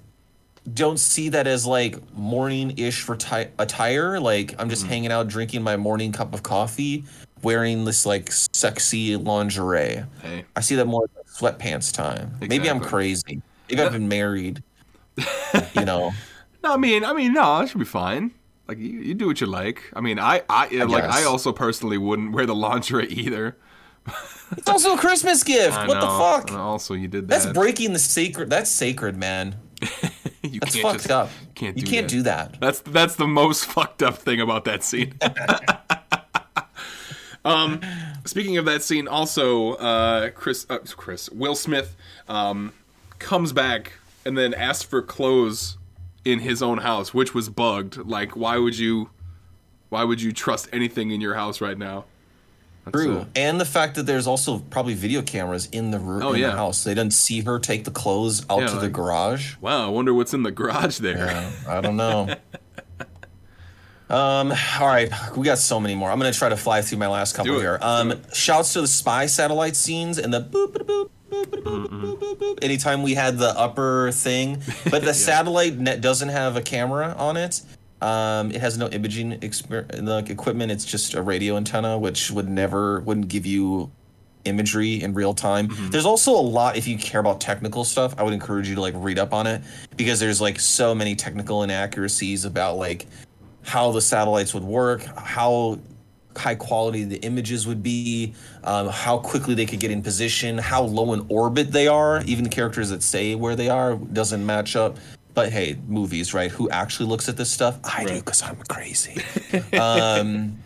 don't 0.73 0.99
see 0.99 1.29
that 1.29 1.47
as 1.47 1.65
like 1.65 1.97
morning-ish 2.15 3.05
reti- 3.05 3.49
attire. 3.57 4.19
Like 4.19 4.55
I'm 4.59 4.69
just 4.69 4.83
mm-hmm. 4.83 4.91
hanging 4.91 5.11
out 5.11 5.27
drinking 5.27 5.63
my 5.63 5.77
morning 5.77 6.11
cup 6.11 6.33
of 6.33 6.43
coffee, 6.43 7.05
wearing 7.41 7.85
this 7.85 8.05
like 8.05 8.31
sexy 8.31 9.15
lingerie. 9.15 10.03
Hey. 10.21 10.45
I 10.55 10.61
see 10.61 10.75
that 10.75 10.85
more 10.85 11.07
like 11.15 11.27
sweatpants 11.27 11.93
time. 11.93 12.37
Maybe 12.41 12.69
I'm 12.69 12.79
crazy. 12.79 13.41
Maybe 13.69 13.81
I've 13.81 13.91
been 13.91 14.07
married. 14.07 14.63
you 15.73 15.85
know. 15.85 16.11
No, 16.63 16.73
I 16.73 16.77
mean, 16.77 17.05
I 17.05 17.13
mean, 17.13 17.33
no, 17.33 17.61
it 17.61 17.69
should 17.69 17.79
be 17.79 17.85
fine. 17.85 18.31
Like 18.67 18.79
you, 18.79 18.99
you 18.99 19.13
do 19.13 19.27
what 19.27 19.39
you 19.39 19.47
like. 19.47 19.81
I 19.93 20.01
mean, 20.01 20.19
I, 20.19 20.43
I, 20.49 20.67
like, 20.83 21.05
I 21.05 21.23
also 21.23 21.53
personally 21.53 21.97
wouldn't 21.97 22.33
wear 22.33 22.45
the 22.45 22.55
lingerie 22.55 23.07
either. 23.09 23.57
It's 24.51 24.69
also 24.69 24.95
a 24.95 24.97
Christmas 24.97 25.43
gift. 25.43 25.77
I 25.77 25.87
what 25.87 25.99
the 25.99 26.07
fuck? 26.07 26.49
And 26.49 26.57
Also, 26.57 26.93
you 26.93 27.07
did 27.07 27.27
that. 27.27 27.41
That's 27.41 27.45
breaking 27.53 27.93
the 27.93 27.99
sacred. 27.99 28.49
That's 28.49 28.69
sacred, 28.69 29.17
man. 29.17 29.55
you 30.43 30.59
That's 30.59 30.75
can't 30.75 30.83
fucked 30.83 30.97
just- 30.99 31.11
up. 31.11 31.29
Can't 31.55 31.77
you 31.77 31.83
can't 31.83 32.07
that. 32.07 32.15
do 32.15 32.21
that. 32.23 32.59
That's 32.59 32.79
that's 32.81 33.15
the 33.15 33.27
most 33.27 33.65
fucked 33.65 34.03
up 34.03 34.17
thing 34.17 34.41
about 34.41 34.65
that 34.65 34.83
scene. 34.83 35.13
um, 37.45 37.81
speaking 38.25 38.57
of 38.57 38.65
that 38.65 38.83
scene, 38.83 39.07
also 39.07 39.73
uh, 39.75 40.29
Chris, 40.31 40.65
uh, 40.69 40.79
Chris, 40.95 41.29
Will 41.29 41.55
Smith 41.55 41.95
um, 42.27 42.73
comes 43.19 43.53
back 43.53 43.93
and 44.25 44.37
then 44.37 44.53
asks 44.53 44.83
for 44.83 45.01
clothes 45.01 45.77
in 46.25 46.39
his 46.39 46.61
own 46.61 46.79
house, 46.79 47.13
which 47.13 47.33
was 47.33 47.49
bugged. 47.49 47.97
Like, 47.97 48.35
why 48.35 48.57
would 48.57 48.77
you, 48.77 49.09
why 49.89 50.03
would 50.03 50.21
you 50.21 50.33
trust 50.33 50.67
anything 50.73 51.11
in 51.11 51.21
your 51.21 51.35
house 51.35 51.61
right 51.61 51.77
now? 51.77 52.05
That's, 52.91 53.03
True, 53.05 53.17
uh, 53.19 53.25
and 53.35 53.59
the 53.59 53.65
fact 53.65 53.95
that 53.95 54.03
there's 54.03 54.27
also 54.27 54.59
probably 54.59 54.93
video 54.93 55.21
cameras 55.21 55.67
in 55.71 55.91
the 55.91 55.99
room 55.99 56.23
Oh, 56.23 56.33
in 56.33 56.41
yeah. 56.41 56.47
the 56.47 56.55
house. 56.57 56.83
They 56.83 56.93
didn't 56.93 57.13
see 57.13 57.41
her 57.41 57.59
take 57.59 57.83
the 57.85 57.91
clothes 57.91 58.45
out 58.49 58.61
Yeah, 58.61 58.67
to 58.67 58.79
the 58.79 58.89
garage. 58.89 59.55
wow, 59.61 59.85
I 59.85 59.89
wonder 59.89 60.13
what's 60.13 60.33
in 60.33 60.43
the 60.43 60.51
garage 60.51 60.97
there. 60.99 61.17
Yeah, 61.17 61.51
I 61.67 61.81
don't 61.81 61.97
know. 62.05 62.35
um, 64.09 64.53
all 64.79 64.87
right, 64.87 65.11
we 65.35 65.43
got 65.45 65.57
so 65.57 65.79
many 65.79 65.95
more. 65.95 66.09
I'm 66.09 66.17
gonna 66.17 66.31
try 66.31 66.49
to 66.49 66.57
fly 66.57 66.81
through 66.81 66.99
my 66.99 67.07
last 67.07 67.35
couple 67.35 67.59
here. 67.59 67.77
Um, 67.81 68.13
shouts 68.33 68.73
to 68.73 68.81
the 68.81 68.87
spy 68.87 69.25
satellite 69.25 69.75
scenes 69.75 70.17
and 70.17 70.33
the 70.33 70.39
boop 70.41 70.73
boop 70.73 70.85
boop. 70.85 71.09
boop, 71.29 71.45
boop, 71.45 71.63
boop, 71.63 71.87
boop, 71.89 72.19
boop, 72.19 72.35
boop. 72.39 72.63
Anytime 72.63 73.03
we 73.03 73.15
had 73.15 73.37
the 73.37 73.49
upper 73.49 74.11
thing, 74.13 74.61
but 74.89 75.03
the 75.03 75.13
satellite 75.13 75.77
net 75.77 75.99
doesn't 75.99 76.29
have 76.29 76.55
a 76.55 76.61
camera 76.61 77.13
on 77.17 77.35
it. 77.35 77.61
Um, 78.01 78.51
it 78.51 78.61
has 78.61 78.77
no 78.77 78.87
imaging 78.89 79.39
exper- 79.39 80.03
like 80.05 80.29
equipment. 80.29 80.71
It's 80.71 80.85
just 80.85 81.13
a 81.13 81.21
radio 81.21 81.57
antenna, 81.57 81.97
which 81.97 82.31
would 82.31 82.47
never 82.47 82.99
wouldn't 83.01 83.27
give 83.27 83.45
you 83.45 83.91
imagery 84.45 85.01
in 85.01 85.13
real 85.13 85.33
time. 85.33 85.69
There's 85.91 86.05
also 86.05 86.31
a 86.31 86.41
lot 86.41 86.77
if 86.77 86.87
you 86.87 86.97
care 86.97 87.19
about 87.19 87.41
technical 87.41 87.83
stuff. 87.83 88.15
I 88.17 88.23
would 88.23 88.33
encourage 88.33 88.69
you 88.69 88.75
to 88.75 88.81
like 88.81 88.93
read 88.95 89.19
up 89.19 89.33
on 89.33 89.47
it 89.47 89.61
because 89.95 90.19
there's 90.19 90.39
like 90.39 90.59
so 90.59 90.95
many 90.95 91.15
technical 91.15 91.63
inaccuracies 91.63 92.45
about 92.45 92.77
like 92.77 93.07
how 93.63 93.91
the 93.91 94.01
satellites 94.01 94.53
would 94.53 94.63
work, 94.63 95.03
how 95.17 95.79
high 96.37 96.55
quality 96.55 97.03
the 97.03 97.17
images 97.17 97.67
would 97.67 97.83
be, 97.83 98.33
um, 98.63 98.87
how 98.87 99.17
quickly 99.17 99.55
they 99.55 99.65
could 99.65 99.79
get 99.79 99.91
in 99.91 100.01
position, 100.01 100.57
how 100.57 100.83
low 100.83 101.13
in 101.13 101.25
orbit 101.29 101.71
they 101.71 101.87
are. 101.87 102.21
Even 102.25 102.43
the 102.43 102.49
characters 102.49 102.89
that 102.89 103.03
say 103.03 103.35
where 103.35 103.55
they 103.55 103.69
are 103.69 103.95
doesn't 103.95 104.45
match 104.45 104.75
up. 104.75 104.97
But 105.37 105.51
hey, 105.51 105.77
movies, 105.87 106.33
right? 106.33 106.49
Who 106.49 106.67
actually 106.71 107.09
looks 107.09 107.29
at 107.29 107.37
this 107.37 107.51
stuff? 107.51 107.79
I 107.83 108.05
do 108.05 108.15
because 108.15 108.41
I'm 108.41 108.55
crazy. 108.67 109.21
um, 109.79 110.57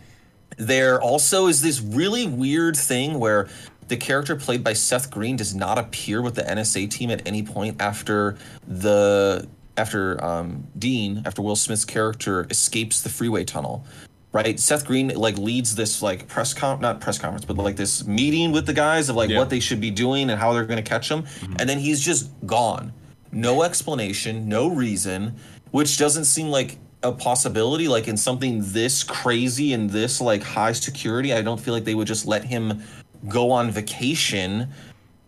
there 0.56 0.98
also 0.98 1.46
is 1.46 1.60
this 1.60 1.82
really 1.82 2.26
weird 2.26 2.74
thing 2.74 3.18
where 3.18 3.50
the 3.88 3.98
character 3.98 4.34
played 4.34 4.64
by 4.64 4.72
Seth 4.72 5.10
Green 5.10 5.36
does 5.36 5.54
not 5.54 5.76
appear 5.76 6.22
with 6.22 6.36
the 6.36 6.42
NSA 6.42 6.88
team 6.88 7.10
at 7.10 7.20
any 7.28 7.42
point 7.42 7.82
after 7.82 8.38
the 8.66 9.46
after 9.76 10.24
um, 10.24 10.66
Dean 10.78 11.22
after 11.26 11.42
Will 11.42 11.54
Smith's 11.54 11.84
character 11.84 12.46
escapes 12.48 13.02
the 13.02 13.10
freeway 13.10 13.44
tunnel. 13.44 13.84
Right, 14.32 14.58
Seth 14.58 14.86
Green 14.86 15.08
like 15.08 15.36
leads 15.36 15.74
this 15.74 16.00
like 16.00 16.28
press 16.28 16.54
con 16.54 16.80
not 16.80 16.98
press 16.98 17.18
conference, 17.18 17.44
but 17.44 17.58
like 17.58 17.76
this 17.76 18.06
meeting 18.06 18.52
with 18.52 18.64
the 18.64 18.72
guys 18.72 19.10
of 19.10 19.16
like 19.16 19.28
Yeah. 19.28 19.36
what 19.36 19.50
they 19.50 19.60
should 19.60 19.82
be 19.82 19.90
doing 19.90 20.30
and 20.30 20.40
how 20.40 20.54
they're 20.54 20.64
going 20.64 20.82
to 20.82 20.90
catch 20.90 21.10
them, 21.10 21.26
and 21.58 21.68
then 21.68 21.78
he's 21.78 22.00
just 22.00 22.30
gone, 22.46 22.94
no 23.32 23.62
explanation, 23.62 24.48
no 24.48 24.68
reason, 24.68 25.34
which 25.70 25.98
doesn't 25.98 26.26
seem 26.26 26.48
like 26.48 26.76
a 27.02 27.10
possibility. 27.12 27.88
Like 27.88 28.06
in 28.06 28.16
something 28.16 28.60
this 28.62 29.02
crazy 29.02 29.72
and 29.72 29.90
this 29.90 30.20
like 30.20 30.42
high 30.42 30.72
security, 30.72 31.32
I 31.32 31.42
don't 31.42 31.60
feel 31.60 31.74
like 31.74 31.84
they 31.84 31.94
would 31.94 32.06
just 32.06 32.26
let 32.26 32.44
him 32.44 32.82
go 33.28 33.50
on 33.50 33.70
vacation 33.70 34.68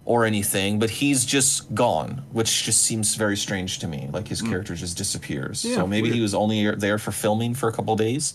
or 0.05 0.27
anything. 0.27 0.79
But 0.79 0.91
he's 0.91 1.25
just 1.25 1.75
gone, 1.75 2.25
which 2.33 2.65
just 2.65 2.83
seems 2.83 3.15
very 3.15 3.37
strange 3.37 3.79
to 3.81 3.89
me. 3.89 4.09
Like 4.13 4.29
his 4.29 4.43
character 4.43 4.75
just 4.75 4.97
disappears. 4.97 5.65
Yeah, 5.65 5.77
so 5.77 5.87
maybe 5.87 6.11
he 6.11 6.21
was 6.21 6.35
only 6.35 6.71
there 6.75 6.99
for 6.99 7.11
filming 7.11 7.55
for 7.55 7.69
a 7.69 7.73
couple 7.73 7.97
days. 7.97 8.35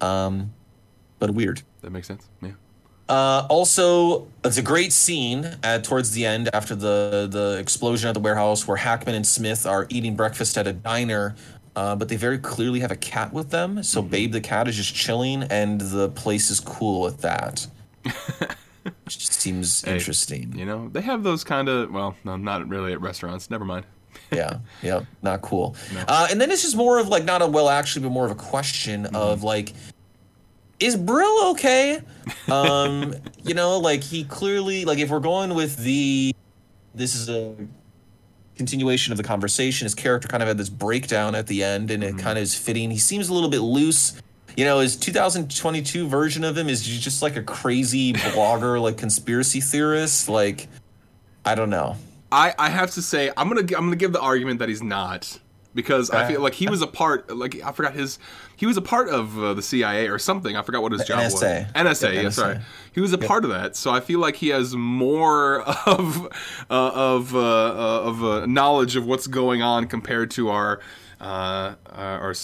Um, 0.00 0.52
but 1.18 1.30
weird. 1.30 1.62
That 1.80 1.90
makes 1.90 2.06
sense. 2.06 2.28
Yeah. 2.42 2.52
Uh, 3.10 3.44
also, 3.50 4.28
it's 4.44 4.56
a 4.56 4.62
great 4.62 4.92
scene 4.92 5.56
at, 5.64 5.82
towards 5.82 6.12
the 6.12 6.24
end 6.24 6.48
after 6.52 6.76
the 6.76 7.26
the 7.28 7.58
explosion 7.58 8.08
at 8.08 8.14
the 8.14 8.20
warehouse 8.20 8.68
where 8.68 8.76
Hackman 8.76 9.16
and 9.16 9.26
Smith 9.26 9.66
are 9.66 9.86
eating 9.90 10.14
breakfast 10.14 10.56
at 10.56 10.68
a 10.68 10.72
diner. 10.72 11.34
Uh, 11.74 11.96
but 11.96 12.08
they 12.08 12.16
very 12.16 12.38
clearly 12.38 12.80
have 12.80 12.90
a 12.90 12.96
cat 12.96 13.32
with 13.32 13.50
them. 13.50 13.82
So 13.82 14.00
Babe 14.02 14.32
the 14.32 14.40
cat 14.40 14.68
is 14.68 14.76
just 14.76 14.94
chilling, 14.94 15.42
and 15.44 15.80
the 15.80 16.08
place 16.10 16.50
is 16.50 16.60
cool 16.60 17.00
with 17.00 17.20
that. 17.22 17.66
Which 18.04 19.18
just 19.18 19.34
seems 19.34 19.82
Hey, 19.82 19.94
interesting. 19.94 20.56
You 20.56 20.66
know, 20.66 20.88
they 20.88 21.00
have 21.00 21.22
those 21.22 21.42
kind 21.42 21.68
of 21.68 21.90
well, 21.90 22.16
no, 22.24 22.36
not 22.36 22.68
really 22.68 22.92
at 22.92 23.00
restaurants. 23.00 23.50
Never 23.50 23.64
mind. 23.64 23.86
yeah, 24.32 24.58
yeah, 24.82 25.00
not 25.22 25.42
cool. 25.42 25.76
Uh, 26.06 26.28
and 26.30 26.40
then 26.40 26.50
it's 26.50 26.62
just 26.62 26.76
more 26.76 26.98
of 26.98 27.08
like 27.08 27.24
not 27.24 27.42
a 27.42 27.46
well, 27.46 27.68
actually, 27.68 28.02
but 28.02 28.10
more 28.10 28.24
of 28.24 28.30
a 28.30 28.36
question 28.36 29.06
of 29.06 29.42
like, 29.42 29.72
is 30.80 30.96
Brill 30.96 31.50
okay? 31.50 32.00
Um, 32.50 33.14
you 33.44 33.54
know, 33.54 33.78
like 33.78 34.02
he 34.02 34.24
clearly 34.24 34.84
like 34.84 34.98
if 34.98 35.10
we're 35.10 35.20
going 35.20 35.54
with 35.54 35.76
the, 35.76 36.34
this 36.94 37.14
is 37.14 37.28
a 37.28 37.54
continuation 38.56 39.10
of 39.12 39.16
the 39.16 39.24
conversation. 39.24 39.86
His 39.86 39.94
character 39.94 40.28
kind 40.28 40.42
of 40.42 40.48
had 40.48 40.58
this 40.58 40.68
breakdown 40.68 41.34
at 41.34 41.46
the 41.46 41.64
end, 41.64 41.90
and 41.90 42.04
it 42.04 42.18
kind 42.18 42.36
of 42.36 42.42
is 42.42 42.54
fitting. 42.54 42.90
He 42.90 42.98
seems 42.98 43.28
a 43.28 43.34
little 43.34 43.48
bit 43.48 43.60
loose. 43.60 44.20
You 44.56 44.64
know, 44.64 44.80
his 44.80 44.96
2022 44.96 46.08
version 46.08 46.44
of 46.44 46.58
him 46.58 46.68
is 46.68 46.82
just 46.82 47.22
like 47.22 47.36
a 47.36 47.42
crazy 47.42 48.12
blogger, 48.34 48.80
like 48.80 48.98
conspiracy 48.98 49.60
theorist. 49.60 50.28
Like, 50.28 50.68
I 51.44 51.54
don't 51.54 51.70
know. 51.70 51.96
I, 52.32 52.54
I 52.58 52.68
have 52.68 52.90
to 52.92 53.02
say 53.02 53.30
I'm 53.36 53.48
gonna 53.48 53.62
I'm 53.62 53.86
gonna 53.86 53.96
give 53.96 54.12
the 54.12 54.20
argument 54.20 54.58
that 54.58 54.68
he's 54.68 54.82
not 54.82 55.38
because 55.74 56.10
I 56.10 56.26
feel 56.26 56.40
like 56.40 56.54
he 56.54 56.68
was 56.68 56.82
a 56.82 56.86
part 57.00 57.34
like 57.34 57.62
I 57.62 57.72
forgot 57.72 57.94
his 57.94 58.18
he 58.56 58.66
was 58.66 58.76
a 58.76 58.82
part 58.82 59.08
of 59.08 59.38
uh, 59.38 59.54
the 59.54 59.62
CIA 59.62 60.08
or 60.08 60.18
something. 60.18 60.56
I 60.56 60.62
forgot 60.62 60.82
what 60.82 60.92
his 60.92 61.04
job 61.04 61.20
NSA. 61.20 61.32
was. 61.32 61.42
NSA 62.02 62.14
Yeah, 62.14 62.20
yeah, 62.22 62.28
sorry. 62.30 62.60
He 62.92 63.00
was 63.00 63.12
a 63.12 63.18
part 63.18 63.44
of 63.44 63.50
that. 63.50 63.76
So 63.76 63.90
I 63.90 64.00
feel 64.00 64.20
like 64.20 64.36
he 64.36 64.48
has 64.48 64.74
more 64.74 65.62
of 65.86 66.26
uh, 66.68 66.90
of 66.94 67.34
uh, 67.34 67.38
uh, 67.38 68.02
of 68.02 68.24
uh, 68.24 68.46
knowledge 68.46 68.96
of 68.96 69.06
what's 69.06 69.26
going 69.26 69.62
on 69.62 69.86
compared 69.86 70.30
to 70.32 70.50
our 70.50 70.80
uh, 71.20 71.74
our 71.86 72.34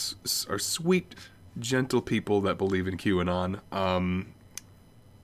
our 0.49 0.59
sweet 0.59 1.15
gentle 1.59 2.03
people 2.03 2.41
that 2.43 2.59
believe 2.59 2.87
in 2.87 2.97
QAnon. 2.97 3.61
Um, 3.73 4.35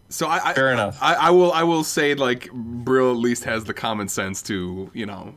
so 0.09 0.27
I, 0.27 0.51
I 0.51 0.53
Fair 0.53 0.73
enough. 0.73 0.99
I, 1.01 1.15
I 1.15 1.31
will 1.31 1.53
I 1.53 1.63
will 1.63 1.85
say 1.85 2.15
like 2.15 2.51
Brill 2.53 3.11
at 3.11 3.17
least 3.17 3.45
has 3.45 3.65
the 3.65 3.75
common 3.75 4.09
sense 4.09 4.43
to 4.43 4.91
you 4.93 5.07
know 5.07 5.35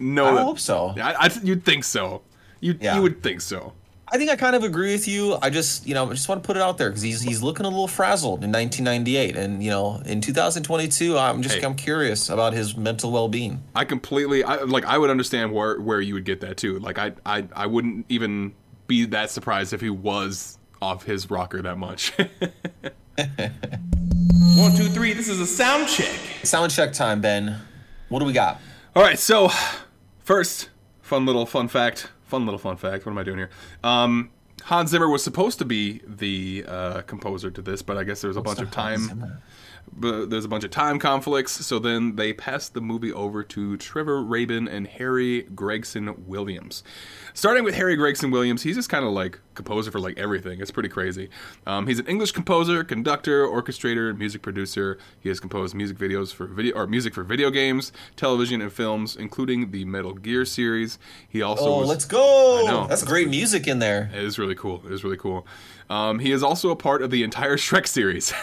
know 0.00 0.36
I 0.36 0.42
hope 0.42 0.58
so. 0.58 0.94
I, 1.00 1.26
I 1.26 1.30
you'd 1.42 1.64
think 1.64 1.84
so. 1.84 2.22
You 2.60 2.76
Yeah. 2.80 2.96
you 2.96 3.02
would 3.02 3.22
think 3.22 3.40
so. 3.40 3.72
I 4.12 4.18
think 4.18 4.28
I 4.28 4.34
kind 4.34 4.56
of 4.56 4.64
agree 4.64 4.90
with 4.92 5.06
you. 5.06 5.38
I 5.40 5.50
just, 5.50 5.86
you 5.86 5.94
know, 5.94 6.04
I 6.04 6.10
just 6.10 6.28
want 6.28 6.42
to 6.42 6.46
put 6.46 6.56
it 6.56 6.62
out 6.62 6.78
there 6.78 6.88
because 6.90 7.02
he's 7.02 7.20
he's 7.22 7.44
looking 7.44 7.64
a 7.64 7.68
little 7.68 7.86
frazzled 7.86 8.42
in 8.42 8.50
1998, 8.50 9.36
and 9.36 9.62
you 9.62 9.70
know, 9.70 10.02
in 10.04 10.20
2022, 10.20 11.16
I'm 11.16 11.42
just 11.42 11.54
Hey. 11.58 11.64
I'm 11.64 11.76
curious 11.76 12.28
about 12.28 12.52
his 12.52 12.76
mental 12.76 13.12
well-being. 13.12 13.62
I 13.76 13.84
completely 13.84 14.42
I, 14.42 14.56
like 14.62 14.84
I 14.84 14.98
would 14.98 15.10
understand 15.10 15.52
where 15.52 15.78
where 15.80 16.00
you 16.00 16.14
would 16.14 16.24
get 16.24 16.40
that 16.40 16.56
too. 16.56 16.80
Like 16.80 16.98
I 16.98 17.12
I 17.24 17.44
I 17.54 17.66
wouldn't 17.66 18.06
even 18.08 18.52
be 18.88 19.04
that 19.06 19.30
surprised 19.30 19.72
if 19.72 19.80
he 19.80 19.90
was 19.90 20.58
off 20.82 21.04
his 21.04 21.30
rocker 21.30 21.62
that 21.62 21.78
much. 21.78 22.12
One, 24.56 24.74
two, 24.74 24.88
three. 24.88 25.12
This 25.12 25.28
is 25.28 25.38
a 25.40 25.46
sound 25.46 25.88
check. 25.88 26.18
Sound 26.42 26.72
check 26.72 26.92
time, 26.92 27.20
Ben. 27.20 27.60
What 28.08 28.18
do 28.18 28.24
we 28.24 28.32
got? 28.32 28.60
All 28.96 29.02
right, 29.02 29.18
so 29.18 29.50
first, 30.30 30.70
fun 31.02 31.26
little 31.26 31.44
fun 31.44 31.66
fact. 31.66 32.08
Fun 32.26 32.44
little 32.44 32.58
fun 32.58 32.76
fact. 32.76 33.04
What 33.04 33.10
am 33.10 33.18
I 33.18 33.24
doing 33.24 33.38
here? 33.38 33.50
Um, 33.82 34.30
Hans 34.62 34.90
Zimmer 34.90 35.08
was 35.08 35.24
supposed 35.24 35.58
to 35.58 35.64
be 35.64 36.02
the 36.06 36.64
uh, 36.68 37.00
composer 37.02 37.50
to 37.50 37.60
this, 37.60 37.82
but 37.82 37.96
I 37.96 38.04
guess 38.04 38.20
there 38.20 38.28
was 38.28 38.36
a 38.36 38.40
bunch 38.40 38.60
of 38.60 38.70
time. 38.70 39.40
But 39.92 40.30
there's 40.30 40.44
a 40.44 40.48
bunch 40.48 40.64
of 40.64 40.70
time 40.70 40.98
conflicts. 40.98 41.52
So 41.66 41.78
then 41.78 42.16
they 42.16 42.32
passed 42.32 42.74
the 42.74 42.80
movie 42.80 43.12
over 43.12 43.42
to 43.44 43.76
Trevor 43.76 44.22
Rabin 44.22 44.68
and 44.68 44.86
Harry 44.86 45.42
Gregson 45.42 46.26
Williams. 46.26 46.82
Starting 47.34 47.64
with 47.64 47.74
Harry 47.74 47.96
Gregson 47.96 48.30
Williams, 48.30 48.62
he's 48.62 48.76
just 48.76 48.88
kind 48.88 49.04
of 49.04 49.12
like 49.12 49.40
composer 49.54 49.90
for 49.90 50.00
like 50.00 50.18
everything. 50.18 50.60
It's 50.60 50.70
pretty 50.70 50.88
crazy. 50.88 51.28
Um, 51.66 51.86
he's 51.86 51.98
an 51.98 52.06
English 52.06 52.32
composer, 52.32 52.82
conductor, 52.82 53.46
orchestrator, 53.46 54.16
music 54.16 54.42
producer. 54.42 54.98
He 55.20 55.28
has 55.28 55.38
composed 55.38 55.74
music 55.74 55.98
videos 55.98 56.32
for 56.32 56.46
video 56.46 56.74
or 56.76 56.86
music 56.86 57.14
for 57.14 57.22
video 57.22 57.50
games, 57.50 57.92
television, 58.16 58.60
and 58.62 58.72
films, 58.72 59.16
including 59.16 59.70
the 59.70 59.84
Metal 59.84 60.14
Gear 60.14 60.44
series. 60.44 60.98
He 61.28 61.42
also 61.42 61.64
Oh, 61.66 61.80
was, 61.80 61.88
let's 61.88 62.04
go! 62.04 62.86
That's 62.88 63.04
great 63.04 63.28
music 63.28 63.66
in 63.68 63.78
there. 63.78 64.10
It 64.14 64.24
is 64.24 64.38
really 64.38 64.54
cool. 64.54 64.82
It 64.86 64.92
is 64.92 65.04
really 65.04 65.16
cool. 65.16 65.46
Um, 65.90 66.18
he 66.20 66.30
is 66.32 66.42
also 66.42 66.70
a 66.70 66.76
part 66.76 67.02
of 67.02 67.10
the 67.10 67.22
entire 67.24 67.56
Shrek 67.58 67.86
series. 67.86 68.32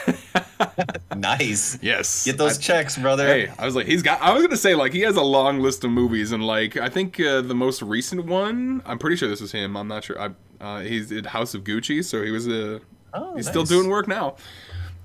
Nice. 1.16 1.80
yes, 1.82 2.26
Get 2.26 2.38
those 2.38 2.58
I- 2.58 2.62
checks, 2.62 2.98
brother. 2.98 3.26
Hey, 3.26 3.52
I 3.58 3.66
was 3.66 3.76
like, 3.76 3.88
he's 3.88 4.04
got. 4.04 4.22
I 4.22 4.34
was 4.34 4.44
gonna 4.44 4.58
say 4.58 4.76
like 4.76 4.94
he 4.94 5.02
has 5.02 5.16
a 5.16 5.22
long 5.24 5.60
list 5.60 5.84
of 5.84 5.90
movies, 5.92 6.32
and 6.32 6.46
like 6.46 6.78
I 6.78 6.90
think 6.90 7.20
uh, 7.20 7.42
the 7.42 7.56
most 7.56 7.82
recent 7.82 8.26
one, 8.26 8.82
I'm 8.86 9.00
pretty 9.00 9.16
sure 9.16 9.28
this 9.28 9.42
was 9.42 9.52
him. 9.52 9.76
I'm 9.76 9.88
not 9.88 10.04
sure. 10.04 10.20
I 10.22 10.30
uh, 10.64 10.82
he's 10.82 11.12
in 11.12 11.24
House 11.26 11.54
of 11.56 11.64
Gucci, 11.64 12.04
so 12.04 12.22
he 12.24 12.32
was 12.32 12.48
a. 12.48 12.82
Oh, 13.14 13.36
he's 13.36 13.48
still 13.48 13.64
doing 13.64 13.90
work 13.90 14.08
now. 14.08 14.36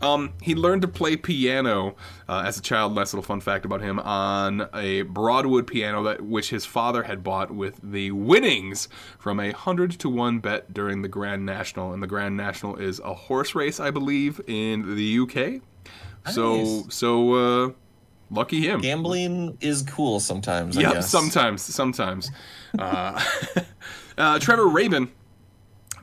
Um, 0.03 0.33
he 0.43 0.55
learned 0.55 0.83
to 0.83 0.89
play 0.89 1.17
piano 1.17 1.95
uh, 2.29 2.43
as 2.45 2.59
a 2.59 2.61
child. 2.63 2.95
Nice 2.95 3.13
little 3.15 3.23
fun 3.23 3.41
fact 3.41 3.65
about 3.65 3.81
him 3.81 3.99
on 4.01 4.69
a 4.75 5.03
Broadwood 5.03 5.67
piano 5.67 6.03
that 6.03 6.21
which 6.23 6.51
his 6.51 6.65
father 6.67 7.05
had 7.05 7.23
bought 7.23 7.51
with 7.53 7.79
the 7.83 8.11
winnings 8.11 8.89
from 9.19 9.39
a 9.39 9.53
hundred 9.53 9.93
to 10.01 10.09
one 10.09 10.41
bet 10.41 10.75
during 10.75 11.03
the 11.03 11.09
Grand 11.09 11.47
National, 11.47 11.93
and 11.93 12.03
the 12.03 12.07
Grand 12.09 12.37
National 12.37 12.77
is 12.77 12.99
a 13.01 13.15
horse 13.15 13.55
race, 13.55 13.79
I 13.79 13.91
believe, 13.93 14.41
in 14.49 14.97
the 14.97 15.19
UK. 15.21 15.63
So 16.33 16.57
Nice. 16.57 16.85
so 16.95 17.35
uh, 17.35 17.71
lucky 18.31 18.61
him. 18.61 18.81
Gambling 18.81 19.57
is 19.61 19.83
cool 19.83 20.19
sometimes. 20.21 20.77
Yeah, 20.77 21.01
sometimes, 21.01 21.63
sometimes. 21.63 22.31
uh, 22.79 23.23
uh, 24.19 24.39
Trevor 24.41 24.69
Rabin 24.69 25.11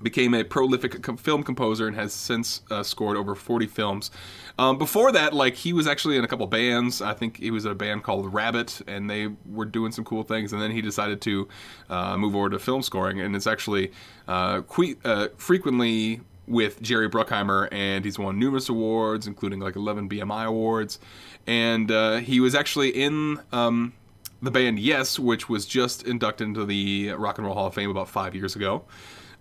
became 0.02 0.34
a 0.34 0.44
prolific 0.44 1.06
film 1.20 1.44
composer 1.44 1.88
and 1.88 1.96
has 1.96 2.14
since 2.14 2.62
uh, 2.72 2.84
scored 2.84 3.18
over 3.18 3.36
40 3.36 3.68
films. 3.68 4.12
Um, 4.58 4.78
before 4.78 5.12
that, 5.12 5.34
like 5.34 5.56
he 5.56 5.74
was 5.74 5.88
actually 5.88 6.18
in 6.18 6.24
a 6.24 6.28
couple 6.28 6.46
bands. 6.48 7.02
I 7.02 7.14
think 7.14 7.38
he 7.38 7.52
was 7.52 7.66
in 7.66 7.72
a 7.72 7.76
band 7.76 8.04
called 8.04 8.34
Rabbit, 8.34 8.82
and 8.88 9.10
they 9.10 9.30
were 9.46 9.66
doing 9.66 9.92
some 9.92 10.04
cool 10.04 10.24
things. 10.24 10.54
And 10.54 10.62
then 10.62 10.72
he 10.72 10.82
decided 10.82 11.22
to 11.22 11.48
uh, 11.90 12.18
move 12.18 12.36
over 12.36 12.50
to 12.50 12.60
film 12.60 12.82
scoring, 12.82 13.22
and 13.22 13.36
it's 13.36 13.48
actually 13.48 13.92
uh, 14.28 14.62
que- 14.62 14.98
uh, 15.06 15.30
frequently 15.38 16.22
with 16.48 16.82
Jerry 16.82 17.10
Bruckheimer, 17.10 17.70
and 17.72 18.04
he's 18.04 18.18
won 18.18 18.40
numerous 18.40 18.68
awards, 18.70 19.28
including 19.28 19.60
like 19.60 19.76
11 19.76 20.10
BMI 20.10 20.46
awards. 20.46 21.00
And 21.46 21.92
uh, 21.92 22.18
he 22.18 22.40
was 22.40 22.56
actually 22.56 22.90
in 22.90 23.40
um, 23.52 23.94
the 24.42 24.52
band 24.52 24.80
Yes, 24.80 25.20
which 25.20 25.48
was 25.48 25.66
just 25.66 26.04
inducted 26.04 26.48
into 26.48 26.66
the 26.66 27.12
Rock 27.12 27.38
and 27.38 27.46
Roll 27.46 27.56
Hall 27.56 27.68
of 27.68 27.76
Fame 27.76 27.90
about 27.90 28.10
five 28.10 28.36
years 28.36 28.56
ago. 28.56 28.84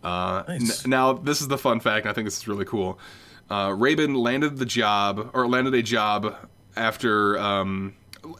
Uh, 0.02 0.44
Nice. 0.48 0.84
n- 0.84 0.90
now, 0.90 1.12
this 1.12 1.40
is 1.40 1.48
the 1.48 1.58
fun 1.58 1.80
fact, 1.80 2.04
and 2.06 2.10
I 2.10 2.14
think 2.14 2.26
this 2.26 2.36
is 2.36 2.46
really 2.48 2.64
cool. 2.64 2.98
Uh, 3.50 3.74
Rabin 3.76 4.14
landed 4.14 4.58
the 4.58 4.66
job, 4.66 5.30
or 5.34 5.48
landed 5.48 5.74
a 5.74 5.82
job 5.82 6.34
after 6.76 7.38
um, 7.38 7.94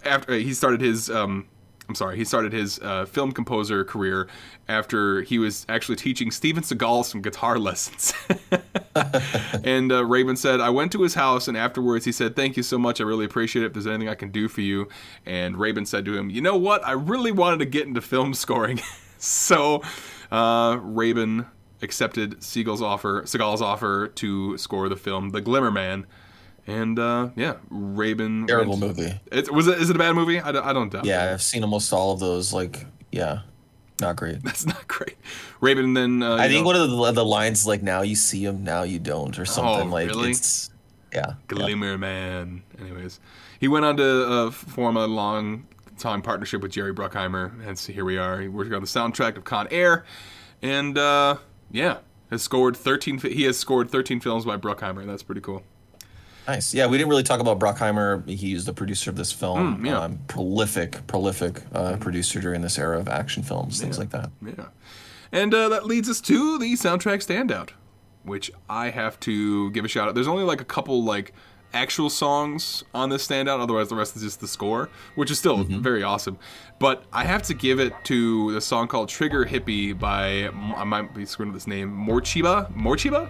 after 0.05 0.35
he 0.35 0.53
started 0.55 0.81
his 0.81 1.11
um, 1.11 1.49
I'm 1.89 1.95
sorry, 1.95 2.17
he 2.19 2.25
started 2.25 2.53
his 2.53 2.79
uh, 2.81 3.07
film 3.07 3.33
composer 3.33 3.83
career 3.83 4.29
after 4.69 5.23
he 5.23 5.39
was 5.39 5.65
actually 5.71 5.97
teaching 5.97 6.31
Steven 6.31 6.63
Seagal 6.63 7.07
some 7.07 7.23
guitar 7.23 7.59
lessons. 7.69 8.13
and 9.65 9.91
uh, 9.91 10.05
Rabin 10.05 10.37
said, 10.37 10.61
I 10.61 10.69
went 10.71 10.93
to 10.93 11.03
his 11.03 11.15
house, 11.15 11.49
and 11.49 11.57
afterwards 11.57 12.05
he 12.05 12.13
said, 12.13 12.37
Thank 12.37 12.57
you 12.59 12.63
so 12.63 12.79
much. 12.79 13.01
I 13.01 13.05
really 13.05 13.25
appreciate 13.25 13.63
it. 13.63 13.67
If 13.69 13.73
there's 13.73 13.87
anything 13.87 14.09
I 14.09 14.15
can 14.15 14.31
do 14.31 14.49
for 14.49 14.61
you. 14.61 14.89
And 15.25 15.57
Rabin 15.57 15.87
said 15.87 16.05
to 16.05 16.15
him, 16.17 16.29
You 16.29 16.43
know 16.43 16.57
what? 16.57 16.87
I 16.87 16.93
really 16.93 17.33
wanted 17.33 17.59
to 17.61 17.67
get 17.67 17.87
into 17.87 18.01
film 18.03 18.35
scoring. 18.35 18.81
so 19.19 19.83
uh, 20.31 20.79
Rabin 20.81 21.47
accepted 21.83 22.41
Seagal's 22.41 22.83
offer, 22.83 23.23
Seagal's 23.23 23.63
offer 23.63 24.09
to 24.09 24.59
score 24.59 24.89
the 24.89 24.97
film 24.97 25.31
The 25.31 25.41
Glimmer 25.41 25.71
Man. 25.71 26.07
And 26.67 26.99
uh, 26.99 27.31
yeah, 27.35 27.55
Rabin. 27.71 28.47
Terrible 28.47 28.77
went- 28.79 28.99
movie. 28.99 29.21
It, 29.33 29.51
was 29.51 29.67
it? 29.67 29.79
Is 29.79 29.89
it 29.89 29.97
a 29.97 29.99
bad 29.99 30.15
movie? 30.15 30.39
I 30.39 30.53
don't, 30.53 30.67
I 30.67 30.73
don't 30.75 30.93
doubt. 30.93 31.07
Yeah, 31.07 31.25
that. 31.25 31.33
I've 31.33 31.43
seen 31.43 31.63
almost 31.63 31.93
all 31.95 32.13
of 32.13 32.21
those. 32.21 32.53
Like, 32.53 32.85
yeah, 33.11 33.41
not 34.03 34.17
great. 34.17 34.43
that's 34.45 34.67
not 34.67 34.87
great. 34.87 35.17
Rabin 35.61 35.95
then. 35.95 36.23
Uh, 36.23 36.37
I 36.37 36.49
think 36.49 36.61
know, 36.61 36.67
one 36.67 36.77
of 36.77 36.91
the, 36.91 37.13
the 37.13 37.25
lines 37.25 37.67
like 37.67 37.83
"Now 37.83 38.03
you 38.03 38.15
see 38.15 38.45
him, 38.45 38.65
now 38.65 38.83
you 38.83 38.99
don't" 38.99 39.39
or 39.39 39.47
something 39.47 39.91
like 39.91 40.09
really? 40.09 40.31
it's 40.33 40.71
yeah. 41.13 41.21
yeah. 41.27 41.35
Glimmer 41.47 41.97
Man. 41.97 42.63
Anyways, 42.79 43.19
he 43.59 43.67
went 43.67 43.87
on 43.87 43.97
to 43.97 44.29
uh, 44.29 44.51
form 44.51 44.99
a 44.99 45.07
long 45.07 45.67
time 45.99 46.23
partnership 46.23 46.63
with 46.63 46.73
Jerry 46.73 46.95
Bruckheimer, 46.95 47.67
and 47.67 47.79
so 47.79 47.93
here 47.93 48.05
we 48.05 48.17
are. 48.19 48.41
He 48.41 48.49
worked 48.49 48.73
on 48.73 48.81
the 48.81 48.87
soundtrack 48.87 49.37
of 49.37 49.45
Con 49.45 49.69
Air, 49.71 50.05
and 50.63 50.97
uh, 50.97 51.37
yeah, 51.71 51.99
has 52.31 52.43
scored 52.43 52.77
thirteen. 52.77 53.19
fi- 53.19 53.35
He 53.35 53.43
has 53.45 53.59
scored 53.59 53.91
thirteen 53.91 54.21
films 54.21 54.45
by 54.45 54.57
Bruckheimer. 54.57 55.07
That's 55.07 55.23
pretty 55.23 55.41
cool. 55.41 55.63
Nice. 56.47 56.73
Yeah, 56.73 56.87
we 56.87 56.97
didn't 56.97 57.11
really 57.11 57.23
talk 57.25 57.41
about 57.41 57.59
Bruckheimer. 57.59 58.27
He's 58.27 58.65
the 58.65 58.73
producer 58.73 59.11
of 59.11 59.17
this 59.17 59.33
film. 59.33 59.83
Mm, 59.83 59.87
yeah. 59.87 59.99
um, 60.01 60.19
prolific, 60.29 61.07
prolific 61.07 61.61
uh, 61.75 61.97
producer 61.99 62.41
during 62.41 62.63
this 62.63 62.79
era 62.79 62.99
of 62.99 63.07
action 63.07 63.43
films, 63.43 63.79
things 63.81 63.99
like 63.99 64.11
that. 64.11 64.31
Yeah, 64.43 64.69
and 65.31 65.53
uh, 65.53 65.69
that 65.69 65.85
leads 65.85 66.09
us 66.09 66.23
to 66.23 66.59
the 66.59 66.73
soundtrack 66.73 67.27
standout, 67.27 67.71
which 68.23 68.51
I 68.69 68.89
have 68.91 69.21
to 69.21 69.71
give 69.73 69.85
a 69.85 69.89
shout 69.89 70.09
out. 70.09 70.15
There's 70.15 70.27
only 70.29 70.45
like 70.45 70.63
a 70.63 70.65
couple 70.65 71.05
like 71.05 71.35
actual 71.73 72.11
songs 72.11 72.85
on 72.95 73.11
this 73.11 73.27
standout. 73.27 73.61
Otherwise, 73.61 73.89
the 73.89 73.95
rest 73.95 74.17
is 74.17 74.23
just 74.23 74.41
the 74.41 74.49
score, 74.49 74.89
which 75.15 75.31
is 75.31 75.39
still 75.39 75.65
very 75.65 76.03
awesome. 76.03 76.39
But 76.79 77.05
I 77.13 77.25
have 77.25 77.43
to 77.45 77.55
give 77.55 77.81
it 77.81 77.93
to 78.05 78.53
the 78.53 78.61
song 78.61 78.89
called 78.89 79.09
"Trigger 79.09 79.45
Hippie" 79.45 79.99
by 79.99 80.49
I 80.77 80.85
might 80.85 81.15
be 81.15 81.25
screwing 81.25 81.51
up 81.51 81.55
this 81.55 81.67
name 81.67 81.91
Morcheeba. 81.91 82.73
Morcheeba. 82.75 83.29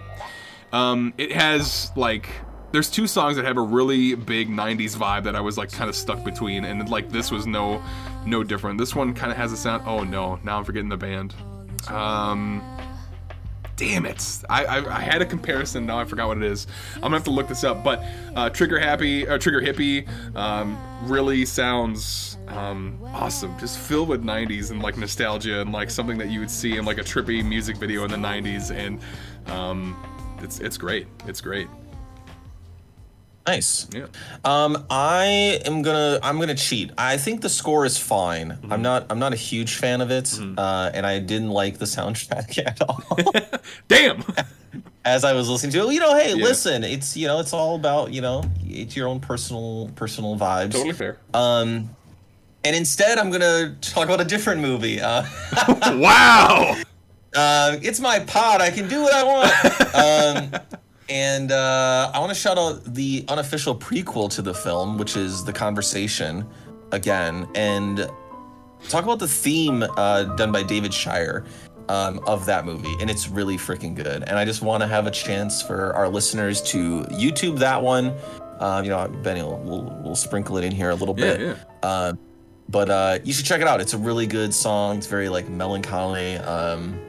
Um, 0.71 1.13
it 1.17 1.31
has 1.31 1.91
like 1.95 2.29
there's 2.71 2.89
two 2.89 3.07
songs 3.07 3.35
that 3.35 3.45
have 3.45 3.57
a 3.57 3.61
really 3.61 4.13
big 4.15 4.47
90s 4.49 4.95
vibe 4.95 5.23
that 5.23 5.35
I 5.35 5.41
was 5.41 5.57
like 5.57 5.71
kind 5.71 5.89
of 5.89 5.95
stuck 5.95 6.23
between 6.23 6.65
and 6.65 6.87
like 6.89 7.09
this 7.09 7.31
was 7.31 7.47
no 7.47 7.81
no 8.25 8.43
different. 8.43 8.77
This 8.77 8.95
one 8.95 9.13
kind 9.13 9.31
of 9.31 9.37
has 9.37 9.51
a 9.51 9.57
sound 9.57 9.83
oh 9.87 10.03
no, 10.03 10.39
now 10.43 10.57
I'm 10.57 10.63
forgetting 10.63 10.89
the 10.89 10.97
band. 10.97 11.33
Um 11.87 12.61
Damn 13.79 14.05
it! 14.05 14.21
I, 14.49 14.65
I, 14.65 14.97
I 14.97 14.99
had 14.99 15.21
a 15.21 15.25
comparison. 15.25 15.85
Now 15.85 15.99
I 15.99 16.03
forgot 16.03 16.27
what 16.27 16.35
it 16.35 16.43
is. 16.43 16.67
I'm 16.95 17.03
gonna 17.03 17.15
have 17.15 17.23
to 17.23 17.31
look 17.31 17.47
this 17.47 17.63
up. 17.63 17.81
But 17.81 18.03
uh, 18.35 18.49
Trigger 18.49 18.77
Happy, 18.77 19.23
Trigger 19.23 19.61
Hippie, 19.61 20.05
um, 20.35 20.77
really 21.03 21.45
sounds 21.45 22.37
um, 22.49 22.99
awesome. 23.13 23.57
Just 23.57 23.79
filled 23.79 24.09
with 24.09 24.21
'90s 24.21 24.71
and 24.71 24.81
like 24.81 24.97
nostalgia 24.97 25.61
and 25.61 25.71
like 25.71 25.89
something 25.89 26.17
that 26.17 26.29
you 26.29 26.41
would 26.41 26.51
see 26.51 26.75
in 26.75 26.83
like 26.83 26.97
a 26.97 27.03
trippy 27.03 27.41
music 27.41 27.77
video 27.77 28.03
in 28.03 28.11
the 28.11 28.17
'90s. 28.17 28.69
And 28.69 28.99
um, 29.49 29.95
it's 30.39 30.59
it's 30.59 30.75
great. 30.75 31.07
It's 31.25 31.39
great. 31.39 31.69
Nice. 33.49 33.87
Yeah. 33.91 34.05
Um, 34.45 34.85
I 34.91 35.59
am 35.65 35.81
gonna 35.81 36.19
I'm 36.21 36.39
gonna 36.39 36.53
cheat. 36.55 36.91
I 36.97 37.17
think 37.17 37.41
the 37.41 37.49
score 37.49 37.83
is 37.85 37.97
fine. 37.97 38.49
Mm-hmm. 38.51 38.71
I'm 38.73 38.81
not 38.83 39.07
I'm 39.09 39.17
not 39.17 39.33
a 39.33 39.35
huge 39.35 39.75
fan 39.75 40.01
of 40.01 40.11
it, 40.11 40.37
uh, 40.57 40.91
and 40.93 41.03
I 41.05 41.17
didn't 41.17 41.49
like 41.49 41.79
the 41.79 41.85
soundtrack 41.85 42.57
at 42.65 42.79
all. 42.81 43.03
Damn. 43.87 44.23
As 45.05 45.23
I 45.23 45.33
was 45.33 45.49
listening 45.49 45.71
to 45.71 45.87
it, 45.87 45.93
you 45.93 45.99
know, 45.99 46.15
hey, 46.15 46.35
Yeah. 46.35 46.43
listen, 46.45 46.83
it's 46.83 47.17
you 47.17 47.25
know, 47.25 47.39
it's 47.39 47.53
all 47.53 47.75
about 47.75 48.11
you 48.13 48.21
know, 48.21 48.43
it's 48.67 48.95
your 48.95 49.07
own 49.07 49.19
personal 49.19 49.89
personal 49.95 50.37
vibes. 50.37 50.73
totally 50.73 50.93
fair. 50.93 51.17
Um, 51.33 51.89
and 52.63 52.75
instead, 52.75 53.17
I'm 53.17 53.31
gonna 53.31 53.75
talk 53.81 54.05
about 54.05 54.21
a 54.21 54.25
different 54.25 54.61
movie. 54.61 55.01
Uh, 55.01 55.23
wow. 55.97 56.75
uh, 57.35 57.77
it's 57.81 57.99
my 57.99 58.19
pod. 58.19 58.61
I 58.61 58.69
can 58.69 58.87
do 58.87 59.01
what 59.01 59.13
I 59.13 59.23
want. 59.23 60.53
um, 60.53 60.79
and 61.09 61.51
uh, 61.51 62.11
I 62.13 62.19
want 62.19 62.29
to 62.29 62.35
shout 62.35 62.57
out 62.57 62.83
the 62.93 63.25
unofficial 63.27 63.75
prequel 63.75 64.29
to 64.31 64.41
the 64.41 64.53
film, 64.53 64.97
which 64.97 65.17
is 65.17 65.43
The 65.43 65.53
Conversation, 65.53 66.45
again, 66.91 67.47
and 67.55 68.09
talk 68.87 69.03
about 69.03 69.19
the 69.19 69.27
theme 69.27 69.83
uh, 69.97 70.23
done 70.35 70.51
by 70.51 70.63
David 70.63 70.93
Shire 70.93 71.45
um, 71.89 72.19
of 72.27 72.45
that 72.45 72.65
movie. 72.65 72.93
And 73.01 73.09
it's 73.09 73.27
really 73.27 73.57
freaking 73.57 73.95
good. 73.95 74.23
And 74.23 74.37
I 74.37 74.45
just 74.45 74.61
want 74.61 74.81
to 74.83 74.87
have 74.87 75.07
a 75.07 75.11
chance 75.11 75.61
for 75.61 75.93
our 75.95 76.07
listeners 76.07 76.61
to 76.63 77.01
YouTube 77.05 77.57
that 77.59 77.81
one. 77.81 78.13
Uh, 78.59 78.81
you 78.83 78.89
know, 78.89 79.07
Benny 79.23 79.41
will 79.41 79.57
we'll, 79.59 80.01
we'll 80.03 80.15
sprinkle 80.15 80.57
it 80.57 80.63
in 80.65 80.71
here 80.71 80.89
a 80.89 80.95
little 80.95 81.15
Yeah, 81.17 81.37
bit. 81.37 81.41
yeah. 81.41 81.55
Uh, 81.81 82.13
but 82.67 82.89
uh, 82.89 83.19
you 83.23 83.33
should 83.33 83.45
check 83.45 83.61
it 83.61 83.67
out. 83.67 83.81
It's 83.81 83.93
a 83.93 83.97
really 83.97 84.27
good 84.27 84.53
song. 84.53 84.97
It's 84.97 85.07
very 85.07 85.29
like 85.29 85.49
melancholy. 85.49 86.35
Um, 86.37 86.99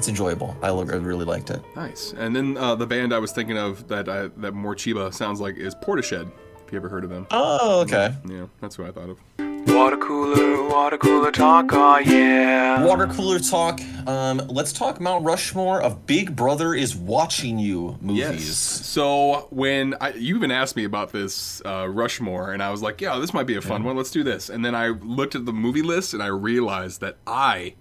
it's 0.00 0.08
enjoyable. 0.08 0.56
I, 0.62 0.70
lo- 0.70 0.86
I 0.90 0.96
really 0.96 1.26
liked 1.26 1.50
it. 1.50 1.62
Nice. 1.76 2.14
And 2.16 2.34
then 2.34 2.56
uh, 2.56 2.74
the 2.74 2.86
band 2.86 3.12
I 3.12 3.18
was 3.18 3.32
thinking 3.32 3.58
of 3.58 3.86
that 3.88 4.08
I, 4.08 4.28
that 4.38 4.54
Morcheeba 4.54 5.12
sounds 5.12 5.42
like 5.42 5.58
is 5.58 5.74
Portishead. 5.74 6.30
If 6.64 6.72
you 6.72 6.78
ever 6.78 6.88
heard 6.88 7.04
of 7.04 7.10
them. 7.10 7.26
Oh, 7.30 7.82
okay. 7.82 8.14
Yeah, 8.26 8.46
that's 8.62 8.76
who 8.76 8.86
I 8.86 8.92
thought 8.92 9.10
of. 9.10 9.18
Water 9.66 9.98
cooler, 9.98 10.66
water 10.68 10.96
cooler 10.96 11.30
talk, 11.30 11.66
oh 11.72 11.98
yeah. 11.98 12.82
Water 12.82 13.08
cooler 13.08 13.38
talk. 13.38 13.78
Um, 14.06 14.38
let's 14.48 14.72
talk 14.72 15.02
Mount 15.02 15.22
Rushmore 15.22 15.82
of 15.82 16.06
Big 16.06 16.34
Brother 16.34 16.72
is 16.74 16.96
watching 16.96 17.58
you 17.58 17.98
movies. 18.00 18.46
Yes. 18.46 18.56
So 18.56 19.48
when 19.50 19.96
I, 20.00 20.12
you 20.14 20.34
even 20.36 20.50
asked 20.50 20.76
me 20.76 20.84
about 20.84 21.12
this 21.12 21.60
uh, 21.66 21.86
Rushmore, 21.90 22.52
and 22.54 22.62
I 22.62 22.70
was 22.70 22.80
like, 22.80 23.02
"Yeah, 23.02 23.18
this 23.18 23.34
might 23.34 23.46
be 23.46 23.56
a 23.56 23.60
fun 23.60 23.84
one. 23.84 23.98
Let's 23.98 24.10
do 24.10 24.22
this." 24.22 24.48
And 24.48 24.64
then 24.64 24.74
I 24.74 24.88
looked 24.88 25.34
at 25.34 25.44
the 25.44 25.52
movie 25.52 25.82
list, 25.82 26.14
and 26.14 26.22
I 26.22 26.28
realized 26.28 27.02
that 27.02 27.18
I, 27.26 27.74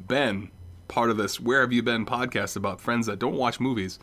Ben, 0.00 0.50
part 0.88 1.10
of 1.10 1.16
this 1.16 1.38
"Where 1.38 1.60
Have 1.60 1.72
You 1.72 1.82
Been" 1.82 2.04
podcast 2.06 2.56
about 2.56 2.80
friends 2.80 3.06
that 3.06 3.18
don't 3.18 3.34
watch 3.36 3.60
movies, 3.60 3.98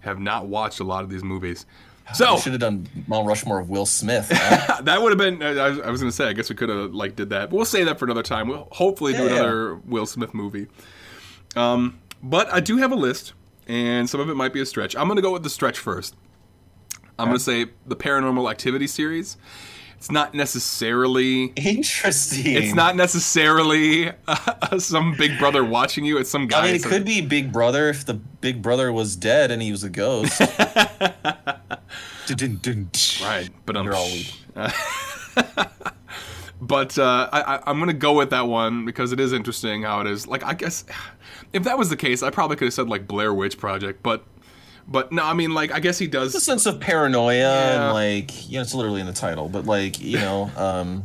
have 0.00 0.18
not 0.20 0.46
watched 0.46 0.78
a 0.80 0.84
lot 0.84 1.02
of 1.04 1.10
these 1.10 1.24
movies. 1.24 1.66
So 2.14 2.36
You 2.36 2.40
should 2.40 2.52
have 2.52 2.60
done 2.62 2.88
Mount 3.06 3.26
Rushmore 3.26 3.60
of 3.60 3.68
Will 3.68 3.84
Smith. 3.84 4.30
huh? 4.32 4.80
that 4.82 5.02
would 5.02 5.10
have 5.10 5.18
been. 5.18 5.42
I, 5.42 5.50
I 5.66 5.68
was- 5.68 5.78
was 5.90 6.00
going 6.00 6.10
to 6.10 6.16
say. 6.16 6.26
I 6.26 6.32
guess 6.32 6.48
we 6.48 6.56
could 6.56 6.70
have 6.70 6.94
like 6.94 7.16
did 7.16 7.28
that. 7.30 7.50
But 7.50 7.56
we'll 7.56 7.64
save 7.66 7.84
that 7.84 7.98
for 7.98 8.06
another 8.06 8.22
time. 8.22 8.48
We'll 8.48 8.66
hopefully 8.72 9.12
do 9.12 9.24
Yeah, 9.24 9.24
yeah. 9.26 9.34
another 9.40 9.74
Will 9.84 10.06
Smith 10.06 10.32
movie. 10.32 10.68
Um, 11.54 11.98
but 12.22 12.50
I 12.52 12.60
do 12.60 12.78
have 12.78 12.92
a 12.92 12.96
list, 12.96 13.34
and 13.66 14.08
some 14.08 14.20
of 14.20 14.30
it 14.30 14.36
might 14.36 14.54
be 14.54 14.60
a 14.62 14.66
stretch. 14.66 14.96
I'm 14.96 15.06
going 15.06 15.16
to 15.16 15.22
go 15.22 15.32
with 15.32 15.42
the 15.42 15.50
stretch 15.50 15.78
first. 15.78 16.14
I'm 17.18 17.26
going 17.26 17.36
to 17.38 17.44
say 17.44 17.66
the 17.86 17.96
Paranormal 17.96 18.50
Activity 18.50 18.86
series. 18.86 19.36
It's 19.98 20.12
not 20.12 20.32
necessarily. 20.32 21.46
Interesting. 21.56 22.54
It's 22.54 22.72
not 22.72 22.94
necessarily 22.94 24.12
uh, 24.28 24.78
some 24.78 25.16
Big 25.18 25.36
Brother 25.40 25.64
watching 25.64 26.04
you. 26.04 26.18
It's 26.18 26.30
some 26.30 26.46
guy. 26.46 26.60
I 26.60 26.62
mean, 26.66 26.74
it 26.76 26.84
could 26.84 27.04
be 27.04 27.20
Big 27.20 27.52
Brother 27.52 27.88
if 27.88 28.06
the 28.06 28.14
Big 28.14 28.62
Brother 28.62 28.92
was 28.92 29.16
dead 29.16 29.50
and 29.50 29.60
he 29.60 29.72
was 29.72 29.82
a 29.82 29.90
ghost. 29.90 30.40
Right, 33.24 33.50
but 33.66 33.76
I'm 33.76 33.86
weak. 33.88 34.32
but 36.60 36.96
uh, 36.96 37.28
I, 37.32 37.40
I, 37.40 37.62
I'm 37.66 37.80
gonna 37.80 37.92
go 37.92 38.12
with 38.12 38.30
that 38.30 38.46
one 38.46 38.84
because 38.84 39.10
it 39.10 39.18
is 39.18 39.32
interesting 39.32 39.82
how 39.82 40.00
it 40.00 40.06
is. 40.06 40.28
Like, 40.28 40.44
I 40.44 40.54
guess 40.54 40.84
if 41.52 41.64
that 41.64 41.76
was 41.76 41.90
the 41.90 41.96
case, 41.96 42.22
I 42.22 42.30
probably 42.30 42.56
could 42.56 42.66
have 42.66 42.74
said 42.74 42.88
like 42.88 43.08
Blair 43.08 43.34
Witch 43.34 43.58
Project, 43.58 44.04
but 44.04 44.24
but 44.88 45.12
no, 45.12 45.22
I 45.24 45.34
mean 45.34 45.52
like 45.54 45.70
I 45.72 45.80
guess 45.80 45.98
he 45.98 46.06
does 46.06 46.34
a 46.34 46.40
sense 46.40 46.66
of 46.66 46.80
paranoia 46.80 47.34
Yeah. 47.36 47.84
and 47.84 47.94
like 47.94 48.48
you 48.48 48.56
know 48.56 48.62
it's 48.62 48.74
literally 48.74 49.00
in 49.00 49.06
the 49.06 49.12
title 49.12 49.48
but 49.48 49.64
like 49.66 50.00
you 50.00 50.18
know 50.26 50.50
um 50.56 51.04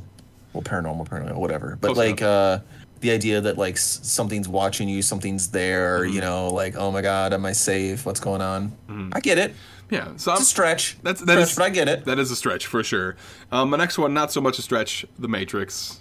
well 0.53 0.63
paranormal 0.63 1.07
paranoia 1.09 1.37
whatever 1.37 1.77
but 1.81 1.87
Close 1.93 1.97
like 1.97 2.21
uh 2.21 2.59
the 3.01 3.11
idea 3.11 3.41
that 3.41 3.57
like 3.57 3.77
something's 3.77 4.47
watching 4.47 4.87
you 4.87 5.01
something's 5.01 5.49
there 5.49 6.01
Mm-hmm. 6.01 6.13
you 6.15 6.21
know 6.21 6.47
like 6.47 6.75
oh 6.77 6.89
my 6.91 7.01
god 7.01 7.33
am 7.33 7.45
i 7.45 7.51
safe 7.51 8.05
what's 8.05 8.21
going 8.21 8.41
on 8.41 8.71
i 9.13 9.19
get 9.19 9.37
it 9.37 9.53
Yeah, 9.89 10.05
so 10.05 10.11
it's 10.11 10.27
I'm, 10.27 10.37
a 10.37 10.45
stretch 10.45 10.97
That's 11.03 11.19
that 11.21 11.27
stretch, 11.33 11.49
is- 11.49 11.55
but 11.55 11.63
i 11.65 11.69
get 11.69 11.87
it 11.89 12.05
That 12.05 12.17
is 12.19 12.31
a 12.31 12.35
stretch 12.35 12.65
for 12.67 12.81
sure. 12.83 13.15
Um, 13.51 13.69
my 13.71 13.77
next 13.77 13.97
one, 13.97 14.13
not 14.13 14.31
so 14.31 14.39
much 14.41 14.57
a 14.57 14.61
stretch. 14.61 15.05
The 15.19 15.27
Matrix. 15.27 15.99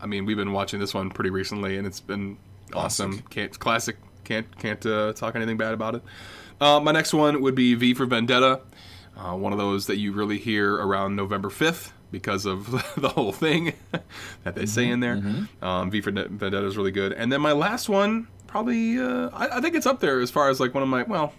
I 0.00 0.06
mean, 0.06 0.26
we've 0.26 0.36
been 0.36 0.52
watching 0.52 0.78
this 0.80 0.92
one 0.94 1.10
pretty 1.10 1.30
recently, 1.30 1.78
and 1.78 1.86
it's 1.86 1.98
been 2.00 2.36
awesome. 2.74 3.20
Can't 3.30 3.58
classic. 3.58 3.96
Can't 4.24 4.46
can't 4.58 4.84
uh, 4.86 5.12
talk 5.14 5.34
anything 5.34 5.56
bad 5.56 5.74
about 5.74 5.94
it. 5.96 6.02
Uh, 6.62 6.78
my 6.80 6.92
next 6.92 7.12
one 7.12 7.42
would 7.42 7.54
be 7.56 7.74
V 7.74 7.92
for 7.92 8.06
Vendetta. 8.06 8.60
Uh, 9.16 9.34
one 9.36 9.52
of 9.52 9.58
those 9.58 9.86
that 9.86 9.98
you 9.98 10.12
really 10.12 10.38
hear 10.38 10.74
around 10.74 11.16
November 11.16 11.50
fifth 11.50 11.92
because 12.12 12.46
of 12.46 12.70
the 12.96 13.08
whole 13.08 13.32
thing 13.32 13.72
that 14.44 14.54
they 14.54 14.66
say 14.66 14.88
in 14.88 15.00
there. 15.00 15.20
Um, 15.60 15.90
v 15.90 16.00
for 16.00 16.12
Vendetta 16.12 16.64
is 16.64 16.76
really 16.76 16.92
good. 16.92 17.12
And 17.12 17.32
then 17.32 17.40
my 17.40 17.52
last 17.52 17.88
one, 17.88 18.28
probably, 18.46 18.98
uh, 18.98 19.30
I, 19.32 19.58
I 19.58 19.60
think 19.60 19.74
it's 19.74 19.86
up 19.86 20.00
there 20.00 20.20
as 20.20 20.30
far 20.30 20.50
as 20.50 20.60
like 20.60 20.72
one 20.72 20.82
of 20.82 20.88
my 20.88 21.02
well, 21.02 21.32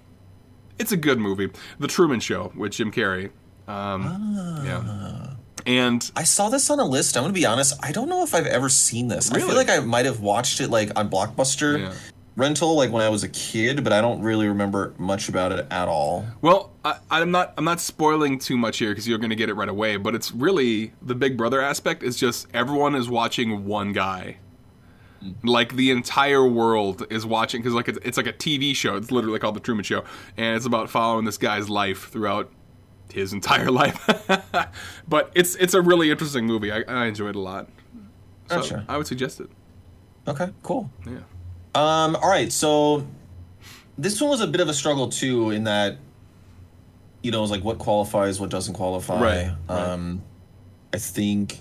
it's 0.77 0.91
a 0.91 0.97
good 0.97 1.19
movie. 1.19 1.49
The 1.79 1.87
Truman 1.87 2.19
Show 2.19 2.51
with 2.55 2.73
Jim 2.73 2.91
Carrey. 2.91 3.29
Um, 3.67 4.61
Yeah. 4.65 5.29
And 5.65 6.11
I 6.17 6.23
saw 6.23 6.49
this 6.49 6.69
on 6.69 6.79
a 6.81 6.85
list. 6.85 7.15
I'm 7.15 7.23
gonna 7.23 7.31
be 7.33 7.45
honest. 7.45 7.73
I 7.81 7.93
don't 7.93 8.09
know 8.09 8.23
if 8.23 8.35
I've 8.35 8.47
ever 8.47 8.67
seen 8.67 9.07
this. 9.07 9.31
I 9.31 9.39
feel 9.39 9.55
like 9.55 9.69
I 9.69 9.79
might 9.79 10.05
have 10.05 10.19
watched 10.19 10.59
it 10.59 10.69
like 10.69 10.91
on 10.99 11.09
Blockbuster 11.09 11.79
Yeah. 11.79 11.93
Rental, 12.35 12.75
like 12.75 12.91
when 12.91 13.01
I 13.01 13.09
was 13.09 13.23
a 13.23 13.29
kid, 13.29 13.83
but 13.83 13.93
I 13.93 14.01
don't 14.01 14.21
really 14.21 14.47
remember 14.47 14.93
much 14.97 15.29
about 15.29 15.51
it 15.51 15.67
at 15.71 15.87
all. 15.87 16.25
Well, 16.41 16.71
I, 16.83 16.97
I'm 17.11 17.31
not. 17.31 17.53
I'm 17.57 17.65
not 17.65 17.79
spoiling 17.79 18.39
too 18.39 18.57
much 18.57 18.79
here 18.79 18.89
because 18.89 19.07
you're 19.07 19.17
going 19.17 19.29
to 19.29 19.35
get 19.35 19.49
it 19.49 19.53
right 19.53 19.69
away. 19.69 19.97
But 19.97 20.15
it's 20.15 20.31
really 20.31 20.93
the 21.01 21.15
Big 21.15 21.37
Brother 21.37 21.61
aspect. 21.61 22.03
Is 22.03 22.17
just 22.17 22.47
everyone 22.53 22.95
is 22.95 23.09
watching 23.09 23.65
one 23.65 23.93
guy. 23.93 24.37
Like 25.41 25.75
the 25.77 25.89
entire 25.91 26.45
world 26.45 27.07
is 27.09 27.25
watching 27.25 27.61
because 27.61 27.73
like 27.73 27.87
it's, 27.87 27.99
it's 28.03 28.17
like 28.17 28.27
a 28.27 28.33
TV 28.33 28.75
show. 28.75 28.97
It's 28.97 29.09
literally 29.09 29.39
called 29.39 29.55
the 29.55 29.61
Truman 29.61 29.83
Show, 29.83 30.03
and 30.35 30.57
it's 30.57 30.65
about 30.65 30.89
following 30.89 31.23
this 31.23 31.37
guy's 31.37 31.69
life 31.69 32.09
throughout 32.09 32.51
his 33.13 33.31
entire 33.31 33.71
life. 33.71 34.05
but 35.07 35.31
it's 35.33 35.55
it's 35.55 35.73
a 35.73 35.81
really 35.81 36.11
interesting 36.11 36.45
movie. 36.45 36.71
I, 36.73 36.83
I 36.87 37.05
enjoyed 37.05 37.29
it 37.29 37.35
a 37.37 37.39
lot. 37.39 37.69
So 38.49 38.57
Gotcha. 38.57 38.85
I 38.89 38.97
would 38.97 39.07
suggest 39.07 39.39
it. 39.39 39.49
Okay, 40.27 40.49
cool. 40.61 40.89
Yeah. 41.05 41.19
Um, 41.75 42.15
all 42.15 42.29
right, 42.29 42.51
so 42.51 43.05
this 43.97 44.19
one 44.21 44.29
was 44.29 44.41
a 44.41 44.47
bit 44.47 44.61
of 44.61 44.69
a 44.69 44.73
struggle 44.73 45.09
too, 45.09 45.51
in 45.51 45.63
that 45.65 45.97
you 47.23 47.31
know, 47.31 47.39
it 47.39 47.41
was 47.41 47.51
like 47.51 47.63
what 47.63 47.79
qualifies, 47.79 48.39
what 48.39 48.49
doesn't 48.49 48.73
qualify. 48.73 49.21
Right, 49.21 49.51
right. 49.69 49.79
Um, 49.79 50.21
I 50.93 50.97
think 50.97 51.59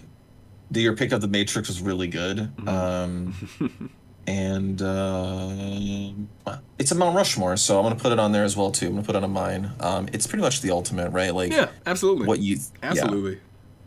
the 0.70 0.80
your 0.80 0.96
pick 0.96 1.12
of 1.12 1.20
the 1.20 1.28
Matrix 1.28 1.68
was 1.68 1.80
really 1.80 2.08
good. 2.08 2.38
Mm-hmm. 2.38 2.68
Um, 2.68 3.90
and 4.26 4.82
uh, 4.82 6.56
it's 6.78 6.90
a 6.90 6.94
Mount 6.94 7.16
Rushmore, 7.16 7.56
so 7.56 7.78
I'm 7.78 7.84
gonna 7.84 7.96
put 7.96 8.12
it 8.12 8.18
on 8.18 8.32
there 8.32 8.44
as 8.44 8.56
well 8.56 8.70
too. 8.70 8.86
I'm 8.86 8.94
gonna 8.94 9.06
put 9.06 9.14
it 9.14 9.18
on 9.18 9.24
a 9.24 9.28
mine. 9.28 9.70
Um, 9.80 10.08
it's 10.12 10.26
pretty 10.26 10.42
much 10.42 10.60
the 10.62 10.70
ultimate, 10.72 11.10
right? 11.10 11.34
Like 11.34 11.52
Yeah. 11.52 11.68
Absolutely. 11.86 12.26
what 12.26 12.40
you 12.40 12.56
yeah 12.56 12.90
Absolutely. 12.90 13.38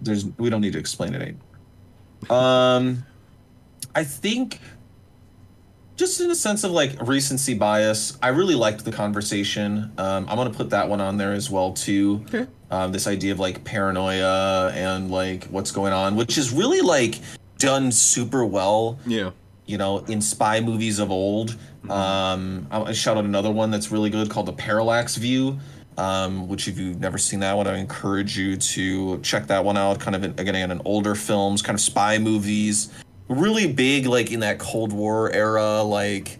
there's 0.01 0.25
we 0.37 0.49
don't 0.49 0.61
need 0.61 0.73
to 0.73 0.79
explain 0.79 1.13
it. 1.13 1.35
Um 2.29 3.05
I 3.93 4.03
think 4.03 4.59
just 5.95 6.19
in 6.21 6.29
a 6.31 6.35
sense 6.35 6.63
of 6.63 6.71
like 6.71 6.91
recency 7.07 7.53
bias, 7.53 8.17
I 8.21 8.29
really 8.29 8.55
liked 8.55 8.83
the 8.85 8.91
conversation. 8.91 9.91
Um, 9.97 10.25
I'm 10.29 10.35
gonna 10.37 10.49
put 10.49 10.69
that 10.71 10.87
one 10.89 11.01
on 11.01 11.17
there 11.17 11.33
as 11.33 11.49
well 11.49 11.73
too. 11.73 12.23
Okay. 12.27 12.47
Um, 12.71 12.91
this 12.91 13.07
idea 13.07 13.31
of 13.31 13.39
like 13.39 13.63
paranoia 13.63 14.71
and 14.73 15.09
like 15.11 15.45
what's 15.45 15.71
going 15.71 15.93
on, 15.93 16.15
which 16.15 16.37
is 16.37 16.51
really 16.51 16.81
like 16.81 17.19
done 17.57 17.91
super 17.91 18.43
well 18.45 18.99
Yeah. 19.05 19.31
you 19.65 19.77
know, 19.77 19.99
in 19.99 20.19
spy 20.21 20.59
movies 20.59 20.99
of 20.99 21.11
old. 21.11 21.55
Um, 21.89 22.67
I 22.71 22.81
I 22.81 22.91
shout 22.91 23.17
out 23.17 23.25
another 23.25 23.51
one 23.51 23.71
that's 23.71 23.91
really 23.91 24.09
good 24.09 24.29
called 24.29 24.47
The 24.47 24.53
Parallax 24.53 25.15
View, 25.15 25.59
um, 25.97 26.47
which 26.49 26.67
if 26.67 26.77
you've 26.79 26.99
never 26.99 27.17
seen 27.17 27.39
that 27.41 27.55
one, 27.55 27.67
I 27.67 27.77
encourage 27.77 28.37
you 28.37 28.57
to 28.57 29.19
check 29.19 29.47
that 29.47 29.63
one 29.63 29.77
out. 29.77 29.99
Kind 29.99 30.15
of 30.15 30.23
in, 30.23 30.31
again 30.31 30.71
in 30.71 30.81
older 30.83 31.15
films, 31.15 31.61
kind 31.61 31.75
of 31.75 31.81
spy 31.81 32.17
movies, 32.17 32.91
really 33.27 33.71
big 33.71 34.05
like 34.05 34.31
in 34.31 34.41
that 34.41 34.59
Cold 34.59 34.93
War 34.93 35.31
era, 35.31 35.81
like 35.81 36.39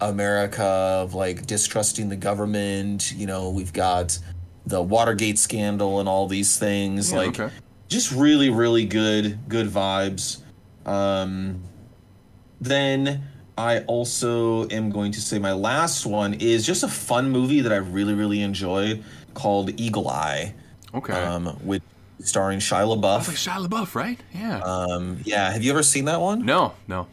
America 0.00 0.64
of 0.64 1.14
like 1.14 1.46
distrusting 1.46 2.08
the 2.08 2.16
government. 2.16 3.12
You 3.16 3.26
know, 3.26 3.50
we've 3.50 3.72
got 3.72 4.18
the 4.66 4.80
Watergate 4.82 5.38
scandal 5.38 6.00
and 6.00 6.08
all 6.08 6.26
these 6.26 6.58
things. 6.58 7.12
Yeah, 7.12 7.18
like, 7.18 7.40
okay. 7.40 7.54
just 7.88 8.12
really, 8.12 8.50
really 8.50 8.86
good, 8.86 9.38
good 9.48 9.68
vibes. 9.68 10.40
Um, 10.86 11.62
then 12.60 13.24
I 13.56 13.80
also 13.80 14.68
am 14.68 14.90
going 14.90 15.12
to 15.12 15.20
say 15.20 15.38
my 15.38 15.52
last 15.52 16.06
one 16.06 16.34
is 16.34 16.66
just 16.66 16.82
a 16.82 16.88
fun 16.88 17.30
movie 17.30 17.60
that 17.60 17.72
I 17.72 17.76
really, 17.76 18.14
really 18.14 18.42
enjoy 18.42 19.00
called 19.34 19.78
Eagle 19.80 20.08
Eye, 20.08 20.54
Okay. 20.94 21.12
um, 21.12 21.58
with 21.64 21.82
starring 22.20 22.58
Shia 22.58 22.82
It's 22.82 22.90
like 22.90 22.98
LaBeouf. 23.00 23.30
Shia 23.34 23.68
LaBeouf, 23.68 23.94
right? 23.94 24.20
Yeah. 24.32 24.60
Um, 24.60 25.18
yeah, 25.24 25.52
have 25.52 25.62
you 25.62 25.70
ever 25.72 25.82
seen 25.82 26.06
that 26.06 26.20
one? 26.20 26.44
no. 26.44 26.74
No. 26.88 27.06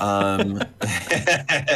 Um, 0.00 0.60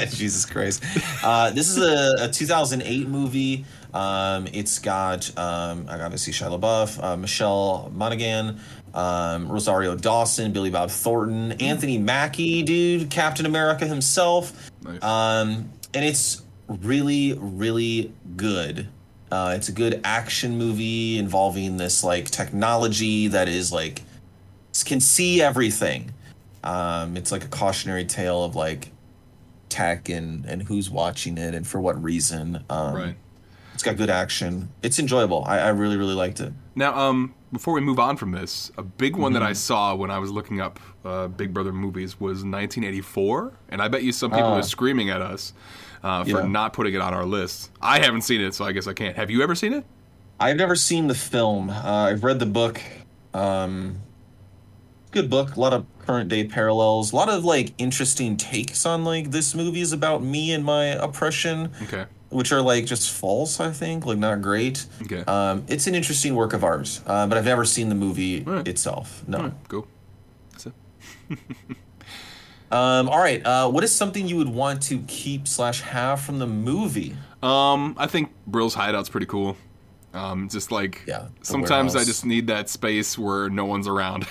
Jesus 0.08 0.44
Christ. 0.44 0.82
Uh, 1.22 1.50
this 1.50 1.68
is 1.68 1.78
a, 1.78 2.24
a 2.24 2.28
2008 2.28 3.06
movie. 3.08 3.64
Um, 3.94 4.48
it's 4.52 4.78
got 4.80 5.26
um, 5.38 5.86
I 5.88 5.96
got 5.96 6.06
obviously 6.06 6.32
Shia 6.32 6.58
LaBeouf, 6.58 7.02
uh, 7.02 7.16
Michelle 7.16 7.90
Monaghan, 7.94 8.58
um, 8.94 9.48
Rosario 9.48 9.94
Dawson, 9.94 10.52
Billy 10.52 10.70
Bob 10.70 10.90
Thornton, 10.90 11.52
Anthony 11.52 11.98
Mackie, 11.98 12.62
dude, 12.62 13.10
Captain 13.10 13.46
America 13.46 13.86
himself. 13.86 14.70
Nice. 14.82 15.02
Um, 15.02 15.70
and 15.94 16.04
it's 16.04 16.42
really, 16.68 17.34
really 17.40 18.12
good. 18.36 18.88
Uh, 19.30 19.52
it's 19.56 19.68
a 19.68 19.72
good 19.72 20.00
action 20.04 20.56
movie 20.56 21.18
involving 21.18 21.76
this 21.76 22.02
like 22.02 22.30
technology 22.30 23.28
that 23.28 23.48
is 23.48 23.70
like 23.72 24.02
can 24.84 25.00
see 25.00 25.42
everything. 25.42 26.12
Um, 26.64 27.16
it's 27.16 27.32
like 27.32 27.44
a 27.44 27.48
cautionary 27.48 28.04
tale 28.04 28.44
of 28.44 28.54
like 28.54 28.90
tech 29.68 30.08
and 30.08 30.44
and 30.46 30.62
who's 30.62 30.88
watching 30.90 31.36
it 31.38 31.54
and 31.54 31.66
for 31.66 31.80
what 31.80 32.02
reason. 32.02 32.64
Um, 32.70 32.94
right. 32.94 33.16
It's 33.74 33.82
got 33.82 33.96
good 33.96 34.10
action. 34.10 34.70
It's 34.82 34.98
enjoyable. 34.98 35.44
I, 35.46 35.58
I 35.58 35.68
really 35.68 35.96
really 35.96 36.14
liked 36.14 36.40
it. 36.40 36.52
Now, 36.74 36.96
um, 36.96 37.34
before 37.52 37.74
we 37.74 37.80
move 37.80 37.98
on 37.98 38.16
from 38.16 38.32
this, 38.32 38.70
a 38.76 38.82
big 38.82 39.16
one 39.16 39.32
Mm-hmm. 39.32 39.40
that 39.40 39.46
I 39.48 39.52
saw 39.52 39.94
when 39.94 40.10
I 40.10 40.18
was 40.18 40.30
looking 40.30 40.60
up 40.60 40.78
uh, 41.04 41.28
Big 41.28 41.52
Brother 41.54 41.72
movies 41.72 42.20
was 42.20 42.44
1984, 42.44 43.52
and 43.70 43.80
I 43.82 43.88
bet 43.88 44.02
you 44.02 44.12
some 44.12 44.30
people 44.30 44.46
Ah. 44.48 44.58
are 44.58 44.62
screaming 44.62 45.10
at 45.10 45.20
us 45.22 45.52
uh, 46.02 46.24
for 46.24 46.30
Yeah. 46.40 46.46
not 46.46 46.72
putting 46.72 46.94
it 46.94 47.00
on 47.00 47.14
our 47.14 47.24
list. 47.24 47.70
I 47.80 48.00
haven't 48.00 48.22
seen 48.22 48.40
it, 48.40 48.54
so 48.54 48.64
I 48.64 48.72
guess 48.72 48.86
I 48.86 48.92
can't. 48.92 49.16
Have 49.16 49.30
you 49.30 49.42
ever 49.42 49.54
seen 49.54 49.72
it? 49.72 49.84
I've 50.40 50.56
never 50.56 50.76
seen 50.76 51.08
the 51.08 51.14
film. 51.14 51.70
Uh, 51.70 52.08
I've 52.10 52.22
read 52.24 52.38
the 52.38 52.46
book. 52.46 52.80
Um, 53.34 53.98
good 55.10 55.28
book. 55.28 55.56
A 55.56 55.60
lot 55.60 55.72
of 55.72 55.84
current 56.06 56.28
day 56.28 56.44
parallels. 56.46 57.12
A 57.12 57.16
lot 57.16 57.28
of 57.28 57.44
like 57.44 57.72
interesting 57.78 58.36
takes 58.36 58.86
on 58.86 59.04
like 59.04 59.30
this 59.32 59.54
movie 59.54 59.80
is 59.80 59.92
about 59.92 60.22
me 60.22 60.52
and 60.52 60.64
my 60.64 60.84
oppression, 60.86 61.72
Okay. 61.82 62.04
which 62.30 62.52
are 62.52 62.62
like 62.62 62.86
just 62.86 63.10
false. 63.10 63.58
I 63.58 63.72
think 63.72 64.06
like 64.06 64.18
not 64.18 64.40
great. 64.40 64.86
Okay. 65.02 65.22
Um, 65.24 65.64
it's 65.68 65.86
an 65.88 65.94
interesting 65.96 66.34
work 66.36 66.52
of 66.52 66.62
art, 66.62 67.00
uh, 67.06 67.26
but 67.26 67.36
I've 67.36 67.44
never 67.44 67.64
seen 67.64 67.88
the 67.88 67.94
movie 67.96 68.44
Alright. 68.46 68.68
itself. 68.68 69.24
No. 69.26 69.38
Alright, 69.38 69.68
Go. 69.68 69.86
That's 70.52 70.66
it. 70.66 70.72
Um, 72.70 73.08
all 73.08 73.18
right. 73.18 73.44
Uh, 73.44 73.68
what 73.70 73.82
is 73.84 73.94
something 73.94 74.26
you 74.28 74.36
would 74.36 74.48
want 74.48 74.82
to 74.84 74.98
keep 75.06 75.48
slash 75.48 75.80
have 75.82 76.20
from 76.20 76.38
the 76.38 76.46
movie? 76.46 77.16
Um, 77.42 77.94
I 77.98 78.06
think 78.06 78.30
Brill's 78.46 78.74
hideout's 78.74 79.08
pretty 79.08 79.26
cool. 79.26 79.56
Um, 80.14 80.48
just 80.48 80.72
like 80.72 81.02
Yeah, 81.06 81.28
sometimes 81.42 81.94
I 81.94 82.02
just 82.04 82.24
need 82.24 82.46
that 82.46 82.68
space 82.68 83.18
where 83.18 83.48
no 83.50 83.66
one's 83.66 83.86
around. 83.86 84.26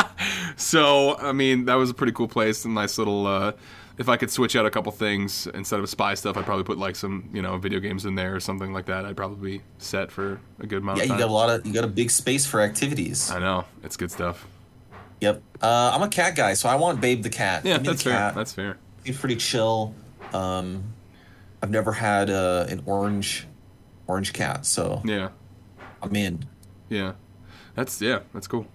so 0.56 1.16
I 1.18 1.32
mean, 1.32 1.66
that 1.66 1.74
was 1.74 1.90
a 1.90 1.94
pretty 1.94 2.12
cool 2.12 2.28
place. 2.28 2.64
A 2.64 2.68
nice 2.68 2.98
little. 2.98 3.26
Uh, 3.26 3.52
if 3.98 4.08
I 4.08 4.16
could 4.16 4.30
switch 4.30 4.56
out 4.56 4.66
a 4.66 4.70
couple 4.70 4.90
things 4.90 5.46
instead 5.48 5.78
of 5.78 5.88
spy 5.88 6.14
stuff, 6.14 6.36
I'd 6.36 6.44
probably 6.44 6.64
put 6.64 6.78
like 6.78 6.96
some 6.96 7.28
you 7.32 7.40
know 7.42 7.56
video 7.58 7.78
games 7.78 8.04
in 8.04 8.14
there 8.14 8.34
or 8.34 8.40
something 8.40 8.72
like 8.72 8.86
that. 8.86 9.04
I'd 9.04 9.16
probably 9.16 9.58
be 9.58 9.64
set 9.78 10.10
for 10.10 10.40
a 10.60 10.66
good 10.66 10.78
amount 10.82 10.98
Yeah, 10.98 11.04
of 11.04 11.10
you 11.10 11.18
got 11.18 11.28
a 11.28 11.32
lot 11.32 11.50
of 11.50 11.66
you 11.66 11.72
got 11.72 11.84
a 11.84 11.88
big 11.88 12.10
space 12.10 12.44
for 12.46 12.60
activities. 12.60 13.30
I 13.30 13.38
know 13.38 13.64
it's 13.82 13.96
good 13.96 14.10
stuff. 14.10 14.46
Yep. 15.22 15.40
Uh, 15.62 15.92
I'm 15.94 16.02
a 16.02 16.08
cat 16.08 16.34
guy, 16.34 16.54
so 16.54 16.68
I 16.68 16.74
want 16.74 17.00
Babe 17.00 17.22
the 17.22 17.30
cat. 17.30 17.64
Yeah, 17.64 17.74
Give 17.74 17.82
me 17.82 17.86
the 17.86 17.90
that's 17.92 18.02
fair. 18.02 18.12
cat. 18.12 18.34
That's 18.34 18.52
fair. 18.52 18.76
He's 19.04 19.16
pretty 19.16 19.36
chill. 19.36 19.94
Um, 20.34 20.82
I've 21.62 21.70
never 21.70 21.92
had 21.92 22.28
uh, 22.28 22.66
an 22.68 22.82
orange 22.86 23.46
orange 24.08 24.32
cat, 24.32 24.66
so 24.66 25.00
Yeah, 25.04 25.28
I'm 26.02 26.14
in. 26.16 26.44
yeah. 26.88 27.12
That's 27.76 28.02
yeah. 28.02 28.18
That's 28.34 28.48
cool. 28.48 28.66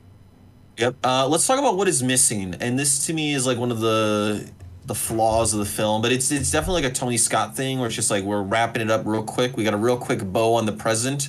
Yep. 0.78 0.95
Uh, 1.03 1.28
let's 1.28 1.45
talk 1.45 1.60
about 1.60 1.76
what 1.76 1.88
is 1.90 2.02
missing, 2.02 2.56
and 2.61 2.80
this 2.80 3.06
to 3.07 3.14
me 3.14 3.34
is 3.34 3.45
like 3.45 3.57
one 3.57 3.69
of 3.72 3.80
the 3.82 4.49
the 4.86 4.95
flaws 4.95 5.52
of 5.53 5.60
the 5.60 5.65
film, 5.65 6.02
but 6.02 6.14
it's 6.14 6.32
it's 6.32 6.49
definitely 6.49 6.84
like 6.84 6.91
a 6.91 6.95
Tony 6.95 7.18
Scott 7.18 7.57
thing 7.57 7.80
where 7.80 7.88
it's 7.88 7.95
just 7.95 8.10
like 8.10 8.24
we're 8.24 8.41
wrapping 8.41 8.82
it 8.82 8.90
up 8.90 9.02
real 9.06 9.22
quick. 9.24 9.57
We 9.57 9.65
got 9.65 9.74
a 9.74 9.78
real 9.78 9.98
quick 9.98 10.24
bow 10.24 10.53
on 10.53 10.65
the 10.65 10.72
present. 10.72 11.28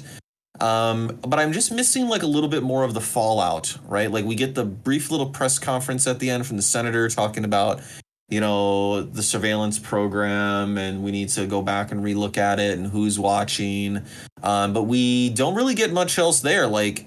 Um, 0.60 1.18
but 1.22 1.38
I'm 1.38 1.52
just 1.52 1.72
missing 1.72 2.08
like 2.08 2.22
a 2.22 2.26
little 2.26 2.48
bit 2.48 2.62
more 2.62 2.84
of 2.84 2.94
the 2.94 3.00
fallout, 3.00 3.76
right? 3.86 4.10
Like 4.10 4.24
we 4.24 4.34
get 4.34 4.54
the 4.54 4.64
brief 4.64 5.10
little 5.10 5.30
press 5.30 5.58
conference 5.58 6.06
at 6.06 6.18
the 6.18 6.30
end 6.30 6.46
from 6.46 6.56
the 6.56 6.62
senator 6.62 7.08
talking 7.08 7.44
about, 7.44 7.80
you 8.28 8.40
know, 8.40 9.02
the 9.02 9.22
surveillance 9.22 9.78
program 9.78 10.76
and 10.76 11.02
we 11.02 11.10
need 11.12 11.28
to 11.30 11.46
go 11.46 11.62
back 11.62 11.92
and 11.92 12.02
relook 12.02 12.36
at 12.36 12.58
it 12.58 12.76
and 12.78 12.88
who's 12.88 13.18
watching. 13.18 14.02
Um, 14.42 14.72
but 14.72 14.82
we 14.84 15.30
don't 15.30 15.54
really 15.54 15.74
get 15.74 15.92
much 15.92 16.18
else 16.18 16.40
there. 16.40 16.66
Like 16.66 17.06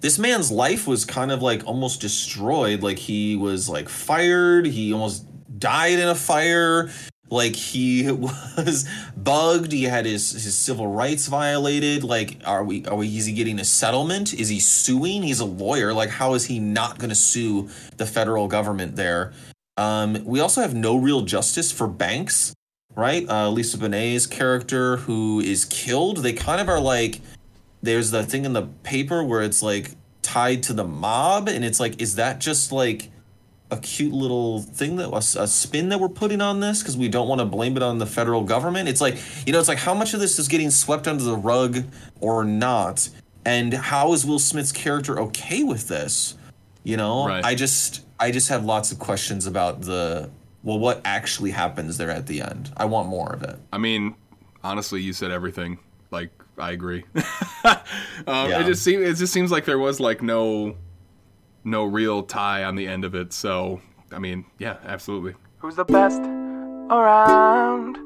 this 0.00 0.18
man's 0.18 0.50
life 0.50 0.86
was 0.86 1.04
kind 1.04 1.32
of 1.32 1.42
like 1.42 1.66
almost 1.66 2.00
destroyed. 2.00 2.82
Like 2.82 2.98
he 2.98 3.36
was 3.36 3.68
like 3.68 3.88
fired. 3.88 4.66
He 4.66 4.92
almost 4.92 5.24
died 5.58 5.98
in 5.98 6.08
a 6.08 6.14
fire. 6.14 6.90
Like 7.30 7.56
he 7.56 8.10
was 8.56 8.88
bugged. 9.16 9.72
He 9.72 9.84
had 9.84 10.06
his 10.06 10.30
his 10.30 10.56
civil 10.56 10.86
rights 10.86 11.26
violated. 11.26 12.04
Like 12.04 12.40
are 12.44 12.64
we 12.64 12.84
are 12.86 12.96
we 12.96 13.16
is 13.16 13.26
he 13.26 13.32
getting 13.32 13.58
a 13.58 13.64
settlement? 13.64 14.32
Is 14.34 14.48
he 14.48 14.60
suing? 14.60 15.22
He's 15.22 15.40
a 15.40 15.44
lawyer. 15.44 15.92
Like 15.92 16.10
how 16.10 16.34
is 16.34 16.46
he 16.46 16.58
not 16.58 16.98
going 16.98 17.10
to 17.10 17.16
sue 17.16 17.68
the 17.96 18.06
federal 18.06 18.48
government 18.48 18.96
there? 18.96 19.32
Um, 19.76 20.24
we 20.24 20.40
also 20.40 20.60
have 20.60 20.74
no 20.74 20.96
real 20.96 21.22
justice 21.22 21.70
for 21.70 21.86
Banks, 21.86 22.52
right? 22.96 23.28
Uh, 23.28 23.48
Lisa 23.48 23.78
Bonet's 23.78 24.26
character 24.26 24.96
who 24.96 25.40
is 25.40 25.64
killed. 25.66 26.18
They 26.18 26.32
kind 26.32 26.60
of 26.60 26.68
are 26.68 26.80
like 26.80 27.20
there's 27.82 28.10
the 28.10 28.24
thing 28.24 28.44
in 28.44 28.52
the 28.52 28.62
paper 28.82 29.22
where 29.22 29.42
it's 29.42 29.62
like 29.62 29.92
tied 30.22 30.62
to 30.64 30.72
the 30.72 30.84
mob, 30.84 31.48
and 31.48 31.64
it's 31.64 31.80
like, 31.80 32.00
is 32.02 32.16
that 32.16 32.38
just 32.38 32.72
like 32.72 33.10
a 33.70 33.76
cute 33.76 34.12
little 34.12 34.60
thing 34.62 34.96
that 34.96 35.10
was 35.10 35.36
a 35.36 35.46
spin 35.46 35.90
that 35.90 36.00
we're 36.00 36.08
putting 36.08 36.40
on 36.40 36.60
this 36.60 36.80
because 36.82 36.96
we 36.96 37.08
don't 37.08 37.28
want 37.28 37.40
to 37.40 37.44
blame 37.44 37.76
it 37.76 37.82
on 37.82 37.98
the 37.98 38.06
federal 38.06 38.42
government? 38.42 38.88
It's 38.88 39.00
like, 39.00 39.16
you 39.46 39.52
know, 39.52 39.58
it's 39.58 39.68
like 39.68 39.78
how 39.78 39.94
much 39.94 40.14
of 40.14 40.20
this 40.20 40.38
is 40.38 40.48
getting 40.48 40.70
swept 40.70 41.06
under 41.06 41.22
the 41.22 41.36
rug 41.36 41.84
or 42.20 42.44
not, 42.44 43.08
and 43.44 43.72
how 43.74 44.12
is 44.12 44.24
Will 44.24 44.38
Smith's 44.38 44.72
character 44.72 45.18
okay 45.20 45.62
with 45.64 45.88
this? 45.88 46.36
You 46.84 46.96
know, 46.96 47.26
Right. 47.26 47.44
I 47.44 47.54
just, 47.54 48.06
I 48.18 48.30
just 48.30 48.48
have 48.48 48.64
lots 48.64 48.92
of 48.92 48.98
questions 48.98 49.46
about 49.46 49.82
the 49.82 50.30
well, 50.62 50.78
what 50.78 51.00
actually 51.04 51.50
happens 51.50 51.98
there 51.98 52.10
at 52.10 52.26
the 52.26 52.42
end. 52.42 52.72
I 52.76 52.84
want 52.86 53.08
more 53.08 53.32
of 53.32 53.42
it. 53.42 53.58
I 53.72 53.78
mean, 53.78 54.14
honestly, 54.64 55.00
you 55.00 55.12
said 55.12 55.30
everything. 55.30 55.78
Like, 56.10 56.30
I 56.58 56.72
agree. 56.72 57.04
um, 57.64 57.76
Yeah. 58.26 58.60
It 58.60 58.66
just 58.66 58.82
seems 58.82 59.02
it 59.02 59.16
just 59.16 59.32
seems 59.32 59.50
like 59.50 59.64
there 59.64 59.78
was 59.78 60.00
like 60.00 60.22
no 60.22 60.76
no 61.70 61.84
real 61.84 62.22
tie 62.22 62.64
on 62.64 62.76
the 62.76 62.86
end 62.86 63.04
of 63.04 63.14
it. 63.14 63.32
So, 63.32 63.80
I 64.12 64.18
mean, 64.18 64.44
yeah, 64.58 64.76
absolutely. 64.84 65.34
Who's 65.58 65.76
the 65.76 65.84
best 65.84 66.20
around? 66.90 67.98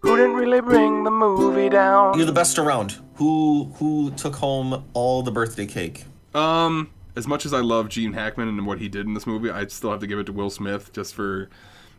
Who 0.00 0.16
didn't 0.16 0.34
really 0.34 0.60
bring 0.60 1.04
the 1.04 1.10
movie 1.10 1.68
down? 1.68 2.16
You're 2.16 2.26
the 2.26 2.32
best 2.32 2.58
around. 2.58 2.98
Who 3.14 3.72
who 3.76 4.10
took 4.12 4.36
home 4.36 4.84
all 4.94 5.22
the 5.22 5.30
birthday 5.30 5.66
cake? 5.66 6.04
Um, 6.34 6.90
as 7.16 7.26
much 7.26 7.44
as 7.44 7.52
I 7.52 7.60
love 7.60 7.88
Gene 7.88 8.14
Hackman 8.14 8.48
and 8.48 8.66
what 8.66 8.78
he 8.78 8.88
did 8.88 9.06
in 9.06 9.14
this 9.14 9.26
movie, 9.26 9.50
I'd 9.50 9.70
still 9.70 9.90
have 9.90 10.00
to 10.00 10.06
give 10.06 10.18
it 10.18 10.24
to 10.26 10.32
Will 10.32 10.50
Smith 10.50 10.92
just 10.92 11.14
for 11.14 11.50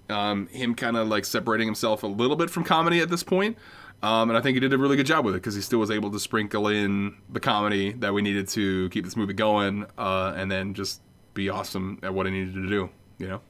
um, 0.10 0.48
him 0.48 0.74
kind 0.74 0.98
of 0.98 1.08
like 1.08 1.26
separating 1.26 1.68
himself 1.68 2.04
a 2.04 2.08
little 2.08 2.36
bit 2.36 2.50
from 2.50 2.64
comedy 2.64 3.00
at 3.00 3.10
this 3.10 3.24
point. 3.24 3.58
Um, 4.04 4.30
and 4.30 4.38
I 4.38 4.42
think 4.42 4.56
he 4.56 4.60
did 4.60 4.74
a 4.74 4.78
really 4.78 4.96
good 4.96 5.06
job 5.06 5.26
with 5.26 5.36
it 5.36 5.38
because 5.40 5.54
he 5.54 5.62
still 5.62 5.80
was 5.80 5.92
able 5.92 6.10
to 6.12 6.20
sprinkle 6.20 6.68
in 6.68 7.16
the 7.30 7.40
comedy 7.40 7.92
that 7.94 8.14
we 8.14 8.22
needed 8.22 8.48
to 8.50 8.90
keep 8.90 9.06
this 9.06 9.16
movie 9.16 9.34
going, 9.34 9.86
uh, 9.98 10.34
and 10.36 10.52
then 10.52 10.74
just 10.74 11.02
be 11.34 11.50
awesome 11.50 12.00
at 12.02 12.14
what 12.14 12.26
he 12.26 12.32
needed 12.32 12.56
to 12.56 12.68
do. 12.68 12.90
You 13.20 13.28
know? 13.28 13.42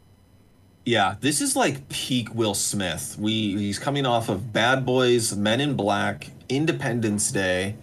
Yeah, 0.85 1.15
this 1.21 1.41
is 1.41 1.55
like 1.55 1.87
peak 1.89 2.33
Will 2.33 2.53
Smith. 2.53 3.15
We 3.19 3.31
he's 3.31 3.79
coming 3.79 4.05
off 4.05 4.29
of 4.29 4.51
Bad 4.51 4.85
Boys, 4.85 5.35
Men 5.35 5.61
in 5.61 5.75
Black, 5.75 6.27
Independence 6.49 7.31
Day, 7.31 7.75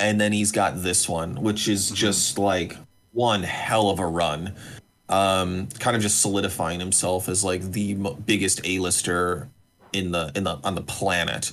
and 0.00 0.20
then 0.20 0.32
he's 0.32 0.52
got 0.52 0.82
this 0.82 1.08
one, 1.08 1.40
which 1.40 1.68
is 1.68 1.90
just 1.90 2.36
like 2.36 2.76
one 3.12 3.42
hell 3.42 3.90
of 3.90 4.00
a 4.00 4.06
run. 4.06 4.54
Um, 5.08 5.68
kind 5.78 5.94
of 5.94 6.02
just 6.02 6.20
solidifying 6.20 6.80
himself 6.80 7.28
as 7.28 7.44
like 7.44 7.62
the 7.62 7.94
biggest 8.26 8.60
A-lister 8.64 9.48
in 9.92 10.10
the 10.10 10.32
in 10.34 10.44
the 10.44 10.58
on 10.64 10.74
the 10.74 10.82
planet. 10.82 11.52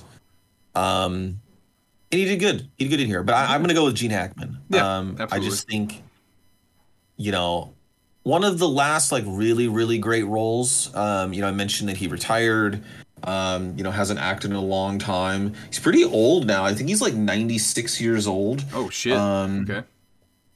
Um, 0.74 1.40
and 2.10 2.20
he 2.20 2.24
did 2.24 2.40
good. 2.40 2.68
He 2.76 2.84
did 2.84 2.90
good 2.90 3.00
in 3.00 3.06
here. 3.06 3.22
But 3.22 3.34
I, 3.34 3.54
I'm 3.54 3.62
gonna 3.62 3.74
go 3.74 3.84
with 3.86 3.94
Gene 3.94 4.10
Hackman. 4.10 4.58
Yeah, 4.68 4.98
um, 4.98 5.16
I 5.30 5.38
just 5.38 5.68
think, 5.68 6.02
you 7.16 7.32
know, 7.32 7.74
one 8.22 8.44
of 8.44 8.58
the 8.58 8.68
last 8.68 9.12
like 9.12 9.24
really 9.26 9.68
really 9.68 9.98
great 9.98 10.24
roles. 10.24 10.94
Um, 10.94 11.32
you 11.32 11.40
know, 11.40 11.48
I 11.48 11.52
mentioned 11.52 11.88
that 11.88 11.96
he 11.96 12.06
retired. 12.06 12.82
Um, 13.22 13.74
you 13.78 13.84
know, 13.84 13.90
hasn't 13.90 14.20
acted 14.20 14.50
in 14.50 14.56
a 14.56 14.62
long 14.62 14.98
time. 14.98 15.54
He's 15.68 15.78
pretty 15.78 16.04
old 16.04 16.46
now. 16.46 16.62
I 16.62 16.74
think 16.74 16.90
he's 16.90 17.00
like 17.00 17.14
96 17.14 17.98
years 17.98 18.26
old. 18.26 18.62
Oh 18.74 18.90
shit. 18.90 19.16
Um, 19.16 19.62
okay. 19.62 19.82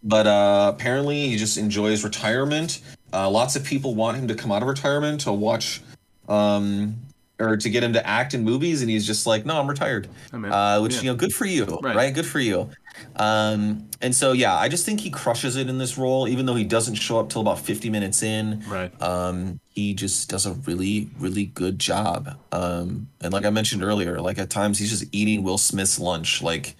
But 0.02 0.26
uh, 0.26 0.72
apparently, 0.74 1.28
he 1.28 1.36
just 1.36 1.56
enjoys 1.56 2.04
retirement. 2.04 2.80
Uh, 3.12 3.30
lots 3.30 3.56
of 3.56 3.64
people 3.64 3.94
want 3.94 4.18
him 4.18 4.28
to 4.28 4.34
come 4.34 4.52
out 4.52 4.62
of 4.62 4.68
retirement 4.68 5.22
to 5.22 5.32
watch, 5.32 5.80
um, 6.28 6.96
or 7.40 7.56
to 7.56 7.70
get 7.70 7.85
him 7.85 7.93
to 7.93 8.05
act 8.06 8.35
in 8.35 8.43
movies, 8.44 8.81
and 8.82 8.90
he's 8.90 9.06
just 9.06 9.27
like, 9.27 9.47
"No, 9.47 9.59
I'm 9.60 9.69
retired." 9.69 10.09
Oh, 10.32 10.44
uh, 10.44 10.81
which 10.81 10.97
Yeah. 10.97 11.01
you 11.02 11.06
know, 11.10 11.16
good 11.16 11.32
for 11.32 11.44
you, 11.47 11.65
Right. 11.82 11.94
right? 11.97 12.15
Good 12.15 12.27
for 12.27 12.40
you. 12.40 12.69
Um, 13.16 13.89
and 14.01 14.15
so 14.15 14.32
yeah, 14.32 14.56
I 14.56 14.69
just 14.69 14.85
think 14.85 15.01
he 15.01 15.10
crushes 15.10 15.55
it 15.56 15.69
in 15.69 15.78
this 15.78 15.97
role, 15.97 16.27
even 16.27 16.47
though 16.47 16.55
he 16.56 16.65
doesn't 16.65 16.97
show 16.97 17.20
up 17.20 17.28
till 17.28 17.40
about 17.40 17.60
50 17.60 17.90
minutes 17.90 18.23
in. 18.23 18.65
Right. 18.69 18.90
Um, 19.01 19.60
he 19.69 19.94
just 19.94 20.28
does 20.28 20.47
a 20.47 20.52
really, 20.52 21.10
really 21.19 21.47
good 21.47 21.78
job. 21.78 22.36
Um, 22.51 23.09
and 23.20 23.32
like 23.32 23.44
I 23.44 23.51
mentioned 23.51 23.85
earlier, 23.85 24.20
like 24.20 24.39
at 24.39 24.51
times 24.51 24.78
he's 24.78 24.90
just 24.90 25.05
eating 25.12 25.44
Will 25.44 25.59
Smith's 25.59 26.01
lunch. 26.01 26.43
Like 26.43 26.74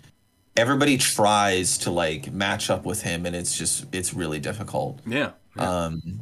everybody 0.57 0.97
tries 0.99 1.79
to 1.79 1.91
like 1.93 2.33
match 2.33 2.69
up 2.69 2.85
with 2.85 3.03
him, 3.03 3.25
and 3.27 3.37
it's 3.37 3.57
just 3.57 3.87
it's 3.93 4.13
really 4.13 4.41
difficult. 4.41 4.99
Yeah. 5.07 5.31
yeah. 5.57 5.85
Um, 5.85 6.21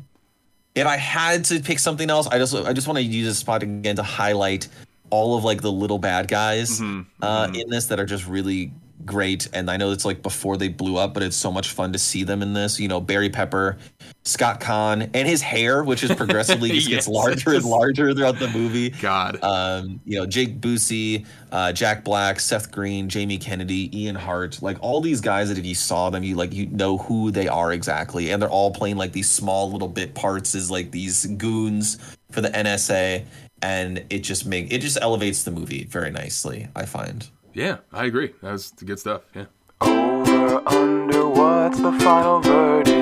if 0.76 0.86
I 0.86 0.96
had 0.96 1.44
to 1.46 1.58
pick 1.58 1.78
something 1.80 2.10
else, 2.10 2.26
I 2.28 2.38
just 2.38 2.54
I 2.54 2.72
just 2.72 2.86
want 2.86 2.98
to 2.98 3.02
use 3.02 3.26
this 3.26 3.38
spot 3.38 3.62
again 3.62 3.96
to 3.96 4.02
highlight 4.02 4.68
all 5.10 5.36
of 5.36 5.42
like 5.42 5.62
the 5.62 5.72
little 5.72 5.98
bad 5.98 6.28
guys 6.28 6.80
uh, 7.22 7.50
in 7.54 7.70
this 7.70 7.86
that 7.86 7.98
are 7.98 8.04
just 8.06 8.26
really 8.26 8.72
great. 9.04 9.48
And 9.52 9.70
I 9.70 9.76
know 9.76 9.90
it's 9.92 10.04
like 10.04 10.22
before 10.22 10.56
they 10.56 10.68
blew 10.68 10.96
up, 10.96 11.14
but 11.14 11.22
it's 11.22 11.36
so 11.36 11.52
much 11.52 11.70
fun 11.70 11.92
to 11.92 11.98
see 11.98 12.24
them 12.24 12.42
in 12.42 12.52
this. 12.54 12.80
You 12.80 12.88
know, 12.88 13.00
Barry 13.00 13.30
Pepper, 13.30 13.76
Scott 14.24 14.60
Caan, 14.60 15.10
and 15.14 15.28
his 15.28 15.42
hair, 15.42 15.84
which 15.84 16.02
is 16.02 16.14
progressively 16.14 16.70
just 16.72 16.88
Yes. 16.88 17.06
gets 17.06 17.08
larger 17.08 17.54
and 17.54 17.64
larger 17.64 18.14
throughout 18.14 18.38
the 18.38 18.48
movie. 18.48 18.90
God. 18.90 19.42
Um, 19.42 20.00
you 20.04 20.18
know, 20.18 20.26
Jake 20.26 20.60
Busey, 20.60 21.26
uh, 21.52 21.72
Jack 21.72 22.04
Black, 22.04 22.40
Seth 22.40 22.70
Green, 22.72 23.08
Jamie 23.08 23.38
Kennedy, 23.38 23.90
Ian 24.02 24.16
Hart, 24.16 24.60
like 24.62 24.78
all 24.80 25.00
these 25.00 25.20
guys 25.20 25.48
that 25.48 25.58
if 25.58 25.66
you 25.66 25.74
saw 25.74 26.10
them, 26.10 26.22
you 26.22 26.34
like 26.34 26.52
you 26.52 26.66
know 26.66 26.98
who 26.98 27.30
they 27.30 27.48
are 27.48 27.72
exactly, 27.72 28.30
and 28.30 28.40
they're 28.42 28.50
all 28.50 28.70
playing 28.70 28.96
like 28.96 29.12
these 29.12 29.30
small 29.30 29.70
little 29.70 29.88
bit 29.88 30.14
parts 30.14 30.54
as 30.54 30.70
like 30.70 30.90
these 30.90 31.26
goons 31.26 31.98
for 32.30 32.40
the 32.40 32.48
NSA, 32.50 33.24
and 33.62 34.04
it 34.10 34.20
just 34.20 34.46
make 34.46 34.72
it 34.72 34.78
just 34.80 34.98
elevates 35.00 35.44
the 35.44 35.50
movie 35.50 35.84
very 35.84 36.10
nicely. 36.10 36.68
I 36.74 36.84
find. 36.86 37.28
Yeah, 37.56 37.78
I 37.90 38.04
agree. 38.04 38.34
That 38.42 38.52
was 38.52 38.70
the 38.72 38.84
good 38.84 38.98
stuff. 38.98 39.22
Yeah. 39.34 39.46
Over, 39.80 40.62
under, 40.68 41.26
what's 41.28 41.80
the 41.80 41.92
final 41.92 42.40
verdict? 42.40 42.96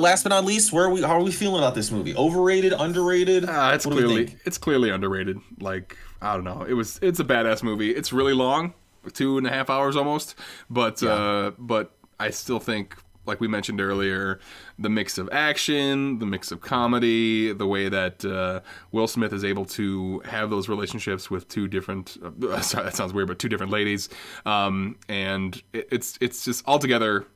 Last 0.00 0.22
but 0.22 0.30
not 0.30 0.46
least, 0.46 0.72
where 0.72 0.84
are 0.86 0.90
we? 0.90 1.02
How 1.02 1.18
are 1.18 1.22
we 1.22 1.30
feeling 1.30 1.58
about 1.58 1.74
this 1.74 1.90
movie? 1.90 2.16
Overrated, 2.16 2.72
underrated? 2.72 3.44
Uh, 3.44 3.72
it's 3.74 3.84
What 3.86 3.96
clearly 3.96 4.36
it's 4.44 4.56
clearly 4.58 4.88
underrated. 4.90 5.38
Like 5.60 5.98
I 6.22 6.34
don't 6.34 6.44
know, 6.44 6.62
it 6.62 6.72
was 6.72 6.98
it's 7.02 7.20
a 7.20 7.24
badass 7.24 7.62
movie. 7.62 7.90
It's 7.90 8.10
really 8.12 8.32
long, 8.32 8.72
two 9.12 9.36
and 9.38 9.46
a 9.46 9.50
half 9.50 9.68
hours 9.68 9.96
almost, 9.96 10.34
but 10.70 11.02
uh, 11.02 11.52
but 11.58 11.92
I 12.18 12.30
still 12.30 12.58
think, 12.58 12.96
like 13.26 13.40
we 13.40 13.48
mentioned 13.48 13.80
earlier, 13.80 14.40
the 14.78 14.88
mix 14.88 15.18
of 15.18 15.28
action, 15.32 16.18
the 16.18 16.26
mix 16.26 16.52
of 16.52 16.60
comedy, 16.60 17.52
the 17.52 17.66
way 17.66 17.88
that 17.88 18.24
uh, 18.24 18.60
Will 18.92 19.06
Smith 19.06 19.32
is 19.32 19.44
able 19.44 19.64
to 19.66 20.20
have 20.20 20.50
those 20.50 20.68
relationships 20.68 21.30
with 21.30 21.48
two 21.48 21.68
different 21.68 22.16
uh, 22.22 22.60
sorry 22.62 22.84
that 22.84 22.94
sounds 22.94 23.12
weird, 23.12 23.28
but 23.28 23.38
two 23.38 23.48
different 23.48 23.72
ladies, 23.72 24.08
um, 24.46 24.96
and 25.08 25.62
it, 25.72 25.88
it's 25.90 26.18
it's 26.20 26.44
just 26.44 26.66
altogether 26.66 27.26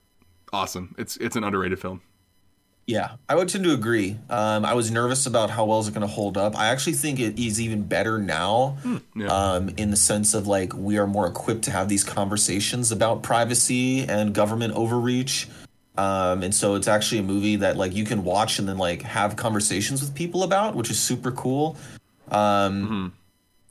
awesome. 0.52 0.94
It's 0.98 1.16
it's 1.18 1.36
an 1.36 1.44
underrated 1.44 1.80
film. 1.80 2.02
Yeah, 2.88 3.16
I 3.28 3.34
would 3.34 3.50
tend 3.50 3.64
to 3.64 3.74
agree. 3.74 4.16
Um, 4.30 4.64
I 4.64 4.72
was 4.72 4.90
nervous 4.90 5.26
about 5.26 5.50
how 5.50 5.66
well 5.66 5.78
is 5.78 5.88
it 5.88 5.90
going 5.90 6.00
to 6.00 6.06
hold 6.06 6.38
up. 6.38 6.56
I 6.56 6.68
actually 6.68 6.94
think 6.94 7.20
it 7.20 7.38
is 7.38 7.60
even 7.60 7.82
better 7.82 8.16
now, 8.16 8.78
yeah. 9.14 9.26
um, 9.26 9.68
in 9.76 9.90
the 9.90 9.96
sense 9.96 10.32
of 10.32 10.46
like 10.46 10.72
we 10.72 10.96
are 10.96 11.06
more 11.06 11.26
equipped 11.26 11.64
to 11.64 11.70
have 11.70 11.90
these 11.90 12.02
conversations 12.02 12.90
about 12.90 13.22
privacy 13.22 14.04
and 14.08 14.34
government 14.34 14.72
overreach. 14.72 15.48
Um, 15.98 16.44
and 16.44 16.54
so 16.54 16.76
it's 16.76 16.86
actually 16.86 17.18
a 17.18 17.24
movie 17.24 17.56
that 17.56 17.76
like 17.76 17.92
you 17.92 18.04
can 18.04 18.22
watch 18.22 18.58
and 18.60 18.68
then 18.68 18.78
like 18.78 19.02
have 19.02 19.34
conversations 19.34 20.00
with 20.00 20.14
people 20.14 20.44
about, 20.44 20.76
which 20.76 20.90
is 20.90 20.98
super 20.98 21.32
cool. 21.32 21.76
Um, 22.30 23.12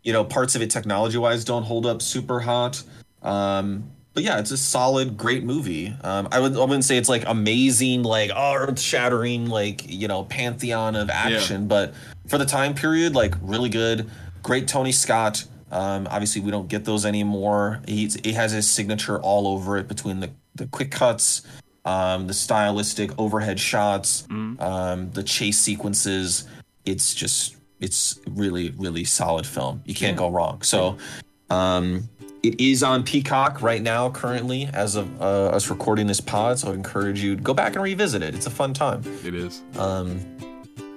You 0.04 0.14
know, 0.14 0.24
parts 0.24 0.56
of 0.56 0.62
it 0.62 0.70
technology 0.70 1.18
wise 1.18 1.44
don't 1.44 1.64
hold 1.64 1.86
up 1.86 2.02
super 2.02 2.40
hot. 2.40 2.84
Um, 3.24 3.92
but 4.14 4.24
yeah, 4.24 4.40
it's 4.40 4.52
a 4.52 4.58
solid, 4.58 5.16
great 5.18 5.44
movie. 5.44 5.94
Um, 6.02 6.28
I 6.32 6.40
would 6.40 6.56
I 6.56 6.62
wouldn't 6.62 6.86
say 6.86 6.98
it's 6.98 7.10
like 7.10 7.24
amazing, 7.28 8.04
like 8.04 8.32
earth 8.36 8.80
shattering, 8.80 9.48
like 9.48 9.88
you 9.88 10.08
know, 10.08 10.24
pantheon 10.24 10.96
of 10.96 11.10
action. 11.10 11.68
But 11.68 11.94
for 12.28 12.38
the 12.38 12.46
time 12.46 12.74
period, 12.74 13.16
like 13.16 13.36
really 13.42 13.70
good. 13.70 14.10
Great 14.44 14.68
Tony 14.68 14.92
Scott. 14.92 15.46
Um, 15.72 16.08
obviously, 16.10 16.42
we 16.42 16.52
don't 16.52 16.68
get 16.68 16.86
those 16.86 17.06
anymore. 17.06 17.82
He's, 17.88 18.16
he 18.24 18.34
has 18.34 18.54
his 18.54 18.68
signature 18.68 19.20
all 19.20 19.48
over 19.48 19.78
it 19.78 19.88
between 19.88 20.20
the 20.22 20.30
the 20.56 20.68
quick 20.68 20.90
cuts, 20.90 21.44
um, 21.88 22.28
the 22.28 22.34
stylistic 22.34 23.18
overhead 23.18 23.60
shots, 23.60 24.28
um, 24.30 25.10
the 25.12 25.24
chase 25.24 25.58
sequences. 25.58 26.48
It's 26.86 27.16
just 27.16 27.56
it's 27.80 28.20
really 28.30 28.72
really 28.78 29.06
solid 29.06 29.48
film. 29.48 29.82
You 29.86 29.96
can't 29.96 30.18
go 30.18 30.30
wrong. 30.30 30.62
So. 30.62 30.98
Um, 31.50 32.10
it 32.44 32.62
is 32.62 32.84
on 32.84 33.04
Peacock 33.04 33.62
right 33.62 33.82
now, 33.82 34.10
currently, 34.10 34.70
as 34.72 34.96
of 34.96 35.22
uh, 35.22 35.48
us 35.48 35.70
recording 35.70 36.08
this 36.08 36.22
pod. 36.22 36.60
So 36.60 36.70
I'd 36.70 36.76
encourage 36.76 37.22
you 37.22 37.36
to 37.36 37.42
go 37.42 37.54
back 37.54 37.74
and 37.76 37.84
revisit 37.84 38.22
it. 38.22 38.36
It's 38.36 38.46
a 38.46 38.52
fun 38.52 38.74
time. 38.74 39.02
It 39.26 39.34
is. 39.34 39.64
Um, 39.78 40.20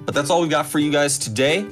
but 0.02 0.14
that's 0.14 0.28
all 0.28 0.42
we've 0.42 0.50
got 0.50 0.66
for 0.66 0.78
you 0.78 0.92
guys 0.92 1.18
today. 1.18 1.66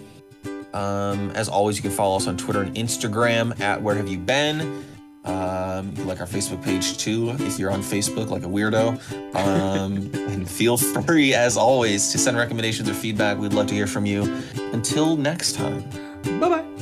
Um, 0.73 1.31
as 1.32 1.49
always, 1.49 1.77
you 1.77 1.82
can 1.82 1.90
follow 1.90 2.16
us 2.16 2.27
on 2.27 2.36
Twitter 2.36 2.62
and 2.62 2.74
Instagram 2.77 3.59
at 3.61 3.82
Where 3.82 3.95
Have 3.95 4.09
You 4.09 4.19
Been. 4.19 4.85
Um, 5.29 5.95
like 6.07 6.21
our 6.21 6.27
Facebook 6.27 6.63
page 6.65 6.97
too 6.97 7.31
if 7.41 7.59
you're 7.59 7.71
on 7.71 7.83
Facebook 7.83 8.31
like 8.31 8.45
a 8.45 8.47
weirdo. 8.47 8.99
Um, 9.37 10.11
and 10.33 10.49
feel 10.49 10.77
free, 10.77 11.35
as 11.35 11.57
always, 11.57 12.11
to 12.13 12.19
send 12.19 12.37
recommendations 12.37 12.89
or 12.89 12.95
feedback. 12.95 13.39
We'd 13.39 13.53
love 13.53 13.67
to 13.67 13.75
hear 13.75 13.87
from 13.87 14.07
you. 14.07 14.23
Until 14.73 15.17
next 15.17 15.55
time. 15.55 15.83
Bye 16.41 16.49
bye. 16.49 16.78